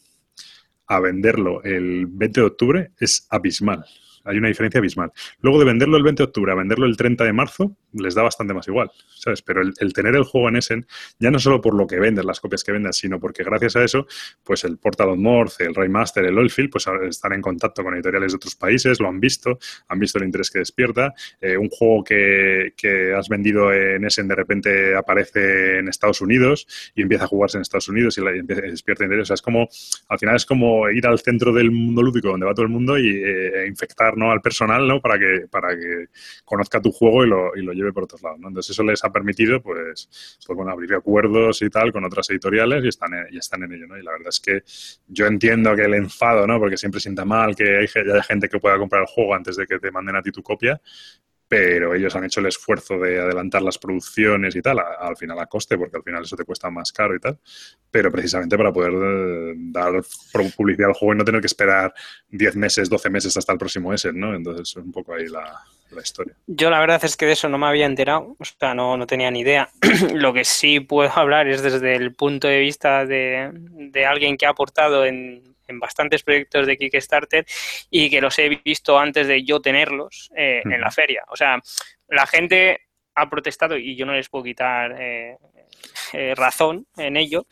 a 0.91 0.99
venderlo 0.99 1.63
el 1.63 2.05
20 2.05 2.41
de 2.41 2.45
octubre 2.45 2.91
es 2.99 3.25
abismal. 3.29 3.85
Hay 4.23 4.37
una 4.37 4.47
diferencia 4.47 4.79
abismal. 4.79 5.11
Luego 5.41 5.59
de 5.59 5.65
venderlo 5.65 5.97
el 5.97 6.03
20 6.03 6.23
de 6.23 6.27
octubre 6.27 6.51
a 6.51 6.55
venderlo 6.55 6.85
el 6.85 6.97
30 6.97 7.23
de 7.23 7.33
marzo, 7.33 7.75
les 7.93 8.15
da 8.15 8.23
bastante 8.23 8.53
más 8.53 8.67
igual, 8.67 8.91
¿sabes? 9.15 9.41
Pero 9.41 9.61
el, 9.61 9.93
tener 9.93 10.15
el 10.15 10.23
juego 10.23 10.49
en 10.49 10.57
Essen, 10.57 10.85
ya 11.19 11.31
no 11.31 11.39
solo 11.39 11.61
por 11.61 11.75
lo 11.75 11.87
que 11.87 11.99
vendes, 11.99 12.25
las 12.25 12.39
copias 12.39 12.63
que 12.63 12.71
vendas, 12.71 12.97
sino 12.97 13.19
porque 13.19 13.43
gracias 13.43 13.75
a 13.75 13.83
eso, 13.83 14.07
pues 14.43 14.63
el 14.63 14.77
Portal 14.77 15.09
of 15.09 15.17
North, 15.17 15.53
el 15.59 15.75
Raymaster, 15.75 16.25
el 16.25 16.37
Oilfield, 16.37 16.69
pues 16.69 16.85
están 17.07 17.33
en 17.33 17.41
contacto 17.41 17.83
con 17.83 17.93
editoriales 17.93 18.31
de 18.31 18.37
otros 18.37 18.55
países, 18.55 18.99
lo 18.99 19.07
han 19.07 19.19
visto, 19.19 19.59
han 19.87 19.99
visto 19.99 20.17
el 20.17 20.25
interés 20.25 20.49
que 20.49 20.59
despierta. 20.59 21.13
Eh, 21.39 21.57
un 21.57 21.69
juego 21.69 22.03
que, 22.03 22.73
que, 22.77 23.13
has 23.13 23.27
vendido 23.27 23.73
en 23.73 24.05
Essen 24.05 24.27
de 24.27 24.35
repente 24.35 24.95
aparece 24.95 25.79
en 25.79 25.87
Estados 25.87 26.21
Unidos 26.21 26.67
y 26.95 27.01
empieza 27.01 27.25
a 27.25 27.27
jugarse 27.27 27.57
en 27.57 27.61
Estados 27.61 27.89
Unidos 27.89 28.17
y, 28.17 28.21
la, 28.21 28.35
y 28.35 28.41
despierta 28.41 29.03
interés. 29.03 29.23
O 29.23 29.25
sea, 29.25 29.33
es 29.35 29.41
como, 29.41 29.67
al 30.07 30.19
final 30.19 30.35
es 30.35 30.45
como 30.45 30.89
ir 30.89 31.05
al 31.07 31.19
centro 31.19 31.51
del 31.53 31.71
mundo 31.71 32.01
lúdico 32.01 32.29
donde 32.29 32.45
va 32.45 32.53
todo 32.53 32.65
el 32.65 32.71
mundo 32.71 32.97
y 32.97 33.09
eh, 33.23 33.67
infectar 33.67 34.10
¿no? 34.15 34.31
al 34.31 34.41
personal 34.41 34.87
¿no? 34.87 35.01
para, 35.01 35.17
que, 35.17 35.47
para 35.49 35.69
que 35.77 36.07
conozca 36.45 36.81
tu 36.81 36.91
juego 36.91 37.23
y 37.25 37.29
lo, 37.29 37.55
y 37.55 37.61
lo 37.61 37.73
lleve 37.73 37.93
por 37.93 38.03
otros 38.03 38.21
lados. 38.21 38.39
¿no? 38.39 38.47
Entonces 38.49 38.71
eso 38.71 38.83
les 38.83 39.03
ha 39.03 39.11
permitido 39.11 39.61
pues, 39.61 40.37
pues 40.45 40.55
bueno, 40.55 40.71
abrir 40.71 40.93
acuerdos 40.93 41.61
y 41.61 41.69
tal 41.69 41.91
con 41.91 42.05
otras 42.05 42.29
editoriales 42.29 42.83
y 42.83 42.87
están 42.87 43.13
en, 43.13 43.27
y 43.31 43.37
están 43.37 43.63
en 43.63 43.73
ello. 43.73 43.87
¿no? 43.87 43.97
Y 43.97 44.03
la 44.03 44.11
verdad 44.11 44.29
es 44.29 44.39
que 44.39 44.63
yo 45.07 45.25
entiendo 45.27 45.75
que 45.75 45.83
el 45.83 45.93
enfado, 45.93 46.47
¿no? 46.47 46.59
porque 46.59 46.77
siempre 46.77 46.99
sienta 46.99 47.25
mal 47.25 47.55
que 47.55 47.77
hay, 47.77 47.87
haya 47.95 48.23
gente 48.23 48.49
que 48.49 48.59
pueda 48.59 48.77
comprar 48.77 49.01
el 49.01 49.07
juego 49.07 49.35
antes 49.35 49.55
de 49.55 49.65
que 49.65 49.79
te 49.79 49.91
manden 49.91 50.15
a 50.15 50.21
ti 50.21 50.31
tu 50.31 50.43
copia, 50.43 50.81
pero 51.51 51.93
ellos 51.93 52.15
han 52.15 52.23
hecho 52.23 52.39
el 52.39 52.45
esfuerzo 52.45 52.97
de 52.97 53.19
adelantar 53.19 53.61
las 53.61 53.77
producciones 53.77 54.55
y 54.55 54.61
tal, 54.61 54.79
al 54.79 55.17
final 55.17 55.37
a 55.37 55.47
coste, 55.47 55.77
porque 55.77 55.97
al 55.97 56.03
final 56.03 56.23
eso 56.23 56.37
te 56.37 56.45
cuesta 56.45 56.69
más 56.69 56.93
caro 56.93 57.13
y 57.13 57.19
tal, 57.19 57.37
pero 57.91 58.09
precisamente 58.09 58.55
para 58.55 58.71
poder 58.71 58.93
eh, 58.93 59.53
dar 59.57 60.01
publicidad 60.55 60.87
al 60.87 60.95
juego 60.95 61.13
no 61.13 61.25
tener 61.25 61.41
que 61.41 61.47
esperar 61.47 61.93
10 62.29 62.55
meses, 62.55 62.89
12 62.89 63.09
meses 63.09 63.35
hasta 63.35 63.51
el 63.51 63.59
próximo 63.59 63.93
S, 63.93 64.13
¿no? 64.13 64.33
Entonces 64.33 64.69
es 64.69 64.75
un 64.77 64.93
poco 64.93 65.13
ahí 65.13 65.27
la, 65.27 65.61
la, 65.89 66.01
historia. 66.01 66.33
Yo 66.47 66.69
la 66.69 66.79
verdad 66.79 67.03
es 67.03 67.17
que 67.17 67.25
de 67.25 67.33
eso 67.33 67.49
no 67.49 67.57
me 67.57 67.65
había 67.65 67.85
enterado, 67.85 68.37
o 68.39 68.45
sea, 68.45 68.73
no, 68.73 68.95
no 68.95 69.05
tenía 69.05 69.29
ni 69.29 69.41
idea. 69.41 69.67
Lo 70.13 70.31
que 70.31 70.45
sí 70.45 70.79
puedo 70.79 71.11
hablar 71.13 71.49
es 71.49 71.61
desde 71.61 71.97
el 71.97 72.13
punto 72.13 72.47
de 72.47 72.59
vista 72.59 73.05
de, 73.05 73.51
de 73.51 74.05
alguien 74.05 74.37
que 74.37 74.45
ha 74.45 74.51
aportado 74.51 75.03
en 75.03 75.51
en 75.71 75.79
bastantes 75.79 76.23
proyectos 76.23 76.67
de 76.67 76.77
Kickstarter 76.77 77.45
y 77.89 78.09
que 78.09 78.21
los 78.21 78.37
he 78.39 78.49
visto 78.63 78.99
antes 78.99 79.27
de 79.27 79.43
yo 79.43 79.59
tenerlos 79.59 80.29
eh, 80.35 80.61
en 80.63 80.79
la 80.79 80.91
feria. 80.91 81.23
O 81.29 81.35
sea, 81.35 81.59
la 82.07 82.27
gente 82.27 82.81
ha 83.15 83.29
protestado 83.29 83.77
y 83.77 83.95
yo 83.95 84.05
no 84.05 84.13
les 84.13 84.29
puedo 84.29 84.43
quitar 84.43 84.95
eh, 84.99 85.37
eh, 86.13 86.33
razón 86.35 86.85
en 86.97 87.17
ello. 87.17 87.45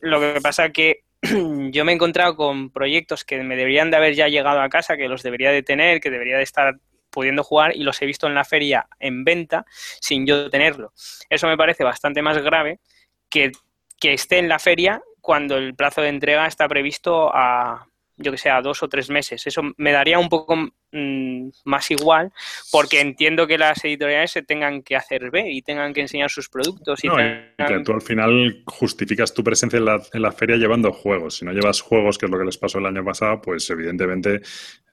Lo 0.00 0.20
que 0.20 0.40
pasa 0.40 0.70
que 0.70 1.00
yo 1.22 1.84
me 1.84 1.92
he 1.92 1.94
encontrado 1.94 2.36
con 2.36 2.70
proyectos 2.70 3.24
que 3.24 3.42
me 3.42 3.56
deberían 3.56 3.90
de 3.90 3.96
haber 3.96 4.14
ya 4.14 4.28
llegado 4.28 4.60
a 4.60 4.68
casa, 4.68 4.96
que 4.96 5.08
los 5.08 5.22
debería 5.22 5.50
de 5.50 5.62
tener, 5.62 6.00
que 6.00 6.10
debería 6.10 6.36
de 6.36 6.44
estar 6.44 6.76
pudiendo 7.10 7.44
jugar 7.44 7.76
y 7.76 7.82
los 7.82 8.00
he 8.00 8.06
visto 8.06 8.26
en 8.26 8.34
la 8.34 8.44
feria 8.44 8.86
en 8.98 9.24
venta 9.24 9.66
sin 10.00 10.26
yo 10.26 10.48
tenerlo. 10.48 10.92
Eso 11.28 11.46
me 11.46 11.56
parece 11.56 11.84
bastante 11.84 12.22
más 12.22 12.38
grave 12.38 12.80
que, 13.28 13.52
que 14.00 14.12
esté 14.12 14.38
en 14.38 14.48
la 14.48 14.58
feria 14.58 15.02
cuando 15.20 15.56
el 15.56 15.74
plazo 15.74 16.02
de 16.02 16.08
entrega 16.08 16.46
está 16.46 16.68
previsto 16.68 17.30
a, 17.34 17.86
yo 18.16 18.32
que 18.32 18.38
sé, 18.38 18.50
a 18.50 18.62
dos 18.62 18.82
o 18.82 18.88
tres 18.88 19.10
meses. 19.10 19.46
Eso 19.46 19.62
me 19.76 19.92
daría 19.92 20.18
un 20.18 20.28
poco 20.28 20.56
mm, 20.92 21.48
más 21.64 21.90
igual, 21.90 22.32
porque 22.70 23.00
entiendo 23.00 23.46
que 23.46 23.58
las 23.58 23.84
editoriales 23.84 24.30
se 24.30 24.42
tengan 24.42 24.82
que 24.82 24.96
hacer 24.96 25.30
ver 25.30 25.46
y 25.48 25.62
tengan 25.62 25.92
que 25.92 26.00
enseñar 26.00 26.30
sus 26.30 26.48
productos. 26.48 27.04
Y, 27.04 27.08
que 27.08 27.80
tú 27.84 27.92
al 27.92 28.02
final 28.02 28.62
justificas 28.66 29.32
tu 29.34 29.44
presencia 29.44 29.78
en 29.78 29.84
la, 29.84 30.02
en 30.12 30.22
la 30.22 30.32
feria 30.32 30.56
llevando 30.56 30.92
juegos. 30.92 31.38
Si 31.38 31.44
no 31.44 31.52
llevas 31.52 31.80
juegos, 31.80 32.18
que 32.18 32.26
es 32.26 32.32
lo 32.32 32.38
que 32.38 32.44
les 32.44 32.58
pasó 32.58 32.78
el 32.78 32.86
año 32.86 33.04
pasado, 33.04 33.40
pues 33.40 33.68
evidentemente 33.70 34.40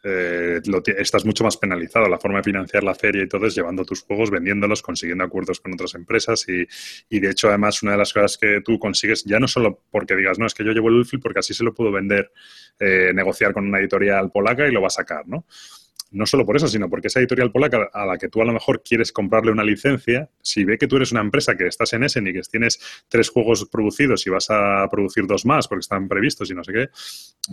eh, 0.03 0.61
estás 0.97 1.25
mucho 1.25 1.43
más 1.43 1.57
penalizado. 1.57 2.07
La 2.07 2.19
forma 2.19 2.37
de 2.37 2.43
financiar 2.43 2.83
la 2.83 2.95
feria 2.95 3.23
y 3.23 3.27
todo 3.27 3.47
es 3.47 3.55
llevando 3.55 3.83
tus 3.83 4.03
juegos, 4.03 4.29
vendiéndolos, 4.29 4.81
consiguiendo 4.81 5.23
acuerdos 5.23 5.59
con 5.59 5.73
otras 5.73 5.95
empresas 5.95 6.45
y, 6.47 6.65
y, 7.09 7.19
de 7.19 7.31
hecho 7.31 7.49
además 7.49 7.81
una 7.83 7.93
de 7.93 7.97
las 7.97 8.13
cosas 8.13 8.37
que 8.37 8.61
tú 8.63 8.79
consigues, 8.79 9.23
ya 9.25 9.39
no 9.39 9.47
solo 9.47 9.81
porque 9.91 10.15
digas, 10.15 10.39
no, 10.39 10.45
es 10.45 10.53
que 10.53 10.63
yo 10.63 10.71
llevo 10.71 10.89
el 10.89 10.95
Ulfil 10.95 11.19
porque 11.19 11.39
así 11.39 11.53
se 11.53 11.63
lo 11.63 11.73
puedo 11.73 11.91
vender, 11.91 12.31
eh, 12.79 13.11
negociar 13.13 13.53
con 13.53 13.67
una 13.67 13.79
editorial 13.79 14.31
polaca 14.31 14.67
y 14.67 14.71
lo 14.71 14.81
va 14.81 14.87
a 14.87 14.91
sacar, 14.91 15.27
¿no? 15.27 15.45
No 16.11 16.25
solo 16.25 16.45
por 16.45 16.55
eso, 16.55 16.67
sino 16.67 16.89
porque 16.89 17.07
esa 17.07 17.19
editorial 17.19 17.51
polaca 17.51 17.89
a 17.93 18.05
la 18.05 18.17
que 18.17 18.29
tú 18.29 18.41
a 18.41 18.45
lo 18.45 18.53
mejor 18.53 18.81
quieres 18.83 19.11
comprarle 19.11 19.51
una 19.51 19.63
licencia, 19.63 20.29
si 20.41 20.63
ve 20.63 20.77
que 20.77 20.87
tú 20.87 20.95
eres 20.97 21.11
una 21.11 21.21
empresa 21.21 21.55
que 21.55 21.67
estás 21.67 21.93
en 21.93 22.03
Essen 22.03 22.27
y 22.27 22.33
que 22.33 22.41
tienes 22.41 22.79
tres 23.07 23.29
juegos 23.29 23.65
producidos 23.65 24.25
y 24.27 24.29
vas 24.29 24.47
a 24.49 24.87
producir 24.89 25.25
dos 25.27 25.45
más 25.45 25.67
porque 25.67 25.81
están 25.81 26.07
previstos 26.07 26.49
y 26.51 26.53
no 26.53 26.63
sé 26.63 26.73
qué, 26.73 26.89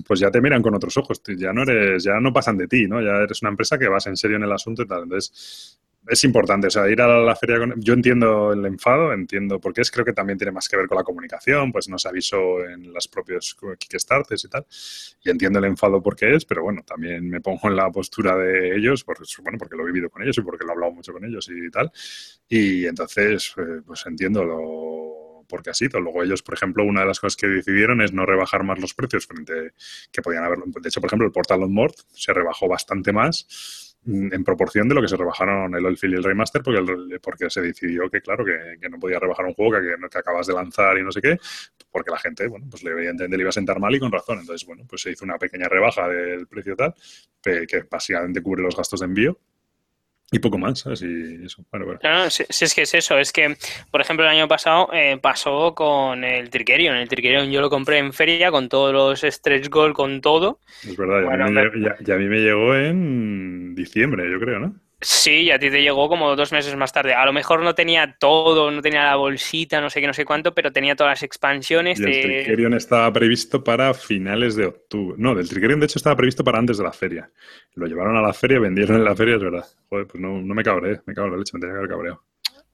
pues 0.07 0.21
ya 0.21 0.31
te 0.31 0.41
miran 0.41 0.63
con 0.63 0.75
otros 0.75 0.97
ojos, 0.97 1.23
ya 1.37 1.53
no 1.53 1.63
eres, 1.63 2.05
ya 2.05 2.21
no 2.21 2.33
pasan 2.33 2.57
de 2.59 2.69
ti, 2.69 2.87
¿no? 2.87 3.01
Ya 3.01 3.23
eres 3.23 3.43
una 3.43 3.51
empresa 3.51 3.79
que 3.79 3.89
vas 3.89 4.07
en 4.07 4.17
serio 4.17 4.37
en 4.37 4.45
el 4.45 4.53
asunto 4.53 4.83
y 4.83 4.87
tal. 4.87 5.05
Entonces, 5.05 5.79
es 6.09 6.25
importante, 6.25 6.67
o 6.67 6.71
sea, 6.71 6.89
ir 6.89 7.01
a 7.01 7.19
la 7.19 7.37
feria 7.37 7.59
con... 7.59 7.81
Yo 7.81 7.95
entiendo 7.95 8.53
el 8.53 8.65
enfado, 8.67 9.13
entiendo 9.13 9.61
por 9.61 9.73
qué 9.73 9.81
es, 9.81 9.91
creo 9.91 10.05
que 10.05 10.13
también 10.13 10.39
tiene 10.39 10.53
más 10.53 10.69
que 10.69 10.77
ver 10.77 10.87
con 10.87 10.97
la 10.97 11.05
comunicación, 11.05 11.73
pues 11.73 11.89
nos 11.89 12.05
avisó 12.07 12.65
en 12.65 12.93
las 12.93 13.09
propios 13.09 13.57
Kickstarters 13.79 14.45
y 14.45 14.49
tal, 14.49 14.67
y 15.23 15.31
entiendo 15.31 15.59
el 15.59 15.65
enfado 15.67 16.03
por 16.03 16.17
qué 16.17 16.35
es, 16.35 16.45
pero 16.45 16.63
bueno, 16.63 16.83
también 16.87 17.29
me 17.29 17.41
pongo 17.41 17.69
en 17.69 17.77
la 17.77 17.91
postura 17.91 18.37
de 18.37 18.77
ellos, 18.77 19.05
porque, 19.05 19.25
bueno, 19.43 19.59
porque 19.59 19.77
lo 19.77 19.85
he 19.85 19.87
vivido 19.87 20.11
con 20.11 20.23
ellos 20.23 20.37
y 20.39 20.43
porque 20.43 20.65
lo 20.65 20.71
he 20.71 20.73
hablado 20.75 20.93
mucho 20.93 21.13
con 21.13 21.25
ellos 21.25 21.49
y 21.51 21.71
tal, 21.71 21.91
y 22.49 22.87
entonces, 22.87 23.55
eh, 23.57 23.81
pues 23.87 24.05
entiendo 24.07 24.45
lo 24.45 25.25
porque 25.47 25.71
así. 25.71 25.89
Luego 25.93 26.23
ellos, 26.23 26.43
por 26.43 26.55
ejemplo, 26.55 26.85
una 26.85 27.03
de 27.03 27.07
las 27.07 27.21
cosas 27.21 27.37
que 27.37 27.47
decidieron 27.47 28.01
es 28.01 28.13
no 28.13 28.27
rebajar 28.27 28.65
más 28.65 28.81
los 28.81 28.95
precios 28.95 29.27
frente 29.27 29.73
que 30.11 30.23
podían 30.23 30.43
haber. 30.43 30.59
De 30.59 30.89
hecho, 30.89 31.01
por 31.01 31.09
ejemplo, 31.09 31.27
el 31.27 31.33
Portal 31.33 31.63
of 31.63 31.71
Mort 31.71 31.97
se 32.13 32.33
rebajó 32.33 32.67
bastante 32.67 33.13
más 33.13 33.84
en 34.07 34.45
proporción 34.45 34.89
de 34.89 34.95
lo 34.95 35.01
que 35.01 35.09
se 35.09 35.17
rebajaron 35.17 35.75
el 35.75 35.87
Oilfield 35.87 36.15
y 36.15 36.17
el 36.19 36.25
Remaster, 36.25 36.63
porque, 36.63 37.19
porque 37.23 37.51
se 37.51 37.63
decidió 37.63 38.11
que, 38.11 38.21
claro, 38.21 38.45
que, 38.45 38.89
no 38.89 38.99
podía 38.99 39.19
rebajar 39.19 39.47
un 39.47 39.55
juego 39.55 39.73
que, 39.73 40.09
que, 40.11 40.19
acabas 40.19 40.47
de 40.47 40.55
lanzar 40.55 40.99
y 40.99 41.03
no 41.03 41.11
sé 41.11 41.21
qué, 41.21 41.39
porque 41.91 42.11
la 42.11 42.19
gente, 42.19 42.47
bueno, 42.47 42.67
pues 42.71 42.83
le 42.83 42.91
evidentemente 42.91 43.37
le 43.37 43.43
iba 43.43 43.49
a 43.51 43.53
sentar 43.53 43.81
mal 43.81 43.95
y 43.95 44.01
con 44.01 44.13
razón. 44.13 44.41
Entonces, 44.41 44.67
bueno, 44.67 44.85
pues 44.89 45.03
se 45.03 45.11
hizo 45.11 45.25
una 45.25 45.39
pequeña 45.39 45.69
rebaja 45.69 46.09
del 46.09 46.47
precio 46.47 46.77
tal, 46.77 46.95
que 47.43 47.85
básicamente 47.91 48.43
cubre 48.43 48.63
los 48.63 48.77
gastos 48.77 49.01
de 49.01 49.07
envío 49.07 49.39
y 50.31 50.39
poco 50.39 50.59
más, 50.59 50.81
¿sabes? 50.81 51.03
Y 51.03 51.45
eso, 51.45 51.65
bueno, 51.71 51.87
bueno. 51.87 52.01
No, 52.03 52.31
si, 52.31 52.45
es 52.49 52.75
que 52.75 52.83
es 52.83 52.95
eso, 52.95 53.19
es 53.19 53.33
que, 53.33 53.57
por 53.91 54.01
ejemplo, 54.01 54.25
el 54.25 54.31
año 54.31 54.49
pasado 54.49 54.89
eh, 54.93 55.19
pasó 55.21 55.75
con 55.75 56.25
el 56.25 56.51
Trickerion. 56.51 56.97
El 56.97 57.09
Trickerion 57.09 57.51
yo 57.51 57.61
lo 57.61 57.71
compré 57.71 57.99
en 57.99 58.13
feria 58.13 58.51
con 58.51 58.69
todos 58.69 58.93
los 58.93 59.21
stretch 59.21 59.69
goal, 59.69 59.93
con 59.93 60.21
todo. 60.21 60.61
Es 60.83 60.97
verdad, 60.97 61.23
ya, 62.05 62.15
a 62.15 62.19
mí 62.19 62.27
me 62.27 62.41
llegó 62.41 62.75
en 62.75 63.75
diciembre, 63.75 64.31
yo 64.31 64.41
creo, 64.41 64.59
¿no? 64.59 64.75
Sí, 65.05 65.43
y 65.43 65.51
a 65.51 65.59
ti 65.59 65.71
te 65.71 65.83
llegó 65.83 66.09
como 66.09 66.35
dos 66.35 66.51
meses 66.51 66.75
más 66.77 66.91
tarde. 66.91 67.13
A 67.13 67.27
lo 67.27 67.33
mejor 67.35 67.63
no 67.63 67.75
tenía 67.75 68.17
todo, 68.19 68.71
no 68.71 68.81
tenía 68.81 69.05
la 69.05 69.17
bolsita, 69.17 69.79
no 69.83 69.91
sé 69.91 70.01
qué, 70.01 70.07
no 70.07 70.15
sé 70.15 70.25
cuánto, 70.25 70.55
pero 70.55 70.73
tenía 70.73 70.97
todas 70.97 71.13
las 71.13 71.23
expansiones. 71.23 72.01
Y 72.01 72.05
el 72.05 72.23
Trickerion 72.23 72.73
estaba 72.73 73.13
previsto 73.13 73.63
para 73.63 73.93
finales 73.93 74.57
de 74.57 74.65
octubre. 74.65 75.17
No, 75.19 75.35
del 75.35 75.47
Trickerion 75.47 75.79
de 75.79 75.87
hecho 75.87 75.99
estaba 75.99 76.17
previsto 76.17 76.43
para 76.43 76.59
antes 76.59 76.79
de 76.79 76.85
la 76.85 76.93
feria. 76.93 77.31
Lo 77.75 77.87
llevaron 77.87 78.17
a 78.17 78.23
la 78.23 78.33
feria, 78.33 78.59
vendieron 78.59 78.97
en 78.97 79.05
la 79.05 79.15
feria, 79.15 79.37
es 79.37 79.43
verdad. 79.43 79.67
Joder, 79.91 80.07
pues 80.07 80.23
no, 80.23 80.41
no 80.41 80.55
me 80.55 80.63
cabreé, 80.63 81.03
me 81.05 81.13
cabré 81.13 81.33
la 81.33 81.37
leche, 81.37 81.51
me 81.53 81.61
tenía 81.61 81.75
que 81.75 81.79
haber 81.81 81.91
cabreado. 81.91 82.23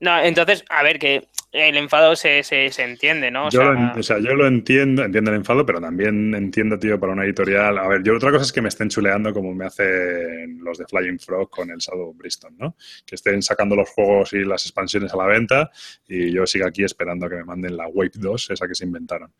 No, 0.01 0.19
entonces, 0.19 0.65
a 0.67 0.81
ver, 0.81 0.97
que 0.97 1.27
el 1.51 1.77
enfado 1.77 2.15
se, 2.15 2.41
se, 2.41 2.71
se 2.71 2.83
entiende, 2.83 3.29
¿no? 3.29 3.45
O, 3.45 3.49
yo 3.51 3.61
sea... 3.61 3.71
Lo, 3.71 3.99
o, 3.99 4.03
sea... 4.03 4.17
yo 4.17 4.33
lo 4.33 4.47
entiendo, 4.47 5.03
entiendo 5.03 5.29
el 5.29 5.37
enfado, 5.37 5.63
pero 5.63 5.79
también 5.79 6.33
entiendo, 6.33 6.79
tío, 6.79 6.99
para 6.99 7.13
una 7.13 7.23
editorial. 7.23 7.77
A 7.77 7.87
ver, 7.87 8.01
yo 8.03 8.15
otra 8.15 8.31
cosa 8.31 8.45
es 8.45 8.51
que 8.51 8.63
me 8.63 8.69
estén 8.69 8.89
chuleando 8.89 9.31
como 9.31 9.53
me 9.53 9.65
hacen 9.65 10.59
los 10.63 10.79
de 10.79 10.85
Flying 10.87 11.19
Frog 11.19 11.51
con 11.51 11.69
el 11.69 11.77
Shadow 11.77 12.15
Bristol, 12.15 12.51
¿no? 12.57 12.75
Que 13.05 13.13
estén 13.13 13.43
sacando 13.43 13.75
los 13.75 13.89
juegos 13.89 14.33
y 14.33 14.43
las 14.43 14.65
expansiones 14.65 15.13
a 15.13 15.17
la 15.17 15.27
venta 15.27 15.69
y 16.07 16.31
yo 16.31 16.47
sigo 16.47 16.65
aquí 16.65 16.83
esperando 16.83 17.27
a 17.27 17.29
que 17.29 17.35
me 17.35 17.43
manden 17.43 17.77
la 17.77 17.87
Wave 17.87 18.11
2, 18.15 18.49
esa 18.49 18.67
que 18.67 18.73
se 18.73 18.85
inventaron. 18.85 19.31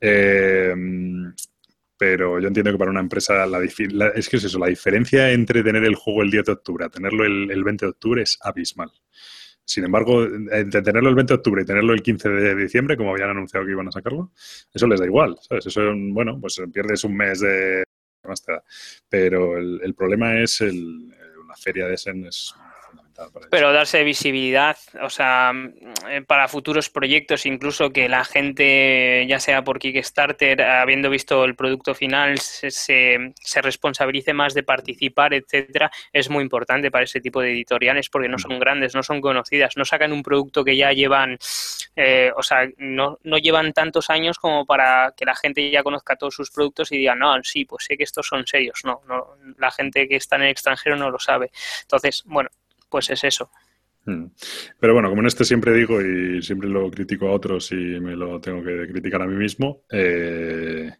Eh, 0.00 0.74
pero 1.96 2.40
yo 2.40 2.48
entiendo 2.48 2.72
que 2.72 2.78
para 2.78 2.90
una 2.90 3.00
empresa 3.00 3.46
la, 3.46 3.60
la, 3.60 4.08
es 4.08 4.28
que 4.28 4.36
es 4.36 4.44
eso, 4.44 4.58
la 4.58 4.68
diferencia 4.68 5.30
entre 5.30 5.62
tener 5.62 5.84
el 5.84 5.96
juego 5.96 6.22
el 6.22 6.30
10 6.30 6.44
de 6.44 6.52
octubre 6.52 6.84
a 6.84 6.88
tenerlo 6.88 7.24
el, 7.24 7.50
el 7.50 7.62
20 7.62 7.84
de 7.84 7.90
octubre 7.90 8.22
es 8.22 8.38
abismal. 8.40 8.90
Sin 9.68 9.84
embargo, 9.84 10.24
entre 10.24 10.80
tenerlo 10.80 11.10
el 11.10 11.14
20 11.14 11.30
de 11.30 11.36
octubre 11.36 11.60
y 11.60 11.66
tenerlo 11.66 11.92
el 11.92 12.02
15 12.02 12.30
de 12.30 12.54
diciembre, 12.54 12.96
como 12.96 13.10
habían 13.10 13.28
anunciado 13.28 13.66
que 13.66 13.72
iban 13.72 13.86
a 13.86 13.92
sacarlo, 13.92 14.32
eso 14.72 14.86
les 14.86 14.98
da 14.98 15.04
igual, 15.04 15.36
¿sabes? 15.42 15.66
Eso, 15.66 15.82
bueno, 15.94 16.40
pues 16.40 16.58
pierdes 16.72 17.04
un 17.04 17.14
mes 17.14 17.40
de... 17.40 17.84
Pero 19.10 19.58
el, 19.58 19.78
el 19.82 19.94
problema 19.94 20.40
es 20.40 20.62
el, 20.62 21.12
una 21.44 21.54
feria 21.54 21.86
de 21.86 21.94
Essen 21.94 22.24
es 22.24 22.54
pero 23.50 23.72
darse 23.72 24.04
visibilidad, 24.04 24.76
o 25.02 25.10
sea, 25.10 25.52
mm, 25.52 26.24
para 26.26 26.48
futuros 26.48 26.88
proyectos, 26.90 27.46
incluso 27.46 27.90
que 27.90 28.08
la 28.08 28.24
gente, 28.24 29.26
ya 29.28 29.40
sea 29.40 29.62
por 29.62 29.78
Kickstarter, 29.78 30.62
habiendo 30.62 31.10
visto 31.10 31.44
el 31.44 31.54
producto 31.54 31.94
final, 31.94 32.38
se, 32.38 32.70
se, 32.70 33.62
responsabilice 33.62 34.32
más 34.32 34.54
de 34.54 34.62
participar, 34.62 35.34
etcétera, 35.34 35.90
es 36.12 36.30
muy 36.30 36.42
importante 36.42 36.90
para 36.90 37.04
ese 37.04 37.20
tipo 37.20 37.40
de 37.40 37.52
editoriales 37.52 38.08
porque 38.08 38.28
no 38.28 38.36
mm. 38.36 38.40
son 38.40 38.58
grandes, 38.58 38.94
no 38.94 39.02
son 39.02 39.20
conocidas, 39.20 39.76
no 39.76 39.84
sacan 39.84 40.12
un 40.12 40.22
producto 40.22 40.64
que 40.64 40.76
ya 40.76 40.92
llevan, 40.92 41.38
eh, 41.96 42.30
o 42.36 42.42
sea, 42.42 42.68
no, 42.76 43.18
no 43.24 43.38
llevan 43.38 43.72
tantos 43.72 44.10
años 44.10 44.38
como 44.38 44.64
para 44.64 45.12
que 45.16 45.24
la 45.24 45.34
gente 45.34 45.70
ya 45.70 45.82
conozca 45.82 46.16
todos 46.16 46.34
sus 46.34 46.50
productos 46.50 46.92
y 46.92 46.98
diga, 46.98 47.14
no, 47.14 47.42
sí, 47.42 47.64
pues 47.64 47.84
sé 47.84 47.96
que 47.96 48.04
estos 48.04 48.26
son 48.26 48.46
serios. 48.46 48.80
No, 48.84 49.02
no, 49.08 49.36
la 49.58 49.70
gente 49.70 50.08
que 50.08 50.16
está 50.16 50.36
en 50.36 50.42
el 50.42 50.50
extranjero 50.50 50.96
no 50.96 51.10
lo 51.10 51.18
sabe. 51.18 51.50
Entonces, 51.82 52.22
bueno, 52.26 52.50
pues 52.88 53.10
es 53.10 53.24
eso. 53.24 53.50
Hmm. 54.04 54.26
Pero 54.78 54.94
bueno, 54.94 55.10
como 55.10 55.20
en 55.20 55.26
este 55.26 55.44
siempre 55.44 55.74
digo 55.74 56.00
y 56.00 56.42
siempre 56.42 56.68
lo 56.68 56.90
critico 56.90 57.28
a 57.28 57.32
otros 57.32 57.70
y 57.72 57.76
me 57.76 58.16
lo 58.16 58.40
tengo 58.40 58.62
que 58.62 58.88
criticar 58.88 59.22
a 59.22 59.26
mí 59.26 59.36
mismo, 59.36 59.82
eh, 59.90 60.90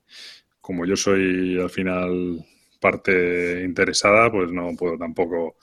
como 0.60 0.84
yo 0.84 0.96
soy 0.96 1.58
al 1.58 1.70
final 1.70 2.44
parte 2.80 3.62
interesada, 3.64 4.30
pues 4.30 4.52
no 4.52 4.74
puedo 4.76 4.98
tampoco 4.98 5.56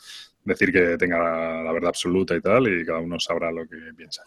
decir 0.44 0.72
que 0.72 0.98
tenga 0.98 1.64
la, 1.64 1.72
verdad 1.72 1.90
absoluta 1.90 2.36
y 2.36 2.42
tal, 2.42 2.68
y 2.68 2.86
cada 2.86 3.00
uno 3.00 3.20
sabrá 3.20 3.52
lo 3.52 3.68
que 3.68 3.78
piensa. 3.96 4.24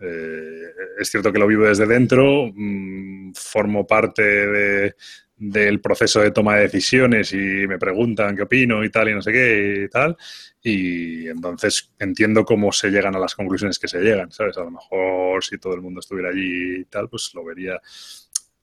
Eh, 0.00 0.64
es 0.98 1.08
cierto 1.08 1.32
que 1.32 1.38
lo 1.38 1.46
vivo 1.46 1.64
desde 1.64 1.86
dentro, 1.86 2.50
mmm, 2.52 3.32
formo 3.34 3.86
parte 3.86 4.22
de, 4.22 4.94
del 5.36 5.80
proceso 5.80 6.20
de 6.20 6.30
toma 6.30 6.56
de 6.56 6.62
decisiones 6.62 7.32
y 7.32 7.66
me 7.66 7.78
preguntan 7.78 8.36
qué 8.36 8.42
opino 8.42 8.84
y 8.84 8.90
tal 8.90 9.08
y 9.08 9.14
no 9.14 9.22
sé 9.22 9.32
qué 9.32 9.84
y 9.86 9.88
tal. 9.88 10.16
Y 10.62 11.28
entonces 11.28 11.92
entiendo 11.98 12.44
cómo 12.44 12.72
se 12.72 12.90
llegan 12.90 13.16
a 13.16 13.18
las 13.18 13.34
conclusiones 13.34 13.78
que 13.78 13.88
se 13.88 14.00
llegan, 14.00 14.30
¿sabes? 14.30 14.56
A 14.58 14.64
lo 14.64 14.70
mejor 14.70 15.44
si 15.44 15.58
todo 15.58 15.74
el 15.74 15.82
mundo 15.82 16.00
estuviera 16.00 16.30
allí 16.30 16.80
y 16.80 16.84
tal, 16.84 17.08
pues 17.08 17.32
lo 17.34 17.44
vería. 17.44 17.80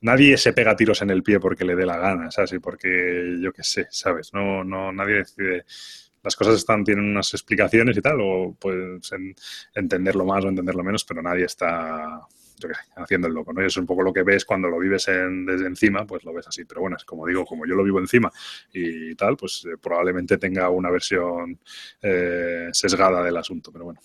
Nadie 0.00 0.36
se 0.36 0.52
pega 0.52 0.74
tiros 0.74 1.00
en 1.02 1.10
el 1.10 1.22
pie 1.22 1.38
porque 1.38 1.64
le 1.64 1.76
dé 1.76 1.86
la 1.86 1.98
gana, 1.98 2.30
¿sabes? 2.30 2.52
Y 2.54 2.58
porque 2.58 3.38
yo 3.40 3.52
qué 3.52 3.62
sé, 3.62 3.86
¿sabes? 3.90 4.32
No, 4.32 4.64
no, 4.64 4.92
nadie 4.92 5.16
decide 5.16 5.64
las 6.22 6.36
cosas 6.36 6.54
están, 6.54 6.84
tienen 6.84 7.04
unas 7.04 7.34
explicaciones 7.34 7.96
y 7.96 8.00
tal, 8.00 8.18
o 8.20 8.56
puedes 8.58 9.10
entenderlo 9.74 10.24
más 10.24 10.44
o 10.44 10.48
entenderlo 10.48 10.84
menos, 10.84 11.04
pero 11.04 11.20
nadie 11.20 11.44
está 11.46 12.20
haciendo 12.96 13.28
el 13.28 13.34
loco, 13.34 13.52
¿no? 13.52 13.62
Y 13.62 13.66
eso 13.66 13.78
es 13.78 13.82
un 13.82 13.86
poco 13.86 14.02
lo 14.02 14.12
que 14.12 14.22
ves 14.22 14.44
cuando 14.44 14.68
lo 14.68 14.78
vives 14.78 15.06
desde 15.06 15.66
encima, 15.66 16.06
pues 16.06 16.24
lo 16.24 16.32
ves 16.32 16.48
así. 16.48 16.64
Pero 16.64 16.82
bueno, 16.82 16.96
es 16.96 17.04
como 17.04 17.26
digo, 17.26 17.44
como 17.44 17.66
yo 17.66 17.74
lo 17.74 17.84
vivo 17.84 17.98
encima 17.98 18.30
y 18.72 19.14
tal, 19.14 19.36
pues 19.36 19.64
eh, 19.64 19.76
probablemente 19.80 20.38
tenga 20.38 20.70
una 20.70 20.90
versión 20.90 21.58
eh, 22.00 22.68
sesgada 22.72 23.22
del 23.22 23.36
asunto, 23.36 23.72
pero 23.72 23.86
bueno. 23.86 24.00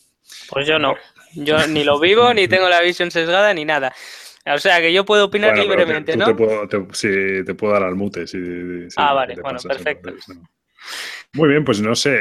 Pues 0.49 0.67
yo 0.67 0.79
no. 0.79 0.95
Yo 1.33 1.67
ni 1.67 1.83
lo 1.83 1.99
vivo, 1.99 2.33
ni 2.33 2.47
tengo 2.47 2.69
la 2.69 2.81
visión 2.81 3.11
sesgada, 3.11 3.53
ni 3.53 3.65
nada. 3.65 3.93
O 4.45 4.57
sea, 4.57 4.79
que 4.79 4.93
yo 4.93 5.05
puedo 5.05 5.25
opinar 5.25 5.57
libremente, 5.57 6.15
¿no? 6.15 6.25
Te 6.25 6.33
puedo, 6.33 6.67
sí, 6.93 7.43
te 7.45 7.53
puedo 7.53 7.73
dar 7.73 7.83
al 7.83 7.95
mute. 7.95 8.23
ah, 8.95 9.13
vale, 9.13 9.35
bueno, 9.41 9.59
perfecto. 9.59 10.13
Muy 11.33 11.49
bien, 11.49 11.65
pues 11.65 11.81
no 11.81 11.95
sé, 11.95 12.17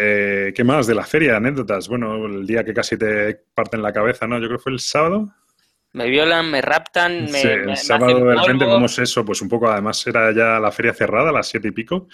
eh, 0.49 0.53
¿qué 0.53 0.65
más 0.65 0.87
de 0.87 0.95
la 0.95 1.05
feria? 1.05 1.37
Anécdotas. 1.37 1.89
Bueno, 1.89 2.27
el 2.27 2.47
día 2.47 2.65
que 2.65 2.75
casi 2.75 2.99
te 2.99 3.35
parten 3.55 3.83
la 3.83 3.93
cabeza, 3.93 4.27
¿no? 4.27 4.39
Yo 4.39 4.47
creo 4.47 4.59
que 4.59 4.63
fue 4.65 4.73
el 4.73 4.81
sábado 4.81 5.33
me 5.97 6.11
violan, 6.11 6.51
me 6.51 6.61
raptan, 6.61 7.25
me. 7.25 7.41
Sí, 7.41 7.49
el 7.49 7.77
sábado 7.79 8.23
de 8.23 8.37
repente 8.37 8.67
vemos 8.67 8.99
eso, 8.99 9.25
pues 9.25 9.41
un 9.41 9.49
poco, 9.49 9.71
además 9.71 10.07
era 10.07 10.31
ya 10.31 10.61
la 10.61 10.71
feria 10.71 10.93
cerrada 10.93 11.31
a 11.31 11.33
las 11.33 11.49
siete 11.49 11.69
y 11.69 11.71
pico. 11.71 12.07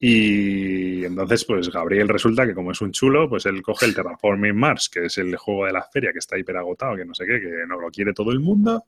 Y 0.00 1.04
entonces, 1.04 1.44
pues 1.44 1.68
Gabriel 1.70 2.08
resulta 2.08 2.46
que 2.46 2.54
como 2.54 2.70
es 2.70 2.80
un 2.80 2.90
chulo, 2.90 3.28
pues 3.28 3.44
él 3.44 3.60
coge 3.60 3.84
el 3.84 3.94
Terraforming 3.94 4.56
Mars, 4.56 4.88
que 4.88 5.06
es 5.06 5.18
el 5.18 5.36
juego 5.36 5.66
de 5.66 5.72
la 5.72 5.82
feria 5.82 6.10
que 6.12 6.20
está 6.20 6.38
hiper 6.38 6.56
agotado, 6.56 6.96
que 6.96 7.04
no 7.04 7.14
sé 7.14 7.26
qué, 7.26 7.38
que 7.38 7.66
no 7.66 7.78
lo 7.78 7.90
quiere 7.90 8.14
todo 8.14 8.30
el 8.30 8.40
mundo. 8.40 8.86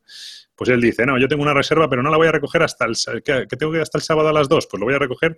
Pues 0.54 0.70
él 0.70 0.80
dice, 0.80 1.04
no, 1.04 1.18
yo 1.18 1.28
tengo 1.28 1.42
una 1.42 1.52
reserva, 1.52 1.90
pero 1.90 2.02
no 2.02 2.10
la 2.10 2.16
voy 2.16 2.28
a 2.28 2.32
recoger 2.32 2.62
hasta 2.62 2.86
el... 2.86 2.96
¿Qué, 3.22 3.46
tengo 3.58 3.72
que 3.72 3.78
ir 3.78 3.82
hasta 3.82 3.98
el 3.98 4.02
sábado 4.02 4.28
a 4.30 4.32
las 4.32 4.48
dos? 4.48 4.66
Pues 4.66 4.80
lo 4.80 4.86
voy 4.86 4.94
a 4.94 4.98
recoger 4.98 5.36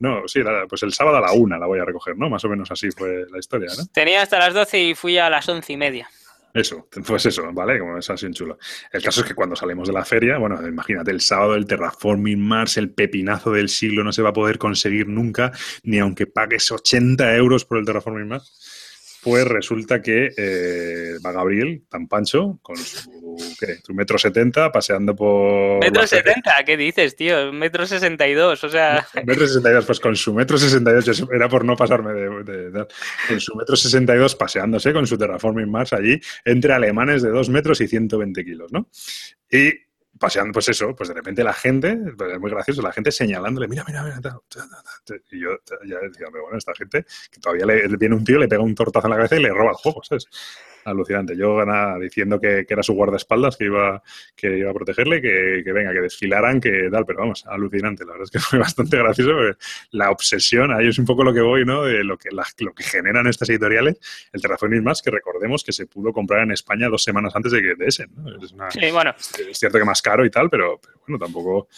No, 0.00 0.28
sí, 0.28 0.40
pues 0.68 0.82
el 0.82 0.92
sábado 0.92 1.16
a 1.16 1.20
la 1.20 1.32
una 1.32 1.58
la 1.58 1.66
voy 1.66 1.78
a 1.78 1.84
recoger, 1.84 2.18
¿no? 2.18 2.28
Más 2.28 2.44
o 2.44 2.48
menos 2.50 2.70
así 2.70 2.90
fue 2.90 3.24
la 3.30 3.38
historia, 3.38 3.70
¿no? 3.78 3.86
Tenía 3.86 4.20
hasta 4.20 4.38
las 4.38 4.52
12 4.52 4.82
y 4.82 4.94
fui 4.94 5.16
a 5.16 5.30
las 5.30 5.48
once 5.48 5.72
y 5.72 5.76
media. 5.78 6.10
Eso, 6.54 6.88
pues 7.04 7.26
eso, 7.26 7.52
¿vale? 7.52 7.80
Como 7.80 7.98
es 7.98 8.08
así 8.08 8.26
en 8.26 8.32
chulo. 8.32 8.58
El 8.92 9.02
caso 9.02 9.22
es 9.22 9.26
que 9.26 9.34
cuando 9.34 9.56
salimos 9.56 9.88
de 9.88 9.92
la 9.92 10.04
feria, 10.04 10.38
bueno, 10.38 10.64
imagínate, 10.64 11.10
el 11.10 11.20
sábado 11.20 11.56
el 11.56 11.66
Terraforming 11.66 12.40
Mars, 12.40 12.76
el 12.76 12.90
pepinazo 12.90 13.50
del 13.50 13.68
siglo 13.68 14.04
no 14.04 14.12
se 14.12 14.22
va 14.22 14.28
a 14.28 14.32
poder 14.32 14.56
conseguir 14.56 15.08
nunca, 15.08 15.50
ni 15.82 15.98
aunque 15.98 16.28
pagues 16.28 16.70
80 16.70 17.34
euros 17.34 17.64
por 17.64 17.78
el 17.78 17.84
Terraforming 17.84 18.28
Mars 18.28 18.63
pues 19.24 19.48
resulta 19.48 20.02
que 20.02 20.30
eh, 20.36 21.14
va 21.24 21.32
Gabriel, 21.32 21.82
tan 21.88 22.06
pancho, 22.08 22.58
con 22.60 22.76
su, 22.76 23.36
¿qué? 23.58 23.78
su 23.82 23.94
metro 23.94 24.18
setenta, 24.18 24.70
paseando 24.70 25.16
por... 25.16 25.80
¿Metro 25.80 26.06
setenta? 26.06 26.62
¿Qué 26.66 26.76
dices, 26.76 27.16
tío? 27.16 27.50
Metro 27.50 27.86
sesenta 27.86 28.28
y 28.28 28.34
dos, 28.34 28.62
o 28.62 28.68
sea... 28.68 29.06
Metro 29.24 29.46
sesenta 29.46 29.70
y 29.70 29.72
dos, 29.72 29.86
pues 29.86 29.98
con 29.98 30.14
su 30.14 30.34
metro 30.34 30.58
sesenta 30.58 30.90
y 30.90 30.94
dos, 30.94 31.26
era 31.32 31.48
por 31.48 31.64
no 31.64 31.74
pasarme 31.74 32.12
de, 32.12 32.70
de, 32.70 32.86
Con 33.26 33.40
su 33.40 33.56
metro 33.56 33.76
sesenta 33.76 34.14
y 34.14 34.18
dos 34.18 34.36
paseándose 34.36 34.92
con 34.92 35.06
su 35.06 35.16
Terraforming 35.16 35.70
Mars 35.70 35.94
allí, 35.94 36.20
entre 36.44 36.74
alemanes 36.74 37.22
de 37.22 37.30
dos 37.30 37.48
metros 37.48 37.80
y 37.80 37.88
120 37.88 38.44
kilos, 38.44 38.72
¿no? 38.72 38.90
Y 39.50 39.72
paseando, 40.18 40.52
pues 40.52 40.68
eso, 40.68 40.94
pues 40.94 41.08
de 41.08 41.14
repente 41.14 41.42
la 41.42 41.52
gente, 41.52 41.98
pues 42.16 42.32
es 42.32 42.40
muy 42.40 42.50
gracioso, 42.50 42.82
la 42.82 42.92
gente 42.92 43.10
señalándole, 43.10 43.68
mira, 43.68 43.84
mira, 43.86 44.02
mira, 44.02 44.20
y 45.30 45.40
yo 45.40 45.50
ya 45.86 45.98
decía, 45.98 46.26
bueno, 46.30 46.56
esta 46.56 46.74
gente, 46.74 47.04
que 47.30 47.40
todavía 47.40 47.66
le 47.66 47.96
viene 47.96 48.14
un 48.14 48.24
tío, 48.24 48.38
le 48.38 48.48
pega 48.48 48.62
un 48.62 48.74
tortazo 48.74 49.06
en 49.06 49.10
la 49.10 49.16
cabeza 49.16 49.36
y 49.36 49.42
le 49.42 49.50
roba 49.50 49.70
el 49.70 49.76
juego, 49.76 50.02
¿sabes? 50.02 50.26
Alucinante. 50.84 51.36
Yo 51.36 51.56
ganaba 51.56 51.98
diciendo 51.98 52.40
que, 52.40 52.66
era 52.68 52.82
su 52.82 52.94
guardaespaldas, 52.94 53.56
que 53.56 53.64
iba, 53.64 54.02
que 54.34 54.58
iba 54.58 54.70
a 54.70 54.74
protegerle, 54.74 55.20
que, 55.20 55.62
que, 55.64 55.72
venga, 55.72 55.92
que 55.92 56.00
desfilaran, 56.00 56.60
que 56.60 56.88
tal, 56.90 57.06
pero 57.06 57.20
vamos, 57.20 57.44
alucinante. 57.46 58.04
La 58.04 58.12
verdad 58.12 58.24
es 58.24 58.30
que 58.30 58.38
fue 58.40 58.58
bastante 58.58 58.96
gracioso 58.96 59.32
la 59.90 60.10
obsesión, 60.10 60.72
ahí 60.72 60.88
es 60.88 60.98
un 60.98 61.04
poco 61.04 61.24
lo 61.24 61.32
que 61.32 61.40
voy, 61.40 61.64
¿no? 61.64 61.84
De 61.84 62.04
lo 62.04 62.16
que, 62.18 62.30
lo 62.30 62.74
que 62.74 62.82
generan 62.82 63.26
estas 63.26 63.48
editoriales. 63.50 63.98
El 64.32 64.40
Terraforming 64.40 64.82
más, 64.82 65.02
que 65.02 65.10
recordemos 65.10 65.64
que 65.64 65.72
se 65.72 65.86
pudo 65.86 66.12
comprar 66.12 66.42
en 66.42 66.52
España 66.52 66.88
dos 66.88 67.02
semanas 67.02 67.34
antes 67.34 67.52
de 67.52 67.62
que 67.62 67.74
de 67.74 67.86
ese, 67.86 68.06
¿no? 68.16 68.28
Es, 68.42 68.54
sí, 68.70 68.90
bueno. 68.92 69.14
es 69.18 69.58
cierto 69.58 69.78
que 69.78 69.84
más 69.84 70.02
caro 70.02 70.24
y 70.24 70.30
tal, 70.30 70.50
pero, 70.50 70.80
bueno, 71.06 71.18
tampoco 71.24 71.68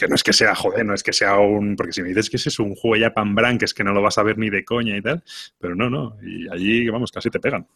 que 0.00 0.08
no 0.08 0.14
es 0.14 0.22
que 0.22 0.32
sea, 0.32 0.54
joder, 0.54 0.86
no 0.86 0.94
es 0.94 1.02
que 1.02 1.12
sea 1.12 1.38
un... 1.38 1.76
Porque 1.76 1.92
si 1.92 2.00
me 2.00 2.08
dices 2.08 2.30
que 2.30 2.38
ese 2.38 2.48
es 2.48 2.58
un 2.58 2.74
juego 2.74 2.96
ya 2.96 3.12
pan 3.12 3.58
que 3.58 3.66
es 3.66 3.74
que 3.74 3.84
no 3.84 3.92
lo 3.92 4.00
vas 4.00 4.16
a 4.16 4.22
ver 4.22 4.38
ni 4.38 4.48
de 4.48 4.64
coña 4.64 4.96
y 4.96 5.02
tal, 5.02 5.22
pero 5.58 5.74
no, 5.74 5.90
no, 5.90 6.16
y 6.22 6.48
allí, 6.48 6.88
vamos, 6.88 7.12
casi 7.12 7.28
te 7.28 7.38
pegan. 7.38 7.66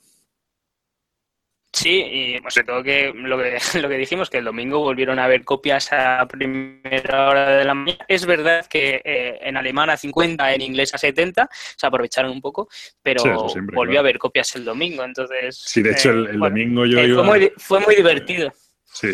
Sí, 1.74 2.04
y 2.08 2.40
pues, 2.40 2.54
sobre 2.54 2.66
todo 2.68 2.82
que 2.84 3.12
lo, 3.12 3.36
que 3.36 3.58
lo 3.82 3.88
que 3.88 3.98
dijimos, 3.98 4.30
que 4.30 4.38
el 4.38 4.44
domingo 4.44 4.78
volvieron 4.78 5.18
a 5.18 5.24
haber 5.24 5.42
copias 5.42 5.92
a 5.92 6.24
primera 6.28 7.28
hora 7.28 7.56
de 7.56 7.64
la 7.64 7.74
mañana. 7.74 8.04
Es 8.06 8.24
verdad 8.26 8.64
que 8.66 9.02
eh, 9.04 9.40
en 9.42 9.56
alemán 9.56 9.90
a 9.90 9.96
50, 9.96 10.54
en 10.54 10.62
inglés 10.62 10.94
a 10.94 10.98
70, 10.98 11.48
se 11.76 11.86
aprovecharon 11.86 12.30
un 12.30 12.40
poco, 12.40 12.68
pero 13.02 13.48
volvió 13.72 13.98
a 13.98 14.00
haber 14.00 14.18
copias 14.18 14.54
el 14.54 14.64
domingo, 14.64 15.02
entonces... 15.02 15.56
Sí, 15.66 15.82
de 15.82 15.90
hecho 15.90 16.10
el, 16.10 16.26
eh, 16.26 16.32
domingo 16.34 16.86
yo 16.86 17.00
eh, 17.00 17.08
iba... 17.08 17.24
Fue 17.24 17.38
muy, 17.38 17.52
fue 17.56 17.80
muy 17.80 17.96
divertido. 17.96 18.52
Sí, 18.84 19.08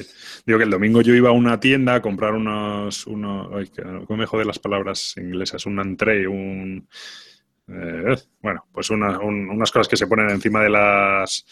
digo 0.44 0.58
que 0.58 0.64
el 0.66 0.70
domingo 0.70 1.00
yo 1.00 1.14
iba 1.14 1.30
a 1.30 1.32
una 1.32 1.58
tienda 1.58 1.94
a 1.94 2.02
comprar 2.02 2.34
unos... 2.34 3.06
unos 3.06 3.70
¿Cómo 4.06 4.18
me 4.18 4.26
jode 4.26 4.44
las 4.44 4.58
palabras 4.58 5.16
inglesas? 5.16 5.64
Un 5.64 5.80
entree, 5.80 6.28
un... 6.28 6.86
bueno, 8.42 8.66
pues 8.70 8.90
unas 8.90 9.70
cosas 9.70 9.88
que 9.88 9.96
se 9.96 10.06
ponen 10.06 10.28
encima 10.28 10.62
de 10.62 10.68
las 10.68 11.46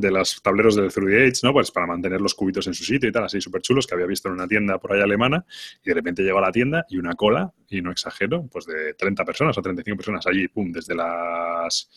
de 0.00 0.10
los 0.10 0.40
tableros 0.42 0.76
del 0.76 0.90
3D 0.90 1.42
¿no? 1.42 1.52
Pues 1.52 1.70
para 1.70 1.86
mantener 1.86 2.20
los 2.20 2.34
cubitos 2.34 2.66
en 2.66 2.74
su 2.74 2.84
sitio 2.84 3.08
y 3.08 3.12
tal, 3.12 3.24
así 3.24 3.40
súper 3.40 3.62
chulos, 3.62 3.86
que 3.86 3.94
había 3.94 4.06
visto 4.06 4.28
en 4.28 4.34
una 4.34 4.46
tienda 4.46 4.78
por 4.78 4.92
ahí 4.92 5.00
alemana, 5.00 5.44
y 5.82 5.88
de 5.88 5.94
repente 5.94 6.22
llego 6.22 6.38
a 6.38 6.42
la 6.42 6.52
tienda 6.52 6.84
y 6.88 6.98
una 6.98 7.14
cola, 7.14 7.52
y 7.68 7.82
no 7.82 7.90
exagero, 7.90 8.46
pues 8.50 8.66
de 8.66 8.94
30 8.94 9.24
personas 9.24 9.58
o 9.58 9.62
35 9.62 9.96
personas 9.96 10.26
allí, 10.26 10.48
pum, 10.48 10.72
desde 10.72 10.94
las 10.94 11.88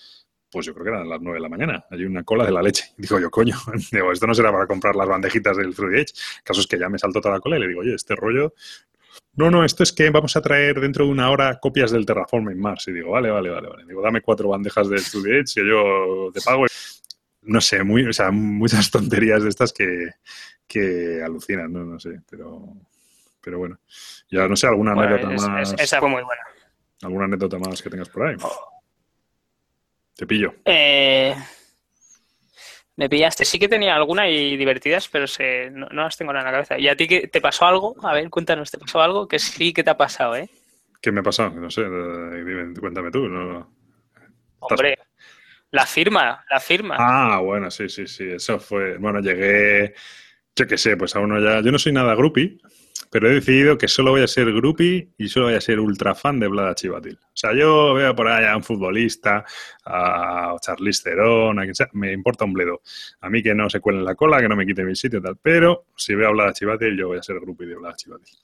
pues 0.52 0.66
yo 0.66 0.74
creo 0.74 0.84
que 0.84 0.90
eran 0.90 1.08
las 1.08 1.22
9 1.22 1.38
de 1.38 1.42
la 1.42 1.50
mañana. 1.50 1.86
Hay 1.90 2.04
una 2.04 2.24
cola 2.24 2.46
de 2.46 2.52
la 2.52 2.62
leche. 2.62 2.92
Digo 2.98 3.20
yo, 3.20 3.32
coño, 3.32 3.56
digo, 3.92 4.12
esto 4.12 4.28
no 4.28 4.36
será 4.36 4.52
para 4.52 4.68
comprar 4.68 4.96
las 4.96 5.08
bandejitas 5.08 5.56
del 5.56 5.74
3D 5.74 6.00
Edge. 6.00 6.14
caso 6.44 6.60
es 6.60 6.68
que 6.68 6.78
ya 6.78 6.90
me 6.90 7.00
saltó 7.00 7.22
toda 7.22 7.36
la 7.36 7.40
cola 7.40 7.58
y 7.58 7.62
le 7.62 7.70
digo, 7.70 7.80
oye, 7.80 7.96
este 7.96 8.16
rollo. 8.16 8.54
No, 9.34 9.50
no, 9.50 9.64
esto 9.64 9.84
es 9.84 9.94
que 9.94 10.10
vamos 10.10 10.36
a 10.36 10.42
traer 10.42 10.82
dentro 10.82 11.06
de 11.06 11.12
una 11.12 11.32
hora 11.32 11.58
copias 11.60 11.92
del 11.92 12.06
Terraforming 12.06 12.60
Mars. 12.60 12.88
Y 12.90 12.92
digo, 12.92 13.12
vale, 13.12 13.32
vale, 13.32 13.50
vale, 13.50 13.70
vale. 13.70 13.86
Digo, 13.86 14.02
dame 14.02 14.22
cuatro 14.22 14.50
bandejas 14.50 14.90
del 14.90 15.00
3D 15.00 15.40
Edge 15.40 15.62
y 15.62 15.70
yo 15.70 16.32
te 16.34 16.42
pago 16.42 16.66
no 17.44 17.62
sé, 17.62 17.84
muy, 17.84 18.06
o 18.06 18.14
sea, 18.14 18.32
muchas 18.32 18.90
tonterías 18.92 19.44
de 19.44 19.50
estas 19.50 19.74
que, 19.74 20.10
que 20.68 21.22
alucinan, 21.24 21.72
¿no? 21.72 21.84
No 21.84 22.00
sé, 22.00 22.22
pero, 22.30 22.76
pero 23.42 23.60
bueno. 23.60 23.80
Ya 24.30 24.48
no 24.48 24.56
sé, 24.56 24.68
alguna 24.68 24.94
anécdota 24.94 25.50
más. 25.50 25.76
esa 25.78 26.00
fue 26.00 26.10
muy 26.10 26.24
buena. 26.24 26.42
¿Alguna 27.04 27.26
anécdota 27.26 27.58
más 27.58 27.82
que 27.82 27.90
tengas 27.90 28.10
por 28.10 28.28
ahí? 28.28 28.38
Te 30.16 30.28
pillo. 30.28 30.54
Eh, 30.66 31.36
me 32.96 33.10
pillaste. 33.10 33.44
Sí 33.44 33.58
que 33.58 33.68
tenía 33.68 33.96
alguna 33.96 34.30
y 34.30 34.56
divertidas, 34.56 35.08
pero 35.08 35.26
se, 35.26 35.72
no, 35.72 35.88
las 35.90 36.16
tengo 36.16 36.32
en 36.32 36.38
la 36.38 36.44
cabeza. 36.44 36.78
¿Y 36.78 36.88
a 36.88 36.96
ti 36.96 37.08
que 37.08 37.28
te 37.28 37.42
pasó 37.42 37.66
algo? 37.66 37.96
A 38.04 38.14
ver, 38.14 38.30
cuéntanos, 38.30 38.70
¿te 38.70 38.78
pasó 38.78 39.02
algo? 39.02 39.28
Que 39.28 39.40
sí 39.40 39.74
que 39.74 39.84
te 39.84 39.90
ha 39.90 39.98
pasado, 39.98 40.36
¿eh? 40.36 40.50
¿Qué 41.02 41.12
me 41.12 41.22
ha 41.22 41.24
pasado? 41.24 41.50
No 41.52 41.72
sé, 41.72 41.82
cuéntame 42.80 43.10
tú. 43.10 43.26
Hombre, 44.60 45.00
la 45.72 45.86
firma, 45.86 46.44
la 46.50 46.60
firma. 46.60 46.98
Ah, 47.00 47.40
bueno, 47.40 47.72
sí, 47.72 47.90
sí, 47.90 48.06
sí. 48.06 48.26
Eso 48.26 48.60
fue. 48.60 48.98
Bueno, 48.98 49.20
llegué. 49.22 49.94
Yo 50.56 50.68
qué 50.68 50.78
sé, 50.78 50.98
pues 50.98 51.16
a 51.16 51.20
uno 51.20 51.40
ya. 51.40 51.62
Yo 51.62 51.72
no 51.72 51.80
soy 51.80 51.94
nada 51.94 52.14
groupie, 52.14 52.58
pero 53.10 53.30
he 53.30 53.34
decidido 53.36 53.78
que 53.78 53.88
solo 53.88 54.12
voy 54.12 54.22
a 54.22 54.28
ser 54.28 54.52
groupie 54.52 55.10
y 55.18 55.30
solo 55.30 55.46
voy 55.46 55.56
a 55.56 55.62
ser 55.62 55.80
ultra 55.80 56.14
fan 56.14 56.42
de 56.42 56.48
Vlada 56.50 56.76
Chivatil. 56.76 57.18
O 57.24 57.36
sea, 57.36 57.54
yo 57.54 57.94
veo 57.94 58.14
por 58.14 58.28
ahí 58.28 58.46
a 58.46 58.58
un 58.58 58.64
futbolista, 58.64 59.46
a 59.86 60.56
Charlize 60.62 61.04
Theron, 61.04 61.58
a 61.58 61.64
quien 61.64 61.74
sea, 61.74 61.88
me 61.94 62.12
importa 62.12 62.44
un 62.44 62.52
bledo. 62.52 62.82
A 63.22 63.30
mí 63.30 63.42
que 63.42 63.56
no 63.56 63.70
se 63.70 63.80
cuele 63.80 64.00
en 64.00 64.06
la 64.06 64.16
cola, 64.16 64.42
que 64.42 64.50
no 64.50 64.58
me 64.58 64.66
quite 64.66 64.84
mi 64.84 64.96
sitio 64.96 65.20
y 65.20 65.22
tal. 65.22 65.38
Pero 65.42 65.86
si 65.96 66.16
veo 66.16 66.28
a 66.28 66.32
Vlada 66.32 66.54
Chivatil, 66.54 66.98
yo 66.98 67.08
voy 67.08 67.20
a 67.20 67.24
ser 67.24 67.40
groupie 67.40 67.68
de 67.68 67.76
Vlada 67.76 67.96
Chivatil. 67.96 68.36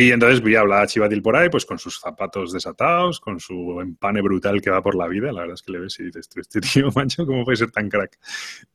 Y 0.00 0.12
entonces 0.12 0.40
vi 0.40 0.54
a 0.54 0.86
Chivatil 0.86 1.22
por 1.22 1.34
ahí, 1.34 1.48
pues 1.48 1.66
con 1.66 1.76
sus 1.76 1.98
zapatos 1.98 2.52
desatados, 2.52 3.18
con 3.18 3.40
su 3.40 3.80
empane 3.80 4.22
brutal 4.22 4.62
que 4.62 4.70
va 4.70 4.80
por 4.80 4.94
la 4.94 5.08
vida. 5.08 5.32
La 5.32 5.40
verdad 5.40 5.54
es 5.54 5.62
que 5.62 5.72
le 5.72 5.80
ves 5.80 5.98
y 5.98 6.04
dices, 6.04 6.30
este 6.36 6.60
tío, 6.60 6.88
mancho, 6.94 7.26
¿cómo 7.26 7.44
puede 7.44 7.56
ser 7.56 7.72
tan 7.72 7.88
crack? 7.88 8.16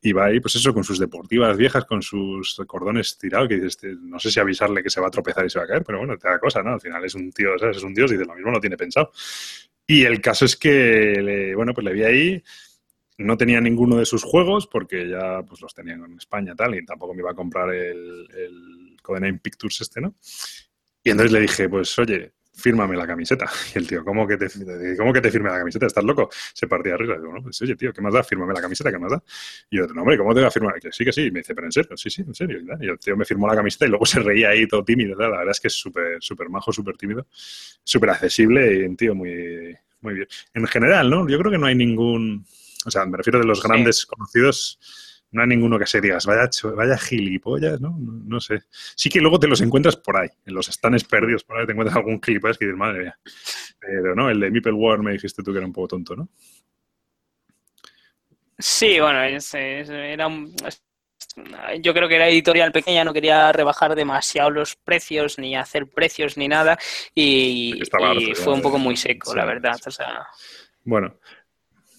Y 0.01 0.11
va 0.11 0.26
ahí, 0.26 0.41
pues 0.41 0.55
eso, 0.55 0.74
con 0.74 0.84
sus 0.84 0.99
deportivas 0.99 1.55
viejas, 1.55 1.86
con 1.86 2.01
sus 2.01 2.61
cordones 2.67 3.17
tirados, 3.17 3.47
que 3.47 3.55
dices, 3.55 3.97
no 4.01 4.19
sé 4.19 4.32
si 4.32 4.41
avisarle 4.41 4.84
que 4.84 4.89
se 4.89 4.99
va 4.99 5.07
a 5.07 5.11
tropezar 5.11 5.45
y 5.45 5.49
se 5.49 5.59
va 5.59 5.63
a 5.63 5.67
caer, 5.69 5.86
pero 5.86 5.99
bueno, 5.99 6.17
te 6.17 6.28
da 6.28 6.38
cosa, 6.39 6.61
¿no? 6.61 6.74
Al 6.74 6.82
final 6.82 7.05
es 7.05 7.15
un 7.15 7.32
tío, 7.32 7.57
¿sabes? 7.57 7.78
Es 7.78 7.84
un 7.84 7.93
dios 7.93 8.11
y 8.11 8.15
dice, 8.15 8.26
lo 8.26 8.36
mismo 8.36 8.51
no 8.51 8.59
tiene 8.59 8.76
pensado. 8.76 9.09
Y 9.88 10.03
el 10.03 10.19
caso 10.19 10.43
es 10.43 10.57
que, 10.57 11.53
bueno, 11.55 11.74
pues 11.74 11.86
le 11.86 11.93
vi 11.93 12.03
ahí 12.03 12.43
no 13.19 13.38
tenía 13.38 13.61
ninguno 13.61 13.95
de 13.95 14.05
sus 14.05 14.24
juegos 14.24 14.67
porque 14.67 15.07
ya 15.07 15.41
pues 15.43 15.61
los 15.61 15.74
tenían 15.74 16.03
en 16.03 16.17
España 16.17 16.55
tal 16.55 16.76
y 16.76 16.84
tampoco 16.84 17.13
me 17.13 17.21
iba 17.21 17.32
a 17.32 17.36
comprar 17.36 17.74
el, 17.74 18.28
el 18.36 18.97
Codename 19.01 19.39
Pictures 19.39 19.80
este, 19.80 20.01
¿no? 20.01 20.15
Y 21.04 21.10
entonces 21.10 21.32
le 21.32 21.41
dije, 21.41 21.68
pues 21.68 21.97
oye, 21.99 22.32
fírmame 22.54 22.95
la 22.95 23.08
camiseta. 23.08 23.45
Y 23.76 23.80
el 23.80 23.88
tío, 23.88 24.04
¿cómo 24.06 24.28
que 24.28 24.38
te, 24.38 24.47
¿cómo 24.97 25.12
que 25.12 25.22
te 25.22 25.32
firme 25.32 25.49
la 25.49 25.60
camiseta? 25.60 25.88
¿Estás 25.88 26.04
loco? 26.04 26.30
Se 26.54 26.68
partía 26.68 26.93
de 26.93 26.99
risa. 26.99 27.14
Digo, 27.16 27.34
no, 27.34 27.41
pues 27.41 27.62
oye, 27.62 27.76
tío, 27.76 27.91
¿qué 27.91 28.01
más 28.01 28.14
da? 28.14 28.24
Fírmame 28.24 28.54
la 28.54 28.62
camiseta, 28.62 28.91
¿qué 28.91 28.99
más 28.99 29.12
da? 29.12 29.24
Y 29.70 29.78
yo, 29.78 29.88
no, 29.88 30.01
hombre, 30.01 30.18
¿cómo 30.18 30.34
te 30.34 30.39
voy 30.39 30.47
a 30.47 30.51
firmar? 30.51 30.80
Que 30.80 30.91
sí, 30.91 31.04
que 31.04 31.12
sí. 31.12 31.24
Y 31.24 31.32
me 31.32 31.39
dice, 31.39 31.56
pero 31.56 31.68
en 31.68 31.72
serio, 31.72 31.97
sí, 31.97 32.10
sí, 32.10 32.22
en 32.22 32.34
serio. 32.34 32.60
Y 32.80 32.88
el 32.88 32.99
tío 32.99 33.18
me 33.18 33.26
firmó 33.26 33.47
la 33.47 33.56
camiseta 33.56 33.86
y 33.86 33.89
luego 33.89 34.06
se 34.06 34.20
reía 34.20 34.49
ahí 34.49 34.68
todo 34.68 34.84
tímido. 34.84 35.16
La 35.16 35.30
verdad 35.30 35.51
es 35.51 35.60
que 35.60 35.68
es 35.68 35.74
súper, 35.74 36.18
súper 36.20 36.49
majo, 36.49 36.72
súper 36.72 36.95
tímido, 36.95 37.28
súper 37.84 38.12
accesible 38.12 38.78
y 38.78 38.84
un 38.84 38.95
tío 38.95 39.16
muy, 39.16 39.76
muy 40.01 40.14
bien. 40.14 40.28
En 40.54 40.68
general, 40.68 41.10
¿no? 41.10 41.28
Yo 41.28 41.38
creo 41.39 41.51
que 41.51 41.58
no 41.58 41.66
hay 41.66 41.76
ningún... 41.76 42.45
O 42.86 42.91
sea, 42.91 43.06
me 43.06 43.18
refiero 43.18 43.39
de 43.39 43.45
los 43.45 43.64
grandes 43.64 44.06
conocidos 44.06 44.78
no 45.34 45.42
hay 45.42 45.48
ninguno 45.48 45.78
que 45.78 45.86
se 45.86 46.00
digas, 46.00 46.26
vaya, 46.26 46.50
vaya 46.76 46.98
gilipollas, 46.98 47.82
¿no? 47.82 47.98
¿no? 48.00 48.40
sé. 48.40 48.62
Sí 48.70 49.10
que 49.10 49.20
luego 49.20 49.40
te 49.40 49.48
los 49.48 49.62
encuentras 49.62 49.98
por 49.98 50.16
ahí, 50.16 50.30
en 50.46 50.54
los 50.54 50.68
stands 50.68 51.04
perdidos 51.04 51.44
por 51.44 51.58
ahí, 51.58 51.66
te 51.66 51.72
encuentras 51.74 51.98
algún 51.98 52.22
gilipollas 52.22 52.58
que 52.58 52.66
dices, 52.66 52.78
madre 52.78 53.04
mía. 53.04 53.20
Pero 53.80 54.16
no, 54.16 54.30
el 54.30 54.40
de 54.40 54.52
Meeple 54.52 54.74
War 54.74 55.00
me 55.00 55.12
dijiste 55.12 55.44
tú 55.44 55.52
que 55.52 55.58
era 55.58 55.68
un 55.68 55.74
poco 55.74 55.90
tonto, 55.90 56.16
¿no? 56.16 56.30
Sí, 58.58 59.00
bueno, 59.00 59.20
era 59.22 60.30
yo 61.82 61.94
creo 61.94 62.08
que 62.08 62.16
era 62.16 62.30
editorial 62.30 62.72
pequeña, 62.72 63.04
no 63.04 63.14
quería 63.14 63.52
rebajar 63.52 63.96
demasiado 63.96 64.52
los 64.52 64.76
precios, 64.76 65.40
ni 65.40 65.56
hacer 65.56 65.88
precios, 65.88 66.38
ni 66.38 66.48
nada, 66.48 66.78
y, 67.16 67.82
fue 68.36 68.54
un 68.54 68.62
poco 68.62 68.78
muy 68.78 68.96
seco, 68.96 69.36
la 69.36 69.46
verdad. 69.46 69.80
O 69.86 69.92
sea... 69.92 70.28
Bueno, 70.84 71.18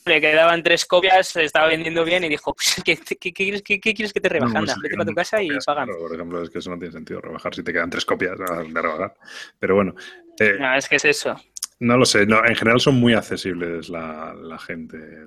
le 0.04 0.20
quedaban 0.20 0.62
tres 0.62 0.84
copias, 0.84 1.28
se 1.28 1.44
estaba 1.44 1.68
vendiendo 1.68 2.04
bien 2.04 2.24
y 2.24 2.28
dijo, 2.28 2.54
pues, 2.54 2.82
¿qué, 2.84 3.32
quieres, 3.32 3.62
que 3.62 4.20
te 4.20 4.28
rebajan? 4.28 4.64
No, 4.64 4.72
pues, 4.72 4.76
Vete 4.82 5.02
a 5.02 5.04
tu 5.04 5.14
casa 5.14 5.42
y 5.42 5.48
pagan. 5.64 5.88
por 5.88 6.14
ejemplo, 6.14 6.42
es 6.42 6.50
que 6.50 6.58
eso 6.58 6.70
no 6.70 6.78
tiene 6.78 6.92
sentido 6.92 7.20
rebajar 7.20 7.54
si 7.54 7.62
te 7.62 7.72
quedan 7.72 7.90
tres 7.90 8.04
copias 8.04 8.38
de 8.38 8.82
rebajar. 8.82 9.14
Pero 9.58 9.74
bueno. 9.74 9.94
Eh, 10.38 10.56
no, 10.58 10.74
es 10.74 10.88
que 10.88 10.96
es 10.96 11.04
eso. 11.04 11.36
No 11.80 11.96
lo 11.96 12.04
sé, 12.04 12.26
no, 12.26 12.44
en 12.44 12.54
general 12.54 12.80
son 12.80 12.94
muy 12.94 13.14
accesibles 13.14 13.88
la, 13.88 14.58
gente. 14.64 15.26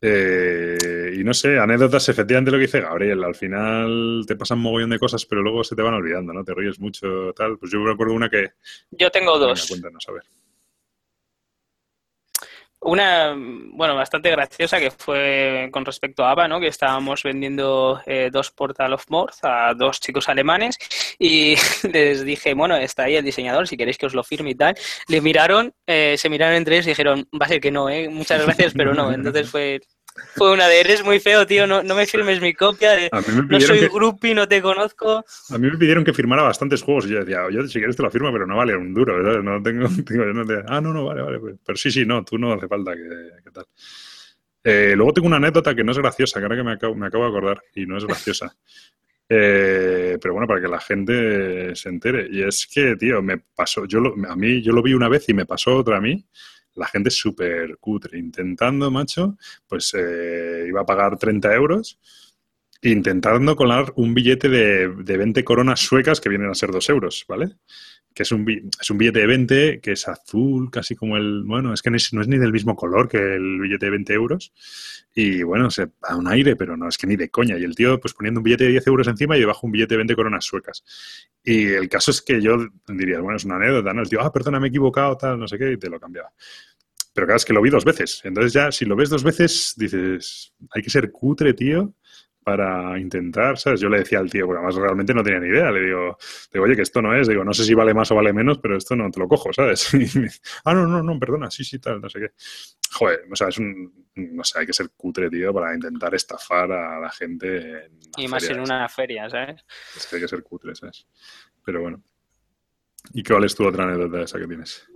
Eh, 0.00 1.14
y 1.16 1.24
no 1.24 1.32
sé, 1.32 1.58
anécdotas, 1.58 2.08
efectivamente 2.08 2.50
lo 2.50 2.58
que 2.58 2.66
dice 2.66 2.80
Gabriel, 2.82 3.24
al 3.24 3.34
final 3.34 4.24
te 4.26 4.36
pasan 4.36 4.58
un 4.58 4.64
mogollón 4.64 4.90
de 4.90 4.98
cosas, 4.98 5.24
pero 5.24 5.42
luego 5.42 5.64
se 5.64 5.74
te 5.74 5.82
van 5.82 5.94
olvidando, 5.94 6.32
¿no? 6.32 6.44
Te 6.44 6.54
ríes 6.54 6.78
mucho, 6.78 7.32
tal. 7.34 7.58
Pues 7.58 7.72
yo 7.72 7.84
recuerdo 7.84 8.14
una 8.14 8.28
que... 8.28 8.52
Yo 8.90 9.10
tengo 9.10 9.38
dos. 9.38 9.66
cuéntanos, 9.66 10.04
a 10.08 10.12
ver. 10.12 10.22
Una, 12.86 13.34
bueno, 13.36 13.96
bastante 13.96 14.30
graciosa 14.30 14.78
que 14.78 14.92
fue 14.92 15.68
con 15.72 15.84
respecto 15.84 16.24
a 16.24 16.30
ABA, 16.30 16.46
¿no? 16.46 16.60
Que 16.60 16.68
estábamos 16.68 17.24
vendiendo 17.24 18.00
eh, 18.06 18.30
dos 18.32 18.52
Portal 18.52 18.92
of 18.92 19.04
Morth 19.08 19.44
a 19.44 19.74
dos 19.74 19.98
chicos 19.98 20.28
alemanes 20.28 20.78
y 21.18 21.56
les 21.92 22.24
dije, 22.24 22.54
bueno, 22.54 22.76
está 22.76 23.04
ahí 23.04 23.16
el 23.16 23.24
diseñador, 23.24 23.66
si 23.66 23.76
queréis 23.76 23.98
que 23.98 24.06
os 24.06 24.14
lo 24.14 24.22
firme 24.22 24.50
y 24.50 24.54
tal. 24.54 24.76
Le 25.08 25.20
miraron, 25.20 25.74
eh, 25.84 26.14
se 26.16 26.28
miraron 26.28 26.54
entre 26.54 26.76
ellos 26.76 26.86
y 26.86 26.90
dijeron, 26.90 27.28
va 27.34 27.46
a 27.46 27.48
ser 27.48 27.60
que 27.60 27.72
no, 27.72 27.88
¿eh? 27.88 28.08
Muchas 28.08 28.44
gracias, 28.44 28.72
pero 28.72 28.94
no. 28.94 29.12
Entonces 29.12 29.50
fue 29.50 29.80
fue 30.34 30.52
una 30.52 30.68
de 30.68 30.80
eres 30.80 31.04
muy 31.04 31.20
feo, 31.20 31.46
tío, 31.46 31.66
no, 31.66 31.82
no 31.82 31.94
me 31.94 32.06
firmes 32.06 32.40
mi 32.40 32.54
copia, 32.54 32.92
de, 32.92 33.10
no 33.48 33.60
soy 33.60 33.80
que, 33.80 33.88
groupie, 33.88 34.34
no 34.34 34.46
te 34.46 34.60
conozco. 34.60 35.24
A 35.50 35.58
mí 35.58 35.70
me 35.70 35.78
pidieron 35.78 36.04
que 36.04 36.12
firmara 36.12 36.42
bastantes 36.42 36.82
juegos 36.82 37.06
y 37.06 37.10
yo 37.10 37.20
decía, 37.20 37.46
yo 37.50 37.66
si 37.66 37.78
quieres 37.78 37.96
te 37.96 38.02
lo 38.02 38.10
firmo, 38.10 38.32
pero 38.32 38.46
no 38.46 38.56
vale 38.56 38.76
un 38.76 38.92
duro, 38.92 39.42
No 39.42 39.62
tengo, 39.62 39.88
no 40.34 40.44
ah, 40.68 40.80
no, 40.80 40.92
no, 40.92 41.04
vale, 41.04 41.22
vale, 41.22 41.38
pues, 41.38 41.56
pero 41.64 41.76
sí, 41.76 41.90
sí, 41.90 42.04
no, 42.04 42.24
tú 42.24 42.38
no 42.38 42.52
hace 42.52 42.68
falta 42.68 42.92
que, 42.94 43.50
tal. 43.50 43.66
Eh, 44.62 44.94
luego 44.96 45.12
tengo 45.12 45.28
una 45.28 45.36
anécdota 45.36 45.74
que 45.74 45.84
no 45.84 45.92
es 45.92 45.98
graciosa, 45.98 46.40
que 46.40 46.44
ahora 46.44 46.56
que 46.56 46.64
me 46.64 46.72
acabo, 46.72 46.94
me 46.94 47.06
acabo 47.06 47.24
de 47.24 47.30
acordar 47.30 47.62
y 47.74 47.86
no 47.86 47.96
es 47.96 48.04
graciosa. 48.06 48.54
Eh, 49.28 50.18
pero 50.20 50.34
bueno, 50.34 50.46
para 50.46 50.60
que 50.60 50.68
la 50.68 50.80
gente 50.80 51.74
se 51.74 51.88
entere. 51.88 52.28
Y 52.30 52.42
es 52.42 52.68
que, 52.72 52.96
tío, 52.96 53.22
me 53.22 53.38
pasó, 53.38 53.84
yo 53.86 54.00
lo, 54.00 54.14
a 54.28 54.36
mí, 54.36 54.62
yo 54.62 54.72
lo 54.72 54.82
vi 54.82 54.94
una 54.94 55.08
vez 55.08 55.28
y 55.28 55.34
me 55.34 55.46
pasó 55.46 55.76
otra 55.76 55.96
a 55.96 56.00
mí 56.00 56.24
la 56.76 56.86
gente 56.86 57.10
súper 57.10 57.78
cutre, 57.78 58.18
intentando, 58.18 58.90
macho, 58.90 59.36
pues 59.66 59.92
eh, 59.94 60.64
iba 60.68 60.82
a 60.82 60.86
pagar 60.86 61.18
30 61.18 61.54
euros, 61.54 61.98
intentando 62.82 63.56
colar 63.56 63.92
un 63.96 64.14
billete 64.14 64.48
de, 64.48 64.88
de 64.88 65.16
20 65.16 65.44
coronas 65.44 65.80
suecas 65.80 66.20
que 66.20 66.28
vienen 66.28 66.50
a 66.50 66.54
ser 66.54 66.70
2 66.70 66.88
euros, 66.90 67.24
¿vale? 67.28 67.56
que 68.16 68.22
es 68.22 68.32
un, 68.32 68.48
es 68.80 68.90
un 68.90 68.96
billete 68.96 69.20
de 69.20 69.26
20 69.26 69.80
que 69.80 69.92
es 69.92 70.08
azul, 70.08 70.70
casi 70.70 70.96
como 70.96 71.18
el... 71.18 71.42
Bueno, 71.44 71.74
es 71.74 71.82
que 71.82 71.90
no 71.90 71.98
es, 71.98 72.12
ni 72.12 72.38
del 72.38 72.50
mismo 72.50 72.74
color 72.74 73.10
que 73.10 73.18
el 73.18 73.60
billete 73.60 73.86
de 73.86 73.90
20 73.90 74.12
euros. 74.14 74.54
Y 75.14 75.42
bueno, 75.42 75.70
se 75.70 75.90
da 76.00 76.16
un 76.16 76.26
aire, 76.26 76.56
pero 76.56 76.78
no, 76.78 76.88
es 76.88 76.96
que 76.96 77.06
ni 77.06 77.16
de 77.16 77.28
coña. 77.28 77.58
Y 77.58 77.64
el 77.64 77.74
tío, 77.74 78.00
pues 78.00 78.14
poniendo 78.14 78.40
un 78.40 78.44
billete 78.44 78.64
de 78.64 78.70
10 78.70 78.86
euros 78.86 79.06
encima 79.08 79.36
y 79.36 79.40
debajo 79.40 79.66
un 79.66 79.72
billete 79.72 79.92
de 79.92 79.98
20 79.98 80.16
coronas 80.16 80.46
suecas. 80.46 80.82
Y 81.44 81.66
el 81.66 81.90
caso 81.90 82.10
es 82.10 82.22
que 82.22 82.40
yo 82.40 82.56
diría, 82.88 83.20
bueno, 83.20 83.36
es 83.36 83.44
una 83.44 83.56
anécdota, 83.56 83.92
¿no? 83.92 84.00
El 84.00 84.08
tío, 84.08 84.22
ah, 84.22 84.32
perdona, 84.32 84.60
me 84.60 84.68
he 84.68 84.70
equivocado, 84.70 85.14
tal, 85.18 85.38
no 85.38 85.46
sé 85.46 85.58
qué, 85.58 85.72
y 85.72 85.76
te 85.76 85.90
lo 85.90 86.00
cambiaba. 86.00 86.32
Pero 87.12 87.26
claro, 87.26 87.36
es 87.36 87.44
que 87.44 87.52
lo 87.52 87.60
vi 87.60 87.68
dos 87.68 87.84
veces. 87.84 88.22
Entonces 88.24 88.54
ya, 88.54 88.72
si 88.72 88.86
lo 88.86 88.96
ves 88.96 89.10
dos 89.10 89.24
veces, 89.24 89.74
dices, 89.76 90.54
hay 90.70 90.80
que 90.80 90.88
ser 90.88 91.12
cutre, 91.12 91.52
tío, 91.52 91.92
para 92.46 92.96
intentar, 92.96 93.58
¿sabes? 93.58 93.80
Yo 93.80 93.88
le 93.88 93.98
decía 93.98 94.20
al 94.20 94.30
tío, 94.30 94.46
bueno, 94.46 94.60
además 94.60 94.76
realmente 94.76 95.12
no 95.12 95.24
tenía 95.24 95.40
ni 95.40 95.48
idea, 95.48 95.68
le 95.72 95.80
digo, 95.80 96.16
digo, 96.52 96.64
oye, 96.64 96.76
que 96.76 96.82
esto 96.82 97.02
no 97.02 97.12
es, 97.12 97.26
digo, 97.26 97.42
no 97.42 97.52
sé 97.52 97.64
si 97.64 97.74
vale 97.74 97.92
más 97.92 98.08
o 98.12 98.14
vale 98.14 98.32
menos, 98.32 98.58
pero 98.58 98.76
esto 98.76 98.94
no 98.94 99.10
te 99.10 99.18
lo 99.18 99.26
cojo, 99.26 99.52
¿sabes? 99.52 99.90
ah, 100.64 100.72
no, 100.72 100.86
no, 100.86 101.02
no, 101.02 101.18
perdona, 101.18 101.50
sí, 101.50 101.64
sí, 101.64 101.80
tal, 101.80 102.00
no 102.00 102.08
sé 102.08 102.20
qué. 102.20 102.30
Joder, 102.92 103.24
o 103.28 103.34
sea, 103.34 103.48
es 103.48 103.58
un, 103.58 104.06
no 104.14 104.44
sé, 104.44 104.60
hay 104.60 104.66
que 104.66 104.72
ser 104.72 104.90
cutre, 104.96 105.28
tío, 105.28 105.52
para 105.52 105.74
intentar 105.74 106.14
estafar 106.14 106.70
a 106.70 107.00
la 107.00 107.10
gente. 107.10 107.90
y 108.16 108.28
más 108.28 108.48
en 108.48 108.60
una 108.60 108.88
feria, 108.88 109.28
¿sabes? 109.28 109.64
Es 109.96 110.06
que 110.06 110.14
hay 110.14 110.22
que 110.22 110.28
ser 110.28 110.44
cutre, 110.44 110.72
¿sabes? 110.76 111.04
Pero 111.64 111.80
bueno. 111.80 112.00
¿Y 113.12 113.24
cuál 113.24 113.42
es 113.42 113.56
tu 113.56 113.66
otra 113.66 113.82
anécdota 113.82 114.22
esa 114.22 114.38
que 114.38 114.46
tienes? 114.46 114.86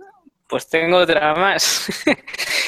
Pues 0.47 0.69
tengo 0.69 0.99
otra 0.99 1.35
más. 1.35 2.01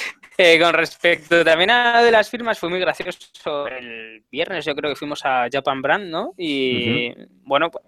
Eh, 0.46 0.60
con 0.60 0.74
respecto 0.74 1.42
también 1.46 1.72
a 1.72 2.04
de 2.04 2.12
las 2.12 2.30
firmas, 2.30 2.60
fue 2.60 2.68
muy 2.68 2.78
gracioso. 2.78 3.66
El 3.66 4.26
viernes 4.30 4.66
yo 4.66 4.76
creo 4.76 4.92
que 4.92 4.98
fuimos 4.98 5.24
a 5.24 5.48
Japan 5.50 5.82
Brand, 5.82 6.10
¿no? 6.10 6.34
Y 6.38 7.14
bueno, 7.46 7.72
pues, 7.72 7.86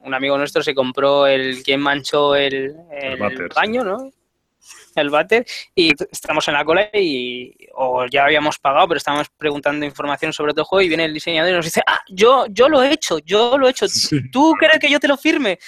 un 0.00 0.14
amigo 0.14 0.38
nuestro 0.38 0.62
se 0.62 0.74
compró 0.74 1.26
el 1.26 1.62
quien 1.62 1.80
manchó 1.80 2.34
el, 2.34 2.74
baño, 3.54 3.84
¿no? 3.84 4.10
El 4.94 5.10
váter 5.10 5.44
y 5.74 5.92
estamos 6.10 6.48
en 6.48 6.54
la 6.54 6.64
cola 6.64 6.88
y 6.94 7.54
o 7.74 8.06
ya 8.06 8.24
habíamos 8.24 8.58
pagado, 8.58 8.88
pero 8.88 8.96
estábamos 8.96 9.28
preguntando 9.36 9.84
información 9.84 10.32
sobre 10.32 10.54
todo 10.54 10.64
juego 10.64 10.80
y 10.80 10.88
viene 10.88 11.04
el 11.04 11.12
diseñador 11.12 11.50
y 11.50 11.56
nos 11.56 11.66
dice, 11.66 11.82
ah, 11.86 12.00
yo, 12.08 12.46
yo 12.48 12.70
lo 12.70 12.82
he 12.82 12.90
hecho, 12.90 13.18
yo 13.18 13.58
lo 13.58 13.68
he 13.68 13.72
hecho, 13.72 13.84
¿tú 14.32 14.54
crees 14.58 14.78
que 14.78 14.88
yo 14.88 14.98
te 14.98 15.08
lo 15.08 15.18
firme? 15.18 15.58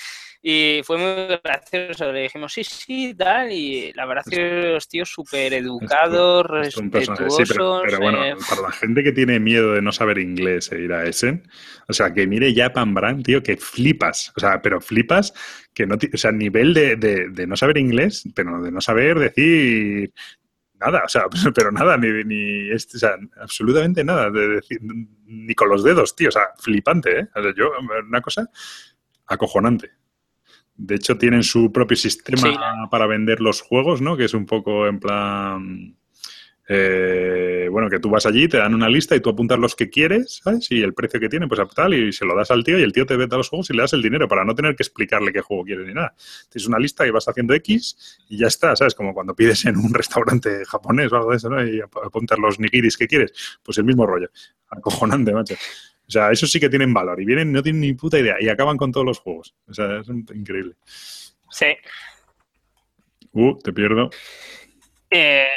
Y 0.40 0.82
fue 0.84 0.98
muy 0.98 1.38
gracioso. 1.42 2.12
Le 2.12 2.22
dijimos, 2.22 2.52
sí, 2.52 2.62
sí, 2.62 3.14
tal. 3.14 3.50
Y 3.50 3.92
la 3.94 4.06
verdad 4.06 4.24
es 4.26 4.36
que 4.36 4.72
los 4.72 4.88
tíos 4.88 5.10
súper 5.10 5.52
educados, 5.54 6.46
respetuosos. 6.46 7.48
pero, 7.48 7.98
bueno, 7.98 8.24
eh, 8.24 8.36
para 8.48 8.62
la 8.62 8.72
gente 8.72 9.02
que 9.02 9.12
tiene 9.12 9.40
miedo 9.40 9.72
de 9.72 9.82
no 9.82 9.90
saber 9.90 10.18
inglés 10.18 10.70
e 10.70 10.80
ir 10.80 10.92
a 10.92 11.04
Essen, 11.04 11.48
o 11.88 11.92
sea, 11.92 12.14
que 12.14 12.26
mire 12.26 12.54
Japan 12.54 12.94
Brand, 12.94 13.24
tío, 13.24 13.42
que 13.42 13.56
flipas. 13.56 14.32
O 14.36 14.40
sea, 14.40 14.62
pero 14.62 14.80
flipas 14.80 15.32
que 15.74 15.86
no. 15.86 15.96
O 15.96 16.16
sea, 16.16 16.30
nivel 16.30 16.72
de, 16.72 16.96
de, 16.96 17.46
no 17.46 17.56
saber 17.56 17.78
inglés, 17.78 18.24
pero 18.34 18.62
de 18.62 18.70
no 18.70 18.80
saber 18.80 19.18
decir 19.18 20.12
nada, 20.80 21.02
o 21.04 21.08
sea, 21.08 21.24
pero 21.54 21.72
nada, 21.72 21.96
ni, 21.96 22.24
ni 22.24 22.70
o 22.72 22.78
sea, 22.78 23.16
absolutamente 23.40 24.04
nada, 24.04 24.30
de 24.30 24.48
decir, 24.48 24.78
ni 24.82 25.54
con 25.54 25.68
los 25.68 25.82
dedos, 25.82 26.14
tío, 26.14 26.28
o 26.28 26.32
sea, 26.32 26.50
flipante, 26.58 27.20
¿eh? 27.20 27.28
O 27.34 27.42
sea, 27.42 27.52
yo, 27.56 27.72
una 28.08 28.20
cosa 28.20 28.48
acojonante. 29.26 29.97
De 30.78 30.94
hecho, 30.94 31.18
tienen 31.18 31.42
su 31.42 31.72
propio 31.72 31.96
sistema 31.96 32.88
para 32.88 33.08
vender 33.08 33.40
los 33.40 33.60
juegos, 33.60 34.00
¿no? 34.00 34.16
Que 34.16 34.26
es 34.26 34.34
un 34.34 34.46
poco 34.46 34.86
en 34.86 35.00
plan. 35.00 35.96
Eh, 36.68 37.68
bueno, 37.72 37.90
que 37.90 37.98
tú 37.98 38.10
vas 38.10 38.26
allí, 38.26 38.46
te 38.46 38.58
dan 38.58 38.74
una 38.74 38.88
lista 38.88 39.16
y 39.16 39.20
tú 39.20 39.30
apuntas 39.30 39.58
los 39.58 39.74
que 39.74 39.90
quieres, 39.90 40.40
¿sabes? 40.44 40.70
Y 40.70 40.82
el 40.82 40.94
precio 40.94 41.18
que 41.18 41.28
tiene, 41.28 41.48
pues 41.48 41.60
tal, 41.74 41.94
y 41.94 42.12
se 42.12 42.24
lo 42.24 42.36
das 42.36 42.52
al 42.52 42.62
tío 42.62 42.78
y 42.78 42.82
el 42.82 42.92
tío 42.92 43.06
te 43.06 43.16
vende 43.16 43.36
los 43.36 43.48
juegos 43.48 43.70
y 43.70 43.72
le 43.72 43.82
das 43.82 43.92
el 43.94 44.02
dinero 44.02 44.28
para 44.28 44.44
no 44.44 44.54
tener 44.54 44.76
que 44.76 44.84
explicarle 44.84 45.32
qué 45.32 45.40
juego 45.40 45.64
quieres 45.64 45.86
ni 45.86 45.94
nada. 45.94 46.14
Tienes 46.48 46.68
una 46.68 46.78
lista 46.78 47.04
y 47.06 47.10
vas 47.10 47.26
haciendo 47.26 47.54
X 47.54 48.24
y 48.28 48.38
ya 48.38 48.46
está, 48.46 48.76
¿sabes? 48.76 48.94
Como 48.94 49.14
cuando 49.14 49.34
pides 49.34 49.64
en 49.64 49.78
un 49.78 49.92
restaurante 49.92 50.64
japonés 50.64 51.10
o 51.10 51.16
algo 51.16 51.30
de 51.30 51.38
eso, 51.38 51.50
¿no? 51.50 51.66
Y 51.66 51.80
apuntas 51.80 52.38
los 52.38 52.60
nigiris 52.60 52.96
que 52.96 53.08
quieres. 53.08 53.32
Pues 53.64 53.78
el 53.78 53.84
mismo 53.84 54.06
rollo. 54.06 54.30
Acojonante, 54.68 55.32
macho. 55.32 55.56
O 56.08 56.10
sea, 56.10 56.30
eso 56.30 56.46
sí 56.46 56.58
que 56.58 56.70
tienen 56.70 56.94
valor. 56.94 57.20
Y 57.20 57.26
vienen, 57.26 57.52
no 57.52 57.62
tienen 57.62 57.82
ni 57.82 57.92
puta 57.92 58.18
idea. 58.18 58.36
Y 58.40 58.48
acaban 58.48 58.78
con 58.78 58.90
todos 58.90 59.04
los 59.04 59.18
juegos. 59.18 59.54
O 59.68 59.74
sea, 59.74 60.00
es 60.00 60.08
increíble. 60.08 60.74
Sí. 61.50 61.66
Uh, 63.32 63.58
te 63.58 63.72
pierdo. 63.72 64.08
Eh, 65.10 65.48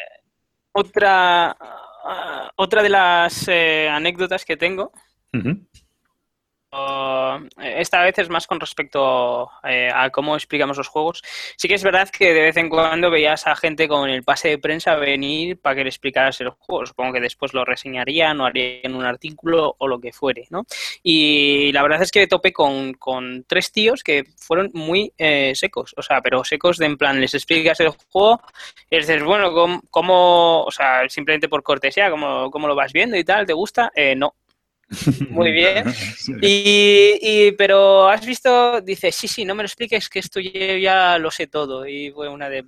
otra, 0.74 1.56
otra 2.56 2.84
de 2.84 2.90
las 2.90 3.48
eh, 3.48 3.88
anécdotas 3.90 4.44
que 4.46 4.58
tengo 4.58 4.92
esta 7.62 8.04
vez 8.04 8.18
es 8.20 8.30
más 8.30 8.48
con 8.48 8.60
respecto 8.60 9.50
eh, 9.64 9.90
a 9.94 10.10
cómo 10.10 10.36
explicamos 10.36 10.78
los 10.78 10.88
juegos. 10.88 11.22
Sí 11.58 11.68
que 11.68 11.74
es 11.74 11.84
verdad 11.84 12.10
que 12.10 12.34
de 12.34 12.42
vez 12.42 12.58
en 12.58 12.70
cuando 12.70 13.10
veías 13.10 13.48
a 13.48 13.56
gente 13.56 13.88
con 13.88 14.10
el 14.10 14.24
pase 14.24 14.50
de 14.50 14.58
prensa 14.58 14.96
venir 14.96 15.60
para 15.60 15.76
que 15.76 15.84
le 15.84 15.90
explicaras 15.90 16.40
el 16.42 16.50
juego. 16.50 16.86
Supongo 16.86 17.14
que 17.14 17.20
después 17.20 17.54
lo 17.54 17.66
reseñarían 17.66 18.40
o 18.40 18.46
harían 18.46 18.96
un 18.96 19.06
artículo 19.06 19.76
o 19.78 19.88
lo 19.88 20.00
que 20.00 20.14
fuere, 20.14 20.48
¿no? 20.50 20.66
Y 21.04 21.72
la 21.72 21.84
verdad 21.84 22.02
es 22.02 22.12
que 22.12 22.28
topé 22.28 22.54
con, 22.54 22.94
con 22.94 23.44
tres 23.48 23.72
tíos 23.72 24.04
que 24.04 24.24
fueron 24.38 24.70
muy 24.74 25.14
eh, 25.18 25.54
secos, 25.56 25.94
o 25.98 26.02
sea, 26.02 26.22
pero 26.22 26.44
secos 26.44 26.78
de 26.78 26.86
en 26.86 26.98
plan, 26.98 27.20
les 27.20 27.34
explicas 27.34 27.80
el 27.80 27.90
juego 28.12 28.42
y 28.90 28.98
dices, 28.98 29.24
bueno, 29.24 29.82
¿cómo, 29.90 30.64
o 30.64 30.72
sea, 30.72 31.08
simplemente 31.10 31.50
por 31.50 31.64
cortesía, 31.64 32.10
¿cómo, 32.10 32.52
cómo 32.52 32.68
lo 32.68 32.76
vas 32.76 32.94
viendo 32.94 33.18
y 33.18 33.24
tal? 33.24 33.46
¿Te 33.46 33.54
gusta? 33.54 33.92
Eh, 33.96 34.16
no, 34.16 34.36
muy 35.30 35.52
bien. 35.52 35.86
Y, 36.42 37.52
pero 37.54 38.08
has 38.08 38.26
visto, 38.26 38.82
dice, 38.82 39.12
sí, 39.12 39.28
sí, 39.28 39.46
no 39.46 39.56
me 39.56 39.64
lo 39.64 39.68
expliques, 39.68 40.10
que 40.10 40.20
esto 40.20 40.40
yo 40.40 40.78
ya 40.78 41.18
lo 41.18 41.32
sé 41.32 41.48
todo. 41.48 41.88
Y 41.88 42.12
fue 42.12 42.28
una 42.28 42.50
de, 42.50 42.66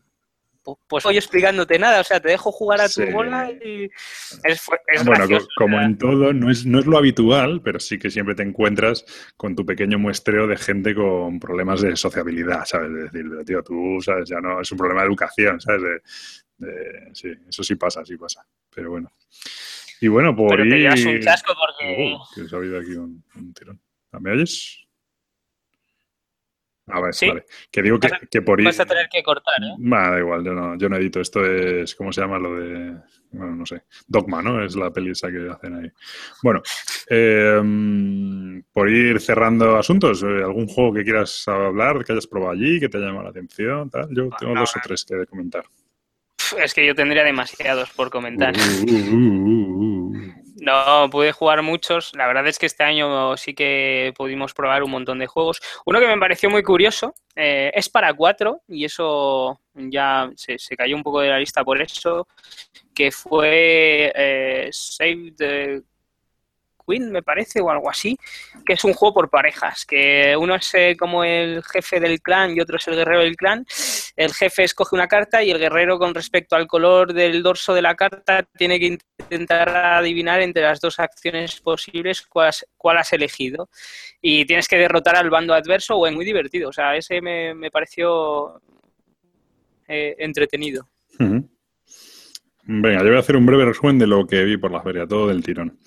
pues 0.87 1.03
voy 1.03 1.17
explicándote 1.17 1.77
nada, 1.77 1.99
o 1.99 2.03
sea, 2.03 2.21
te 2.21 2.29
dejo 2.29 2.51
jugar 2.51 2.79
a 2.81 2.89
tu 2.89 3.05
bola 3.11 3.51
y 3.51 3.89
es, 4.43 4.65
Bueno, 5.03 5.25
como 5.57 5.81
en 5.81 5.97
todo, 5.97 6.31
no 6.31 6.49
es, 6.49 6.65
no 6.65 6.79
es 6.79 6.85
lo 6.85 6.97
habitual, 6.97 7.61
pero 7.61 7.79
sí 7.79 7.99
que 7.99 8.09
siempre 8.09 8.35
te 8.35 8.43
encuentras 8.43 9.05
con 9.35 9.55
tu 9.55 9.65
pequeño 9.65 9.99
muestreo 9.99 10.47
de 10.47 10.55
gente 10.55 10.95
con 10.95 11.39
problemas 11.39 11.81
de 11.81 11.95
sociabilidad, 11.97 12.65
¿sabes? 12.65 12.91
Es 12.91 13.11
decir, 13.11 13.45
tío, 13.45 13.61
tú, 13.61 13.99
¿sabes? 14.01 14.29
Ya 14.29 14.39
no, 14.39 14.61
es 14.61 14.71
un 14.71 14.77
problema 14.77 15.01
de 15.01 15.07
educación, 15.07 15.59
¿sabes? 15.59 16.01
sí, 17.11 17.29
eso 17.49 17.61
sí 17.61 17.75
pasa, 17.75 18.05
sí 18.05 18.15
pasa. 18.15 18.45
Pero 18.73 18.91
bueno. 18.91 19.11
Y 20.03 20.09
bueno, 20.09 20.35
por 20.35 20.49
Pero 20.49 20.63
te 20.63 20.79
llevas 20.79 21.05
un 21.05 21.17
chasco 21.21 21.53
porque... 21.57 22.17
Que 22.35 22.49
se 22.49 22.53
ha 22.53 22.59
habido 22.59 22.77
aquí 22.77 22.91
un, 22.91 23.23
tirón. 23.53 23.79
¿Me 24.19 24.31
oyes? 24.31 24.85
A 26.87 26.99
ver, 26.99 27.13
vale. 27.25 27.45
Que 27.71 27.81
digo 27.81 27.97
que, 28.01 28.09
que, 28.29 28.41
por 28.41 28.59
ir... 28.59 28.65
Vas 28.65 28.81
a 28.81 28.85
tener 28.85 29.07
que 29.07 29.23
cortar, 29.23 29.63
¿eh? 29.63 29.75
da 29.77 30.19
igual, 30.19 30.43
yo 30.43 30.51
no, 30.51 30.77
yo 30.77 30.89
no 30.89 30.97
edito. 30.97 31.21
Esto 31.21 31.45
es, 31.45 31.95
¿cómo 31.95 32.11
se 32.11 32.19
llama 32.19 32.37
lo 32.37 32.53
de...? 32.53 32.97
Bueno, 33.31 33.55
no 33.55 33.65
sé. 33.65 33.83
Dogma, 34.05 34.41
¿no? 34.41 34.61
Es 34.61 34.75
la 34.75 34.91
peli 34.91 35.11
esa 35.11 35.31
que 35.31 35.49
hacen 35.49 35.73
ahí. 35.73 35.89
Bueno, 36.43 36.61
eh, 37.09 38.61
por 38.73 38.89
ir 38.89 39.21
cerrando 39.21 39.77
asuntos, 39.77 40.21
eh, 40.21 40.43
¿algún 40.43 40.67
juego 40.67 40.95
que 40.95 41.05
quieras 41.05 41.47
hablar, 41.47 42.03
que 42.03 42.11
hayas 42.11 42.27
probado 42.27 42.51
allí, 42.51 42.77
que 42.77 42.89
te 42.89 42.97
haya 42.97 43.07
llamado 43.07 43.23
la 43.23 43.29
atención? 43.29 43.89
Tal? 43.89 44.09
Yo 44.13 44.27
tengo 44.37 44.53
dos 44.53 44.75
o 44.75 44.79
tres 44.83 45.05
que 45.05 45.25
comentar. 45.27 45.63
Es 46.61 46.73
que 46.73 46.85
yo 46.85 46.95
tendría 46.95 47.23
demasiados 47.23 47.89
por 47.91 48.09
comentar. 48.09 48.53
No, 50.63 51.09
pude 51.09 51.33
jugar 51.33 51.61
muchos. 51.61 52.13
La 52.15 52.25
verdad 52.25 52.47
es 52.47 52.57
que 52.57 52.67
este 52.67 52.83
año 52.83 53.35
sí 53.35 53.53
que 53.53 54.13
pudimos 54.15 54.53
probar 54.53 54.83
un 54.83 54.91
montón 54.91 55.19
de 55.19 55.27
juegos. 55.27 55.59
Uno 55.85 55.99
que 55.99 56.07
me 56.07 56.17
pareció 56.17 56.49
muy 56.49 56.63
curioso 56.63 57.13
eh, 57.35 57.69
es 57.75 57.89
para 57.89 58.13
cuatro 58.13 58.61
y 58.69 58.85
eso 58.85 59.59
ya 59.73 60.31
se, 60.35 60.57
cayó 60.77 60.95
un 60.95 61.03
poco 61.03 61.19
de 61.19 61.29
la 61.29 61.39
lista 61.39 61.65
por 61.65 61.81
eso, 61.81 62.27
que 62.95 63.11
fue 63.11 64.13
eh, 64.15 64.69
Save 64.71 65.33
the 65.37 65.81
Queen, 66.87 67.11
me 67.11 67.23
parece, 67.23 67.61
o 67.61 67.69
algo 67.69 67.89
así, 67.89 68.17
que 68.65 68.73
es 68.73 68.83
un 68.83 68.93
juego 68.93 69.13
por 69.13 69.29
parejas, 69.29 69.85
que 69.85 70.35
uno 70.37 70.55
es 70.55 70.73
eh, 70.73 70.95
como 70.97 71.23
el 71.23 71.63
jefe 71.63 71.99
del 71.99 72.21
clan 72.21 72.55
y 72.55 72.59
otro 72.59 72.77
es 72.77 72.87
el 72.87 72.95
guerrero 72.95 73.21
del 73.21 73.35
clan. 73.35 73.65
El 74.15 74.33
jefe 74.33 74.63
escoge 74.63 74.95
una 74.95 75.07
carta 75.07 75.43
y 75.43 75.51
el 75.51 75.59
guerrero 75.59 75.97
con 75.97 76.13
respecto 76.13 76.55
al 76.55 76.67
color 76.67 77.13
del 77.13 77.41
dorso 77.43 77.73
de 77.73 77.81
la 77.81 77.95
carta 77.95 78.43
tiene 78.57 78.79
que 78.79 78.97
intentar 79.19 79.69
adivinar 79.69 80.41
entre 80.41 80.63
las 80.63 80.79
dos 80.79 80.99
acciones 80.99 81.59
posibles 81.61 82.21
cuál, 82.21 82.51
cuál 82.77 82.97
has 82.97 83.13
elegido. 83.13 83.69
Y 84.21 84.45
tienes 84.45 84.67
que 84.67 84.77
derrotar 84.77 85.15
al 85.15 85.29
bando 85.29 85.53
adverso 85.53 85.97
o 85.97 86.07
es 86.07 86.13
muy 86.13 86.25
divertido. 86.25 86.69
O 86.69 86.73
sea, 86.73 86.95
ese 86.95 87.21
me, 87.21 87.71
pareció 87.71 88.61
eh, 89.87 90.15
entretenido. 90.19 90.87
Venga, 92.65 92.99
yo 92.99 93.07
voy 93.07 93.17
a 93.17 93.19
hacer 93.19 93.35
un 93.35 93.45
breve 93.45 93.65
resumen 93.65 93.99
de 93.99 94.07
lo 94.07 94.25
que 94.25 94.43
vi 94.43 94.57
por 94.57 94.71
la 94.71 94.81
feria, 94.81 95.05
todo 95.05 95.27
del 95.27 95.43
tirón. 95.43 95.77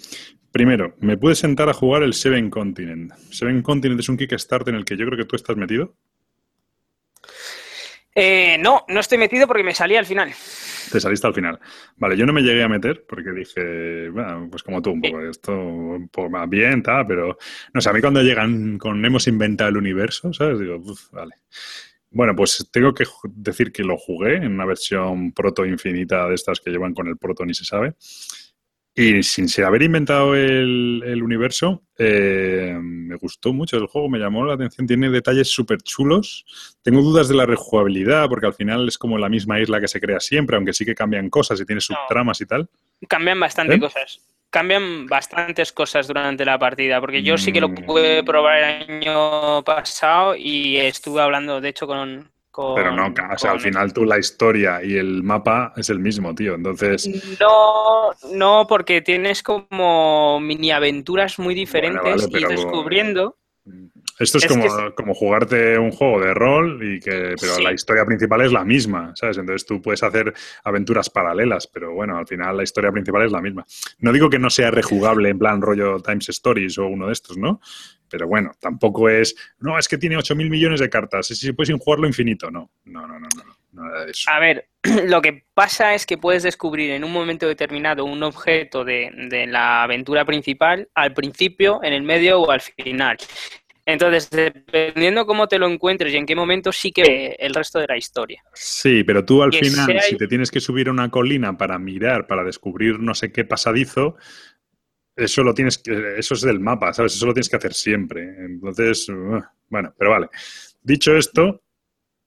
Primero, 0.56 0.94
me 1.00 1.18
pude 1.18 1.34
sentar 1.34 1.68
a 1.68 1.74
jugar 1.74 2.02
el 2.02 2.14
Seven 2.14 2.48
Continent. 2.48 3.12
Seven 3.30 3.60
Continent 3.60 4.00
es 4.00 4.08
un 4.08 4.16
Kickstarter 4.16 4.72
en 4.72 4.78
el 4.78 4.86
que 4.86 4.96
yo 4.96 5.04
creo 5.04 5.18
que 5.18 5.26
tú 5.26 5.36
estás 5.36 5.54
metido. 5.54 5.94
Eh, 8.14 8.56
no, 8.58 8.86
no 8.88 9.00
estoy 9.00 9.18
metido 9.18 9.46
porque 9.46 9.62
me 9.62 9.74
salí 9.74 9.96
al 9.96 10.06
final. 10.06 10.32
Te 10.90 10.98
saliste 10.98 11.26
al 11.26 11.34
final. 11.34 11.60
Vale, 11.98 12.16
yo 12.16 12.24
no 12.24 12.32
me 12.32 12.40
llegué 12.40 12.62
a 12.62 12.68
meter 12.68 13.04
porque 13.06 13.32
dije, 13.32 14.08
bueno, 14.08 14.48
pues 14.50 14.62
como 14.62 14.80
tú, 14.80 14.92
un 14.92 15.02
poco, 15.02 15.20
esto 15.28 15.52
un 15.52 16.08
poco 16.08 16.30
más 16.30 16.48
bien, 16.48 16.82
tal, 16.82 17.06
pero 17.06 17.36
no 17.74 17.80
sé, 17.82 17.90
a 17.90 17.92
mí 17.92 18.00
cuando 18.00 18.22
llegan 18.22 18.78
con 18.78 19.04
hemos 19.04 19.26
inventado 19.26 19.68
el 19.68 19.76
universo, 19.76 20.32
¿sabes? 20.32 20.58
Digo, 20.58 20.82
vale. 21.12 21.34
Bueno, 22.10 22.34
pues 22.34 22.66
tengo 22.72 22.94
que 22.94 23.04
decir 23.26 23.72
que 23.72 23.82
lo 23.82 23.98
jugué 23.98 24.36
en 24.36 24.52
una 24.52 24.64
versión 24.64 25.32
proto 25.32 25.66
infinita 25.66 26.26
de 26.26 26.34
estas 26.34 26.60
que 26.60 26.70
llevan 26.70 26.94
con 26.94 27.08
el 27.08 27.18
proto 27.18 27.44
ni 27.44 27.52
se 27.52 27.66
sabe. 27.66 27.96
Y 28.98 29.22
sin 29.22 29.46
haber 29.62 29.82
inventado 29.82 30.34
el, 30.34 31.22
universo, 31.22 31.82
eh, 31.98 32.74
me 32.80 33.14
gustó 33.16 33.52
mucho 33.52 33.76
el 33.76 33.88
juego, 33.88 34.08
me 34.08 34.18
llamó 34.18 34.42
la 34.46 34.54
atención, 34.54 34.86
tiene 34.86 35.10
detalles 35.10 35.48
súper 35.48 35.82
chulos. 35.82 36.46
Tengo 36.82 37.02
dudas 37.02 37.28
de 37.28 37.34
la 37.34 37.44
rejugabilidad, 37.44 38.26
porque 38.26 38.46
al 38.46 38.54
final 38.54 38.88
es 38.88 38.96
como 38.96 39.18
la 39.18 39.28
misma 39.28 39.60
isla 39.60 39.82
que 39.82 39.88
se 39.88 40.00
crea 40.00 40.18
siempre, 40.18 40.56
aunque 40.56 40.72
sí 40.72 40.86
que 40.86 40.94
cambian 40.94 41.28
cosas 41.28 41.60
y 41.60 41.66
tiene 41.66 41.82
subtramas 41.82 42.40
y 42.40 42.46
tal. 42.46 42.70
Cambian 43.06 43.38
bastante 43.38 43.74
¿Eh? 43.74 43.80
cosas. 43.80 44.18
Cambian 44.48 45.06
bastantes 45.06 45.72
cosas 45.72 46.08
durante 46.08 46.46
la 46.46 46.58
partida, 46.58 46.98
porque 46.98 47.22
yo 47.22 47.36
sí 47.36 47.52
que 47.52 47.60
lo 47.60 47.74
pude 47.74 48.24
probar 48.24 48.56
el 48.56 48.90
año 48.90 49.62
pasado 49.62 50.34
y 50.34 50.78
estuve 50.78 51.20
hablando, 51.20 51.60
de 51.60 51.68
hecho, 51.68 51.86
con, 51.86 52.30
pero 52.74 52.92
no, 52.92 53.06
o 53.06 53.38
sea, 53.38 53.52
al 53.52 53.60
final 53.60 53.92
tú 53.92 54.04
la 54.04 54.18
historia 54.18 54.82
y 54.82 54.96
el 54.96 55.22
mapa 55.22 55.72
es 55.76 55.90
el 55.90 55.98
mismo, 55.98 56.34
tío. 56.34 56.54
Entonces. 56.54 57.08
No, 57.40 58.10
no, 58.32 58.66
porque 58.68 59.02
tienes 59.02 59.42
como 59.42 60.40
mini 60.40 60.70
aventuras 60.70 61.38
muy 61.38 61.54
diferentes 61.54 62.28
y 62.30 62.44
descubriendo. 62.44 63.36
Esto 64.18 64.38
es, 64.38 64.46
como, 64.46 64.64
como, 64.94 65.12
jugarte 65.12 65.76
un 65.76 65.90
juego 65.90 66.20
de 66.20 66.32
rol 66.32 66.80
y 66.82 67.00
que, 67.00 67.34
pero 67.38 67.58
la 67.58 67.72
historia 67.72 68.06
principal 68.06 68.40
es 68.40 68.52
la 68.52 68.64
misma, 68.64 69.12
¿sabes? 69.14 69.36
Entonces 69.36 69.66
tú 69.66 69.82
puedes 69.82 70.02
hacer 70.02 70.32
aventuras 70.64 71.10
paralelas, 71.10 71.66
pero 71.66 71.92
bueno, 71.92 72.16
al 72.16 72.26
final 72.26 72.56
la 72.56 72.62
historia 72.62 72.90
principal 72.92 73.26
es 73.26 73.32
la 73.32 73.42
misma. 73.42 73.66
No 73.98 74.12
digo 74.12 74.30
que 74.30 74.38
no 74.38 74.48
sea 74.48 74.70
rejugable 74.70 75.28
en 75.28 75.38
plan 75.38 75.60
rollo 75.60 76.00
Times 76.00 76.30
Stories 76.30 76.78
o 76.78 76.86
uno 76.86 77.08
de 77.08 77.12
estos, 77.12 77.36
¿no? 77.36 77.60
Pero 78.08 78.28
bueno, 78.28 78.52
tampoco 78.60 79.08
es, 79.08 79.34
no, 79.58 79.78
es 79.78 79.88
que 79.88 79.98
tiene 79.98 80.16
8.000 80.16 80.48
millones 80.48 80.80
de 80.80 80.88
cartas, 80.88 81.26
si 81.26 81.52
puedes 81.52 81.74
jugarlo 81.78 82.06
infinito. 82.06 82.50
No, 82.50 82.70
no, 82.84 83.06
no, 83.06 83.18
no, 83.18 83.28
no, 83.28 83.82
nada 83.82 84.04
de 84.04 84.10
eso. 84.10 84.30
A 84.30 84.38
ver, 84.38 84.68
lo 85.06 85.20
que 85.20 85.44
pasa 85.54 85.94
es 85.94 86.06
que 86.06 86.18
puedes 86.18 86.42
descubrir 86.42 86.90
en 86.90 87.04
un 87.04 87.12
momento 87.12 87.46
determinado 87.48 88.04
un 88.04 88.22
objeto 88.22 88.84
de, 88.84 89.10
de 89.30 89.46
la 89.46 89.82
aventura 89.82 90.24
principal 90.24 90.88
al 90.94 91.12
principio, 91.14 91.80
en 91.82 91.92
el 91.92 92.02
medio 92.02 92.40
o 92.40 92.50
al 92.50 92.60
final. 92.60 93.16
Entonces, 93.88 94.28
dependiendo 94.30 95.26
cómo 95.26 95.46
te 95.46 95.60
lo 95.60 95.68
encuentres 95.68 96.12
y 96.12 96.16
en 96.16 96.26
qué 96.26 96.34
momento, 96.34 96.72
sí 96.72 96.90
que 96.90 97.36
el 97.38 97.54
resto 97.54 97.78
de 97.78 97.86
la 97.86 97.96
historia. 97.96 98.42
Sí, 98.52 99.04
pero 99.04 99.24
tú 99.24 99.44
al 99.44 99.52
final, 99.52 100.00
si 100.02 100.16
te 100.16 100.26
tienes 100.26 100.50
que 100.50 100.58
subir 100.58 100.88
a 100.88 100.90
una 100.90 101.08
colina 101.08 101.56
para 101.56 101.78
mirar, 101.78 102.26
para 102.26 102.42
descubrir 102.42 102.98
no 102.98 103.14
sé 103.14 103.30
qué 103.30 103.44
pasadizo, 103.44 104.16
eso 105.16 105.42
lo 105.42 105.54
tienes 105.54 105.78
que, 105.78 106.18
eso 106.18 106.34
es 106.34 106.42
del 106.42 106.60
mapa, 106.60 106.92
¿sabes? 106.92 107.14
Eso 107.14 107.26
lo 107.26 107.34
tienes 107.34 107.48
que 107.48 107.56
hacer 107.56 107.72
siempre. 107.72 108.22
Entonces, 108.44 109.08
uh, 109.08 109.42
bueno, 109.68 109.94
pero 109.98 110.10
vale. 110.10 110.28
Dicho 110.82 111.16
esto, 111.16 111.62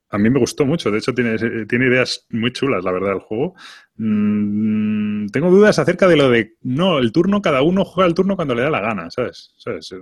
a 0.09 0.17
mí 0.17 0.29
me 0.29 0.39
gustó 0.39 0.65
mucho. 0.65 0.89
De 0.89 0.97
hecho, 0.97 1.13
tiene, 1.13 1.65
tiene 1.65 1.87
ideas 1.87 2.25
muy 2.29 2.51
chulas, 2.51 2.83
la 2.83 2.91
verdad, 2.91 3.13
el 3.13 3.19
juego. 3.19 3.55
Mm, 4.01 5.27
tengo 5.27 5.49
dudas 5.49 5.77
acerca 5.77 6.07
de 6.07 6.15
lo 6.15 6.29
de, 6.29 6.55
no, 6.61 6.99
el 6.99 7.11
turno, 7.11 7.41
cada 7.41 7.63
uno 7.63 7.83
juega 7.83 8.07
el 8.07 8.13
turno 8.13 8.37
cuando 8.37 8.55
le 8.55 8.61
da 8.61 8.69
la 8.69 8.79
gana, 8.79 9.11
¿sabes? 9.11 9.53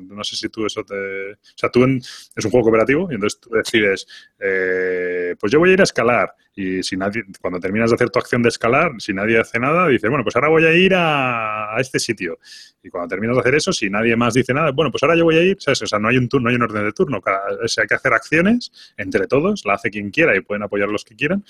No 0.01 0.23
sé 0.23 0.35
si 0.35 0.49
tú 0.49 0.67
eso 0.67 0.83
te... 0.83 1.31
O 1.33 1.55
sea, 1.55 1.71
tú 1.71 1.83
es 1.83 2.45
un 2.45 2.51
juego 2.51 2.65
cooperativo 2.65 3.07
y 3.09 3.15
entonces 3.15 3.39
tú 3.39 3.49
decides, 3.49 4.05
eh, 4.39 5.35
pues 5.39 5.51
yo 5.51 5.57
voy 5.57 5.71
a 5.71 5.73
ir 5.73 5.81
a 5.81 5.85
escalar 5.85 6.31
y 6.55 6.83
si 6.83 6.95
nadie, 6.95 7.23
cuando 7.41 7.59
terminas 7.59 7.89
de 7.89 7.95
hacer 7.95 8.11
tu 8.11 8.19
acción 8.19 8.43
de 8.43 8.49
escalar, 8.49 8.91
si 8.99 9.13
nadie 9.13 9.39
hace 9.39 9.59
nada, 9.59 9.87
dices, 9.87 10.09
bueno, 10.09 10.23
pues 10.23 10.35
ahora 10.35 10.49
voy 10.49 10.65
a 10.65 10.73
ir 10.73 10.93
a, 10.95 11.75
este 11.79 11.97
sitio. 11.97 12.37
Y 12.83 12.89
cuando 12.89 13.07
terminas 13.07 13.35
de 13.35 13.41
hacer 13.41 13.55
eso, 13.55 13.73
si 13.73 13.89
nadie 13.89 14.15
más 14.15 14.35
dice 14.35 14.53
nada, 14.53 14.71
bueno, 14.71 14.91
pues 14.91 15.01
ahora 15.01 15.15
yo 15.15 15.23
voy 15.23 15.37
a 15.37 15.43
ir, 15.43 15.57
¿sabes? 15.59 15.81
O 15.81 15.87
sea, 15.87 15.97
no 15.97 16.07
hay 16.07 16.17
un 16.17 16.29
turno, 16.29 16.45
no 16.45 16.49
hay 16.49 16.55
un 16.55 16.61
orden 16.61 16.85
de 16.85 16.93
turno. 16.93 17.19
Cada, 17.19 17.41
o 17.63 17.67
sea, 17.67 17.81
hay 17.81 17.87
que 17.87 17.95
hacer 17.95 18.13
acciones 18.13 18.71
entre 18.95 19.25
todos, 19.25 19.65
la 19.65 19.73
hace 19.73 19.89
quien 19.89 20.11
quiera 20.11 20.35
y 20.35 20.41
pueden 20.41 20.63
apoyar 20.63 20.89
los 20.89 21.03
que 21.03 21.15
quieran. 21.15 21.43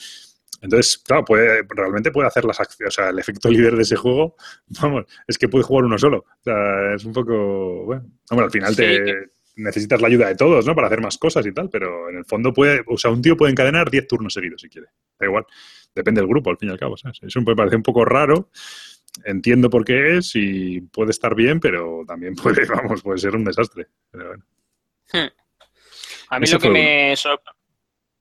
Entonces, 0.62 0.98
claro, 0.98 1.24
puede, 1.24 1.64
realmente 1.70 2.12
puede 2.12 2.28
hacer 2.28 2.46
las 2.46 2.60
acciones. 2.60 2.98
O 2.98 3.02
sea, 3.02 3.10
el 3.10 3.20
efecto 3.20 3.50
líder 3.50 3.76
de 3.76 3.84
ese 3.84 3.96
juego, 3.96 4.36
vamos, 4.82 5.06
es 5.28 5.38
que 5.38 5.50
puede 5.50 5.64
jugar 5.64 5.86
uno 5.86 5.98
solo. 5.98 6.20
O 6.20 6.44
sea, 6.44 6.96
es 6.96 7.06
un 7.06 7.14
poco. 7.14 7.86
Bueno, 7.86 8.06
hombre, 8.30 8.46
al 8.46 8.52
final 8.52 8.76
te, 8.76 9.30
necesitas 9.56 10.02
la 10.02 10.08
ayuda 10.08 10.28
de 10.28 10.36
todos, 10.36 10.66
¿no? 10.66 10.76
Para 10.76 10.88
hacer 10.88 11.02
más 11.02 11.18
cosas 11.18 11.46
y 11.46 11.52
tal, 11.52 11.70
pero 11.70 12.10
en 12.10 12.18
el 12.18 12.26
fondo 12.26 12.54
puede, 12.54 12.84
o 12.88 12.98
sea, 12.98 13.12
un 13.12 13.22
tío 13.22 13.38
puede 13.38 13.52
encadenar 13.52 13.90
10 13.90 14.08
turnos 14.08 14.34
seguidos 14.34 14.62
si 14.62 14.70
quiere. 14.70 14.88
Da 15.20 15.26
igual, 15.26 15.46
depende 15.94 16.22
del 16.22 16.30
grupo, 16.30 16.50
al 16.50 16.58
fin 16.58 16.70
y 16.70 16.72
al 16.72 16.80
cabo, 16.80 16.98
¿sabes? 16.98 17.20
Eso 17.22 17.42
me 17.42 17.56
parece 17.56 17.76
un 17.76 17.84
poco 17.84 18.06
raro, 18.06 18.50
entiendo 19.26 19.70
por 19.70 19.84
qué 19.84 20.18
es 20.18 20.32
y 20.36 20.82
puede 20.82 21.12
estar 21.12 21.36
bien, 21.36 21.60
pero 21.60 22.04
también 22.08 22.36
puede, 22.36 22.66
vamos, 22.84 23.02
puede 23.02 23.20
ser 23.20 23.36
un 23.36 23.44
desastre. 23.44 23.88
Pero 24.12 24.28
bueno. 24.28 24.46
Hmm. 25.12 25.28
A 26.30 26.40
mí 26.40 26.48
lo 26.48 26.60
que 26.60 26.70
me 26.70 27.16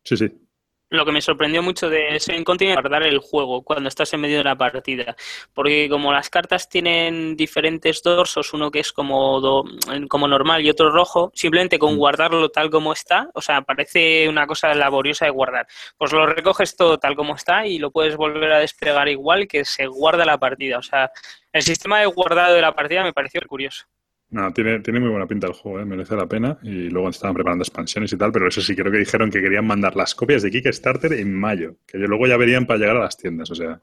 Sí, 0.05 0.17
sí 0.17 0.46
lo 0.89 1.05
que 1.05 1.13
me 1.13 1.21
sorprendió 1.21 1.63
mucho 1.63 1.91
de 1.91 2.17
ese 2.17 2.43
Continent 2.45 2.79
es 2.79 2.83
guardar 2.83 3.03
el 3.03 3.19
juego 3.19 3.63
cuando 3.63 3.89
estás 3.89 4.13
en 4.15 4.21
medio 4.21 4.39
de 4.39 4.45
la 4.45 4.57
partida. 4.57 5.17
Porque 5.53 5.89
como 5.91 6.13
las 6.13 6.31
cartas 6.31 6.69
tienen 6.69 7.37
diferentes 7.37 8.03
dorsos, 8.03 8.53
uno 8.55 8.71
que 8.71 8.81
es 8.81 8.93
como, 8.93 9.65
como 10.09 10.29
normal 10.29 10.65
y 10.65 10.71
otro 10.71 10.91
rojo, 10.91 11.33
simplemente 11.35 11.79
con 11.79 11.95
mm. 11.95 11.99
guardarlo 11.99 12.49
tal 12.51 12.71
como 12.71 12.93
está, 12.93 13.29
o 13.35 13.41
sea, 13.41 13.63
parece 13.63 14.29
una 14.29 14.47
cosa 14.47 14.75
laboriosa 14.75 15.25
de 15.25 15.33
guardar. 15.33 15.67
Pues 15.97 16.13
lo 16.13 16.27
recoges 16.27 16.77
todo 16.77 16.99
tal 16.99 17.17
como 17.17 17.35
está 17.35 17.67
y 17.67 17.79
lo 17.79 17.91
puedes 17.91 18.17
volver 18.17 18.53
a 18.53 18.59
desplegar 18.61 19.09
igual 19.09 19.49
que 19.49 19.65
se 19.65 19.87
guarda 19.87 20.25
la 20.25 20.39
partida. 20.39 20.79
O 20.79 20.83
sea, 20.83 21.11
el 21.53 21.63
sistema 21.63 22.01
de 22.01 22.07
guardado 22.07 22.55
de 22.55 22.63
la 22.63 22.75
partida 22.75 23.03
me 23.03 23.13
pareció 23.13 23.41
curioso. 23.47 23.87
No, 24.29 24.53
tiene, 24.53 24.81
tiene 24.81 24.99
muy 24.99 25.09
buena 25.09 25.27
pinta 25.27 25.47
el 25.47 25.53
juego, 25.53 25.81
¿eh? 25.81 25.85
merece 25.85 26.17
la 26.17 26.27
pena. 26.27 26.59
Y 26.63 26.91
luego 26.91 27.09
estaban 27.09 27.35
preparando 27.35 27.63
expansiones 27.63 28.13
y 28.13 28.17
tal, 28.17 28.33
pero 28.33 28.49
eso 28.49 28.61
sí 28.61 28.75
creo 28.75 28.91
que 28.91 28.99
dijeron 28.99 29.31
que 29.31 29.41
querían 29.41 29.67
mandar 29.67 29.95
las 29.97 30.15
copias 30.15 30.43
de 30.43 30.51
Kickstarter 30.51 31.13
en 31.13 31.33
mayo, 31.33 31.77
que 31.87 31.99
luego 31.99 32.27
ya 32.27 32.37
verían 32.37 32.67
para 32.67 32.81
llegar 32.81 32.97
a 32.97 33.01
las 33.01 33.17
tiendas, 33.17 33.51
o 33.51 33.55
sea, 33.55 33.81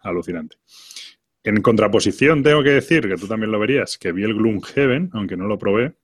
alucinante. 0.00 0.56
En 1.42 1.62
contraposición, 1.62 2.42
tengo 2.42 2.62
que 2.62 2.70
decir, 2.70 3.08
que 3.08 3.16
tú 3.16 3.26
también 3.26 3.50
lo 3.50 3.58
verías, 3.58 3.96
que 3.96 4.12
vi 4.12 4.24
el 4.24 4.34
Gloomhaven, 4.34 5.10
aunque 5.14 5.36
no 5.36 5.46
lo 5.46 5.58
probé, 5.58 5.94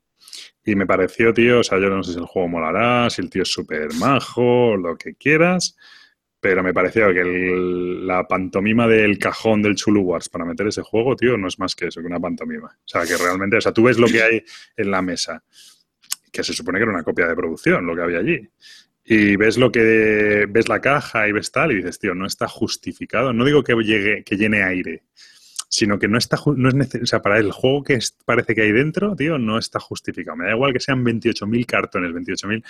y 0.64 0.74
me 0.74 0.86
pareció, 0.86 1.34
tío, 1.34 1.60
o 1.60 1.62
sea, 1.62 1.78
yo 1.78 1.90
no 1.90 2.02
sé 2.02 2.12
si 2.12 2.18
el 2.18 2.24
juego 2.24 2.48
molará, 2.48 3.10
si 3.10 3.20
el 3.20 3.28
tío 3.28 3.42
es 3.42 3.52
súper 3.52 3.92
majo, 3.94 4.76
lo 4.76 4.96
que 4.96 5.14
quieras, 5.14 5.76
pero 6.44 6.62
me 6.62 6.74
pareció 6.74 7.10
que 7.14 7.24
la 7.24 8.28
pantomima 8.28 8.86
del 8.86 9.18
cajón 9.18 9.62
del 9.62 9.76
Chulu 9.76 10.02
Wars 10.02 10.28
para 10.28 10.44
meter 10.44 10.66
ese 10.66 10.82
juego, 10.82 11.16
tío, 11.16 11.38
no 11.38 11.48
es 11.48 11.58
más 11.58 11.74
que 11.74 11.86
eso, 11.86 12.02
que 12.02 12.06
una 12.06 12.20
pantomima. 12.20 12.66
O 12.66 12.84
sea, 12.84 13.06
que 13.06 13.16
realmente, 13.16 13.56
o 13.56 13.60
sea, 13.62 13.72
tú 13.72 13.84
ves 13.84 13.96
lo 13.96 14.06
que 14.06 14.22
hay 14.22 14.44
en 14.76 14.90
la 14.90 15.00
mesa, 15.00 15.42
que 16.30 16.44
se 16.44 16.52
supone 16.52 16.78
que 16.78 16.82
era 16.82 16.92
una 16.92 17.02
copia 17.02 17.26
de 17.26 17.34
producción, 17.34 17.86
lo 17.86 17.96
que 17.96 18.02
había 18.02 18.18
allí. 18.18 18.46
Y 19.06 19.36
ves 19.36 19.56
lo 19.56 19.72
que 19.72 20.46
ves 20.46 20.68
la 20.68 20.82
caja 20.82 21.26
y 21.26 21.32
ves 21.32 21.50
tal 21.50 21.72
y 21.72 21.76
dices, 21.76 21.98
tío, 21.98 22.14
no 22.14 22.26
está 22.26 22.46
justificado. 22.46 23.32
No 23.32 23.46
digo 23.46 23.64
que 23.64 23.74
llegue, 23.76 24.22
que 24.22 24.36
llene 24.36 24.64
aire, 24.64 25.04
sino 25.70 25.98
que 25.98 26.08
no 26.08 26.18
está, 26.18 26.38
no 26.56 26.68
es 26.68 26.74
necesario, 26.74 27.04
o 27.04 27.06
sea, 27.06 27.22
para 27.22 27.38
el 27.38 27.52
juego 27.52 27.84
que 27.84 27.98
parece 28.26 28.54
que 28.54 28.60
hay 28.60 28.72
dentro, 28.72 29.16
tío, 29.16 29.38
no 29.38 29.56
está 29.56 29.80
justificado. 29.80 30.36
Me 30.36 30.44
da 30.44 30.52
igual 30.52 30.74
que 30.74 30.80
sean 30.80 31.02
28.000 31.06 31.64
cartones, 31.64 32.10
28.000 32.12 32.62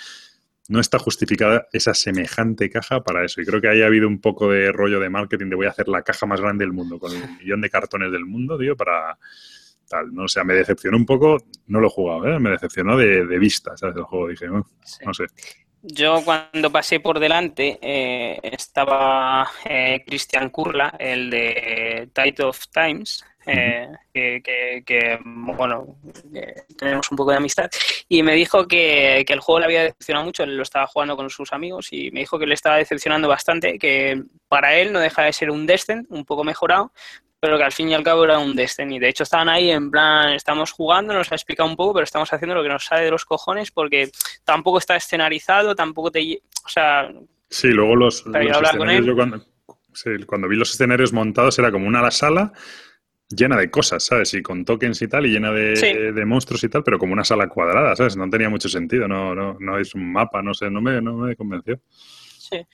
no 0.67 0.79
está 0.79 0.99
justificada 0.99 1.67
esa 1.71 1.93
semejante 1.93 2.69
caja 2.69 3.03
para 3.03 3.23
eso. 3.23 3.41
Y 3.41 3.45
creo 3.45 3.61
que 3.61 3.69
ahí 3.69 3.81
ha 3.81 3.87
habido 3.87 4.07
un 4.07 4.19
poco 4.19 4.51
de 4.51 4.71
rollo 4.71 4.99
de 4.99 5.09
marketing 5.09 5.49
de 5.49 5.55
voy 5.55 5.67
a 5.67 5.69
hacer 5.69 5.87
la 5.87 6.01
caja 6.01 6.25
más 6.25 6.41
grande 6.41 6.65
del 6.65 6.73
mundo, 6.73 6.99
con 6.99 7.11
el 7.11 7.37
millón 7.39 7.61
de 7.61 7.69
cartones 7.69 8.11
del 8.11 8.25
mundo, 8.25 8.57
tío, 8.57 8.75
para 8.75 9.17
tal. 9.87 10.13
¿no? 10.13 10.23
O 10.23 10.27
sea, 10.27 10.43
me 10.43 10.53
decepcionó 10.53 10.97
un 10.97 11.05
poco, 11.05 11.37
no 11.67 11.79
lo 11.79 11.87
he 11.87 11.91
jugado, 11.91 12.27
¿eh? 12.27 12.39
me 12.39 12.51
decepcionó 12.51 12.97
de, 12.97 13.23
vista, 13.37 13.77
¿sabes? 13.77 13.95
El 13.95 14.03
juego, 14.03 14.27
dije, 14.27 14.47
no, 14.47 14.65
no 15.05 15.13
sé. 15.13 15.25
Yo 15.87 16.23
cuando 16.25 16.71
pasé 16.71 16.99
por 16.99 17.19
delante 17.19 17.77
eh, 17.79 18.39
estaba 18.41 19.47
eh, 19.65 20.03
Christian 20.05 20.49
Kurla, 20.49 20.95
el 20.97 21.29
de 21.29 22.09
Tide 22.11 22.43
of 22.43 22.59
Times, 22.73 23.23
eh, 23.45 23.87
que, 24.13 25.19
bueno, 25.23 25.97
tenemos 26.77 27.11
un 27.11 27.17
poco 27.17 27.31
de 27.31 27.37
amistad, 27.37 27.69
y 28.07 28.23
me 28.23 28.33
dijo 28.33 28.67
que, 28.67 29.25
el 29.27 29.39
juego 29.39 29.59
le 29.59 29.65
había 29.65 29.83
decepcionado 29.83 30.25
mucho, 30.25 30.43
él 30.43 30.55
lo 30.55 30.63
estaba 30.63 30.87
jugando 30.87 31.15
con 31.15 31.29
sus 31.29 31.53
amigos 31.53 31.89
y 31.91 32.11
me 32.11 32.21
dijo 32.21 32.39
que 32.39 32.47
le 32.47 32.53
estaba 32.53 32.77
decepcionando 32.77 33.27
bastante, 33.27 33.77
que 33.77 34.23
para 34.47 34.75
él 34.75 34.93
no 34.93 34.99
deja 34.99 35.23
de 35.23 35.33
ser 35.33 35.51
un 35.51 35.65
Descent, 35.65 36.07
un 36.09 36.25
poco 36.25 36.43
mejorado, 36.43 36.91
pero 37.39 37.57
que 37.57 37.63
al 37.63 37.71
fin 37.71 37.89
y 37.89 37.93
al 37.93 38.03
cabo 38.03 38.23
era 38.23 38.39
un 38.39 38.55
Destiny. 38.55 38.97
De 38.97 39.09
hecho, 39.09 39.23
estaban 39.23 39.49
ahí 39.49 39.69
en 39.69 39.91
plan, 39.91 40.33
estamos 40.33 40.71
jugando, 40.71 41.13
nos 41.13 41.31
ha 41.31 41.35
explicado 41.35 41.69
un 41.69 41.75
poco, 41.75 41.93
pero 41.93 42.03
estamos 42.03 42.33
haciendo 42.33 42.55
lo 42.55 42.63
que 42.63 42.69
nos 42.69 42.85
sale 42.85 43.03
de 43.03 43.11
los 43.11 43.25
cojones 43.25 43.69
porque 43.69 44.09
tampoco 44.43 44.79
está 44.79 44.95
escenarizado, 44.95 45.75
tampoco 45.75 46.11
te... 46.11 46.41
O 46.65 46.69
sea... 46.69 47.11
Sí, 47.49 47.67
luego 47.67 47.95
los, 47.95 48.25
escenarios, 48.25 49.05
yo 49.05 49.15
cuando, 49.15 49.45
cuando 50.25 50.47
vi 50.47 50.55
los 50.55 50.71
escenarios 50.71 51.13
montados 51.13 51.59
era 51.59 51.71
como 51.71 51.87
una 51.87 52.09
sala 52.09 52.51
llena 53.29 53.57
de 53.57 53.69
cosas, 53.69 54.05
¿sabes? 54.05 54.33
Y 54.33 54.41
con 54.41 54.65
tokens 54.65 55.01
y 55.01 55.07
tal, 55.07 55.25
y 55.25 55.29
llena 55.29 55.51
de, 55.51 56.11
de, 56.13 56.25
monstruos 56.25 56.63
y 56.63 56.69
tal, 56.69 56.83
pero 56.83 56.99
como 56.99 57.13
una 57.13 57.23
sala 57.23 57.47
cuadrada, 57.47 57.95
¿sabes? 57.95 58.15
No 58.15 58.29
tenía 58.29 58.49
mucho 58.49 58.69
sentido, 58.69 59.07
no, 59.07 59.33
no, 59.33 59.57
no 59.59 59.79
es 59.79 59.95
un 59.95 60.11
mapa, 60.11 60.41
no 60.41 60.53
sé, 60.53 60.69
no 60.69 60.81
me, 60.81 61.01
no 61.01 61.13
me 61.13 61.35
convenció. 61.35 61.79
Sí. 61.89 62.65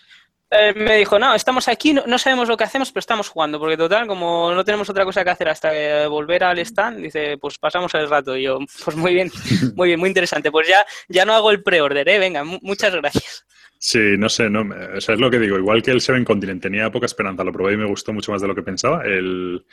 Eh, 0.54 0.74
me 0.74 0.98
dijo, 0.98 1.18
no, 1.18 1.34
estamos 1.34 1.70
aquí, 1.70 1.94
no, 1.94 2.18
sabemos 2.18 2.50
lo 2.50 2.58
que 2.58 2.66
hacemos, 2.66 2.92
pero 2.92 3.00
estamos 3.00 3.30
jugando, 3.30 3.58
porque 3.58 3.78
total, 3.78 4.06
como 4.06 4.54
no 4.54 4.66
tenemos 4.66 4.90
otra 4.90 5.06
cosa 5.06 5.24
que 5.24 5.30
hacer 5.30 5.48
hasta 5.48 6.08
volver 6.10 6.44
al 6.44 6.60
stand, 6.60 6.98
dice, 6.98 7.38
pues 7.38 7.58
pasamos 7.58 7.94
el 7.94 8.10
rato. 8.10 8.36
Y 8.36 8.44
yo, 8.44 8.60
pues 8.84 8.98
muy 8.98 9.14
bien, 9.14 9.32
muy 9.76 9.88
bien, 9.88 10.00
muy 10.02 10.10
interesante. 10.10 10.52
Pues 10.52 10.68
ya, 10.68 10.86
ya 11.08 11.24
no 11.24 11.34
hago 11.34 11.52
el 11.52 11.64
pre-order, 11.64 12.08
¿eh? 12.10 12.20
Venga, 12.20 12.44
muchas 12.44 12.94
gracias. 12.94 13.46
Sí, 13.84 14.16
no 14.16 14.30
sé, 14.30 14.48
no, 14.48 14.62
o 14.96 15.02
sea, 15.02 15.16
es 15.16 15.20
lo 15.20 15.32
que 15.32 15.40
digo. 15.40 15.58
Igual 15.58 15.82
que 15.82 15.90
el 15.90 16.02
Seven 16.02 16.24
Continent 16.24 16.62
tenía 16.62 16.92
poca 16.92 17.08
esperanza, 17.08 17.44
lo 17.44 17.52
probé 17.52 17.74
y 17.74 17.78
me 17.78 17.88
gustó 17.88 18.14
mucho 18.14 18.32
más 18.32 18.40
de 18.40 18.48
lo 18.48 18.54
que 18.54 18.62
pensaba. 18.62 19.04
El, 19.04 19.66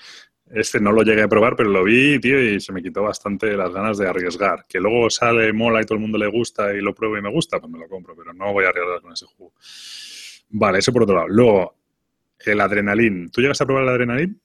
este 0.50 0.80
no 0.80 0.92
lo 0.92 1.02
llegué 1.02 1.20
a 1.22 1.28
probar, 1.28 1.54
pero 1.56 1.68
lo 1.68 1.84
vi, 1.84 2.18
tío, 2.18 2.42
y 2.42 2.58
se 2.58 2.72
me 2.72 2.82
quitó 2.82 3.02
bastante 3.02 3.54
las 3.54 3.70
ganas 3.70 3.98
de 3.98 4.08
arriesgar. 4.08 4.64
Que 4.66 4.80
luego 4.80 5.10
sale, 5.10 5.52
mola 5.52 5.82
y 5.82 5.84
todo 5.84 5.96
el 5.96 6.00
mundo 6.00 6.16
le 6.16 6.26
gusta 6.26 6.72
y 6.72 6.80
lo 6.80 6.94
pruebo 6.94 7.18
y 7.18 7.22
me 7.22 7.30
gusta, 7.30 7.60
pues 7.60 7.70
me 7.70 7.78
lo 7.78 7.86
compro, 7.86 8.16
pero 8.16 8.32
no 8.32 8.50
voy 8.50 8.64
a 8.64 8.70
arriesgar 8.70 9.02
con 9.02 9.12
ese 9.12 9.26
juego. 9.26 9.52
Vale, 10.48 10.78
eso 10.78 10.90
por 10.90 11.02
otro 11.02 11.14
lado. 11.14 11.28
Luego, 11.28 11.76
el 12.46 12.60
adrenalín. 12.62 13.30
¿Tú 13.30 13.42
llegas 13.42 13.60
a 13.60 13.66
probar 13.66 13.82
el 13.82 13.90
adrenalín? 13.90 14.40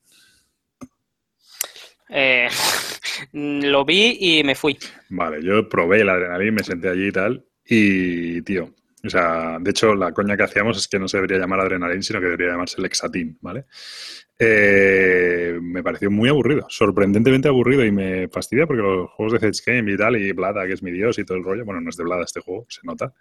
Eh, 2.09 2.49
lo 3.31 3.85
vi 3.85 4.17
y 4.19 4.43
me 4.43 4.55
fui. 4.55 4.77
Vale, 5.07 5.41
yo 5.41 5.69
probé 5.69 6.01
el 6.01 6.09
adrenalín, 6.09 6.53
me 6.53 6.63
senté 6.65 6.89
allí 6.89 7.07
y 7.07 7.11
tal. 7.13 7.45
Y, 7.65 8.41
tío, 8.41 8.73
o 9.05 9.09
sea, 9.09 9.57
de 9.59 9.71
hecho, 9.71 9.93
la 9.95 10.13
coña 10.13 10.37
que 10.37 10.43
hacíamos 10.43 10.77
es 10.77 10.87
que 10.87 10.97
no 10.97 11.07
se 11.07 11.17
debería 11.17 11.37
llamar 11.37 11.59
adrenalín, 11.59 12.01
sino 12.01 12.19
que 12.19 12.27
debería 12.27 12.51
llamarse 12.51 12.81
lexatín, 12.81 13.37
¿vale? 13.41 13.65
Eh, 14.39 15.59
me 15.61 15.83
pareció 15.83 16.09
muy 16.09 16.29
aburrido, 16.29 16.65
sorprendentemente 16.69 17.47
aburrido 17.47 17.85
y 17.85 17.91
me 17.91 18.27
fastidia 18.29 18.65
porque 18.65 18.81
los 18.81 19.09
juegos 19.11 19.33
de 19.33 19.39
Zedge 19.39 19.63
Game 19.65 19.91
y 19.91 19.97
tal, 19.97 20.15
y 20.15 20.31
Blada, 20.31 20.65
que 20.65 20.73
es 20.73 20.81
mi 20.81 20.91
dios 20.91 21.19
y 21.19 21.25
todo 21.25 21.37
el 21.37 21.43
rollo, 21.43 21.65
bueno, 21.65 21.81
no 21.81 21.89
es 21.89 21.97
de 21.97 22.03
Blada 22.03 22.23
este 22.23 22.39
juego, 22.39 22.65
se 22.69 22.81
nota, 22.83 23.13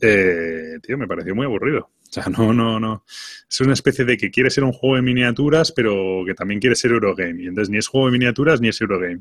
eh, 0.00 0.78
tío, 0.82 0.96
me 0.96 1.06
pareció 1.06 1.34
muy 1.34 1.44
aburrido. 1.44 1.90
O 2.08 2.12
sea, 2.12 2.24
no, 2.26 2.54
no, 2.54 2.80
no. 2.80 3.04
Es 3.06 3.60
una 3.60 3.74
especie 3.74 4.06
de 4.06 4.16
que 4.16 4.30
quiere 4.30 4.48
ser 4.48 4.64
un 4.64 4.72
juego 4.72 4.96
de 4.96 5.02
miniaturas, 5.02 5.72
pero 5.72 6.22
que 6.26 6.34
también 6.34 6.58
quiere 6.58 6.74
ser 6.74 6.92
Eurogame. 6.92 7.42
Y 7.42 7.46
entonces 7.48 7.68
ni 7.68 7.76
es 7.76 7.86
juego 7.86 8.06
de 8.06 8.12
miniaturas 8.12 8.62
ni 8.62 8.68
es 8.68 8.80
Eurogame. 8.80 9.20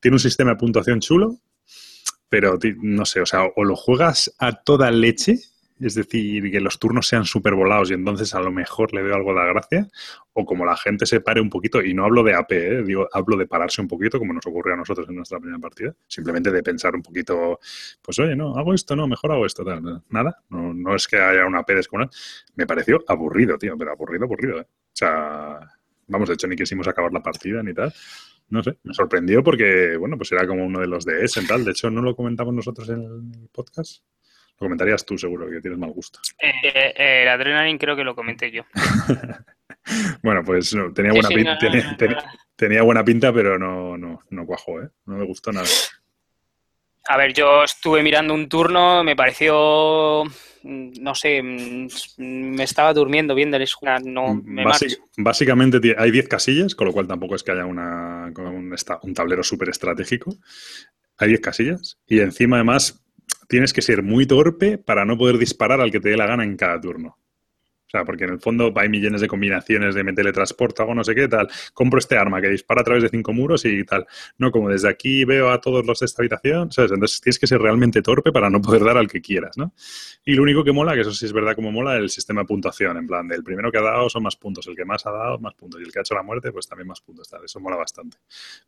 Tiene 0.00 0.16
un 0.16 0.20
sistema 0.20 0.50
de 0.50 0.56
puntuación 0.56 0.98
chulo, 0.98 1.38
pero 2.34 2.58
no 2.82 3.04
sé, 3.04 3.20
o 3.20 3.26
sea, 3.26 3.44
o 3.54 3.62
lo 3.62 3.76
juegas 3.76 4.34
a 4.40 4.50
toda 4.64 4.90
leche 4.90 5.36
es 5.80 5.94
decir, 5.94 6.50
que 6.50 6.60
los 6.60 6.80
turnos 6.80 7.06
sean 7.06 7.24
súper 7.24 7.54
volados 7.54 7.92
y 7.92 7.94
entonces 7.94 8.34
a 8.34 8.40
lo 8.40 8.50
mejor 8.50 8.92
le 8.92 9.02
veo 9.02 9.14
algo 9.14 9.32
de 9.34 9.46
gracia, 9.52 9.88
o 10.32 10.44
como 10.44 10.64
la 10.64 10.76
gente 10.76 11.06
se 11.06 11.20
pare 11.20 11.40
un 11.40 11.48
poquito, 11.48 11.80
y 11.80 11.94
no 11.94 12.04
hablo 12.04 12.24
de 12.24 12.34
AP, 12.34 12.52
¿eh? 12.52 12.82
digo, 12.82 13.08
hablo 13.12 13.36
de 13.36 13.46
pararse 13.46 13.80
un 13.82 13.86
poquito, 13.86 14.18
como 14.18 14.32
nos 14.32 14.44
ocurrió 14.46 14.74
a 14.74 14.76
nosotros 14.76 15.08
en 15.08 15.14
nuestra 15.14 15.38
primera 15.38 15.60
partida, 15.60 15.94
simplemente 16.08 16.50
de 16.50 16.62
pensar 16.62 16.96
un 16.96 17.02
poquito, 17.02 17.60
pues 18.02 18.18
oye, 18.18 18.34
no, 18.34 18.56
hago 18.56 18.74
esto, 18.74 18.96
no, 18.96 19.06
mejor 19.06 19.30
hago 19.30 19.46
esto, 19.46 19.64
tal, 19.64 20.02
nada, 20.08 20.42
no, 20.48 20.74
no 20.74 20.96
es 20.96 21.06
que 21.06 21.18
haya 21.18 21.46
una 21.46 21.60
AP 21.60 21.70
descomunal, 21.70 22.10
me 22.56 22.66
pareció 22.66 23.04
aburrido, 23.06 23.58
tío, 23.58 23.76
pero 23.78 23.92
aburrido, 23.92 24.24
aburrido, 24.24 24.60
¿eh? 24.60 24.66
O 24.66 24.96
sea, 24.96 25.60
vamos, 26.08 26.28
de 26.28 26.34
hecho 26.34 26.48
ni 26.48 26.56
quisimos 26.56 26.88
acabar 26.88 27.12
la 27.12 27.22
partida 27.22 27.62
ni 27.62 27.74
tal, 27.74 27.92
no 28.48 28.62
sé, 28.62 28.76
me 28.82 28.94
sorprendió 28.94 29.42
porque, 29.42 29.96
bueno, 29.96 30.16
pues 30.16 30.32
era 30.32 30.46
como 30.46 30.64
uno 30.64 30.80
de 30.80 30.86
los 30.86 31.04
de 31.04 31.24
S 31.24 31.40
tal. 31.46 31.64
De 31.64 31.72
hecho, 31.72 31.90
no 31.90 32.02
lo 32.02 32.14
comentamos 32.14 32.54
nosotros 32.54 32.88
en 32.88 33.02
el 33.02 33.48
podcast. 33.52 34.02
Lo 34.60 34.66
comentarías 34.66 35.04
tú, 35.04 35.18
seguro, 35.18 35.50
que 35.50 35.60
tienes 35.60 35.78
mal 35.78 35.90
gusto. 35.90 36.20
Eh, 36.40 36.52
eh, 36.64 37.22
el 37.22 37.28
Adrenaline 37.28 37.78
creo 37.78 37.96
que 37.96 38.04
lo 38.04 38.14
comenté 38.14 38.50
yo. 38.52 38.62
bueno, 40.22 40.44
pues 40.44 40.76
tenía, 40.94 41.12
buena 41.12 41.28
pinta, 41.28 41.58
tenía, 42.54 42.82
buena 42.82 43.04
pinta, 43.04 43.32
pero 43.32 43.58
no, 43.58 43.98
no, 43.98 44.20
no 44.30 44.46
cuajó, 44.46 44.80
¿eh? 44.80 44.88
No 45.06 45.16
me 45.16 45.24
gustó 45.24 45.50
nada. 45.50 45.66
A 47.06 47.16
ver, 47.18 47.34
yo 47.34 47.64
estuve 47.64 48.02
mirando 48.02 48.32
un 48.32 48.48
turno, 48.48 49.04
me 49.04 49.14
pareció, 49.14 50.22
no 50.62 51.14
sé, 51.14 51.42
me 51.42 52.62
estaba 52.62 52.94
durmiendo 52.94 53.34
viéndoles 53.34 53.74
jugar, 53.74 54.02
no 54.06 54.34
me 54.42 54.64
Básicamente 55.18 55.94
hay 55.98 56.10
10 56.10 56.28
casillas, 56.28 56.74
con 56.74 56.86
lo 56.86 56.94
cual 56.94 57.06
tampoco 57.06 57.34
es 57.34 57.42
que 57.42 57.52
haya 57.52 57.66
una, 57.66 58.13
un, 58.36 58.74
un 59.02 59.14
tablero 59.14 59.42
súper 59.42 59.68
estratégico. 59.68 60.36
Hay 61.16 61.28
10 61.28 61.40
casillas 61.40 61.98
y 62.06 62.20
encima 62.20 62.56
además 62.56 63.04
tienes 63.48 63.72
que 63.72 63.82
ser 63.82 64.02
muy 64.02 64.26
torpe 64.26 64.78
para 64.78 65.04
no 65.04 65.16
poder 65.16 65.38
disparar 65.38 65.80
al 65.80 65.90
que 65.90 66.00
te 66.00 66.10
dé 66.10 66.16
la 66.16 66.26
gana 66.26 66.44
en 66.44 66.56
cada 66.56 66.80
turno 66.80 67.18
porque 68.02 68.24
en 68.24 68.30
el 68.30 68.40
fondo 68.40 68.72
hay 68.74 68.88
millones 68.88 69.20
de 69.20 69.28
combinaciones 69.28 69.94
de 69.94 70.02
me 70.02 70.12
teletransporto, 70.14 70.82
hago 70.82 70.94
no 70.94 71.04
sé 71.04 71.14
qué, 71.14 71.28
tal. 71.28 71.48
Compro 71.74 71.98
este 71.98 72.16
arma 72.16 72.40
que 72.40 72.48
dispara 72.48 72.80
a 72.80 72.84
través 72.84 73.02
de 73.02 73.10
cinco 73.10 73.32
muros 73.32 73.64
y 73.66 73.84
tal. 73.84 74.06
No, 74.38 74.50
como 74.50 74.70
desde 74.70 74.88
aquí 74.88 75.24
veo 75.24 75.50
a 75.50 75.60
todos 75.60 75.86
los 75.86 76.00
de 76.00 76.06
esta 76.06 76.22
habitación, 76.22 76.72
¿sabes? 76.72 76.90
Entonces 76.90 77.20
tienes 77.20 77.38
que 77.38 77.46
ser 77.46 77.60
realmente 77.60 78.02
torpe 78.02 78.32
para 78.32 78.50
no 78.50 78.60
poder 78.60 78.82
dar 78.82 78.96
al 78.96 79.08
que 79.08 79.20
quieras, 79.20 79.56
¿no? 79.56 79.72
Y 80.24 80.34
lo 80.34 80.42
único 80.42 80.64
que 80.64 80.72
mola, 80.72 80.94
que 80.94 81.02
eso 81.02 81.12
sí 81.12 81.26
es 81.26 81.32
verdad 81.32 81.54
como 81.54 81.70
mola, 81.70 81.96
el 81.96 82.08
sistema 82.08 82.40
de 82.40 82.46
puntuación. 82.46 82.96
En 82.96 83.06
plan, 83.06 83.28
del 83.28 83.44
primero 83.44 83.70
que 83.70 83.78
ha 83.78 83.82
dado 83.82 84.08
son 84.08 84.22
más 84.22 84.36
puntos, 84.36 84.66
el 84.66 84.74
que 84.74 84.84
más 84.84 85.04
ha 85.06 85.10
dado, 85.10 85.38
más 85.38 85.54
puntos. 85.54 85.80
Y 85.80 85.84
el 85.84 85.92
que 85.92 85.98
ha 85.98 86.02
hecho 86.02 86.14
la 86.14 86.22
muerte, 86.22 86.50
pues 86.50 86.66
también 86.66 86.88
más 86.88 87.00
puntos. 87.00 87.28
Tal. 87.28 87.44
Eso 87.44 87.60
mola 87.60 87.76
bastante. 87.76 88.16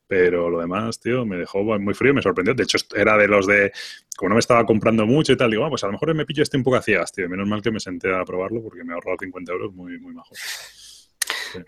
Pero 0.07 0.51
lo 0.51 0.61
demás, 0.61 1.01
tío, 1.01 1.25
me 1.25 1.37
dejó 1.37 1.63
muy 1.79 1.95
frío, 1.95 2.13
me 2.13 2.23
sorprendió. 2.23 2.55
De 2.55 2.65
hecho, 2.65 2.79
era 2.95 3.17
de 3.17 3.29
los 3.29 3.47
de, 3.47 3.73
como 4.17 4.31
no 4.31 4.35
me 4.35 4.41
estaba 4.41 4.65
comprando 4.65 5.07
mucho 5.07 5.33
y 5.33 5.37
tal, 5.37 5.51
digo, 5.51 5.65
ah, 5.65 5.69
pues 5.69 5.85
a 5.85 5.87
lo 5.87 5.93
mejor 5.93 6.15
me 6.15 6.27
pillo 6.27 6.43
este 6.43 6.57
un 6.57 6.63
poco 6.63 6.77
a 6.77 6.83
ciegas, 6.83 7.13
tío. 7.13 7.29
Menos 7.29 7.47
mal 7.47 7.63
que 7.63 7.71
me 7.71 7.81
senté 7.81 8.15
a 8.15 8.25
probarlo 8.25 8.63
porque 8.63 8.85
me 8.85 8.93
ha 8.93 8.95
ahorrado 8.95 9.19
50 9.21 9.53
euros 9.53 9.75
muy, 9.75 9.99
muy 9.99 10.15
majo. 10.15 10.35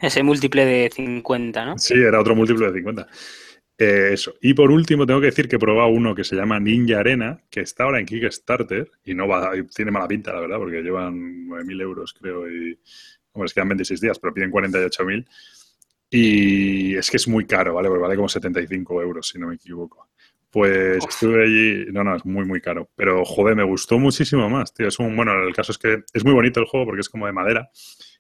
Ese 0.01 0.23
múltiple 0.23 0.65
de 0.65 0.91
50, 0.93 1.65
¿no? 1.65 1.79
Sí, 1.79 1.95
era 1.95 2.21
otro 2.21 2.35
múltiplo 2.35 2.71
de 2.71 2.79
50. 2.79 3.09
Eh, 3.79 4.11
eso. 4.13 4.35
Y 4.41 4.55
por 4.55 4.71
último, 4.71 5.07
tengo 5.07 5.21
que 5.21 5.27
decir 5.27 5.49
que 5.49 5.57
he 5.57 5.59
probado 5.59 5.89
uno 5.89 6.15
que 6.15 6.25
se 6.25 6.35
llama 6.35 6.59
Ninja 6.59 6.99
Arena, 6.99 7.45
que 7.49 7.61
está 7.61 7.85
ahora 7.85 8.01
en 8.01 8.07
Kickstarter 8.07 8.91
y 9.05 9.15
no 9.15 9.29
va, 9.29 9.53
tiene 9.75 9.93
mala 9.93 10.09
pinta, 10.09 10.33
la 10.33 10.41
verdad, 10.41 10.59
porque 10.59 10.83
llevan 10.83 11.47
9.000 11.49 11.83
euros, 11.83 12.13
creo, 12.13 12.51
y. 12.51 12.79
Hombre, 13.33 13.47
es 13.47 13.55
quedan 13.55 13.69
26 13.69 14.01
días, 14.01 14.19
pero 14.19 14.35
piden 14.35 14.51
48.000. 14.51 15.27
Y 16.11 16.97
es 16.97 17.11
que 17.11 17.19
es 17.19 17.29
muy 17.29 17.47
caro, 17.47 17.75
¿vale? 17.75 17.89
Porque 17.89 18.03
vale 18.03 18.17
como 18.17 18.29
75 18.29 19.03
euros, 19.03 19.29
si 19.29 19.39
no 19.39 19.49
me 19.49 19.55
equivoco. 19.55 20.08
Pues 20.51 21.05
estuve 21.07 21.45
allí, 21.45 21.93
no, 21.93 22.05
no, 22.05 22.17
es 22.17 22.25
muy, 22.25 22.45
muy 22.47 22.61
caro. 22.61 22.89
Pero, 22.97 23.25
joder, 23.25 23.55
me 23.55 23.65
gustó 23.65 23.99
muchísimo 23.99 24.49
más, 24.49 24.73
tío. 24.73 24.89
Es 24.89 24.99
un, 24.99 25.15
bueno, 25.15 25.33
el 25.43 25.55
caso 25.55 25.73
es 25.73 25.79
que 25.79 26.05
es 26.13 26.25
muy 26.25 26.33
bonito 26.33 26.61
el 26.61 26.67
juego 26.67 26.87
porque 26.87 27.01
es 27.01 27.09
como 27.09 27.27
de 27.27 27.33
madera. 27.33 27.71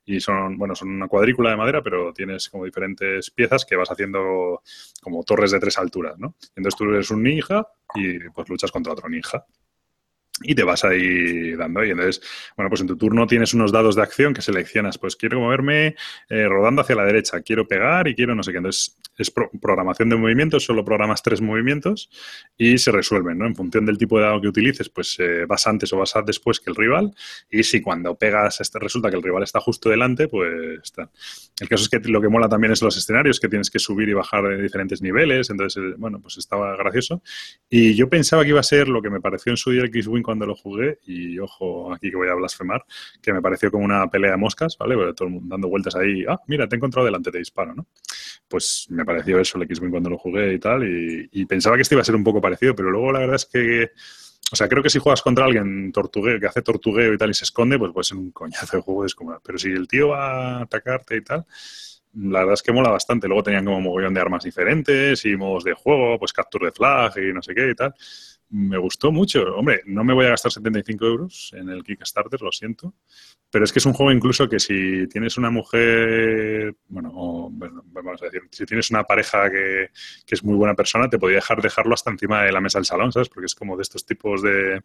Y 0.04 0.20
son, 0.20 0.56
bueno, 0.56 0.74
son 0.74 0.90
una 0.90 1.08
cuadrícula 1.08 1.50
de 1.50 1.56
madera, 1.56 1.82
pero 1.82 2.12
tienes 2.12 2.48
como 2.48 2.64
diferentes 2.64 3.30
piezas 3.30 3.64
que 3.64 3.76
vas 3.76 3.90
haciendo 3.90 4.62
como 5.02 5.22
torres 5.22 5.50
de 5.50 5.60
tres 5.60 5.78
alturas, 5.78 6.18
¿no? 6.18 6.34
Entonces 6.56 6.78
tú 6.78 6.84
eres 6.84 7.10
un 7.10 7.22
ninja 7.22 7.66
y 7.94 8.18
pues 8.30 8.48
luchas 8.48 8.72
contra 8.72 8.92
otro 8.92 9.08
ninja 9.08 9.44
y 10.42 10.54
te 10.54 10.62
vas 10.62 10.84
ahí 10.84 11.52
dando. 11.56 11.84
Y 11.84 11.90
entonces, 11.90 12.22
bueno, 12.56 12.68
pues 12.68 12.80
en 12.80 12.86
tu 12.86 12.96
turno 12.96 13.26
tienes 13.26 13.54
unos 13.54 13.72
dados 13.72 13.96
de 13.96 14.02
acción 14.02 14.34
que 14.34 14.42
seleccionas. 14.42 14.98
Pues 14.98 15.16
quiero 15.16 15.40
moverme 15.40 15.96
eh, 16.28 16.46
rodando 16.48 16.82
hacia 16.82 16.96
la 16.96 17.04
derecha, 17.04 17.40
quiero 17.42 17.66
pegar 17.66 18.08
y 18.08 18.14
quiero 18.14 18.34
no 18.34 18.42
sé 18.42 18.52
qué. 18.52 18.58
Entonces, 18.58 18.96
es 19.18 19.32
programación 19.32 20.08
de 20.08 20.16
movimientos, 20.16 20.64
solo 20.64 20.84
programas 20.84 21.22
tres 21.22 21.40
movimientos 21.40 22.08
y 22.56 22.78
se 22.78 22.92
resuelven, 22.92 23.38
¿no? 23.38 23.46
En 23.46 23.56
función 23.56 23.84
del 23.84 23.98
tipo 23.98 24.18
de 24.18 24.24
dado 24.24 24.40
que 24.40 24.48
utilices, 24.48 24.88
pues 24.88 25.16
eh, 25.18 25.44
vas 25.46 25.66
antes 25.66 25.92
o 25.92 25.98
vas 25.98 26.14
después 26.24 26.60
que 26.60 26.70
el 26.70 26.76
rival. 26.76 27.12
Y 27.50 27.64
si 27.64 27.80
cuando 27.80 28.14
pegas, 28.14 28.60
este, 28.60 28.78
resulta 28.78 29.10
que 29.10 29.16
el 29.16 29.22
rival 29.22 29.42
está 29.42 29.60
justo 29.60 29.90
delante, 29.90 30.28
pues 30.28 30.80
está. 30.82 31.10
El 31.60 31.68
caso 31.68 31.82
es 31.82 31.88
que 31.88 31.98
lo 32.08 32.20
que 32.20 32.28
mola 32.28 32.48
también 32.48 32.72
es 32.72 32.80
los 32.80 32.96
escenarios, 32.96 33.40
que 33.40 33.48
tienes 33.48 33.70
que 33.70 33.80
subir 33.80 34.08
y 34.08 34.12
bajar 34.12 34.44
de 34.44 34.62
diferentes 34.62 35.02
niveles. 35.02 35.50
Entonces, 35.50 35.82
eh, 35.82 35.94
bueno, 35.98 36.20
pues 36.20 36.38
estaba 36.38 36.76
gracioso. 36.76 37.22
Y 37.68 37.94
yo 37.94 38.08
pensaba 38.08 38.44
que 38.44 38.50
iba 38.50 38.60
a 38.60 38.64
ser 38.64 38.88
lo 38.88 39.02
que 39.02 39.10
me 39.10 39.20
pareció 39.20 39.50
en 39.50 39.56
su 39.56 39.72
día 39.72 39.84
X-Wing 39.84 40.22
cuando 40.28 40.44
lo 40.44 40.54
jugué 40.54 40.98
y, 41.06 41.38
ojo, 41.38 41.90
aquí 41.90 42.10
que 42.10 42.16
voy 42.18 42.28
a 42.28 42.34
blasfemar, 42.34 42.84
que 43.22 43.32
me 43.32 43.40
pareció 43.40 43.70
como 43.70 43.86
una 43.86 44.06
pelea 44.10 44.32
de 44.32 44.36
moscas, 44.36 44.76
¿vale? 44.76 44.94
todo 45.14 45.26
el 45.26 45.34
mundo 45.34 45.54
dando 45.54 45.68
vueltas 45.68 45.96
ahí, 45.96 46.22
ah, 46.28 46.38
mira, 46.48 46.68
te 46.68 46.74
he 46.74 46.76
encontrado 46.76 47.06
delante, 47.06 47.30
te 47.30 47.38
disparo, 47.38 47.74
¿no? 47.74 47.86
Pues 48.46 48.88
me 48.90 49.06
pareció 49.06 49.40
eso 49.40 49.56
el 49.56 49.64
X-Wing 49.64 49.90
cuando 49.90 50.10
lo 50.10 50.18
jugué 50.18 50.52
y 50.52 50.58
tal, 50.58 50.84
y, 50.84 51.46
pensaba 51.46 51.76
que 51.76 51.82
este 51.82 51.94
iba 51.94 52.02
a 52.02 52.04
ser 52.04 52.14
un 52.14 52.24
poco 52.24 52.42
parecido, 52.42 52.74
pero 52.74 52.90
luego 52.90 53.10
la 53.10 53.20
verdad 53.20 53.36
es 53.36 53.46
que... 53.46 53.90
O 54.52 54.56
sea, 54.56 54.68
creo 54.68 54.82
que 54.82 54.90
si 54.90 54.98
juegas 54.98 55.22
contra 55.22 55.46
alguien 55.46 55.92
tortugueo, 55.92 56.40
que 56.40 56.46
hace 56.46 56.62
tortugueo 56.62 57.12
y 57.14 57.18
tal 57.18 57.30
y 57.30 57.34
se 57.34 57.44
esconde, 57.44 57.78
pues 57.78 57.92
puede 57.92 58.04
ser 58.04 58.16
un 58.18 58.30
coñazo 58.32 58.78
de 58.78 58.82
juego 58.82 59.02
descomunal. 59.02 59.40
Pero 59.44 59.58
si 59.58 59.68
el 59.68 59.86
tío 59.86 60.08
va 60.08 60.58
a 60.58 60.62
atacarte 60.62 61.16
y 61.16 61.22
tal, 61.22 61.46
la 62.14 62.40
verdad 62.40 62.54
es 62.54 62.62
que 62.62 62.72
mola 62.72 62.90
bastante. 62.90 63.28
Luego 63.28 63.42
tenían 63.42 63.66
como 63.66 63.80
mogollón 63.80 64.14
de 64.14 64.20
armas 64.20 64.44
diferentes 64.44 65.24
y 65.26 65.36
modos 65.36 65.64
de 65.64 65.74
juego, 65.74 66.18
pues 66.18 66.32
capture 66.32 66.66
de 66.66 66.72
flag 66.72 67.12
y 67.18 67.32
no 67.32 67.42
sé 67.42 67.54
qué 67.54 67.70
y 67.70 67.74
tal. 67.74 67.94
Me 68.50 68.78
gustó 68.78 69.12
mucho. 69.12 69.42
Hombre, 69.56 69.82
no 69.84 70.04
me 70.04 70.14
voy 70.14 70.26
a 70.26 70.30
gastar 70.30 70.50
75 70.50 71.04
euros 71.04 71.52
en 71.54 71.68
el 71.68 71.84
Kickstarter, 71.84 72.40
lo 72.40 72.50
siento. 72.50 72.94
Pero 73.50 73.64
es 73.64 73.72
que 73.72 73.78
es 73.78 73.86
un 73.86 73.94
juego 73.94 74.12
incluso 74.12 74.48
que 74.48 74.58
si 74.58 75.06
tienes 75.08 75.38
una 75.38 75.50
mujer, 75.50 76.74
bueno, 76.88 77.50
vamos 77.50 78.22
a 78.22 78.26
decir, 78.26 78.42
si 78.50 78.66
tienes 78.66 78.90
una 78.90 79.04
pareja 79.04 79.50
que, 79.50 79.88
que, 80.26 80.34
es 80.34 80.44
muy 80.44 80.54
buena 80.54 80.74
persona, 80.74 81.08
te 81.08 81.18
podría 81.18 81.36
dejar 81.36 81.62
dejarlo 81.62 81.94
hasta 81.94 82.10
encima 82.10 82.42
de 82.42 82.52
la 82.52 82.60
mesa 82.60 82.78
del 82.78 82.84
salón, 82.84 83.10
¿sabes? 83.10 83.30
Porque 83.30 83.46
es 83.46 83.54
como 83.54 83.76
de 83.76 83.82
estos 83.82 84.04
tipos 84.04 84.42
de, 84.42 84.82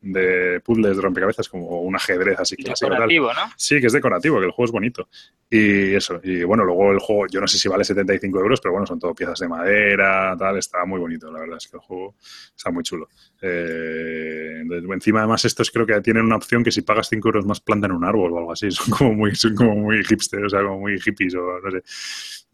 de 0.00 0.60
puzzles 0.60 0.96
de 0.96 1.02
rompecabezas, 1.02 1.48
como 1.48 1.82
un 1.82 1.94
ajedrez 1.94 2.40
así 2.40 2.56
clásico. 2.56 2.90
Decorativo, 2.90 3.32
¿no? 3.34 3.52
Sí, 3.56 3.80
que 3.80 3.86
es 3.86 3.92
decorativo, 3.92 4.38
que 4.38 4.46
el 4.46 4.52
juego 4.52 4.66
es 4.66 4.72
bonito. 4.72 5.08
Y 5.50 5.94
eso, 5.94 6.18
y 6.22 6.42
bueno, 6.42 6.64
luego 6.64 6.92
el 6.92 6.98
juego, 6.98 7.26
yo 7.28 7.40
no 7.40 7.46
sé 7.46 7.58
si 7.58 7.68
vale 7.68 7.84
75 7.84 8.40
euros, 8.40 8.60
pero 8.60 8.72
bueno, 8.72 8.86
son 8.86 8.98
todo 8.98 9.14
piezas 9.14 9.38
de 9.38 9.48
madera, 9.48 10.34
tal, 10.38 10.56
está 10.56 10.84
muy 10.86 10.98
bonito, 10.98 11.30
la 11.30 11.40
verdad 11.40 11.58
es 11.58 11.68
que 11.68 11.76
el 11.76 11.82
juego 11.82 12.16
está 12.56 12.70
muy 12.70 12.82
chulo. 12.82 13.05
Eh, 13.42 14.62
encima, 14.92 15.20
además, 15.20 15.44
estos 15.44 15.70
creo 15.70 15.86
que 15.86 16.00
tienen 16.00 16.24
una 16.24 16.36
opción 16.36 16.64
que 16.64 16.72
si 16.72 16.82
pagas 16.82 17.08
5 17.08 17.28
euros 17.28 17.46
más 17.46 17.60
plantan 17.60 17.92
un 17.92 18.04
árbol 18.04 18.32
o 18.32 18.38
algo 18.38 18.52
así. 18.52 18.70
Son 18.70 18.90
como 18.90 19.12
muy, 19.14 19.34
son 19.34 19.54
como 19.54 19.74
muy 19.74 20.02
hipster, 20.04 20.44
o 20.44 20.48
sea, 20.48 20.62
como 20.62 20.80
muy 20.80 20.98
hippies 21.00 21.34
o 21.34 21.60
no 21.60 21.70
sé, 21.70 21.82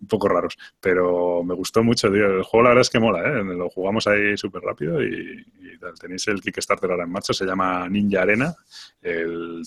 un 0.01 0.09
poco 0.09 0.29
raros. 0.29 0.57
Pero 0.81 1.43
me 1.45 1.55
gustó 1.55 1.83
mucho, 1.83 2.11
tío. 2.11 2.27
El 2.39 2.43
juego 2.43 2.65
la 2.65 2.71
verdad 2.71 2.83
es 2.83 2.91
que 2.91 3.01
mola, 3.01 3.21
¿eh? 3.29 3.45
Lo 3.45 3.71
jugamos 3.71 4.07
ahí 4.07 4.37
súper 4.37 4.63
rápido 4.63 5.03
y, 5.03 5.45
tal. 5.81 5.95
Tenéis 5.99 6.29
el 6.29 6.41
Kickstarter 6.41 6.91
ahora 6.91 7.05
en 7.05 7.11
marcha, 7.11 7.33
se 7.33 7.45
llama 7.45 7.89
Ninja 7.89 8.23
Arena, 8.23 8.55
el, 9.01 9.63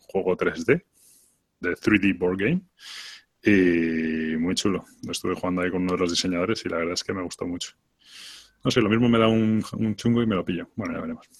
juego 0.00 0.36
3D 0.36 0.82
de 1.60 1.70
3D 1.70 2.18
Board 2.18 2.38
Game. 2.38 2.62
Y 3.42 4.36
muy 4.36 4.54
chulo. 4.54 4.84
Lo 5.04 5.12
estuve 5.12 5.34
jugando 5.34 5.62
ahí 5.62 5.70
con 5.70 5.82
uno 5.82 5.92
de 5.92 5.98
los 5.98 6.10
diseñadores 6.10 6.64
y 6.64 6.68
la 6.68 6.78
verdad 6.78 6.94
es 6.94 7.04
que 7.04 7.12
me 7.12 7.22
gustó 7.22 7.46
mucho. 7.46 7.74
No 8.64 8.70
sé, 8.70 8.80
lo 8.80 8.88
mismo 8.88 9.08
me 9.08 9.18
da 9.18 9.28
un, 9.28 9.64
un 9.72 9.96
chungo 9.96 10.22
y 10.22 10.26
me 10.26 10.34
lo 10.34 10.44
pillo. 10.44 10.68
Bueno, 10.76 10.94
ya 10.94 11.00
veremos. 11.00 11.26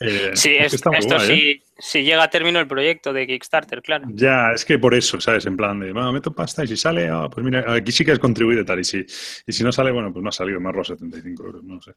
Eh, 0.00 0.30
sí, 0.34 0.54
esto 0.54 0.90
sí, 1.20 1.32
¿eh? 1.32 1.62
Si 1.78 2.02
llega 2.02 2.24
a 2.24 2.30
término 2.30 2.58
el 2.58 2.66
proyecto 2.66 3.12
de 3.12 3.26
Kickstarter, 3.26 3.80
claro. 3.82 4.08
Ya, 4.12 4.50
es 4.52 4.64
que 4.64 4.80
por 4.80 4.94
eso, 4.94 5.20
¿sabes? 5.20 5.46
En 5.46 5.56
plan 5.56 5.78
de, 5.78 5.92
bueno, 5.92 6.12
meto 6.12 6.34
pasta 6.34 6.64
y 6.64 6.66
si 6.66 6.76
sale, 6.76 7.08
ah, 7.08 7.28
pues 7.30 7.44
mira, 7.44 7.72
aquí 7.72 7.92
sí 7.92 8.04
que 8.04 8.10
has 8.10 8.18
contribuido 8.18 8.64
tal. 8.64 8.80
Y 8.80 8.84
si, 8.84 9.06
y 9.46 9.52
si 9.52 9.62
no 9.62 9.70
sale, 9.70 9.92
bueno, 9.92 10.12
pues 10.12 10.22
no 10.22 10.28
ha 10.28 10.32
salido 10.32 10.60
más 10.60 10.74
los 10.74 10.88
75 10.88 11.46
euros, 11.46 11.62
no 11.62 11.80
sé. 11.80 11.92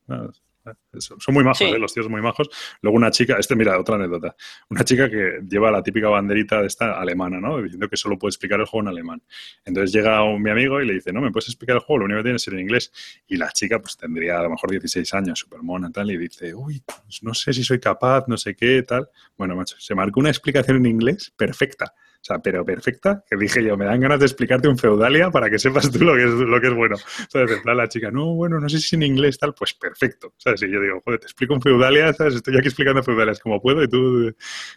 son 0.99 1.33
muy 1.33 1.43
majos, 1.43 1.61
¿eh? 1.61 1.79
los 1.79 1.93
tíos 1.95 2.07
muy 2.09 2.21
majos. 2.21 2.49
Luego 2.81 2.95
una 2.95 3.09
chica, 3.09 3.37
este, 3.39 3.55
mira, 3.55 3.79
otra 3.79 3.95
anécdota. 3.95 4.35
Una 4.69 4.83
chica 4.83 5.09
que 5.09 5.39
lleva 5.49 5.71
la 5.71 5.81
típica 5.81 6.09
banderita 6.09 6.61
de 6.61 6.67
esta 6.67 6.99
alemana, 6.99 7.39
¿no? 7.39 7.59
Diciendo 7.59 7.89
que 7.89 7.97
solo 7.97 8.19
puede 8.19 8.29
explicar 8.29 8.59
el 8.59 8.67
juego 8.67 8.83
en 8.83 8.89
alemán. 8.89 9.23
Entonces 9.65 9.91
llega 9.91 10.23
un, 10.23 10.43
mi 10.43 10.51
amigo 10.51 10.79
y 10.79 10.85
le 10.85 10.93
dice, 10.93 11.11
no, 11.11 11.21
¿me 11.21 11.31
puedes 11.31 11.47
explicar 11.47 11.77
el 11.77 11.81
juego? 11.81 12.01
Lo 12.01 12.05
único 12.05 12.19
que 12.19 12.23
tiene 12.23 12.35
es 12.35 12.47
en 12.47 12.59
inglés. 12.59 13.23
Y 13.25 13.37
la 13.37 13.49
chica, 13.51 13.79
pues 13.79 13.97
tendría 13.97 14.37
a 14.37 14.43
lo 14.43 14.51
mejor 14.51 14.69
16 14.69 15.11
años, 15.15 15.39
súper 15.39 15.63
mona, 15.63 15.91
tal, 15.91 16.11
y 16.11 16.17
dice, 16.17 16.53
uy, 16.53 16.83
pues 16.85 17.23
no 17.23 17.33
sé 17.33 17.51
si 17.51 17.63
soy 17.63 17.79
capaz, 17.79 18.25
no 18.27 18.37
sé 18.37 18.55
qué, 18.55 18.83
tal. 18.83 19.09
Bueno, 19.35 19.55
macho, 19.55 19.70
se 19.79 19.95
marcó 19.95 20.19
una 20.19 20.29
explicación 20.29 20.77
en 20.77 20.85
inglés 20.85 21.33
perfecta. 21.35 21.93
O 22.21 22.23
sea, 22.23 22.37
pero 22.37 22.63
perfecta, 22.63 23.23
que 23.27 23.35
dije 23.35 23.63
yo, 23.63 23.75
me 23.75 23.85
dan 23.85 23.99
ganas 23.99 24.19
de 24.19 24.27
explicarte 24.27 24.67
un 24.67 24.77
feudalia 24.77 25.31
para 25.31 25.49
que 25.49 25.57
sepas 25.57 25.91
tú 25.91 26.03
lo 26.03 26.13
que 26.13 26.25
es, 26.25 26.29
lo 26.29 26.61
que 26.61 26.67
es 26.67 26.73
bueno. 26.73 26.95
¿Sabes? 27.27 27.51
En 27.51 27.63
plan, 27.63 27.75
la 27.75 27.87
chica, 27.87 28.11
no, 28.11 28.35
bueno, 28.35 28.59
no 28.59 28.69
sé 28.69 28.79
si 28.79 28.95
en 28.95 29.01
inglés 29.01 29.39
tal, 29.39 29.55
pues 29.55 29.73
perfecto. 29.73 30.35
¿Sabes? 30.37 30.61
Y 30.61 30.71
yo 30.71 30.79
digo, 30.79 31.01
joder, 31.03 31.19
te 31.19 31.25
explico 31.25 31.55
un 31.55 31.61
feudalia, 31.61 32.13
¿sabes? 32.13 32.35
Estoy 32.35 32.57
aquí 32.57 32.67
explicando 32.67 33.01
feudalias 33.01 33.39
como 33.39 33.59
puedo 33.59 33.81
y 33.81 33.87
tú, 33.87 34.31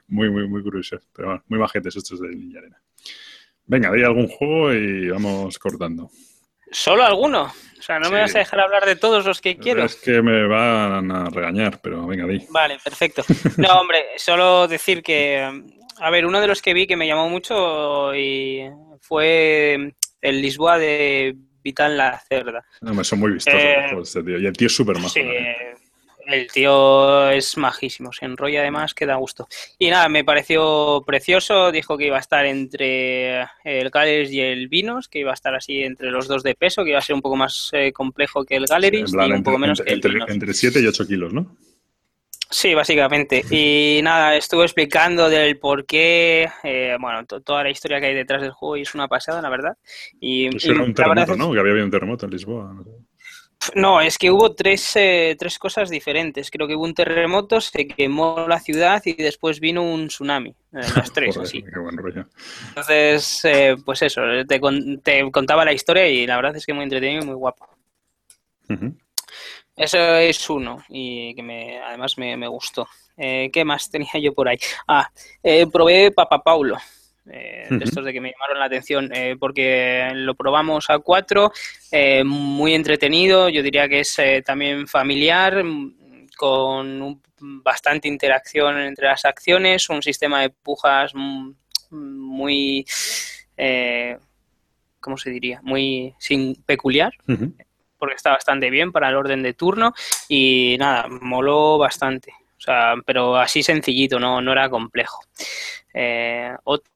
muy, 0.07 0.31
muy, 0.31 0.49
muy 0.49 0.63
curioso. 0.63 0.99
Pero 1.15 1.29
bueno, 1.29 1.45
muy 1.49 1.59
majetes 1.59 1.97
estos 1.97 2.19
de 2.21 2.29
Ninja 2.29 2.61
Arena. 2.61 2.81
Venga, 3.67 3.91
doy 3.91 4.03
algún 4.03 4.29
juego 4.29 4.73
y 4.73 5.11
vamos 5.11 5.59
cortando. 5.59 6.11
¿Solo 6.75 7.05
alguno? 7.05 7.45
O 7.79 7.83
sea, 7.83 8.01
no 8.01 8.11
me 8.11 8.21
vas 8.21 8.35
a 8.35 8.41
dejar 8.41 8.59
hablar 8.61 8.85
de 8.85 8.97
todos 8.97 9.25
los 9.25 9.41
que 9.41 9.57
quiero. 9.57 9.85
Es 9.85 9.95
que 9.95 10.21
me 10.23 10.47
van 10.49 11.11
a 11.13 11.31
regañar, 11.31 11.81
pero 11.81 12.05
venga, 12.07 12.27
di. 12.27 12.45
Vale, 12.51 12.79
perfecto. 12.83 13.23
No, 13.59 13.81
hombre, 13.81 14.05
solo 14.17 14.67
decir 14.67 15.03
que, 15.03 15.39
a 15.99 16.11
ver, 16.11 16.27
uno 16.27 16.41
de 16.41 16.49
los 16.49 16.61
que 16.61 16.75
vi 16.75 16.87
que 16.89 16.97
me 16.97 17.07
llamó 17.07 17.29
mucho 17.29 18.13
y 18.15 18.69
fue 19.01 19.95
el 20.21 20.43
Lisboa 20.43 20.79
de 20.79 21.37
Vital 21.63 21.97
La 21.97 22.19
Cerda. 22.29 22.65
No, 22.81 22.93
me 22.93 23.05
son 23.05 23.21
muy 23.21 23.33
vistosos 23.33 23.63
eh, 23.63 23.87
este 24.03 24.23
tío. 24.25 24.39
Y 24.41 24.47
el 24.47 24.57
tío 24.57 24.67
es 24.67 24.75
súper 24.75 24.97
majo. 24.97 25.11
Sí, 25.11 25.23
el 26.27 26.51
tío 26.51 27.31
es 27.31 27.57
majísimo, 27.57 28.13
se 28.13 28.25
enrolla 28.25 28.61
además 28.61 28.95
que 28.95 29.07
da 29.07 29.17
gusto. 29.17 29.49
Y 29.79 29.91
nada, 29.91 30.09
me 30.09 30.25
pareció 30.25 31.03
precioso, 31.07 31.73
dijo 31.73 31.97
que 31.99 32.07
iba 32.07 32.17
a 32.17 32.21
estar 32.21 32.47
entre 32.47 33.43
el 33.65 33.91
Galeries 33.91 34.33
y 34.33 34.41
el 34.41 34.69
Vinos, 34.69 35.09
que 35.09 35.21
iba 35.21 35.31
a 35.31 35.35
estar 35.35 35.55
así 35.55 35.83
entre 35.83 36.11
los 36.11 36.29
dos 36.29 36.43
de 36.43 36.55
peso, 36.55 36.85
que 36.85 36.91
iba 36.91 36.99
a 36.99 37.03
ser 37.03 37.15
un 37.15 37.23
poco 37.23 37.37
más 37.37 37.71
eh, 37.73 37.93
complejo 37.93 38.45
que 38.45 38.57
el 38.57 38.67
Galeries 38.67 39.13
y 39.13 39.33
un 39.33 39.43
poco 39.43 39.59
menos 39.59 39.81
que 39.81 39.93
el 39.93 40.05
entre, 40.05 40.33
Entre 40.33 40.55
7 40.55 40.81
y 40.81 40.87
8 40.87 41.07
kilos, 41.07 41.33
¿no? 41.33 41.57
Sí, 42.51 42.73
básicamente. 42.73 43.45
Y 43.51 44.01
nada, 44.03 44.37
estuvo 44.37 44.63
explicando 44.63 45.29
del 45.29 45.59
por 45.59 45.87
qué, 45.87 46.49
eh, 46.63 46.97
bueno, 47.01 47.25
toda 47.27 47.65
la 47.65 47.71
historia 47.71 47.99
que 48.01 48.07
hay 48.07 48.15
detrás 48.15 48.43
del 48.43 48.53
juego 48.53 48.77
y 48.77 48.83
es 48.83 48.95
una 48.95 49.09
pasada, 49.09 49.43
la 49.43 49.49
verdad. 49.49 49.77
Y, 50.21 50.51
pues 50.51 50.65
era 50.67 50.83
un 50.83 50.95
terremoto, 50.95 51.37
¿no? 51.37 51.53
Que 51.53 51.59
había 51.59 51.73
habido 51.73 51.87
un 51.87 51.91
terremoto 51.91 52.27
en 52.27 52.33
Lisboa. 52.33 52.73
¿no? 52.73 52.85
No, 53.75 54.01
es 54.01 54.19
que 54.19 54.31
hubo 54.31 54.55
tres, 54.55 54.97
eh, 54.97 55.37
tres 55.39 55.59
cosas 55.59 55.91
diferentes. 55.91 56.51
Creo 56.51 56.67
que 56.67 56.75
hubo 56.75 56.85
un 56.85 56.95
terremoto, 56.95 57.61
se 57.61 57.87
quemó 57.87 58.47
la 58.49 58.61
ciudad 58.61 59.03
y 59.05 59.15
después 59.15 59.61
vino 59.61 59.83
un 59.83 60.09
tsunami. 60.09 60.51
Eh, 60.51 60.55
las 60.97 61.13
tres, 61.13 61.37
así. 61.37 61.63
Qué 61.63 61.79
buen 61.79 61.97
rollo. 61.97 62.27
Entonces, 62.69 63.45
eh, 63.45 63.77
pues 63.85 64.03
eso, 64.03 64.23
te, 64.47 64.61
te, 65.03 65.31
contaba 65.31 65.65
la 65.65 65.73
historia 65.73 66.07
y 66.09 66.27
la 66.27 66.37
verdad 66.37 66.57
es 66.57 66.67
que 66.67 66.75
muy 66.75 66.85
entretenido 66.85 67.23
y 67.23 67.27
muy 67.27 67.35
guapo. 67.35 67.69
Eso 69.77 69.99
es 69.99 70.51
uno 70.51 70.85
y 70.89 71.35
que 71.35 71.43
me, 71.43 71.81
además 71.81 72.17
me, 72.17 72.37
me 72.37 72.49
gustó. 72.49 72.89
¿Qué 73.17 73.63
más 73.65 73.91
tenía 73.91 74.13
yo 74.21 74.33
por 74.35 74.49
ahí? 74.49 74.59
Ah, 74.89 75.09
probé 75.73 76.11
Papa 76.11 76.43
Paulo 76.43 76.77
eh, 77.31 77.67
de 77.71 77.85
estos 77.85 78.05
de 78.05 78.13
que 78.13 78.21
me 78.21 78.33
llamaron 78.33 78.59
la 78.59 78.67
atención, 78.67 79.11
eh, 79.15 79.37
porque 79.39 80.11
lo 80.15 80.35
probamos 80.35 80.91
a 80.91 80.99
cuatro, 80.99 81.53
eh, 81.91 82.23
muy 82.25 82.75
entretenido, 82.75 83.49
yo 83.49 83.63
diría 83.63 83.89
que 83.89 84.01
es 84.01 84.19
eh, 84.19 84.43
también 84.45 84.87
familiar, 84.87 85.65
mm, 85.65 86.27
con 86.37 87.23
bastante 87.39 88.09
interacción 88.09 88.79
entre 88.79 89.07
las 89.07 89.25
acciones, 89.25 89.89
un 89.89 90.03
sistema 90.03 90.43
de 90.43 90.51
pujas 90.51 91.13
muy, 91.91 92.85
¿cómo 95.01 95.17
se 95.17 95.31
diría? 95.31 95.61
Muy 95.63 96.15
sin 96.19 96.57
peculiar. 96.65 97.13
porque 97.97 98.17
está 98.17 98.33
bastante 98.33 98.69
bien 98.69 98.93
para 98.93 99.09
el 99.09 99.17
orden 99.17 99.43
de 99.43 99.55
turno 99.55 99.95
y 100.29 100.77
nada, 100.79 101.07
moló 101.09 101.79
bastante. 101.79 102.33
O 102.59 102.61
sea, 102.61 102.95
pero 103.05 103.37
así 103.37 103.63
sencillito, 103.63 104.19
no, 104.19 104.41
no 104.41 104.53
era 104.53 104.69
complejo. 104.69 105.21
Eh, 105.93 106.55
otro 106.65 106.94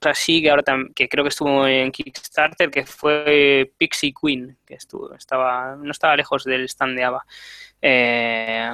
así 0.00 0.42
que 0.42 0.50
ahora 0.50 0.62
que 0.94 1.08
creo 1.08 1.24
que 1.24 1.28
estuvo 1.28 1.66
en 1.66 1.90
Kickstarter 1.90 2.70
que 2.70 2.84
fue 2.84 3.72
Pixie 3.78 4.14
Queen 4.20 4.56
que 4.66 4.74
estuvo 4.74 5.14
estaba 5.14 5.76
no 5.76 5.90
estaba 5.90 6.16
lejos 6.16 6.44
del 6.44 6.64
stand 6.64 6.96
de 6.96 7.04
Ava. 7.04 7.24
Eh, 7.84 8.70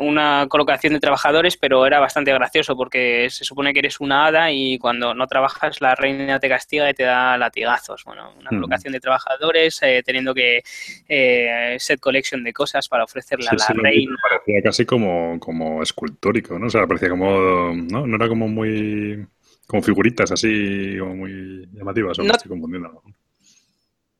una 0.00 0.46
colocación 0.48 0.92
de 0.92 0.98
trabajadores 0.98 1.56
pero 1.56 1.86
era 1.86 2.00
bastante 2.00 2.32
gracioso 2.32 2.76
porque 2.76 3.28
se 3.30 3.44
supone 3.44 3.72
que 3.72 3.78
eres 3.78 4.00
una 4.00 4.26
hada 4.26 4.50
y 4.50 4.78
cuando 4.78 5.14
no 5.14 5.28
trabajas 5.28 5.80
la 5.80 5.94
reina 5.94 6.40
te 6.40 6.48
castiga 6.48 6.90
y 6.90 6.94
te 6.94 7.04
da 7.04 7.38
latigazos. 7.38 8.02
Bueno 8.04 8.32
una 8.38 8.50
colocación 8.50 8.92
de 8.92 9.00
trabajadores 9.00 9.80
eh, 9.82 10.02
teniendo 10.04 10.34
que 10.34 10.62
eh, 11.08 11.76
set 11.78 12.00
collection 12.00 12.42
de 12.42 12.52
cosas 12.52 12.88
para 12.88 13.04
ofrecerle 13.04 13.46
a 13.48 13.54
la 13.54 13.66
reina. 13.80 14.16
parecía 14.28 14.60
casi 14.62 14.84
como 14.84 15.38
como 15.38 15.80
escultórico 15.80 16.58
no 16.58 16.66
o 16.66 16.70
sea 16.70 16.86
parecía 16.86 17.10
como 17.10 17.72
no 17.74 18.08
no 18.08 18.16
era 18.16 18.26
como 18.26 18.48
muy 18.48 19.24
como 19.68 19.82
figuritas 19.82 20.32
así 20.32 20.96
como 20.98 21.14
muy 21.14 21.68
llamativas, 21.72 22.18
o 22.18 22.22
no, 22.22 22.32
estoy 22.32 22.48
confundiendo. 22.48 23.02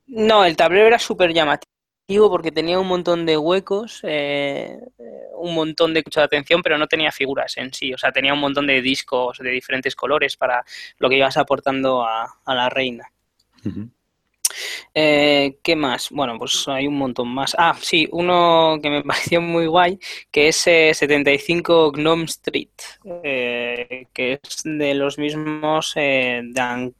No, 0.05 0.45
el 0.45 0.55
tablero 0.55 0.87
era 0.87 0.99
súper 0.99 1.33
llamativo 1.33 2.29
porque 2.29 2.51
tenía 2.51 2.79
un 2.79 2.87
montón 2.87 3.25
de 3.25 3.35
huecos, 3.35 3.99
eh, 4.03 4.77
un 5.37 5.55
montón 5.55 5.93
de 5.93 6.03
de 6.03 6.21
atención, 6.21 6.61
pero 6.61 6.77
no 6.77 6.87
tenía 6.87 7.11
figuras 7.11 7.57
en 7.57 7.73
sí. 7.73 7.91
O 7.93 7.97
sea, 7.97 8.11
tenía 8.11 8.33
un 8.33 8.39
montón 8.39 8.67
de 8.67 8.81
discos 8.81 9.39
de 9.39 9.49
diferentes 9.49 9.95
colores 9.95 10.37
para 10.37 10.63
lo 10.99 11.09
que 11.09 11.17
ibas 11.17 11.37
aportando 11.37 12.03
a, 12.03 12.31
la 12.45 12.69
reina. 12.69 13.11
Eh, 14.93 15.57
¿Qué 15.63 15.75
más? 15.75 16.09
Bueno, 16.11 16.37
pues 16.37 16.67
hay 16.67 16.87
un 16.87 16.97
montón 16.97 17.29
más. 17.29 17.55
Ah, 17.57 17.75
sí, 17.79 18.07
uno 18.11 18.77
que 18.81 18.89
me 18.89 19.03
pareció 19.05 19.41
muy 19.41 19.67
guay, 19.67 19.99
que 20.31 20.49
es 20.49 20.55
75 20.57 21.91
Gnome 21.91 22.25
Street, 22.25 22.69
eh, 23.23 24.07
que 24.13 24.39
es 24.41 24.61
de 24.63 24.93
los 24.93 25.17
mismos 25.17 25.93
eh, 25.95 26.41
de 26.43 26.91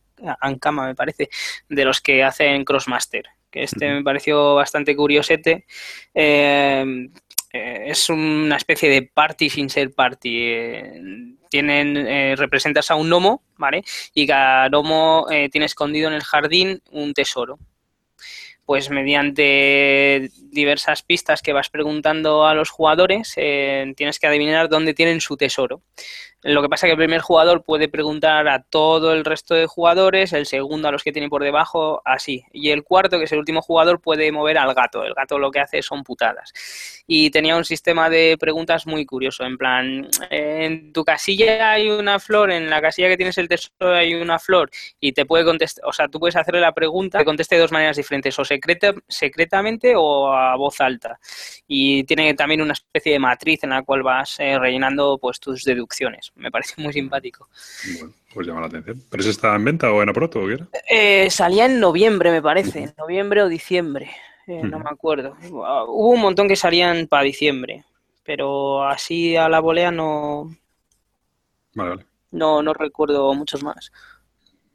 Ankama, 0.42 0.88
me 0.88 0.96
parece, 0.96 1.30
de 1.68 1.86
los 1.86 2.02
que 2.02 2.24
hacen 2.24 2.64
Crossmaster. 2.66 3.26
Que 3.52 3.64
este 3.64 3.90
me 3.90 4.04
pareció 4.04 4.56
bastante 4.56 4.96
curiosete. 4.96 5.66
es 6.14 8.10
una 8.10 8.58
especie 8.58 8.90
de 8.90 9.02
party 9.02 9.50
sin 9.50 9.70
ser 9.72 9.92
party 9.92 11.39
tienen 11.50 11.98
eh, 11.98 12.36
representas 12.38 12.92
a 12.92 12.96
un 12.96 13.10
gnomo, 13.10 13.44
¿vale? 13.58 13.84
Y 14.14 14.26
cada 14.28 14.70
gnomo 14.70 15.28
eh, 15.30 15.50
tiene 15.50 15.66
escondido 15.66 16.08
en 16.08 16.14
el 16.14 16.24
jardín 16.24 16.82
un 16.92 17.14
tesoro. 17.14 17.60
Pues 18.66 18.92
mediante 18.92 20.30
diversas 20.52 21.02
pistas 21.02 21.42
que 21.42 21.54
vas 21.54 21.70
preguntando 21.70 22.46
a 22.46 22.54
los 22.54 22.70
jugadores, 22.70 23.34
eh, 23.36 23.94
tienes 23.98 24.20
que 24.20 24.28
adivinar 24.28 24.70
dónde 24.70 24.94
tienen 24.94 25.22
su 25.22 25.38
tesoro. 25.38 25.82
Lo 26.42 26.62
que 26.62 26.70
pasa 26.70 26.88
es 26.88 26.90
que 26.90 26.94
el 26.94 26.98
primer 26.98 27.20
jugador 27.20 27.64
puede 27.64 27.90
preguntar 27.90 28.48
a 28.48 28.64
todo 28.64 29.12
el 29.12 29.26
resto 29.26 29.56
de 29.56 29.68
jugadores, 29.68 30.32
el 30.32 30.46
segundo 30.46 30.88
a 30.88 30.92
los 30.92 31.04
que 31.04 31.12
tiene 31.12 31.28
por 31.28 31.44
debajo, 31.44 32.02
así. 32.06 32.46
Y 32.54 32.70
el 32.70 32.84
cuarto, 32.86 33.18
que 33.18 33.26
es 33.26 33.32
el 33.34 33.40
último 33.40 33.62
jugador, 33.62 34.00
puede 34.00 34.32
mover 34.32 34.58
al 34.58 34.74
gato. 34.74 35.04
El 35.04 35.14
gato 35.14 35.38
lo 35.38 35.52
que 35.52 35.60
hace 35.60 35.82
son 35.82 36.02
putadas. 36.06 36.54
Y 37.08 37.30
tenía 37.32 37.58
un 37.58 37.66
sistema 37.66 38.10
de 38.10 38.38
preguntas 38.40 38.88
muy 38.88 39.06
curioso, 39.06 39.44
en 39.44 39.58
plan, 39.58 40.08
en 40.30 40.94
tu 40.94 41.04
casilla 41.04 41.72
hay 41.72 41.90
una 41.90 42.20
flor, 42.20 42.52
en 42.52 42.70
la 42.70 42.82
casilla 42.82 43.10
que 43.10 43.18
tienes 43.18 43.38
el 43.38 43.50
tesoro 43.50 43.94
hay 43.96 44.14
una 44.14 44.40
flor, 44.40 44.70
y 45.02 45.12
te 45.12 45.26
puede 45.26 45.44
contestar, 45.44 45.84
o 45.86 45.92
sea, 45.92 46.08
tú 46.08 46.20
puedes 46.20 46.36
hacerle 46.38 46.62
la 46.62 46.72
pregunta, 46.72 47.20
que 47.20 47.26
conteste 47.26 47.56
de 47.56 47.62
dos 47.62 47.72
maneras 47.72 47.98
diferentes, 47.98 48.38
o 48.40 48.46
secreta, 48.46 48.94
secretamente 49.08 49.94
o 49.96 50.32
a 50.32 50.56
voz 50.56 50.80
alta. 50.80 51.20
Y 51.68 52.06
tiene 52.06 52.34
también 52.36 52.62
una 52.62 52.74
especie 52.74 53.14
de 53.14 53.20
matriz 53.20 53.64
en 53.64 53.72
la 53.72 53.82
cual 53.82 54.04
vas 54.04 54.40
eh, 54.40 54.58
rellenando 54.58 55.18
pues 55.18 55.40
tus 55.40 55.64
deducciones 55.64 56.29
me 56.36 56.52
parece 56.52 56.82
muy 56.82 56.94
simpático. 56.94 57.48
Bueno, 58.00 58.14
pues 58.34 58.48
llama 58.48 58.62
la 58.62 58.68
atención. 58.68 59.04
¿Pero 59.10 59.22
ese 59.22 59.32
está 59.32 59.56
en 59.56 59.66
venta 59.66 59.92
o 59.92 60.02
en 60.02 60.14
pronto 60.14 60.42
o 60.42 60.48
qué 60.48 60.54
era? 60.54 60.68
Eh, 60.90 61.30
salía 61.30 61.66
en 61.66 61.80
noviembre, 61.80 62.32
me 62.32 62.42
parece, 62.42 62.84
en 62.84 62.94
noviembre 62.98 63.42
o 63.44 63.50
diciembre, 63.50 64.10
eh, 64.48 64.62
no 64.64 64.80
me 64.80 64.90
acuerdo. 64.90 65.36
Hubo 65.50 66.10
un 66.10 66.22
montón 66.22 66.48
que 66.48 66.56
salían 66.56 67.08
para 67.08 67.24
diciembre, 67.24 67.84
pero 68.24 68.84
así 68.84 69.36
a 69.36 69.50
la 69.50 69.60
volea 69.60 69.92
no... 69.92 70.56
Vale, 71.76 71.90
vale. 71.92 72.06
No, 72.32 72.62
no 72.62 72.74
recuerdo 72.74 73.34
muchos 73.34 73.64
más. 73.64 73.92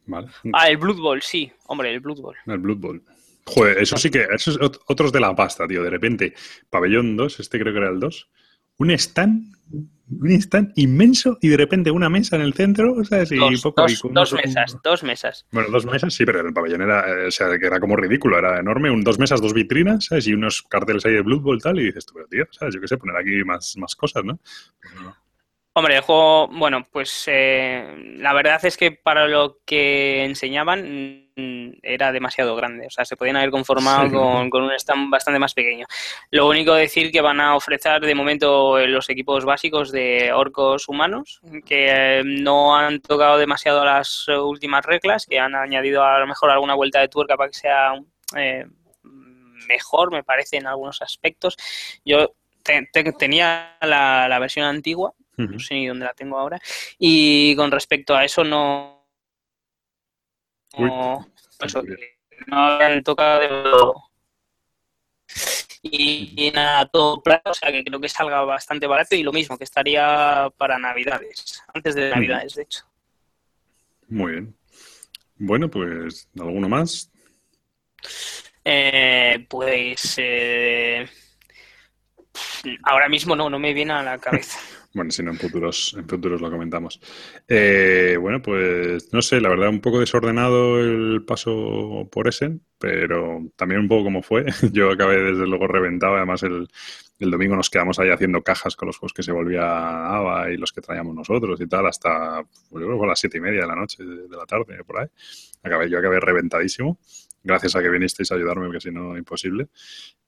Vale. 0.05 0.27
Ah, 0.53 0.69
el 0.69 0.77
Blood 0.77 0.99
Bowl, 0.99 1.21
sí, 1.21 1.51
hombre, 1.67 1.93
el 1.93 1.99
Blood 1.99 2.21
Bowl. 2.21 2.35
El 2.45 2.57
Blood 2.59 2.77
Bowl. 2.77 3.03
Joder, 3.47 3.77
eso 3.77 3.97
sí 3.97 4.09
que, 4.09 4.27
esos 4.33 4.57
otros 4.87 5.11
de 5.11 5.19
la 5.19 5.35
pasta, 5.35 5.67
tío. 5.67 5.83
De 5.83 5.89
repente, 5.89 6.33
pabellón 6.69 7.15
2, 7.15 7.39
este 7.39 7.59
creo 7.59 7.73
que 7.73 7.79
era 7.79 7.89
el 7.89 7.99
2, 7.99 8.29
un 8.77 8.91
stand 8.91 9.55
un 10.07 10.31
stand 10.31 10.71
inmenso 10.75 11.37
y 11.41 11.49
de 11.49 11.57
repente 11.57 11.91
una 11.91 12.09
mesa 12.09 12.35
en 12.35 12.43
el 12.43 12.53
centro, 12.53 13.03
¿sabes? 13.05 13.31
Y 13.31 13.37
dos, 13.37 13.61
poco, 13.61 13.85
dos, 14.11 14.33
mesas, 14.33 14.77
dos 14.83 15.03
mesas. 15.03 15.45
Bueno, 15.51 15.69
dos 15.69 15.85
mesas, 15.85 16.13
sí, 16.13 16.25
pero 16.25 16.41
el 16.41 16.53
pabellón 16.53 16.83
era, 16.83 17.27
o 17.27 17.31
sea, 17.31 17.57
que 17.57 17.65
era 17.65 17.79
como 17.79 17.95
ridículo, 17.95 18.37
era 18.37 18.59
enorme, 18.59 18.91
un, 18.91 19.03
dos 19.03 19.17
mesas, 19.17 19.41
dos 19.41 19.53
vitrinas, 19.53 20.05
¿sabes? 20.05 20.27
Y 20.27 20.33
unos 20.33 20.61
carteles 20.63 21.05
ahí 21.05 21.13
de 21.13 21.21
Blood 21.21 21.41
Bowl 21.41 21.61
tal, 21.61 21.79
y 21.79 21.85
dices 21.85 22.05
tú, 22.05 22.13
pero 22.13 22.27
tío, 22.27 22.45
¿sabes? 22.51 22.75
Yo 22.75 22.81
qué 22.81 22.87
sé, 22.87 22.97
poner 22.97 23.17
aquí 23.17 23.43
más, 23.43 23.75
más 23.77 23.95
cosas, 23.95 24.23
¿no? 24.23 24.39
Hombre, 25.73 25.95
el 25.95 26.01
juego, 26.01 26.47
bueno, 26.49 26.85
pues 26.89 27.25
eh, 27.27 28.15
la 28.17 28.33
verdad 28.33 28.63
es 28.63 28.77
que 28.77 28.91
para 28.91 29.27
lo 29.27 29.59
que 29.65 30.23
enseñaban 30.23 31.24
era 31.35 32.11
demasiado 32.11 32.55
grande. 32.55 32.87
O 32.87 32.89
sea, 32.89 33.05
se 33.05 33.17
podían 33.17 33.35
haber 33.35 33.51
conformado 33.51 34.09
con, 34.11 34.63
un 34.63 34.71
stand 34.73 35.09
bastante 35.09 35.39
más 35.39 35.53
pequeño. 35.53 35.85
Lo 36.31 36.47
único 36.47 36.73
decir 36.73 37.11
que 37.11 37.21
van 37.21 37.41
a 37.41 37.55
ofrecer 37.55 38.01
de 38.01 38.15
momento 38.15 38.79
los 38.87 39.09
equipos 39.09 39.43
básicos 39.45 39.91
de 39.91 40.31
orcos 40.33 40.87
humanos, 40.87 41.41
que 41.65 42.19
eh, 42.19 42.23
no 42.23 42.75
han 42.75 43.01
tocado 43.01 43.37
demasiado 43.37 43.83
las 43.83 44.27
últimas 44.27 44.85
reglas, 44.85 45.25
que 45.25 45.39
han 45.39 45.55
añadido 45.55 46.03
a 46.03 46.19
lo 46.19 46.27
mejor 46.27 46.51
alguna 46.51 46.75
vuelta 46.75 47.01
de 47.01 47.09
tuerca 47.09 47.35
para 47.35 47.49
que 47.49 47.57
sea 47.57 47.93
eh, 48.35 48.65
mejor, 49.67 50.11
me 50.11 50.23
parece, 50.23 50.57
en 50.57 50.67
algunos 50.67 51.01
aspectos. 51.01 51.57
Yo 52.05 52.33
tenía 53.17 53.77
la, 53.81 54.37
versión 54.39 54.65
antigua, 54.65 55.13
no 55.37 55.59
sé 55.59 55.75
ni 55.75 55.87
dónde 55.87 56.05
la 56.05 56.13
tengo 56.13 56.39
ahora, 56.39 56.59
y 56.97 57.55
con 57.55 57.71
respecto 57.71 58.15
a 58.15 58.23
eso 58.23 58.43
no 58.43 58.94
no, 60.77 61.27
no 62.47 62.57
habían 62.57 63.03
tocado 63.03 64.05
y, 65.87 66.51
nada, 66.51 66.87
todo 66.87 67.21
plato, 67.21 67.51
o 67.51 67.53
sea 67.53 67.71
que 67.71 67.83
creo 67.83 67.99
que 67.99 68.09
salga 68.09 68.41
bastante 68.41 68.87
barato 68.87 69.15
y 69.15 69.23
lo 69.23 69.31
mismo, 69.31 69.57
que 69.57 69.65
estaría 69.65 70.51
para 70.57 70.79
Navidades, 70.79 71.61
antes 71.73 71.93
de 71.93 72.09
Navidades, 72.09 72.55
de 72.55 72.63
hecho. 72.63 72.85
Muy 74.07 74.31
bien. 74.31 74.55
Bueno, 75.37 75.69
pues, 75.69 76.27
¿alguno 76.39 76.67
más? 76.69 77.11
Eh, 78.63 79.45
pues 79.47 80.15
eh, 80.17 81.07
ahora 82.83 83.07
mismo 83.07 83.35
no, 83.35 83.49
no 83.49 83.59
me 83.59 83.73
viene 83.73 83.93
a 83.93 84.01
la 84.01 84.17
cabeza. 84.17 84.59
Bueno, 84.95 85.11
si 85.11 85.21
no, 85.23 85.31
en 85.31 85.37
futuros, 85.37 85.93
en 85.97 86.07
futuros 86.07 86.39
lo 86.39 86.49
comentamos. 86.49 87.01
Eh, 87.49 88.17
bueno, 88.17 88.41
pues 88.41 89.11
no 89.11 89.21
sé, 89.21 89.41
la 89.41 89.49
verdad, 89.49 89.67
un 89.67 89.81
poco 89.81 89.99
desordenado 89.99 90.79
el 90.79 91.25
paso 91.25 92.07
por 92.09 92.29
Essen, 92.29 92.61
pero 92.79 93.41
también 93.57 93.81
un 93.81 93.89
poco 93.89 94.05
como 94.05 94.23
fue. 94.23 94.45
Yo 94.71 94.89
acabé 94.91 95.17
desde 95.21 95.45
luego 95.47 95.67
reventado, 95.67 96.15
además 96.15 96.43
el, 96.43 96.69
el 97.19 97.29
domingo 97.29 97.57
nos 97.57 97.69
quedamos 97.69 97.99
ahí 97.99 98.09
haciendo 98.09 98.41
cajas 98.41 98.77
con 98.77 98.87
los 98.87 98.97
juegos 98.97 99.11
que 99.11 99.23
se 99.23 99.33
volvía 99.33 99.63
ABA 100.15 100.51
y 100.51 100.57
los 100.57 100.71
que 100.71 100.79
traíamos 100.79 101.13
nosotros 101.13 101.59
y 101.59 101.67
tal, 101.67 101.87
hasta 101.87 102.41
pues, 102.69 102.85
a 102.85 103.05
las 103.05 103.19
siete 103.19 103.37
y 103.39 103.41
media 103.41 103.63
de 103.63 103.67
la 103.67 103.75
noche, 103.75 104.01
de 104.01 104.37
la 104.37 104.45
tarde, 104.45 104.81
por 104.85 104.99
ahí. 104.99 105.07
Acabé, 105.61 105.89
yo 105.89 105.99
acabé 105.99 106.21
reventadísimo, 106.21 106.99
gracias 107.43 107.75
a 107.75 107.81
que 107.81 107.89
vinisteis 107.89 108.31
a 108.31 108.35
ayudarme, 108.35 108.67
porque 108.67 108.79
si 108.79 108.91
no, 108.91 109.17
imposible. 109.17 109.67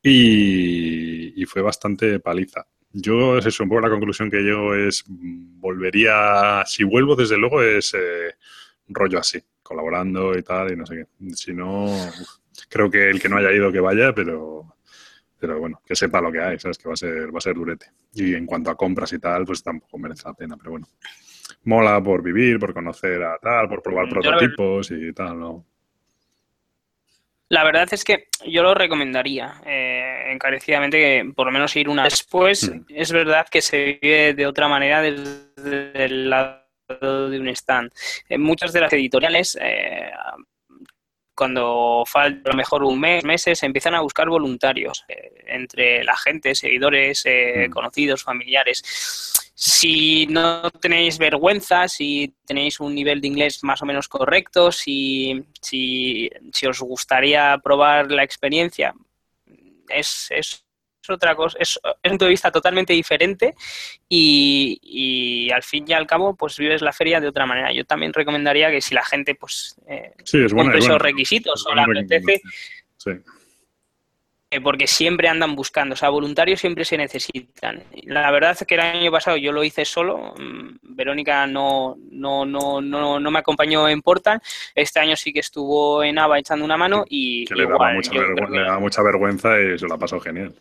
Y, 0.03 1.41
y 1.41 1.45
fue 1.45 1.61
bastante 1.61 2.19
paliza. 2.19 2.67
Yo, 2.91 3.37
es 3.37 3.45
eso, 3.45 3.63
un 3.63 3.69
poco 3.69 3.81
la 3.81 3.89
conclusión 3.89 4.31
que 4.31 4.41
llego 4.41 4.73
es, 4.73 5.03
volvería, 5.07 6.63
si 6.65 6.83
vuelvo, 6.83 7.15
desde 7.15 7.37
luego, 7.37 7.61
es 7.61 7.93
eh, 7.93 8.35
rollo 8.87 9.19
así, 9.19 9.39
colaborando 9.61 10.37
y 10.37 10.41
tal, 10.41 10.71
y 10.71 10.75
no 10.75 10.85
sé 10.85 10.95
qué. 10.95 11.35
Si 11.35 11.53
no, 11.53 11.87
creo 12.69 12.89
que 12.89 13.09
el 13.09 13.21
que 13.21 13.29
no 13.29 13.37
haya 13.37 13.51
ido 13.51 13.71
que 13.71 13.79
vaya, 13.79 14.13
pero, 14.13 14.77
pero 15.39 15.59
bueno, 15.59 15.81
que 15.85 15.95
sepa 15.95 16.21
lo 16.21 16.31
que 16.31 16.41
hay, 16.41 16.59
¿sabes? 16.59 16.77
Que 16.77 16.87
va 16.87 16.93
a 16.93 16.97
ser, 16.97 17.33
va 17.33 17.37
a 17.37 17.41
ser 17.41 17.55
durete. 17.55 17.91
Y 18.13 18.33
en 18.33 18.45
cuanto 18.45 18.71
a 18.71 18.77
compras 18.77 19.13
y 19.13 19.19
tal, 19.19 19.45
pues 19.45 19.61
tampoco 19.61 19.97
merece 19.99 20.23
la 20.25 20.33
pena, 20.33 20.57
pero 20.57 20.71
bueno. 20.71 20.87
Mola 21.63 22.01
por 22.01 22.23
vivir, 22.23 22.59
por 22.59 22.73
conocer 22.73 23.23
a 23.23 23.37
tal, 23.37 23.69
por 23.69 23.83
probar 23.83 24.09
prototipos 24.09 24.89
y 24.91 25.13
tal, 25.13 25.39
¿no? 25.39 25.65
La 27.49 27.63
verdad 27.63 27.87
es 27.91 28.03
que 28.03 28.27
yo 28.45 28.61
lo 28.61 28.73
recomendaría 28.73 29.61
eh, 29.65 30.31
encarecidamente 30.31 30.97
que 30.97 31.31
por 31.33 31.45
lo 31.47 31.53
menos 31.53 31.75
ir 31.75 31.87
una 31.87 32.03
después. 32.03 32.69
Mm. 32.69 32.85
Es 32.89 33.11
verdad 33.11 33.47
que 33.49 33.61
se 33.61 33.99
vive 34.01 34.33
de 34.33 34.45
otra 34.45 34.67
manera 34.67 35.01
desde 35.01 36.05
el 36.05 36.29
lado 36.29 36.61
de 37.29 37.39
un 37.39 37.47
stand. 37.49 37.91
En 38.27 38.41
muchas 38.41 38.73
de 38.73 38.81
las 38.81 38.91
editoriales, 38.93 39.57
eh, 39.61 40.11
cuando 41.37 42.03
falta 42.05 42.49
a 42.49 42.53
lo 42.53 42.57
mejor 42.57 42.83
un 42.83 42.99
mes, 42.99 43.23
meses, 43.23 43.61
empiezan 43.63 43.95
a 43.95 44.01
buscar 44.01 44.27
voluntarios 44.27 45.05
eh, 45.07 45.31
entre 45.47 46.03
la 46.03 46.17
gente, 46.17 46.55
seguidores, 46.55 47.23
mm. 47.25 47.69
conocidos, 47.71 48.23
familiares 48.23 49.35
si 49.59 50.27
no 50.27 50.69
tenéis 50.69 51.17
vergüenza, 51.17 51.87
si 51.87 52.31
tenéis 52.45 52.79
un 52.79 52.93
nivel 52.93 53.19
de 53.21 53.27
inglés 53.27 53.63
más 53.63 53.81
o 53.81 53.87
menos 53.87 54.07
correcto, 54.07 54.71
si, 54.71 55.43
si, 55.59 56.29
os 56.69 56.79
gustaría 56.79 57.57
probar 57.63 58.11
la 58.11 58.23
experiencia, 58.23 58.93
es, 59.89 60.27
es 60.29 60.66
otra 61.09 61.35
cosa, 61.35 61.57
es, 61.59 61.79
un 61.83 62.11
punto 62.11 62.25
de 62.25 62.31
vista 62.31 62.51
totalmente 62.51 62.93
diferente 62.93 63.55
y, 64.09 65.49
al 65.53 65.63
fin 65.63 65.85
y 65.87 65.93
al 65.93 66.07
cabo 66.07 66.35
pues 66.35 66.57
vives 66.57 66.81
la 66.81 66.93
feria 66.93 67.19
de 67.19 67.27
otra 67.27 67.45
manera. 67.45 67.71
Yo 67.73 67.85
también 67.85 68.13
recomendaría 68.13 68.71
que 68.71 68.81
si 68.81 68.95
la 68.95 69.05
gente 69.05 69.35
pues 69.35 69.75
eh, 69.87 70.13
cumple 70.49 70.79
esos 70.79 71.01
requisitos 71.01 71.65
o 71.67 71.75
la 71.75 71.83
apetece, 71.83 72.41
sí. 72.97 73.11
Eh, 74.49 74.61
porque 74.61 74.87
siempre 74.87 75.27
andan 75.27 75.55
buscando, 75.55 75.91
o 75.91 75.97
sea, 75.97 76.07
voluntarios 76.07 76.61
siempre 76.61 76.85
se 76.85 76.95
necesitan. 76.95 77.83
La 78.03 78.31
verdad 78.31 78.51
es 78.51 78.65
que 78.65 78.75
el 78.75 78.81
año 78.81 79.11
pasado 79.11 79.35
yo 79.35 79.51
lo 79.51 79.61
hice 79.61 79.83
solo, 79.83 80.35
mm, 80.37 80.95
Verónica 80.95 81.45
no, 81.45 81.97
no, 82.11 82.45
no, 82.45 82.79
no, 82.79 83.19
no 83.19 83.31
me 83.31 83.39
acompañó 83.39 83.89
en 83.89 84.01
Portal, 84.01 84.39
este 84.73 85.01
año 85.01 85.17
sí 85.17 85.33
que 85.33 85.41
estuvo 85.41 86.01
en 86.01 86.17
ABA 86.17 86.39
echando 86.39 86.63
una 86.63 86.77
mano 86.77 87.03
y... 87.09 87.43
Que 87.43 87.55
le, 87.55 87.65
daba 87.65 87.91
mucha, 87.91 88.13
le 88.13 88.61
daba 88.61 88.79
mucha 88.79 89.03
vergüenza 89.03 89.59
y 89.59 89.77
se 89.77 89.85
la 89.85 89.97
pasó 89.97 90.17
genial. 90.21 90.55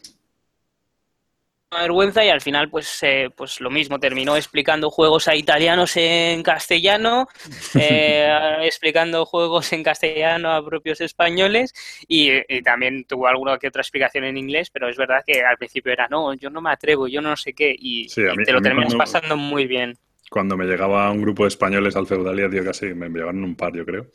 Vergüenza 1.70 2.24
y 2.24 2.28
al 2.28 2.40
final 2.40 2.70
pues 2.70 3.02
eh, 3.02 3.28
pues 3.34 3.60
lo 3.60 3.70
mismo 3.70 3.98
terminó 3.98 4.36
explicando 4.36 4.88
juegos 4.88 5.26
a 5.26 5.34
italianos 5.34 5.96
en 5.96 6.42
castellano 6.44 7.26
eh, 7.74 8.58
explicando 8.62 9.26
juegos 9.26 9.72
en 9.72 9.82
castellano 9.82 10.52
a 10.52 10.64
propios 10.64 11.00
españoles 11.00 11.74
y, 12.06 12.30
también 12.62 13.04
tuvo 13.04 13.26
alguna 13.26 13.58
que 13.58 13.68
otra 13.68 13.82
explicación 13.82 14.24
en 14.24 14.36
inglés 14.36 14.70
pero 14.70 14.88
es 14.88 14.96
verdad 14.96 15.24
que 15.26 15.42
al 15.42 15.56
principio 15.56 15.92
era 15.92 16.06
no 16.08 16.34
yo 16.34 16.50
no 16.50 16.60
me 16.60 16.70
atrevo 16.70 17.08
yo 17.08 17.20
no 17.20 17.36
sé 17.36 17.52
qué 17.52 17.74
y, 17.76 18.06
te 18.06 18.52
lo 18.52 18.62
terminas 18.62 18.94
pasando 18.94 19.36
muy 19.36 19.66
bien. 19.66 19.98
cuando 20.30 20.56
me 20.56 20.66
llegaba 20.66 21.10
un 21.10 21.20
grupo 21.20 21.44
de 21.44 21.48
españoles 21.48 21.96
al 21.96 22.06
Feudalia 22.06 22.48
tío 22.48 22.64
casi 22.64 22.94
me 22.94 23.08
llevaron 23.08 23.42
un 23.42 23.56
par 23.56 23.74
yo 23.74 23.84
creo 23.84 24.06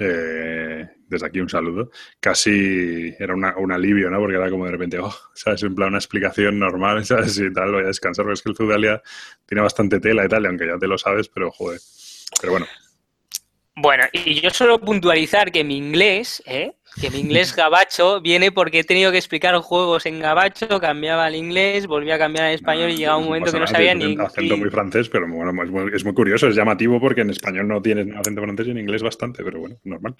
eh, 0.00 0.88
desde 1.06 1.26
aquí 1.26 1.40
un 1.40 1.48
saludo, 1.48 1.90
casi 2.18 3.14
era 3.18 3.34
un 3.34 3.72
alivio, 3.72 4.10
¿no? 4.10 4.18
Porque 4.18 4.36
era 4.36 4.50
como 4.50 4.64
de 4.64 4.72
repente, 4.72 4.98
oh, 4.98 5.14
¿sabes? 5.34 5.62
En 5.62 5.74
plan 5.74 5.88
una 5.88 5.98
explicación 5.98 6.58
normal, 6.58 7.04
¿sabes? 7.06 7.38
Y 7.38 7.52
tal, 7.52 7.72
voy 7.72 7.84
a 7.84 7.88
descansar, 7.88 8.24
porque 8.24 8.34
es 8.34 8.42
que 8.42 8.50
el 8.50 8.56
Feudalia 8.56 9.02
tiene 9.46 9.62
bastante 9.62 10.00
tela 10.00 10.24
y 10.24 10.28
tal, 10.28 10.46
aunque 10.46 10.66
ya 10.66 10.78
te 10.78 10.86
lo 10.86 10.98
sabes, 10.98 11.28
pero 11.28 11.50
joder. 11.50 11.80
Pero 12.40 12.52
bueno. 12.52 12.66
Bueno, 13.76 14.04
y 14.12 14.40
yo 14.40 14.50
solo 14.50 14.80
puntualizar 14.80 15.52
que 15.52 15.64
mi 15.64 15.76
inglés, 15.76 16.42
¿eh? 16.46 16.72
que 17.00 17.10
mi 17.10 17.20
inglés 17.20 17.54
gabacho 17.56 18.20
viene 18.20 18.50
porque 18.52 18.80
he 18.80 18.84
tenido 18.84 19.12
que 19.12 19.18
explicar 19.18 19.54
juegos 19.56 20.06
en 20.06 20.18
gabacho, 20.18 20.80
cambiaba 20.80 21.26
al 21.26 21.36
inglés, 21.36 21.86
volvía 21.86 22.16
a 22.16 22.18
cambiar 22.18 22.46
al 22.46 22.54
español 22.54 22.90
y 22.90 22.96
llegaba 22.96 23.18
un 23.18 23.26
momento 23.26 23.52
que 23.52 23.60
no 23.60 23.66
sabía 23.66 23.94
ni... 23.94 24.16
Acento 24.18 24.56
muy 24.56 24.70
francés, 24.70 25.08
pero 25.08 25.28
bueno, 25.28 25.52
es 25.94 26.04
muy, 26.04 26.14
curioso, 26.14 26.48
es 26.48 26.56
llamativo 26.56 27.00
porque 27.00 27.20
en 27.22 27.30
español 27.30 27.68
no 27.68 27.80
tienes 27.80 28.14
acento 28.16 28.42
francés 28.42 28.66
y 28.66 28.70
en 28.70 28.78
inglés 28.78 29.02
bastante, 29.02 29.44
pero 29.44 29.60
bueno, 29.60 29.76
normal. 29.84 30.16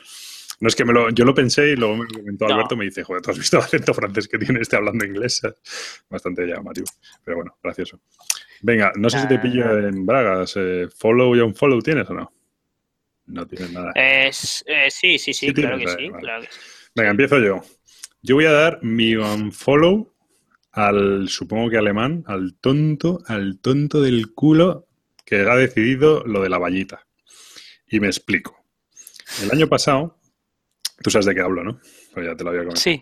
No 0.61 0.69
es 0.69 0.77
que 0.77 0.85
me 0.85 0.93
lo, 0.93 1.09
yo 1.11 1.25
lo 1.25 1.35
pensé 1.35 1.71
y 1.71 1.77
luego 1.77 1.97
me 1.97 2.07
comentó 2.07 2.47
Alberto, 2.47 2.77
me 2.77 2.85
dice, 2.85 3.03
joder, 3.03 3.23
¿tú 3.23 3.31
has 3.31 3.39
visto 3.39 3.57
el 3.57 3.63
acento 3.63 3.95
francés 3.95 4.29
que 4.29 4.39
tiene 4.39 4.61
este 4.61 4.77
hablando 4.77 5.05
inglés? 5.05 5.41
Bastante 6.11 6.47
llamativo, 6.47 6.87
pero 7.25 7.39
bueno, 7.39 7.57
gracioso. 7.63 8.01
Venga, 8.63 8.93
no 8.97 9.09
sé 9.09 9.21
si 9.21 9.29
te 9.29 9.39
pillo 9.39 9.79
en 9.79 10.05
Bragas, 10.05 10.55
eh, 10.57 10.87
¿follow 10.95 11.35
y 11.35 11.41
un 11.41 11.55
follow 11.55 11.81
tienes 11.81 12.09
o 12.11 12.15
no? 12.15 12.33
No 13.31 13.47
tienes 13.47 13.73
nada. 13.73 13.93
Eh, 13.95 14.31
sí, 14.33 15.19
sí, 15.19 15.33
sí, 15.33 15.53
claro, 15.53 15.79
que 15.79 15.89
sí, 15.89 16.11
Venga, 16.95 17.11
empiezo 17.11 17.39
yo. 17.39 17.63
Yo 18.23 18.35
voy 18.35 18.47
a 18.47 18.53
dar 18.53 18.81
mi 18.83 19.15
unfollow 19.15 20.13
al, 20.73 21.29
supongo 21.29 21.71
que 21.71 21.79
alemán, 21.79 22.25
al 22.27 22.55
tonto, 22.61 23.21
al 23.27 23.59
tonto 23.61 24.03
del 24.03 24.35
culo 24.35 24.87
que 25.25 25.41
ha 25.41 25.57
decidido 25.57 26.25
lo 26.27 26.43
de 26.43 26.49
la 26.49 26.59
vallita. 26.59 27.07
Y 27.89 28.01
me 28.01 28.09
explico. 28.09 28.65
El 29.43 29.51
año 29.53 29.69
pasado, 29.69 30.19
tú 31.03 31.11
sabes 31.11 31.27
de 31.27 31.35
qué 31.35 31.41
hablo, 31.41 31.63
¿no? 31.63 31.81
Pues 32.13 32.27
ya 32.27 32.35
te 32.35 32.45
lo 32.45 32.51
había 32.51 32.63
comentado. 32.63 32.83
Sí. 32.83 33.01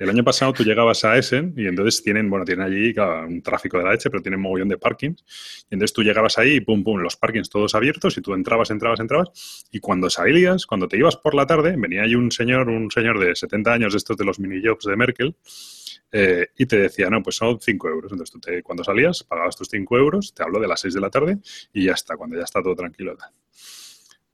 El 0.00 0.08
año 0.08 0.24
pasado 0.24 0.54
tú 0.54 0.64
llegabas 0.64 1.04
a 1.04 1.18
Essen 1.18 1.52
y 1.58 1.66
entonces 1.66 2.02
tienen, 2.02 2.30
bueno, 2.30 2.46
tienen 2.46 2.64
allí 2.64 2.94
un 3.28 3.42
tráfico 3.42 3.76
de 3.76 3.84
la 3.84 3.92
leche, 3.92 4.08
pero 4.08 4.22
tienen 4.22 4.40
mogollón 4.40 4.70
de 4.70 4.78
parkings. 4.78 5.22
Y 5.70 5.74
entonces 5.74 5.92
tú 5.92 6.02
llegabas 6.02 6.38
ahí 6.38 6.54
y 6.54 6.60
pum, 6.62 6.82
pum, 6.82 7.00
los 7.00 7.16
parkings 7.16 7.50
todos 7.50 7.74
abiertos 7.74 8.16
y 8.16 8.22
tú 8.22 8.32
entrabas, 8.32 8.70
entrabas, 8.70 8.98
entrabas. 8.98 9.66
Y 9.70 9.78
cuando 9.78 10.08
salías, 10.08 10.64
cuando 10.64 10.88
te 10.88 10.96
ibas 10.96 11.16
por 11.16 11.34
la 11.34 11.44
tarde, 11.44 11.74
venía 11.76 12.04
ahí 12.04 12.14
un 12.14 12.30
señor, 12.30 12.70
un 12.70 12.90
señor 12.90 13.20
de 13.20 13.36
70 13.36 13.74
años, 13.74 13.94
estos 13.94 14.16
de 14.16 14.24
los 14.24 14.40
mini 14.40 14.66
jobs 14.66 14.86
de 14.86 14.96
Merkel, 14.96 15.36
eh, 16.12 16.46
y 16.56 16.64
te 16.64 16.78
decía, 16.78 17.10
no, 17.10 17.22
pues 17.22 17.36
son 17.36 17.60
5 17.60 17.88
euros. 17.90 18.10
Entonces 18.10 18.40
tú 18.40 18.50
cuando 18.64 18.82
salías, 18.82 19.22
pagabas 19.22 19.54
tus 19.54 19.68
5 19.68 19.98
euros, 19.98 20.32
te 20.32 20.42
hablo 20.42 20.60
de 20.60 20.66
las 20.66 20.80
6 20.80 20.94
de 20.94 21.00
la 21.02 21.10
tarde 21.10 21.36
y 21.74 21.84
ya 21.84 21.92
está, 21.92 22.16
cuando 22.16 22.38
ya 22.38 22.44
está 22.44 22.62
todo 22.62 22.74
tranquilo. 22.74 23.18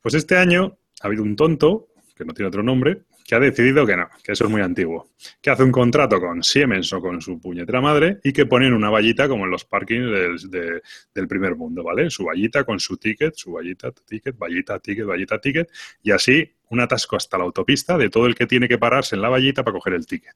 Pues 0.00 0.14
este 0.14 0.36
año 0.36 0.78
ha 1.02 1.08
habido 1.08 1.24
un 1.24 1.34
tonto, 1.34 1.88
que 2.14 2.24
no 2.24 2.34
tiene 2.34 2.46
otro 2.46 2.62
nombre, 2.62 3.02
que 3.26 3.34
ha 3.34 3.40
decidido 3.40 3.84
que 3.84 3.96
no, 3.96 4.08
que 4.22 4.32
eso 4.32 4.44
es 4.44 4.50
muy 4.50 4.62
antiguo, 4.62 5.10
que 5.42 5.50
hace 5.50 5.64
un 5.64 5.72
contrato 5.72 6.20
con 6.20 6.42
Siemens 6.42 6.92
o 6.92 7.00
con 7.00 7.20
su 7.20 7.40
puñetera 7.40 7.80
madre 7.80 8.20
y 8.22 8.32
que 8.32 8.46
ponen 8.46 8.72
una 8.72 8.88
vallita 8.88 9.28
como 9.28 9.44
en 9.44 9.50
los 9.50 9.64
parkings 9.64 10.48
del, 10.48 11.28
primer 11.28 11.56
mundo, 11.56 11.82
¿vale? 11.82 12.08
Su 12.08 12.24
vallita 12.24 12.64
con 12.64 12.78
su 12.78 12.96
ticket, 12.96 13.34
su 13.34 13.52
vallita, 13.52 13.90
ticket, 13.90 14.38
vallita, 14.38 14.78
ticket, 14.78 15.04
vallita, 15.04 15.40
ticket, 15.40 15.68
y 16.02 16.12
así 16.12 16.56
un 16.70 16.80
atasco 16.80 17.16
hasta 17.16 17.36
la 17.36 17.44
autopista 17.44 17.98
de 17.98 18.10
todo 18.10 18.26
el 18.26 18.34
que 18.36 18.46
tiene 18.46 18.68
que 18.68 18.78
pararse 18.78 19.16
en 19.16 19.22
la 19.22 19.28
vallita 19.28 19.64
para 19.64 19.74
coger 19.74 19.94
el 19.94 20.06
ticket. 20.06 20.34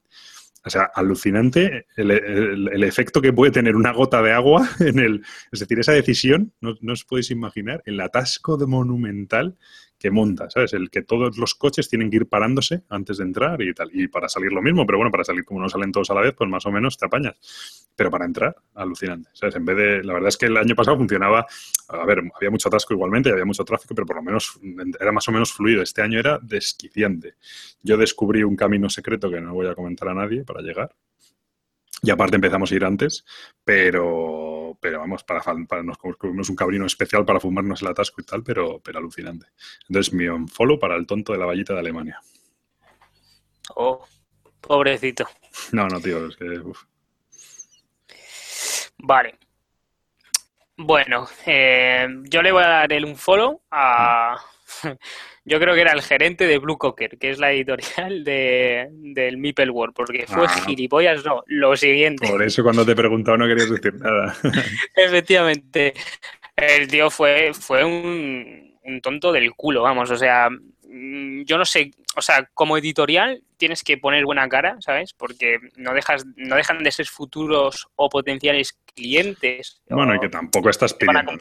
O 0.63 0.69
sea, 0.69 0.91
alucinante 0.93 1.87
el, 1.95 2.83
efecto 2.83 3.19
que 3.19 3.33
puede 3.33 3.51
tener 3.51 3.75
una 3.75 3.93
gota 3.93 4.21
de 4.21 4.31
agua 4.31 4.69
en 4.79 4.99
el... 4.99 5.23
Es 5.51 5.61
decir, 5.61 5.79
esa 5.79 5.93
decisión, 5.93 6.53
no, 6.61 6.75
no 6.81 6.93
os 6.93 7.03
podéis 7.03 7.31
imaginar, 7.31 7.81
el 7.85 7.99
atasco 7.99 8.57
de 8.57 8.67
monumental 8.67 9.57
que 10.01 10.09
monta, 10.09 10.49
¿sabes? 10.49 10.73
El 10.73 10.89
que 10.89 11.03
todos 11.03 11.37
los 11.37 11.53
coches 11.53 11.87
tienen 11.87 12.09
que 12.09 12.17
ir 12.17 12.27
parándose 12.27 12.81
antes 12.89 13.19
de 13.19 13.23
entrar 13.23 13.61
y 13.61 13.71
tal. 13.71 13.91
Y 13.93 14.07
para 14.07 14.27
salir 14.27 14.51
lo 14.51 14.59
mismo, 14.59 14.83
pero 14.83 14.97
bueno, 14.97 15.11
para 15.11 15.23
salir 15.23 15.45
como 15.45 15.59
no 15.59 15.69
salen 15.69 15.91
todos 15.91 16.09
a 16.09 16.15
la 16.15 16.21
vez, 16.21 16.33
pues 16.35 16.49
más 16.49 16.65
o 16.65 16.71
menos 16.71 16.97
te 16.97 17.05
apañas. 17.05 17.37
Pero 17.95 18.09
para 18.09 18.25
entrar, 18.25 18.55
alucinante. 18.73 19.29
¿Sabes? 19.33 19.55
En 19.55 19.63
vez 19.63 19.77
de, 19.77 20.03
la 20.03 20.13
verdad 20.13 20.29
es 20.29 20.37
que 20.37 20.47
el 20.47 20.57
año 20.57 20.73
pasado 20.75 20.97
funcionaba, 20.97 21.45
a 21.89 22.05
ver, 22.05 22.23
había 22.35 22.49
mucho 22.49 22.67
atasco 22.67 22.95
igualmente, 22.95 23.29
había 23.29 23.45
mucho 23.45 23.63
tráfico, 23.63 23.93
pero 23.93 24.07
por 24.07 24.15
lo 24.15 24.23
menos 24.23 24.59
era 24.99 25.11
más 25.11 25.27
o 25.27 25.31
menos 25.31 25.53
fluido. 25.53 25.83
Este 25.83 26.01
año 26.01 26.17
era 26.17 26.39
desquiciante. 26.41 27.35
Yo 27.83 27.95
descubrí 27.95 28.41
un 28.41 28.55
camino 28.55 28.89
secreto 28.89 29.29
que 29.29 29.39
no 29.39 29.53
voy 29.53 29.67
a 29.67 29.75
comentar 29.75 30.09
a 30.09 30.15
nadie 30.15 30.43
para 30.43 30.61
llegar. 30.61 30.95
Y 32.01 32.09
aparte 32.09 32.37
empezamos 32.37 32.71
a 32.71 32.75
ir 32.75 32.83
antes, 32.83 33.23
pero 33.63 34.50
pero 34.81 34.99
vamos, 34.99 35.23
para, 35.23 35.41
para 35.67 35.83
nos 35.83 35.97
comimos 35.97 36.49
un 36.49 36.55
cabrino 36.55 36.85
especial 36.85 37.23
para 37.23 37.39
fumarnos 37.39 37.81
el 37.81 37.89
atasco 37.89 38.19
y 38.19 38.25
tal, 38.25 38.43
pero, 38.43 38.79
pero 38.79 38.97
alucinante. 38.97 39.45
Entonces, 39.87 40.11
mi 40.13 40.25
follow 40.47 40.79
para 40.79 40.95
el 40.95 41.05
tonto 41.05 41.31
de 41.31 41.39
la 41.39 41.45
vallita 41.45 41.73
de 41.73 41.79
Alemania. 41.79 42.19
Oh, 43.75 44.05
pobrecito. 44.59 45.27
No, 45.71 45.87
no, 45.87 46.01
tío, 46.01 46.27
es 46.27 46.35
que. 46.35 46.61
Vale. 48.97 49.37
Bueno, 50.77 51.27
eh, 51.45 52.07
yo 52.23 52.41
le 52.41 52.51
voy 52.51 52.63
a 52.63 52.67
dar 52.67 52.93
el 52.93 53.05
un 53.05 53.15
follow 53.15 53.61
a. 53.69 54.35
Yo 55.45 55.59
creo 55.59 55.73
que 55.73 55.81
era 55.81 55.93
el 55.93 56.01
gerente 56.01 56.45
de 56.47 56.57
Blue 56.59 56.77
Cocker, 56.77 57.17
que 57.17 57.31
es 57.31 57.39
la 57.39 57.51
editorial 57.51 58.23
de, 58.23 58.87
del 58.91 59.37
Meeple 59.37 59.69
World, 59.69 59.93
porque 59.95 60.25
fue 60.27 60.45
ah. 60.47 60.63
gilipollas, 60.65 61.25
no, 61.25 61.43
lo 61.47 61.75
siguiente. 61.75 62.27
Por 62.27 62.43
eso 62.43 62.63
cuando 62.63 62.85
te 62.85 62.91
he 62.91 62.95
preguntado 62.95 63.37
no 63.37 63.47
querías 63.47 63.69
decir 63.69 63.93
nada. 63.95 64.35
Efectivamente. 64.95 65.93
El 66.55 66.87
tío 66.87 67.09
fue, 67.09 67.51
fue 67.53 67.83
un, 67.83 68.77
un 68.83 69.01
tonto 69.01 69.31
del 69.31 69.51
culo, 69.53 69.83
vamos, 69.83 70.11
o 70.11 70.17
sea, 70.17 70.49
yo 71.45 71.57
no 71.57 71.65
sé, 71.65 71.91
o 72.15 72.21
sea, 72.21 72.49
como 72.53 72.77
editorial 72.77 73.41
tienes 73.57 73.83
que 73.83 73.97
poner 73.97 74.25
buena 74.25 74.49
cara, 74.49 74.75
¿sabes? 74.79 75.13
Porque 75.13 75.59
no 75.77 75.93
dejas, 75.93 76.25
no 76.35 76.55
dejan 76.55 76.83
de 76.83 76.91
ser 76.91 77.05
futuros 77.07 77.87
o 77.95 78.09
potenciales 78.09 78.77
clientes. 78.93 79.81
Bueno, 79.89 80.15
y 80.15 80.19
que 80.19 80.27
tampoco 80.27 80.69
estás 80.69 80.93
pidiendo 80.93 81.31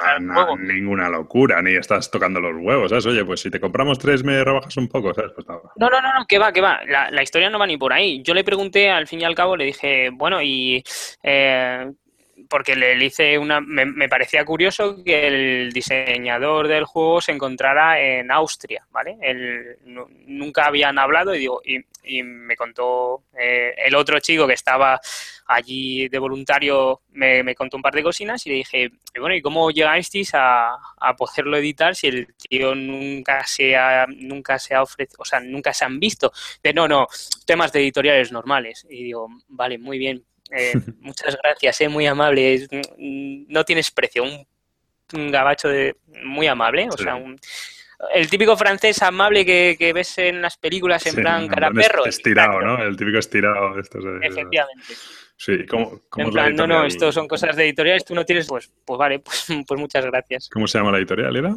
ninguna 0.59 1.09
locura, 1.09 1.61
ni 1.63 1.75
estás 1.75 2.11
tocando 2.11 2.41
los 2.41 2.55
huevos, 2.63 2.91
¿sabes? 2.91 3.07
Oye, 3.07 3.25
pues 3.25 3.41
si 3.41 3.51
te 3.51 3.59
compramos 3.59 3.99
tres 3.99 4.23
me 4.23 4.45
rebajas 4.45 4.77
un 4.77 4.89
poco, 4.89 5.13
¿sabes? 5.15 5.33
Pues 5.35 5.49
no, 5.49 5.61
no, 5.77 5.89
no, 5.89 6.01
no, 6.01 6.27
que 6.29 6.39
va, 6.39 6.53
que 6.53 6.61
va. 6.61 6.81
La, 6.87 7.11
la, 7.11 7.23
historia 7.23 7.51
no 7.51 7.59
va 7.59 7.67
ni 7.67 7.77
por 7.77 7.93
ahí. 7.93 8.23
Yo 8.23 8.35
le 8.35 8.45
pregunté, 8.45 8.91
al 8.91 9.09
fin 9.09 9.21
y 9.21 9.25
al 9.25 9.35
cabo, 9.35 9.57
le 9.57 9.65
dije, 9.65 10.11
bueno, 10.11 10.41
y 10.43 10.85
eh, 11.23 11.91
porque 12.51 12.75
le 12.75 13.03
hice 13.03 13.39
una. 13.39 13.61
Me, 13.61 14.09
parecía 14.09 14.45
curioso 14.45 15.03
que 15.05 15.29
el 15.29 15.73
diseñador 15.73 16.67
del 16.67 16.85
juego 16.85 17.21
se 17.21 17.31
encontrara 17.31 18.01
en 18.01 18.31
Austria, 18.33 18.85
¿vale? 18.91 19.17
nunca 20.27 20.67
habían 20.67 20.99
hablado 20.99 21.35
y 21.35 21.39
digo 21.39 21.61
y, 21.65 21.81
me 22.23 22.57
contó 22.57 23.25
eh, 23.39 23.75
el 23.77 23.95
otro 23.95 24.19
chico 24.19 24.47
que 24.47 24.55
estaba 24.55 25.01
allí 25.47 26.09
de 26.09 26.19
voluntario 26.19 27.03
me, 27.13 27.55
contó 27.55 27.77
un 27.77 27.83
par 27.83 27.95
de 27.95 28.03
cocinas 28.03 28.45
y 28.47 28.49
le 28.49 28.55
dije 28.57 28.91
bueno 29.17 29.35
y 29.35 29.43
cómo 29.43 29.71
llegasteis 29.71 30.35
a, 30.35 30.75
a 30.75 31.17
poderlo 31.17 31.57
editar 31.59 31.95
si 31.95 32.09
el 32.09 32.35
tío 32.35 32.75
nunca 32.75 33.45
se 33.47 33.77
ha 33.77 34.07
nunca 34.09 34.59
se 34.59 34.75
ha 34.75 34.83
ofrecido 34.83 35.19
o 35.21 35.25
sea 35.25 35.41
nunca 35.41 35.73
se 35.73 35.85
han 35.85 36.01
visto 36.01 36.33
de 36.63 36.73
no 36.73 36.89
no 36.89 37.07
temas 37.47 37.73
de 37.73 37.81
editoriales 37.81 38.33
normales 38.33 38.87
y 38.89 39.05
digo 39.05 39.29
vale 39.49 39.79
muy 39.79 39.99
bien 39.99 40.25
eh, 40.51 40.73
muchas 41.01 41.37
gracias, 41.43 41.81
eh, 41.81 41.89
muy 41.89 42.07
amable. 42.07 42.67
Mm, 42.99 43.45
no 43.49 43.65
tienes 43.65 43.91
precio, 43.91 44.25
un, 44.25 44.47
gabacho 45.31 45.69
de, 45.69 45.97
muy 46.25 46.47
amable, 46.47 46.89
o 46.89 46.97
sea, 46.97 47.21
el 48.15 48.31
típico 48.31 48.57
francés 48.57 49.03
amable 49.03 49.45
que, 49.45 49.93
ves 49.93 50.19
en 50.19 50.41
las 50.41 50.57
películas 50.57 51.05
en 51.07 51.17
plan 51.17 51.49
cara 51.49 51.71
perro. 51.71 52.07
Estirado, 52.07 52.61
¿no? 52.61 52.83
El 52.83 52.97
típico 52.97 53.19
estirado 53.19 53.75
de 53.75 53.81
estos. 53.81 54.05
Efectivamente. 54.23 54.95
Sí, 55.37 55.65
¿cómo, 55.67 56.03
en 56.17 56.31
plan, 56.31 56.55
no, 56.55 56.67
no, 56.67 56.85
esto 56.85 57.11
son 57.11 57.27
cosas 57.27 57.57
de 57.57 57.65
editoriales, 57.65 58.05
tú 58.05 58.15
no 58.15 58.27
tienes, 58.27 58.47
pues, 58.47 58.71
pues 58.85 58.99
vale, 58.99 59.19
pues, 59.25 59.47
pues 59.67 59.81
muchas 59.81 60.05
gracias. 60.05 60.51
¿Cómo 60.53 60.67
se 60.67 60.79
llama 60.79 60.93
la 60.93 60.99
editorial, 60.99 61.35
era? 61.35 61.57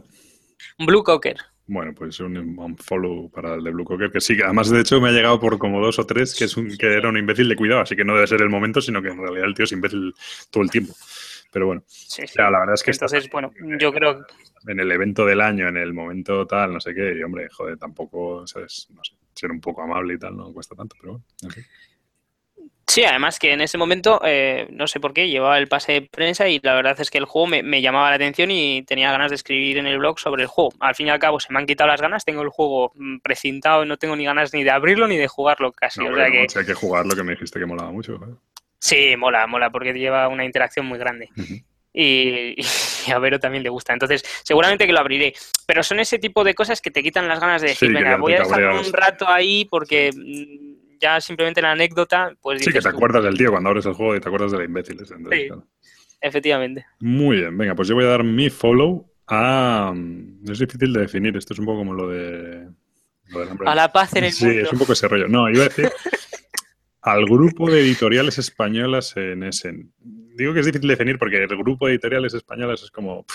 Blue 0.80 1.03
Cocker. 1.03 1.36
Bueno, 1.65 1.94
pues 1.95 2.19
un, 2.19 2.77
follow 2.77 3.30
para 3.31 3.56
el 3.56 3.64
de 3.64 3.72
Blue 3.72 3.85
Cocker, 3.85 4.11
que 4.11 4.19
sí, 4.19 4.38
además 4.44 4.69
de 4.69 4.81
hecho 4.81 4.99
me 4.99 5.10
ha 5.10 5.11
llegado 5.11 5.40
por 5.40 5.57
como 5.57 5.80
dos 5.80 5.98
o 5.98 6.06
tres 6.06 6.35
que 6.35 6.44
es 6.44 6.57
un, 6.57 6.76
que 6.77 6.88
era 6.88 7.07
un 7.07 7.18
imbécil 7.18 7.48
de 7.48 7.56
cuidado, 7.56 7.81
así 7.81 7.95
que 7.95 8.03
no 8.03 8.15
debe 8.15 8.27
ser 8.27 8.41
el 8.41 8.49
momento, 8.49 8.81
sino 8.81 9.02
que 9.02 9.10
en 9.10 9.18
realidad 9.18 9.45
el 9.45 9.53
tío 9.53 9.64
es 9.64 9.72
imbécil 9.72 10.14
todo 10.52 10.64
el 10.64 10.69
tiempo. 10.69 10.94
Pero 11.53 11.68
bueno, 11.68 11.84
la 12.35 12.60
verdad 12.60 12.73
es 12.73 12.84
que 12.84 12.91
entonces, 12.91 13.30
bueno, 13.30 13.52
yo 13.80 13.94
creo 13.94 14.26
en 14.68 14.80
el 14.80 14.91
evento 14.91 15.26
del 15.26 15.40
año, 15.40 15.68
en 15.68 15.77
el 15.77 15.94
momento 15.94 16.48
tal, 16.48 16.73
no 16.73 16.80
sé 16.80 16.94
qué, 16.94 17.15
y 17.18 17.23
hombre, 17.23 17.48
joder, 17.49 17.77
tampoco, 17.77 18.45
¿sabes? 18.48 18.88
No 18.94 19.03
sé, 19.03 19.14
ser 19.34 19.52
un 19.52 19.61
poco 19.61 19.84
amable 19.84 20.15
y 20.15 20.18
tal 20.18 20.35
no 20.35 20.52
cuesta 20.52 20.76
tanto, 20.76 20.95
pero 20.99 21.14
bueno. 21.14 21.26
Sí, 22.94 23.03
además 23.06 23.40
que 23.40 23.52
en 23.52 23.61
ese 23.61 23.80
momento, 23.80 24.22
eh, 24.24 24.68
no 24.70 24.86
sé 24.86 24.99
por 24.99 25.15
qué, 25.15 25.28
llevaba 25.28 25.57
el 25.57 25.68
pase 25.68 25.94
de 25.94 26.02
prensa 26.03 26.48
y 26.48 26.60
la 26.61 26.76
verdad 26.76 26.95
es 27.02 27.10
que 27.10 27.18
el 27.18 27.26
juego 27.26 27.48
me, 27.48 27.82
llamaba 27.82 28.11
la 28.11 28.18
atención 28.18 28.52
y 28.52 28.84
tenía 28.84 29.11
ganas 29.11 29.32
de 29.32 29.36
escribir 29.36 29.80
en 29.80 29.88
el 29.88 29.98
blog 29.98 30.20
sobre 30.20 30.44
el 30.44 30.48
juego. 30.48 30.74
Al 30.80 30.94
fin 30.94 31.07
y 31.07 31.10
al 31.10 31.18
cabo 31.18 31.40
se 31.40 31.52
me 31.52 31.57
han 31.57 31.65
quitado 31.65 31.90
las 31.90 31.99
ganas, 31.99 32.24
tengo 32.24 32.44
el 32.44 32.49
juego 32.49 32.91
mm, 32.94 33.18
precintado 33.18 33.84
y 33.84 33.88
no 33.88 33.98
tengo 33.98 34.15
ni 34.15 34.26
ganas 34.26 34.53
ni 34.53 34.64
de 34.64 34.70
abrirlo 34.70 35.07
ni 35.07 35.18
de 35.18 35.28
jugarlo 35.28 35.72
casi. 35.72 36.02
o 36.02 36.15
sea 36.15 36.30
que... 36.30 36.45
hay 36.56 36.65
que 36.68 36.74
jugarlo, 36.76 37.15
que 37.15 37.24
me 37.24 37.32
dijiste 37.32 37.60
que 37.60 37.65
molaba 37.65 37.91
mucho. 37.91 38.20
Sí, 38.78 39.15
mola, 39.18 39.48
mola, 39.48 39.72
porque 39.72 39.91
lleva 39.94 40.28
una 40.28 40.45
interacción 40.45 40.86
muy 40.86 40.99
grande. 40.99 41.30
y, 41.95 42.56
a 43.11 43.18
Vero 43.18 43.40
también 43.40 43.64
le 43.64 43.70
gusta. 43.70 43.94
Entonces, 43.94 44.24
seguramente 44.44 44.86
que 44.86 44.94
lo 44.94 44.99
abriré. 44.99 45.34
Pero 45.65 45.82
son 45.82 45.99
ese 45.99 46.20
tipo 46.20 46.44
de 46.44 46.53
cosas 46.53 46.80
que 46.80 46.91
te 46.91 47.02
quitan 47.02 47.28
las 47.28 47.40
ganas 47.40 47.64
de 47.64 47.70
decir, 47.70 47.91
venga, 47.91 48.18
voy 48.18 48.34
a 48.34 48.44
dejar 48.44 48.70
un 48.70 48.94
rato 48.94 49.28
ahí 49.28 49.65
porque 49.65 50.11
mm, 50.15 50.62
ya 50.99 51.20
simplemente 51.22 51.61
la 51.61 51.72
anécdota, 51.72 52.36
pues... 52.41 52.64
Sí, 52.64 52.72
que 52.72 52.82
te 52.82 52.90
acuerdas 52.90 53.24
del 53.24 53.38
tío 53.38 53.52
cuando 53.52 53.70
abres 53.70 53.86
el 53.86 53.94
juego 53.94 54.15
y 54.15 54.20
te 54.20 54.28
acuerdas 54.28 54.52
de 54.52 54.60
la 54.60 54.64
imbéciles. 54.65 55.07
sí, 55.10 55.49
efectivamente. 56.22 56.86
Muy 56.99 57.38
bien, 57.38 57.57
venga, 57.57 57.76
pues 57.76 57.88
yo 57.88 57.95
voy 57.95 58.06
a 58.06 58.10
dar 58.10 58.24
mi 58.24 58.49
follow 58.49 59.10
a... 59.28 59.91
Mm, 59.95 60.49
es 60.49 60.60
difícil 60.60 60.94
de 60.94 61.02
definir, 61.02 61.36
esto 61.38 61.53
es 61.53 61.60
un 61.60 61.65
poco 61.65 61.80
como 61.80 61.94
lo 61.94 62.07
de... 62.10 62.68
a 63.65 63.76
la 63.76 63.91
paz 63.91 64.15
en 64.15 64.26
el 64.26 64.32
mundo. 64.32 64.53
Sí, 64.53 64.60
es 64.60 64.72
un 64.72 64.80
poco 64.80 64.94
ese 64.94 65.07
rollo. 65.07 65.28
No, 65.28 65.49
iba 65.49 65.61
a 65.61 65.68
decir 65.68 65.91
al 67.03 67.26
grupo 67.26 67.70
de 67.70 67.82
editoriales 67.82 68.38
españolas 68.38 69.15
en 69.18 69.44
ese. 69.44 69.74
Digo 69.99 70.53
que 70.53 70.61
es 70.61 70.65
difícil 70.65 70.88
definir 70.88 71.20
porque 71.20 71.44
el 71.44 71.48
grupo 71.57 71.86
de 71.86 71.94
editoriales 71.94 72.34
españolas 72.34 72.82
es 72.82 72.91
como. 72.91 73.26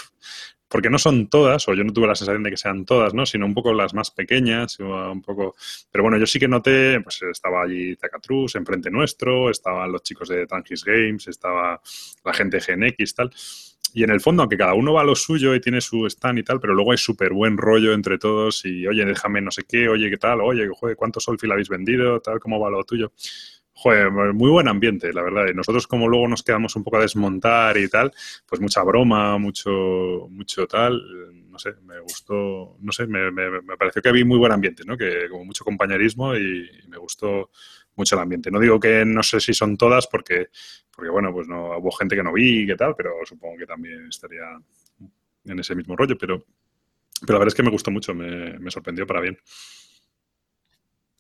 Porque 0.69 0.91
no 0.91 0.99
son 0.99 1.29
todas, 1.29 1.67
o 1.69 1.75
yo 1.75 1.83
no 1.83 1.93
tuve 1.93 2.07
la 2.07 2.15
sensación 2.15 2.43
de 2.43 2.51
que 2.51 2.57
sean 2.57 2.85
todas, 2.85 3.15
¿no? 3.15 3.25
Sino 3.25 3.47
un 3.47 3.55
poco 3.55 3.73
las 3.73 3.95
más 3.95 4.11
pequeñas, 4.11 4.79
un 4.81 5.23
poco. 5.23 5.57
Pero 5.91 6.05
bueno, 6.05 6.19
yo 6.19 6.27
sí 6.27 6.39
que 6.39 6.49
noté, 6.49 7.01
pues 7.01 7.23
estaba 7.23 7.63
allí 7.63 7.97
Zacatrus, 7.97 8.55
enfrente 8.55 8.91
nuestro, 8.91 9.51
estaban 9.51 9.91
los 9.91 10.03
chicos 10.03 10.29
de 10.29 10.47
Tangis 10.47 10.85
Games, 10.85 11.27
estaba 11.29 11.81
la 12.25 12.33
gente 12.35 12.59
de 12.59 12.77
GNX, 12.77 13.15
tal. 13.15 13.31
Y 13.95 14.05
en 14.05 14.11
el 14.11 14.21
fondo, 14.21 14.43
aunque 14.43 14.59
cada 14.59 14.75
uno 14.75 14.93
va 14.93 15.01
a 15.01 15.05
lo 15.05 15.15
suyo 15.15 15.55
y 15.55 15.61
tiene 15.61 15.81
su 15.81 16.07
stand 16.07 16.41
y 16.41 16.43
tal, 16.43 16.61
pero 16.61 16.75
luego 16.75 16.93
hay 16.93 16.99
súper 16.99 17.33
buen 17.33 17.57
rollo 17.57 17.95
entre 17.95 18.19
todos 18.19 18.65
y, 18.67 18.87
oye, 18.87 19.05
déjame 19.07 19.41
no 19.41 19.51
sé 19.51 19.63
qué, 19.67 19.89
oye, 19.89 20.11
¿qué 20.11 20.19
tal? 20.19 20.43
Oye, 20.43 20.69
joder, 20.69 20.97
¿cuánto 20.97 21.21
Solfil 21.21 21.51
habéis 21.51 21.71
vendido? 21.71 22.21
Tal, 22.21 22.39
¿cómo 22.39 22.61
va 22.61 22.69
lo 22.69 22.85
tuyo? 22.85 23.13
Joder, 23.81 24.11
muy 24.11 24.51
buen 24.51 24.67
ambiente, 24.67 25.13
la 25.13 25.23
verdad. 25.23 25.47
Y 25.49 25.55
nosotros 25.55 25.87
como 25.87 26.09
luego 26.09 26.27
nos 26.27 26.43
quedamos 26.43 26.75
un 26.75 26.83
poco 26.83 26.97
a 26.97 27.03
desmontar 27.03 27.77
y 27.77 27.89
tal, 27.89 28.13
pues 28.45 28.61
mucha 28.61 28.83
broma, 28.83 29.39
mucho, 29.39 30.27
mucho 30.31 30.67
tal, 30.67 31.01
no 31.49 31.61
sé, 31.61 31.75
me 31.85 32.01
gustó, 32.01 32.77
no 32.81 32.91
sé, 32.91 33.07
me, 33.07 33.31
pareció 33.79 34.03
que 34.03 34.09
había 34.09 34.25
muy 34.25 34.37
buen 34.37 34.51
ambiente, 34.51 34.83
¿no? 34.85 34.97
Que 34.97 35.29
como 35.31 35.45
mucho 35.45 35.65
compañerismo 35.65 36.35
y, 36.35 36.69
me 36.89 36.99
gustó 36.99 37.51
mucho 37.95 38.17
el 38.17 38.23
ambiente. 38.23 38.51
No 38.51 38.59
digo 38.59 38.81
que 38.81 39.05
no 39.05 39.23
sé 39.23 39.39
si 39.39 39.55
son 39.55 39.77
todas 39.77 40.09
porque, 40.09 40.49
porque 40.91 41.11
bueno, 41.11 41.33
pues 41.33 41.47
no 41.47 41.79
hubo 41.79 41.93
gente 41.93 42.17
que 42.17 42.25
no 42.25 42.33
vi 42.33 42.63
y 42.63 42.67
qué 42.67 42.75
tal, 42.75 42.97
pero 42.97 43.13
supongo 43.27 43.59
que 43.59 43.67
también 43.67 44.09
estaría 44.09 44.43
en 45.45 45.59
ese 45.61 45.77
mismo 45.77 45.95
rollo, 45.95 46.19
pero, 46.19 46.45
pero 47.21 47.33
la 47.33 47.39
verdad 47.39 47.53
es 47.53 47.55
que 47.55 47.63
me 47.63 47.71
gustó 47.71 47.93
mucho, 47.93 48.13
me, 48.13 48.59
me 48.59 48.73
sorprendió 48.73 49.07
para 49.07 49.21
bien. 49.21 49.39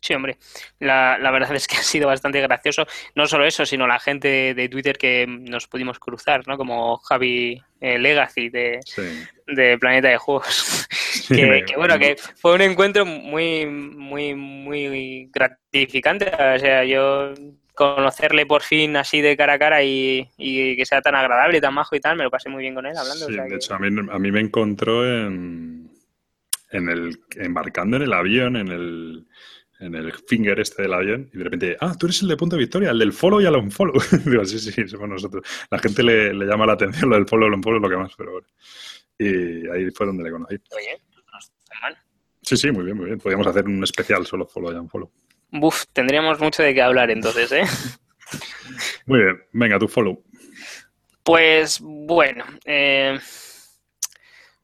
Sí, 0.08 0.14
hombre, 0.14 0.38
la, 0.80 1.18
la, 1.18 1.30
verdad 1.30 1.54
es 1.54 1.68
que 1.68 1.76
ha 1.76 1.82
sido 1.82 2.06
bastante 2.06 2.40
gracioso. 2.40 2.86
No 3.14 3.26
solo 3.26 3.44
eso, 3.44 3.66
sino 3.66 3.86
la 3.86 3.98
gente 3.98 4.54
de 4.54 4.68
Twitter 4.70 4.96
que 4.96 5.26
nos 5.28 5.66
pudimos 5.66 5.98
cruzar, 5.98 6.48
¿no? 6.48 6.56
Como 6.56 6.96
Javi 6.96 7.60
eh, 7.78 7.98
Legacy 7.98 8.48
de, 8.48 8.80
de, 9.46 9.76
Planeta 9.76 10.08
de 10.08 10.16
Juegos. 10.16 10.88
que, 11.28 11.74
bueno, 11.76 11.98
que 11.98 12.16
fue 12.36 12.54
un 12.54 12.62
encuentro 12.62 13.04
muy, 13.04 13.66
muy, 13.66 14.34
muy 14.34 15.28
gratificante. 15.30 16.28
O 16.28 16.58
sea, 16.58 16.84
yo 16.84 17.34
conocerle 17.74 18.46
por 18.46 18.62
fin 18.62 18.96
así 18.96 19.20
de 19.20 19.36
cara 19.36 19.52
a 19.52 19.58
cara 19.58 19.82
y, 19.82 20.26
y, 20.38 20.74
que 20.74 20.86
sea 20.86 21.02
tan 21.02 21.16
agradable, 21.16 21.60
tan 21.60 21.74
majo 21.74 21.94
y 21.94 22.00
tal, 22.00 22.16
me 22.16 22.24
lo 22.24 22.30
pasé 22.30 22.48
muy 22.48 22.62
bien 22.62 22.74
con 22.74 22.86
él 22.86 22.96
hablando. 22.96 23.26
Sí, 23.26 23.36
de 23.36 23.56
hecho, 23.56 23.74
a 23.74 23.78
mí, 23.78 23.88
a 24.10 24.18
mí 24.18 24.32
me 24.32 24.40
encontró 24.40 25.06
en, 25.06 25.90
en 26.70 26.88
el, 26.88 27.20
embarcando 27.36 27.98
en 27.98 28.04
el 28.04 28.12
avión, 28.14 28.56
en 28.56 28.68
el 28.68 29.26
en 29.80 29.94
el 29.94 30.12
finger 30.12 30.58
este 30.60 30.82
del 30.82 30.92
avión 30.92 31.30
y 31.32 31.38
de 31.38 31.44
repente, 31.44 31.76
ah, 31.80 31.94
tú 31.98 32.06
eres 32.06 32.22
el 32.22 32.28
de 32.28 32.36
Punto 32.36 32.56
de 32.56 32.60
Victoria, 32.60 32.90
el 32.90 32.98
del 32.98 33.12
follow 33.12 33.40
y 33.40 33.46
el 33.46 33.54
unfollow. 33.54 33.94
Digo, 34.24 34.44
sí, 34.44 34.58
sí, 34.58 34.88
somos 34.88 35.08
nosotros. 35.08 35.46
La 35.70 35.78
gente 35.78 36.02
le, 36.02 36.34
le, 36.34 36.46
llama 36.46 36.66
la 36.66 36.72
atención 36.72 37.10
lo 37.10 37.16
del 37.16 37.26
follow 37.26 37.46
y 37.46 37.48
el 37.48 37.54
unfollow, 37.54 37.80
lo 37.80 37.88
que 37.88 37.96
más, 37.96 38.12
pero 38.16 38.32
bueno. 38.32 38.46
Y 39.18 39.68
ahí 39.68 39.90
fue 39.90 40.06
donde 40.06 40.24
le 40.24 40.30
conocí. 40.30 40.54
Oye, 40.54 41.00
no 41.10 41.38
está 41.38 41.80
mal. 41.80 41.98
Sí, 42.42 42.56
sí, 42.56 42.70
muy 42.70 42.84
bien, 42.84 42.96
muy 42.96 43.06
bien. 43.06 43.18
Podríamos 43.18 43.46
hacer 43.46 43.66
un 43.66 43.82
especial 43.84 44.26
solo 44.26 44.46
follow 44.46 44.72
y 44.72 44.76
unfollow. 44.76 45.10
Buf, 45.50 45.84
tendríamos 45.92 46.40
mucho 46.40 46.62
de 46.62 46.74
qué 46.74 46.82
hablar 46.82 47.10
entonces, 47.10 47.50
¿eh? 47.52 47.64
muy 49.06 49.20
bien, 49.20 49.42
venga, 49.52 49.78
tu 49.78 49.88
follow. 49.88 50.22
Pues 51.22 51.80
bueno, 51.80 52.44
eh... 52.64 53.18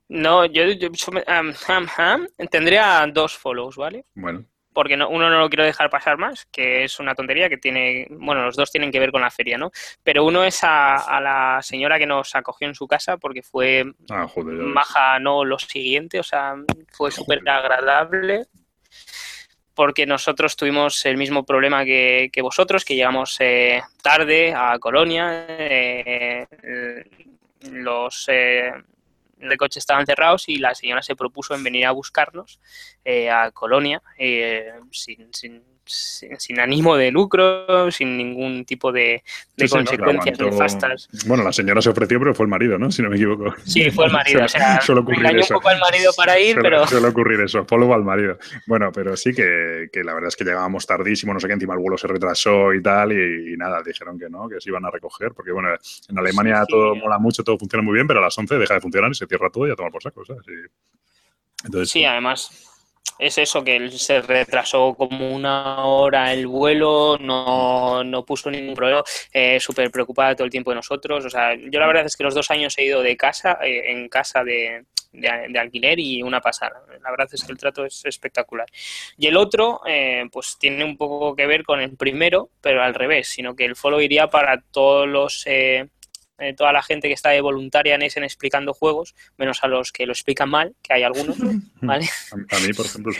No, 0.06 0.44
yo, 0.44 0.64
yo, 0.72 0.90
tendría 2.50 3.06
dos 3.12 3.38
follows, 3.38 3.76
¿vale? 3.76 4.04
Bueno 4.14 4.44
porque 4.74 4.96
no, 4.96 5.08
uno 5.08 5.30
no 5.30 5.38
lo 5.38 5.48
quiero 5.48 5.64
dejar 5.64 5.88
pasar 5.88 6.18
más, 6.18 6.46
que 6.46 6.84
es 6.84 6.98
una 6.98 7.14
tontería 7.14 7.48
que 7.48 7.56
tiene, 7.56 8.06
bueno, 8.10 8.44
los 8.44 8.56
dos 8.56 8.70
tienen 8.70 8.90
que 8.90 8.98
ver 8.98 9.12
con 9.12 9.22
la 9.22 9.30
feria, 9.30 9.56
¿no? 9.56 9.70
Pero 10.02 10.24
uno 10.24 10.44
es 10.44 10.60
a, 10.62 11.20
la 11.22 11.60
señora 11.62 11.98
que 11.98 12.06
nos 12.06 12.34
acogió 12.34 12.66
en 12.66 12.74
su 12.74 12.86
casa 12.86 13.16
porque 13.16 13.42
fue 13.42 13.84
ah, 14.10 14.26
maja, 14.36 15.18
no 15.20 15.44
lo 15.44 15.58
siguiente, 15.58 16.18
o 16.18 16.24
sea, 16.24 16.56
fue 16.92 17.10
súper 17.10 17.48
agradable 17.48 18.42
porque 19.74 20.06
nosotros 20.06 20.56
tuvimos 20.56 21.04
el 21.06 21.16
mismo 21.16 21.44
problema 21.44 21.84
que, 21.84 22.30
vosotros, 22.42 22.84
que 22.84 22.94
llegamos 22.94 23.36
eh, 23.40 23.82
tarde 24.02 24.52
a 24.54 24.78
Colonia, 24.78 25.46
eh, 25.48 26.46
los... 27.70 28.28
Eh, 28.28 28.72
de 29.36 29.56
coche 29.56 29.78
estaban 29.78 30.06
cerrados 30.06 30.48
y 30.48 30.56
la 30.56 30.74
señora 30.74 31.02
se 31.02 31.16
propuso 31.16 31.54
en 31.54 31.62
venir 31.62 31.86
a 31.86 31.92
buscarnos 31.92 32.60
eh, 33.04 33.30
a 33.30 33.50
Colonia 33.50 34.00
eh, 34.18 34.72
sin, 34.90 35.28
sin, 35.32 35.62
sin, 35.84 36.60
ánimo 36.60 36.96
de 36.96 37.10
lucro, 37.10 37.90
sin 37.90 38.16
ningún 38.16 38.64
tipo 38.64 38.92
de, 38.92 39.22
consecuencias 39.70 40.38
nefastas. 40.38 41.08
Bueno, 41.26 41.44
la 41.44 41.52
señora 41.52 41.82
se 41.82 41.90
ofreció, 41.90 42.18
pero 42.18 42.34
fue 42.34 42.44
el 42.44 42.50
marido, 42.50 42.78
¿no? 42.78 42.90
Si 42.90 43.02
no 43.02 43.10
me 43.10 43.16
equivoco. 43.16 43.54
Sí, 43.64 43.90
fue 43.90 44.06
el 44.06 44.12
marido. 44.12 44.44
o 44.44 44.48
sea, 44.48 44.80
suele 44.82 45.02
ocurrir 45.02 45.26
eso. 45.36 45.54
un 45.54 45.60
poco 45.60 45.68
al 45.68 45.78
marido 45.78 46.12
para 46.16 46.38
ir, 46.38 46.56
pero... 46.60 46.86
Suele 46.86 47.08
ocurrir 47.08 47.40
eso, 47.40 47.64
follow 47.66 47.92
al 47.92 48.04
marido. 48.04 48.38
Bueno, 48.66 48.90
pero 48.92 49.16
sí 49.16 49.32
que, 49.34 49.88
que, 49.92 50.02
la 50.02 50.14
verdad 50.14 50.28
es 50.28 50.36
que 50.36 50.44
llegábamos 50.44 50.86
tardísimo, 50.86 51.34
no 51.34 51.40
sé 51.40 51.46
qué, 51.46 51.54
encima 51.54 51.74
el 51.74 51.80
vuelo 51.80 51.98
se 51.98 52.06
retrasó 52.06 52.72
y 52.72 52.82
tal, 52.82 53.12
y, 53.12 53.56
nada, 53.56 53.82
dijeron 53.82 54.18
que 54.18 54.28
no, 54.28 54.48
que 54.48 54.60
se 54.60 54.70
iban 54.70 54.84
a 54.84 54.90
recoger, 54.90 55.32
porque 55.32 55.52
bueno, 55.52 55.68
en 56.08 56.18
Alemania 56.18 56.64
todo 56.66 56.94
mola 56.94 57.18
mucho, 57.18 57.44
todo 57.44 57.58
funciona 57.58 57.82
muy 57.82 57.94
bien, 57.94 58.06
pero 58.06 58.20
a 58.20 58.22
las 58.22 58.36
11 58.36 58.56
deja 58.56 58.74
de 58.74 58.80
funcionar 58.80 59.10
y 59.10 59.14
se 59.14 59.26
cierra 59.26 59.50
todo 59.50 59.68
y 59.68 59.70
a 59.70 59.76
tomar 59.76 59.92
por 59.92 60.02
saco, 60.02 60.24
¿sabes? 60.24 60.42
Entonces, 61.64 61.90
sí, 61.90 62.04
además 62.04 62.73
es 63.18 63.38
eso, 63.38 63.62
que 63.62 63.90
se 63.90 64.20
retrasó 64.20 64.94
como 64.94 65.34
una 65.34 65.84
hora 65.84 66.32
el 66.32 66.46
vuelo, 66.46 67.16
no, 67.18 68.02
no 68.04 68.24
puso 68.24 68.50
ningún 68.50 68.74
problema, 68.74 69.02
eh, 69.32 69.58
súper 69.60 69.90
preocupada 69.90 70.34
todo 70.34 70.44
el 70.44 70.50
tiempo 70.50 70.70
de 70.70 70.76
nosotros. 70.76 71.24
O 71.24 71.30
sea, 71.30 71.54
yo 71.54 71.80
la 71.80 71.86
verdad 71.86 72.06
es 72.06 72.16
que 72.16 72.24
los 72.24 72.34
dos 72.34 72.50
años 72.50 72.76
he 72.78 72.84
ido 72.84 73.02
de 73.02 73.16
casa, 73.16 73.58
eh, 73.62 73.92
en 73.92 74.08
casa 74.08 74.44
de, 74.44 74.84
de, 75.14 75.58
alquiler 75.58 75.98
y 75.98 76.22
una 76.22 76.40
pasada. 76.40 76.82
La 77.02 77.10
verdad 77.10 77.28
es 77.32 77.44
que 77.44 77.52
el 77.52 77.58
trato 77.58 77.84
es 77.84 78.04
espectacular. 78.04 78.66
Y 79.16 79.26
el 79.26 79.36
otro, 79.36 79.80
eh, 79.86 80.24
pues 80.32 80.56
tiene 80.58 80.84
un 80.84 80.96
poco 80.96 81.34
que 81.34 81.46
ver 81.46 81.62
con 81.64 81.80
el 81.80 81.96
primero, 81.96 82.50
pero 82.60 82.82
al 82.82 82.94
revés, 82.94 83.28
sino 83.28 83.54
que 83.54 83.64
el 83.64 83.76
follow 83.76 84.00
iría 84.00 84.28
para 84.28 84.60
todos 84.60 85.06
los 85.06 85.44
eh, 85.46 85.88
toda 86.56 86.72
la 86.72 86.82
gente 86.82 87.08
que 87.08 87.14
está 87.14 87.30
de 87.30 87.40
voluntaria 87.40 87.94
en 87.94 88.02
Essen 88.02 88.24
explicando 88.24 88.74
juegos, 88.74 89.14
menos 89.36 89.62
a 89.62 89.68
los 89.68 89.92
que 89.92 90.06
lo 90.06 90.12
explican 90.12 90.50
mal, 90.50 90.74
que 90.82 90.94
hay 90.94 91.02
algunos, 91.02 91.36
¿vale? 91.80 92.06
A 92.32 92.58
mí, 92.60 92.72
por 92.72 92.86
ejemplo, 92.86 93.12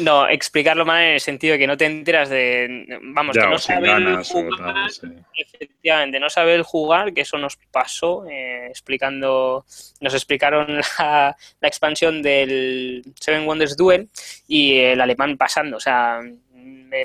No, 0.00 0.28
explicarlo 0.28 0.84
mal 0.84 1.02
en 1.02 1.12
el 1.14 1.20
sentido 1.20 1.52
de 1.52 1.58
que 1.58 1.66
no 1.66 1.76
te 1.76 1.86
enteras 1.86 2.28
de... 2.28 2.98
Vamos, 3.02 3.36
que 3.36 3.46
no 3.46 3.58
sabes 3.58 4.28
jugar, 4.28 4.90
efectivamente, 5.36 6.20
no 6.20 6.28
saber 6.30 6.62
jugar, 6.62 7.12
que 7.12 7.22
eso 7.22 7.38
nos 7.38 7.56
pasó 7.70 8.26
eh, 8.28 8.66
explicando... 8.68 9.64
Nos 10.00 10.14
explicaron 10.14 10.80
la, 10.98 11.36
la 11.60 11.68
expansión 11.68 12.22
del 12.22 13.04
Seven 13.20 13.46
Wonders 13.46 13.76
Duel 13.76 14.08
y 14.48 14.78
el 14.78 15.00
alemán 15.00 15.36
pasando, 15.36 15.76
o 15.76 15.80
sea 15.80 16.20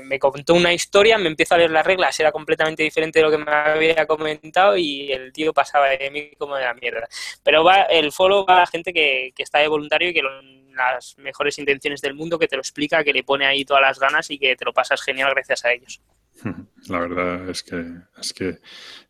me, 0.02 0.18
contó 0.18 0.54
una 0.54 0.72
historia, 0.72 1.18
me 1.18 1.28
empiezo 1.28 1.54
a 1.54 1.58
leer 1.58 1.70
las 1.70 1.86
reglas, 1.86 2.18
era 2.20 2.32
completamente 2.32 2.82
diferente 2.82 3.18
de 3.18 3.24
lo 3.24 3.30
que 3.30 3.38
me 3.38 3.50
había 3.50 4.06
comentado 4.06 4.76
y 4.76 5.10
el 5.12 5.32
tío 5.32 5.52
pasaba 5.52 5.88
de 5.88 6.10
mí 6.10 6.30
como 6.36 6.56
de 6.56 6.64
la 6.64 6.74
mierda. 6.74 7.08
Pero 7.42 7.64
va, 7.64 7.82
el 7.82 8.12
follow 8.12 8.44
va 8.46 8.56
a 8.56 8.60
la 8.60 8.66
gente 8.66 8.92
que, 8.92 9.32
está 9.38 9.58
de 9.58 9.68
voluntario 9.68 10.10
y 10.10 10.14
que 10.14 10.22
las 10.22 11.16
mejores 11.18 11.58
intenciones 11.58 12.00
del 12.00 12.14
mundo, 12.14 12.38
que 12.38 12.48
te 12.48 12.56
lo 12.56 12.60
explica, 12.60 13.02
que 13.02 13.12
le 13.12 13.24
pone 13.24 13.46
ahí 13.46 13.64
todas 13.64 13.82
las 13.82 13.98
ganas 13.98 14.30
y 14.30 14.38
que 14.38 14.56
te 14.56 14.64
lo 14.64 14.72
pasas 14.72 15.02
genial 15.02 15.32
gracias 15.34 15.64
a 15.64 15.72
ellos. 15.72 16.00
La 16.88 17.00
verdad 17.00 17.48
es 17.48 17.62
que, 17.62 17.84
es 18.20 18.32
que 18.32 18.58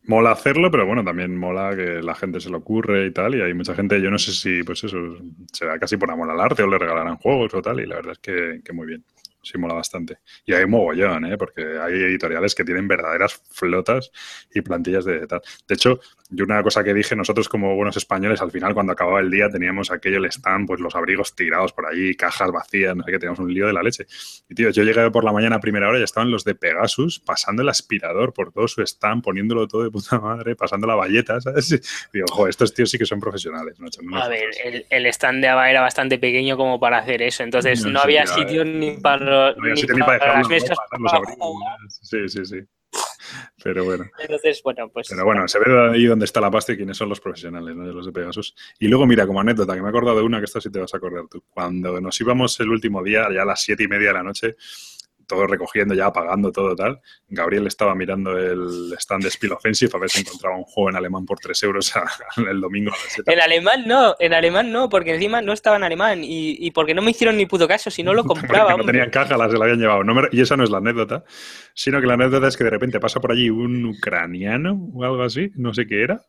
mola 0.05 0.33
hacerlo, 0.33 0.71
pero 0.71 0.87
bueno, 0.87 1.05
también 1.05 1.37
mola 1.37 1.77
que 1.77 2.01
la 2.03 2.15
gente 2.15 2.41
se 2.41 2.49
lo 2.49 2.59
ocurre 2.59 3.07
y 3.07 3.13
tal. 3.13 3.35
Y 3.35 3.43
hay 3.43 3.53
mucha 3.53 3.75
gente, 3.75 4.01
yo 4.01 4.11
no 4.11 4.19
sé 4.19 4.33
si, 4.33 4.63
pues 4.63 4.83
eso, 4.85 4.97
será 5.53 5.79
casi 5.79 5.97
por 5.97 6.11
amor 6.11 6.31
al 6.31 6.41
arte 6.41 6.63
o 6.63 6.67
le 6.67 6.79
regalarán 6.79 7.19
juegos 7.19 7.53
o 7.55 7.61
tal. 7.61 7.81
Y 7.81 7.87
la 7.87 7.97
verdad 7.97 8.13
es 8.13 8.19
que, 8.19 8.61
que 8.65 8.73
muy 8.73 8.87
bien. 8.87 9.05
Sí 9.49 9.59
mola 9.59 9.75
bastante. 9.75 10.19
Y 10.45 10.53
hay 10.53 10.67
mogollón, 10.67 11.25
¿eh? 11.27 11.39
Porque 11.39 11.63
hay 11.81 11.95
editoriales 11.95 12.55
que 12.55 12.65
tienen 12.65 12.87
verdaderas 12.87 13.43
flotas 13.51 14.11
y 14.55 14.61
plantillas 14.61 15.05
de 15.05 15.27
tal. 15.27 15.41
De 15.67 15.75
hecho, 15.75 16.01
yo 16.31 16.45
una 16.45 16.63
cosa 16.63 16.85
que 16.85 16.93
dije, 16.93 17.17
nosotros 17.17 17.49
como 17.49 17.75
buenos 17.75 17.97
españoles, 17.97 18.43
al 18.43 18.51
final 18.51 18.75
cuando 18.75 18.93
acababa 18.93 19.21
el 19.21 19.31
día 19.31 19.49
teníamos 19.49 19.91
aquello, 19.91 20.19
el 20.19 20.27
stand, 20.27 20.67
pues 20.67 20.81
los 20.81 20.95
abrigos 20.95 21.35
tirados 21.35 21.73
por 21.73 21.87
allí, 21.87 22.15
cajas 22.15 22.53
vacías, 22.53 22.95
no 22.95 23.03
sé 23.05 23.13
qué, 23.13 23.19
teníamos 23.19 23.39
un 23.39 23.53
lío 23.53 23.67
de 23.67 23.73
la 23.73 23.83
leche. 23.83 24.07
Y 24.49 24.55
tío, 24.55 24.71
yo 24.71 24.83
llegué 24.83 25.11
por 25.11 25.25
la 25.25 25.33
mañana 25.33 25.57
a 25.57 25.61
primera 25.61 25.89
hora 25.89 25.99
y 25.99 26.03
estaban 26.03 26.31
los 26.31 26.45
de 26.45 26.55
Pegasus 26.55 27.19
pasando 27.19 27.63
el 27.63 27.69
aspirador 27.69 28.35
por 28.35 28.53
todo 28.53 28.69
su 28.69 28.83
stand, 28.83 29.23
poniéndolo 29.23 29.67
todo 29.67 29.85
de 29.85 29.91
puta 29.91 30.21
madre, 30.21 30.55
pasando 30.55 30.87
la 30.87 30.95
valleta, 30.95 31.41
¿sabes? 31.41 31.73
Y 31.73 31.79
digo, 32.13 32.27
ojo, 32.31 32.47
estos 32.47 32.75
tíos 32.75 32.91
sí 32.91 32.99
que 32.99 33.07
son 33.07 33.21
profesionales. 33.21 33.79
¿no? 33.79 33.89
a 34.19 34.29
ver, 34.29 34.51
el, 34.91 35.07
stand 35.07 35.41
de 35.41 35.49
ABA 35.49 35.71
era 35.71 35.81
bastante 35.81 36.19
pequeño 36.19 36.57
como 36.57 36.79
para 36.79 36.99
hacer 36.99 37.23
eso, 37.23 37.43
entonces 37.43 37.85
no, 37.85 38.01
había 38.01 38.27
sitio 38.27 38.65
ni 38.65 38.93
para, 38.99 39.38
ni 39.63 40.01
para, 40.01 40.39
las 40.39 40.49
mesas. 40.49 40.79
sí, 42.03 42.29
sí, 42.29 42.45
sí. 42.45 42.61
Pero 43.63 43.85
bueno. 43.85 44.07
Entonces, 44.19 44.63
bueno, 44.63 44.89
pues. 44.89 45.09
Pero 45.09 45.25
bueno, 45.25 45.47
se 45.49 45.59
ve 45.59 45.91
ahí 45.91 46.05
donde 46.07 46.25
está 46.25 46.41
la 46.41 46.51
pasta 46.51 46.73
y 46.73 46.77
quiénes 46.77 46.97
son 46.97 47.09
los 47.09 47.21
profesionales, 47.21 47.75
¿no? 47.75 47.87
De 47.87 47.93
los 47.93 48.07
de 48.07 48.13
Pegasus. 48.13 48.55
Y 48.79 48.89
luego, 48.89 49.07
mira, 49.07 49.27
como 49.27 49.41
anécdota, 49.41 49.75
que 49.75 49.81
me 49.81 49.89
he 49.89 49.91
acordado 49.91 50.19
de 50.19 50.23
una 50.23 50.39
que 50.39 50.45
esta 50.45 50.61
sí 50.61 50.71
te 50.71 50.79
vas 50.79 50.95
a 50.95 50.97
acordar 50.97 51.25
tú. 51.29 51.43
Cuando 51.51 52.01
nos 52.01 52.21
íbamos 52.21 52.59
el 52.61 52.71
último 52.71 53.03
día, 53.03 53.29
ya 53.33 53.43
a 53.43 53.45
las 53.45 53.61
siete 53.61 53.83
y 53.83 53.89
media 53.89 54.09
de 54.09 54.15
la 54.15 54.23
noche, 54.23 54.57
todo 55.29 55.47
recogiendo, 55.47 55.95
ya 55.95 56.07
apagando 56.07 56.51
todo 56.51 56.75
tal. 56.75 57.01
Gabriel 57.29 57.67
estaba 57.67 57.95
mirando 57.95 58.37
el 58.37 58.93
stand 58.99 59.23
de 59.23 59.31
Spiel 59.31 59.53
Offensive 59.53 59.93
a 59.95 59.99
ver 59.99 60.11
si 60.11 60.23
encontraba 60.23 60.57
un 60.57 60.65
juego 60.65 60.91
en 60.91 60.97
alemán 60.97 61.25
por 61.25 61.39
3 61.39 61.63
euros 61.63 61.93
el 62.37 62.61
domingo. 62.61 62.93
en 63.27 63.41
alemán 63.41 63.85
no, 63.87 64.17
en 64.19 64.35
alemán 64.35 64.73
no, 64.73 64.89
porque 64.89 65.15
encima 65.15 65.41
no 65.43 65.53
estaba 65.53 65.77
en 65.77 65.85
alemán 65.85 66.21
y, 66.23 66.71
porque 66.73 66.95
no 66.95 67.03
me 67.03 67.13
hicieron 67.13 67.37
ni 67.37 67.47
puto 67.47 67.69
caso, 67.69 67.91
si 67.91 68.03
no 68.03 68.15
lo 68.15 68.25
compraba. 68.25 68.77
no 68.77 68.85
tenían 68.85 69.11
caja, 69.11 69.37
las 69.37 69.53
se 69.53 69.59
la 69.59 69.67
habían 69.67 69.79
llevado. 69.79 70.03
y 70.33 70.41
esa 70.41 70.57
no 70.57 70.65
es 70.65 70.71
la 70.71 70.79
anécdota, 70.79 71.25
sino 71.75 72.01
que 72.01 72.07
la 72.07 72.15
anécdota 72.15 72.49
es 72.49 72.57
que 72.57 72.65
de 72.65 72.71
repente 72.71 72.99
pasa 72.99 73.21
por 73.21 73.31
allí 73.31 73.51
un 73.51 73.85
ucraniano 73.85 74.91
o 74.95 75.05
algo 75.05 75.23
así, 75.23 75.51
no 75.55 75.75
sé 75.75 75.87
qué 75.87 76.03
era, 76.03 76.23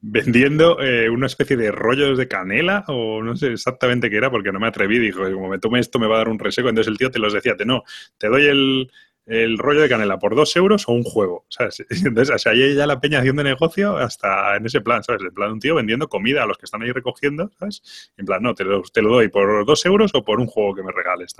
vendiendo 0.00 0.80
eh, 0.80 1.10
una 1.10 1.26
especie 1.26 1.56
de 1.56 1.72
rollos 1.72 2.18
de 2.18 2.28
canela 2.28 2.84
o 2.86 3.22
no 3.22 3.36
sé 3.36 3.52
exactamente 3.52 4.08
qué 4.08 4.16
era 4.16 4.30
porque 4.30 4.52
no 4.52 4.60
me 4.60 4.68
atreví. 4.68 4.98
Dijo, 4.98 5.22
como 5.32 5.48
me 5.48 5.58
tome 5.58 5.80
esto 5.80 5.98
me 5.98 6.06
va 6.06 6.16
a 6.16 6.18
dar 6.18 6.28
un 6.28 6.38
reseco. 6.38 6.68
Entonces 6.68 6.90
el 6.90 6.98
tío 6.98 7.10
te 7.10 7.18
los 7.18 7.32
decía, 7.32 7.56
te 7.56 7.64
no, 7.64 7.82
te 8.16 8.28
doy 8.28 8.46
el, 8.46 8.90
el 9.28 9.58
rollo 9.58 9.82
de 9.82 9.88
canela 9.88 10.18
por 10.18 10.34
dos 10.34 10.56
euros 10.56 10.88
o 10.88 10.92
un 10.92 11.04
juego, 11.04 11.44
¿sabes? 11.48 11.84
Entonces, 11.90 12.34
o 12.34 12.38
sea, 12.38 12.52
ahí 12.52 12.74
ya 12.74 12.86
la 12.86 13.00
peña 13.00 13.18
haciendo 13.18 13.44
negocio 13.44 13.96
hasta 13.98 14.56
en 14.56 14.66
ese 14.66 14.80
plan, 14.80 15.04
¿sabes? 15.04 15.22
En 15.22 15.34
plan, 15.34 15.52
un 15.52 15.60
tío 15.60 15.74
vendiendo 15.74 16.08
comida 16.08 16.42
a 16.42 16.46
los 16.46 16.56
que 16.56 16.64
están 16.64 16.82
ahí 16.82 16.92
recogiendo, 16.92 17.50
¿sabes? 17.58 18.10
En 18.16 18.24
plan, 18.24 18.42
no, 18.42 18.54
te 18.54 18.64
lo, 18.64 18.82
te 18.82 19.02
lo 19.02 19.10
doy 19.10 19.28
por 19.28 19.66
dos 19.66 19.84
euros 19.84 20.12
o 20.14 20.24
por 20.24 20.40
un 20.40 20.46
juego 20.46 20.74
que 20.74 20.82
me 20.82 20.92
regales, 20.92 21.34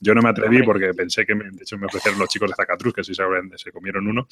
Yo 0.00 0.14
no 0.14 0.20
me 0.20 0.28
atreví 0.28 0.62
porque 0.62 0.92
pensé 0.94 1.24
que, 1.24 1.34
de 1.34 1.62
hecho, 1.62 1.78
me 1.78 1.86
ofrecieron 1.86 2.20
los 2.20 2.28
chicos 2.28 2.50
de 2.50 2.54
Zacatrus, 2.54 2.92
que 2.92 3.04
sí 3.04 3.14
se, 3.14 3.24
se 3.56 3.72
comieron 3.72 4.06
uno, 4.06 4.26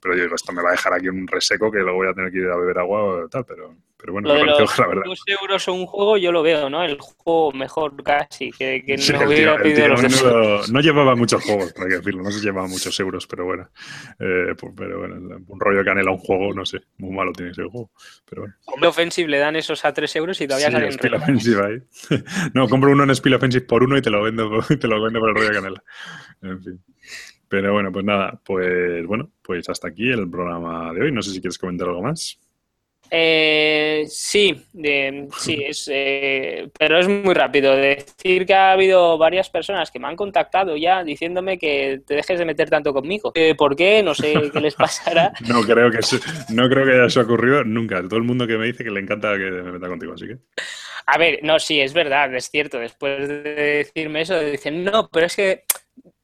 pero 0.00 0.14
yo 0.16 0.22
digo, 0.22 0.36
esto 0.36 0.52
me 0.52 0.62
va 0.62 0.68
a 0.68 0.72
dejar 0.72 0.94
aquí 0.94 1.08
un 1.08 1.26
reseco 1.26 1.70
que 1.70 1.78
luego 1.78 1.96
voy 1.96 2.08
a 2.08 2.14
tener 2.14 2.30
que 2.30 2.38
ir 2.38 2.46
a 2.46 2.56
beber 2.56 2.78
agua 2.78 3.02
o 3.02 3.28
tal, 3.28 3.44
pero, 3.44 3.74
pero 4.04 4.12
bueno, 4.12 4.34
me 4.34 4.40
pareció 4.40 4.84
la 4.84 4.88
verdad. 4.88 5.02
Dos 5.06 5.22
euros 5.26 5.66
o 5.66 5.72
un 5.72 5.86
juego 5.86 6.18
yo 6.18 6.30
lo 6.30 6.42
veo, 6.42 6.68
¿no? 6.68 6.84
El 6.84 6.98
juego 7.00 7.52
mejor 7.52 8.02
casi, 8.02 8.50
que, 8.50 8.84
que 8.84 8.98
no 8.98 9.26
hubiera 9.26 9.56
pedido 9.56 9.88
los 9.88 10.70
No 10.70 10.80
llevaba 10.80 11.16
muchos 11.16 11.42
juegos, 11.42 11.72
para 11.72 11.88
que 11.88 11.96
decirlo, 11.96 12.22
no 12.22 12.30
sé 12.30 12.44
lleva 12.44 12.66
muchos 12.66 13.00
euros, 13.00 13.26
pero 13.26 13.46
bueno. 13.46 13.70
Eh, 14.20 14.54
pues, 14.58 14.74
pero 14.76 14.98
bueno, 14.98 15.38
un 15.48 15.58
rollo 15.58 15.78
de 15.78 15.84
canela 15.86 16.10
a 16.10 16.12
un 16.12 16.18
juego, 16.18 16.52
no 16.52 16.66
sé, 16.66 16.80
muy 16.98 17.16
malo 17.16 17.32
tiene 17.32 17.52
ese 17.52 17.62
juego. 17.62 17.92
Pero 18.28 18.42
bueno. 18.42 18.88
Offensive 18.90 19.26
le 19.26 19.38
dan 19.38 19.56
esos 19.56 19.82
a 19.86 19.94
3 19.94 20.16
euros 20.16 20.38
y 20.38 20.48
todavía 20.48 20.70
salen 20.70 20.92
Spiel 20.92 21.14
Offensive 21.14 21.66
ahí. 21.66 22.20
no, 22.52 22.68
compro 22.68 22.92
uno 22.92 23.04
en 23.04 23.14
Spiel 23.14 23.36
Offensive 23.36 23.64
por 23.64 23.84
uno 23.84 23.96
y 23.96 24.02
te 24.02 24.10
lo 24.10 24.22
vendo, 24.22 24.60
te 24.68 24.86
lo 24.86 25.02
vendo 25.02 25.18
por 25.18 25.30
el 25.30 25.34
rollo 25.34 25.48
de 25.48 25.54
canela. 25.54 25.82
En 26.42 26.62
fin. 26.62 26.84
Pero 27.48 27.72
bueno, 27.72 27.90
pues 27.90 28.04
nada, 28.04 28.38
pues 28.44 29.06
bueno, 29.06 29.30
pues 29.42 29.66
hasta 29.70 29.88
aquí 29.88 30.10
el 30.10 30.28
programa 30.28 30.92
de 30.92 31.04
hoy. 31.04 31.12
No 31.12 31.22
sé 31.22 31.30
si 31.30 31.40
quieres 31.40 31.56
comentar 31.56 31.88
algo 31.88 32.02
más. 32.02 32.38
Eh, 33.10 34.04
sí, 34.08 34.64
sí, 35.38 35.64
es, 35.64 35.88
eh, 35.92 36.68
pero 36.78 36.98
es 36.98 37.08
muy 37.08 37.34
rápido. 37.34 37.76
Decir 37.76 38.46
que 38.46 38.54
ha 38.54 38.72
habido 38.72 39.18
varias 39.18 39.50
personas 39.50 39.90
que 39.90 39.98
me 39.98 40.08
han 40.08 40.16
contactado 40.16 40.76
ya 40.76 41.04
diciéndome 41.04 41.58
que 41.58 42.00
te 42.06 42.14
dejes 42.14 42.38
de 42.38 42.44
meter 42.44 42.70
tanto 42.70 42.92
conmigo. 42.92 43.32
Eh, 43.34 43.54
¿Por 43.54 43.76
qué? 43.76 44.02
No 44.02 44.14
sé 44.14 44.50
qué 44.52 44.60
les 44.60 44.74
pasará. 44.74 45.32
no, 45.48 45.62
creo 45.62 45.90
que 45.90 45.98
no 46.50 46.68
creo 46.68 46.84
que 46.84 46.92
haya 46.92 47.06
eso 47.06 47.20
ocurrido 47.20 47.64
nunca. 47.64 48.02
Todo 48.02 48.16
el 48.16 48.24
mundo 48.24 48.46
que 48.46 48.56
me 48.56 48.66
dice 48.66 48.84
que 48.84 48.90
le 48.90 49.00
encanta 49.00 49.32
que 49.34 49.50
me 49.50 49.72
meta 49.72 49.88
contigo, 49.88 50.14
así 50.14 50.26
que. 50.26 50.38
A 51.06 51.18
ver, 51.18 51.40
no, 51.42 51.58
sí, 51.58 51.80
es 51.80 51.92
verdad, 51.92 52.34
es 52.34 52.50
cierto. 52.50 52.78
Después 52.78 53.28
de 53.28 53.42
decirme 53.42 54.22
eso, 54.22 54.40
dicen, 54.40 54.84
no, 54.84 55.08
pero 55.12 55.26
es 55.26 55.36
que 55.36 55.64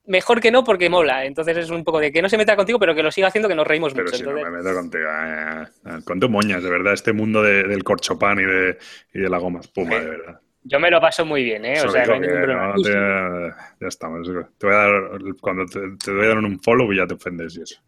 mejor 0.07 0.41
que 0.41 0.51
no 0.51 0.65
porque 0.65 0.89
mola. 0.89 1.25
Entonces 1.25 1.57
es 1.57 1.71
un 1.71 1.85
poco 1.85 2.01
de 2.01 2.13
que 2.13 2.23
no 2.23 2.29
se 2.29 2.39
meta 2.39 2.57
contigo, 2.57 2.79
pero 2.79 2.95
que 2.95 3.03
lo 3.03 3.11
siga 3.11 3.29
haciendo, 3.29 3.49
que 3.49 3.55
nos 3.55 3.67
reímos 3.67 3.93
pero 3.93 4.07
mucho. 4.07 4.17
Si 4.17 4.23
no 4.23 4.33
me 4.33 4.51
meto 4.51 4.75
contigo. 4.75 5.05
Eh, 5.09 5.65
eh, 5.87 5.99
con 6.05 6.21
tu 6.21 6.29
moñas, 6.29 6.63
de 6.63 6.71
verdad, 6.71 6.93
este 6.93 7.13
mundo 7.13 7.43
del 7.43 7.85
corchopán 7.85 8.39
y 8.41 8.45
de, 8.45 8.79
y 9.15 9.21
de 9.21 9.29
la 9.29 9.39
goma 9.39 9.61
espuma, 9.61 9.97
de 9.99 10.11
verdad. 10.11 10.41
Yo 10.63 10.79
me 10.79 10.91
lo 10.91 11.01
paso 11.01 11.25
muy 11.25 11.43
bien, 11.43 11.65
¿eh? 11.65 11.81
O 11.81 11.89
sea, 11.91 12.05
no 12.05 12.77
ya 12.79 13.89
estamos. 13.89 14.29
Te 14.59 14.67
voy 14.67 14.77
a 14.77 14.79
dar, 14.79 15.03
cuando 15.41 15.65
te, 15.65 15.81
te 16.05 16.13
voy 16.13 16.27
a 16.27 16.29
dar 16.29 16.39
un 16.39 16.61
follow, 16.61 16.93
ya 16.93 17.07
te 17.07 17.15
ofendes 17.15 17.57
y 17.57 17.63
eso. 17.63 17.81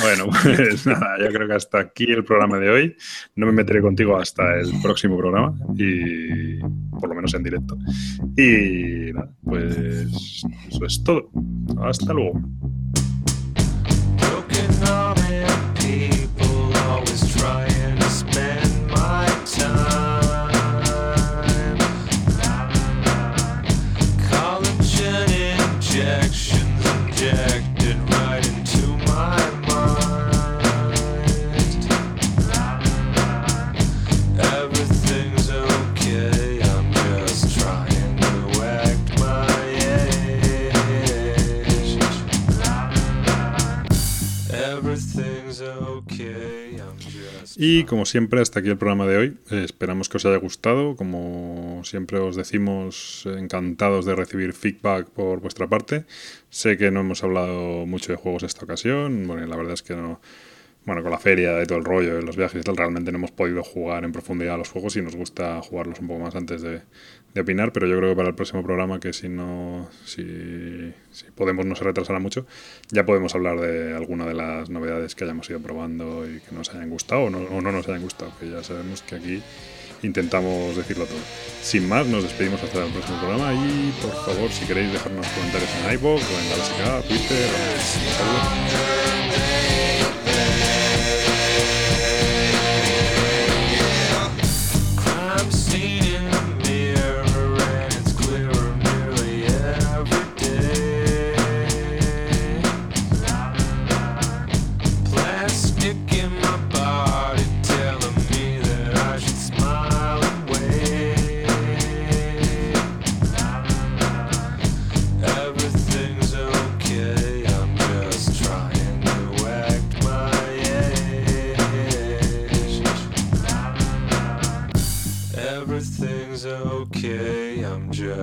Bueno, 0.00 0.26
pues 0.42 0.86
nada, 0.86 1.16
yo 1.18 1.28
creo 1.32 1.48
que 1.48 1.54
hasta 1.54 1.80
aquí 1.80 2.04
el 2.04 2.24
programa 2.24 2.58
de 2.58 2.70
hoy. 2.70 2.96
No 3.36 3.46
me 3.46 3.52
meteré 3.52 3.80
contigo 3.80 4.16
hasta 4.16 4.60
el 4.60 4.70
próximo 4.82 5.18
programa, 5.18 5.54
y 5.76 6.58
por 6.58 7.08
lo 7.08 7.14
menos 7.14 7.34
en 7.34 7.42
directo. 7.42 7.76
Y 8.36 9.12
nada, 9.12 9.30
pues 9.44 9.76
eso 10.68 10.86
es 10.86 11.02
todo. 11.02 11.30
Hasta 11.82 12.12
luego. 12.12 12.40
Y 47.56 47.84
como 47.84 48.06
siempre, 48.06 48.40
hasta 48.40 48.60
aquí 48.60 48.68
el 48.68 48.78
programa 48.78 49.06
de 49.06 49.16
hoy. 49.16 49.38
Eh, 49.50 49.62
esperamos 49.64 50.08
que 50.08 50.16
os 50.16 50.26
haya 50.26 50.36
gustado. 50.36 50.96
Como 50.96 51.82
siempre 51.84 52.18
os 52.18 52.36
decimos, 52.36 53.26
encantados 53.26 54.04
de 54.04 54.14
recibir 54.14 54.52
feedback 54.52 55.08
por 55.08 55.40
vuestra 55.40 55.66
parte. 55.66 56.04
Sé 56.50 56.76
que 56.76 56.90
no 56.90 57.00
hemos 57.00 57.22
hablado 57.24 57.86
mucho 57.86 58.12
de 58.12 58.16
juegos 58.16 58.42
esta 58.42 58.64
ocasión. 58.64 59.26
Bueno, 59.26 59.46
la 59.46 59.56
verdad 59.56 59.74
es 59.74 59.82
que 59.82 59.94
no. 59.94 60.20
Bueno, 60.84 61.02
con 61.02 61.12
la 61.12 61.18
feria 61.18 61.62
y 61.62 61.66
todo 61.66 61.78
el 61.78 61.84
rollo, 61.84 62.20
los 62.22 62.36
viajes 62.36 62.60
y 62.60 62.64
tal, 62.64 62.76
realmente 62.76 63.12
no 63.12 63.18
hemos 63.18 63.30
podido 63.30 63.62
jugar 63.62 64.04
en 64.04 64.10
profundidad 64.10 64.58
los 64.58 64.68
juegos 64.68 64.96
y 64.96 65.02
nos 65.02 65.14
gusta 65.14 65.62
jugarlos 65.62 66.00
un 66.00 66.08
poco 66.08 66.20
más 66.20 66.34
antes 66.34 66.60
de, 66.60 66.82
de 67.34 67.40
opinar, 67.40 67.72
pero 67.72 67.86
yo 67.86 67.96
creo 67.96 68.10
que 68.10 68.16
para 68.16 68.28
el 68.28 68.34
próximo 68.34 68.62
programa, 68.62 69.00
que 69.00 69.12
si 69.12 69.28
no, 69.28 69.88
si, 70.04 70.92
podemos 71.34 71.64
no 71.66 71.74
se 71.74 71.84
retrasará 71.84 72.18
mucho, 72.18 72.46
ya 72.90 73.06
podemos 73.06 73.34
hablar 73.34 73.60
de 73.60 73.94
alguna 73.94 74.26
de 74.26 74.34
las 74.34 74.70
novedades 74.70 75.14
que 75.14 75.24
hayamos 75.24 75.48
ido 75.48 75.60
probando 75.60 76.28
y 76.28 76.40
que 76.40 76.54
nos 76.54 76.70
hayan 76.70 76.90
gustado 76.90 77.22
o 77.22 77.30
no, 77.30 77.38
o 77.38 77.60
no 77.60 77.72
nos 77.72 77.88
hayan 77.88 78.02
gustado, 78.02 78.32
que 78.38 78.50
ya 78.50 78.62
sabemos 78.62 79.02
que 79.02 79.16
aquí 79.16 79.42
intentamos 80.02 80.76
decirlo 80.76 81.06
todo. 81.06 81.18
Sin 81.62 81.88
más, 81.88 82.06
nos 82.06 82.22
despedimos 82.22 82.62
hasta 82.62 82.84
el 82.84 82.92
próximo 82.92 83.18
programa 83.18 83.54
y 83.54 83.92
por 84.02 84.12
favor, 84.24 84.50
si 84.50 84.66
queréis 84.66 84.92
dejarnos 84.92 85.26
comentarios 85.28 85.70
en 85.84 85.94
iVoox 85.94 86.22
o 86.22 86.38
en 86.38 86.50
la 86.50 86.56
BSK, 86.56 87.08
Twitter, 87.08 87.48
is 87.76 87.96
okay. 89.32 89.71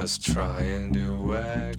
Just 0.09 0.33
trying 0.33 0.91
to 0.91 1.35
act 1.37 1.78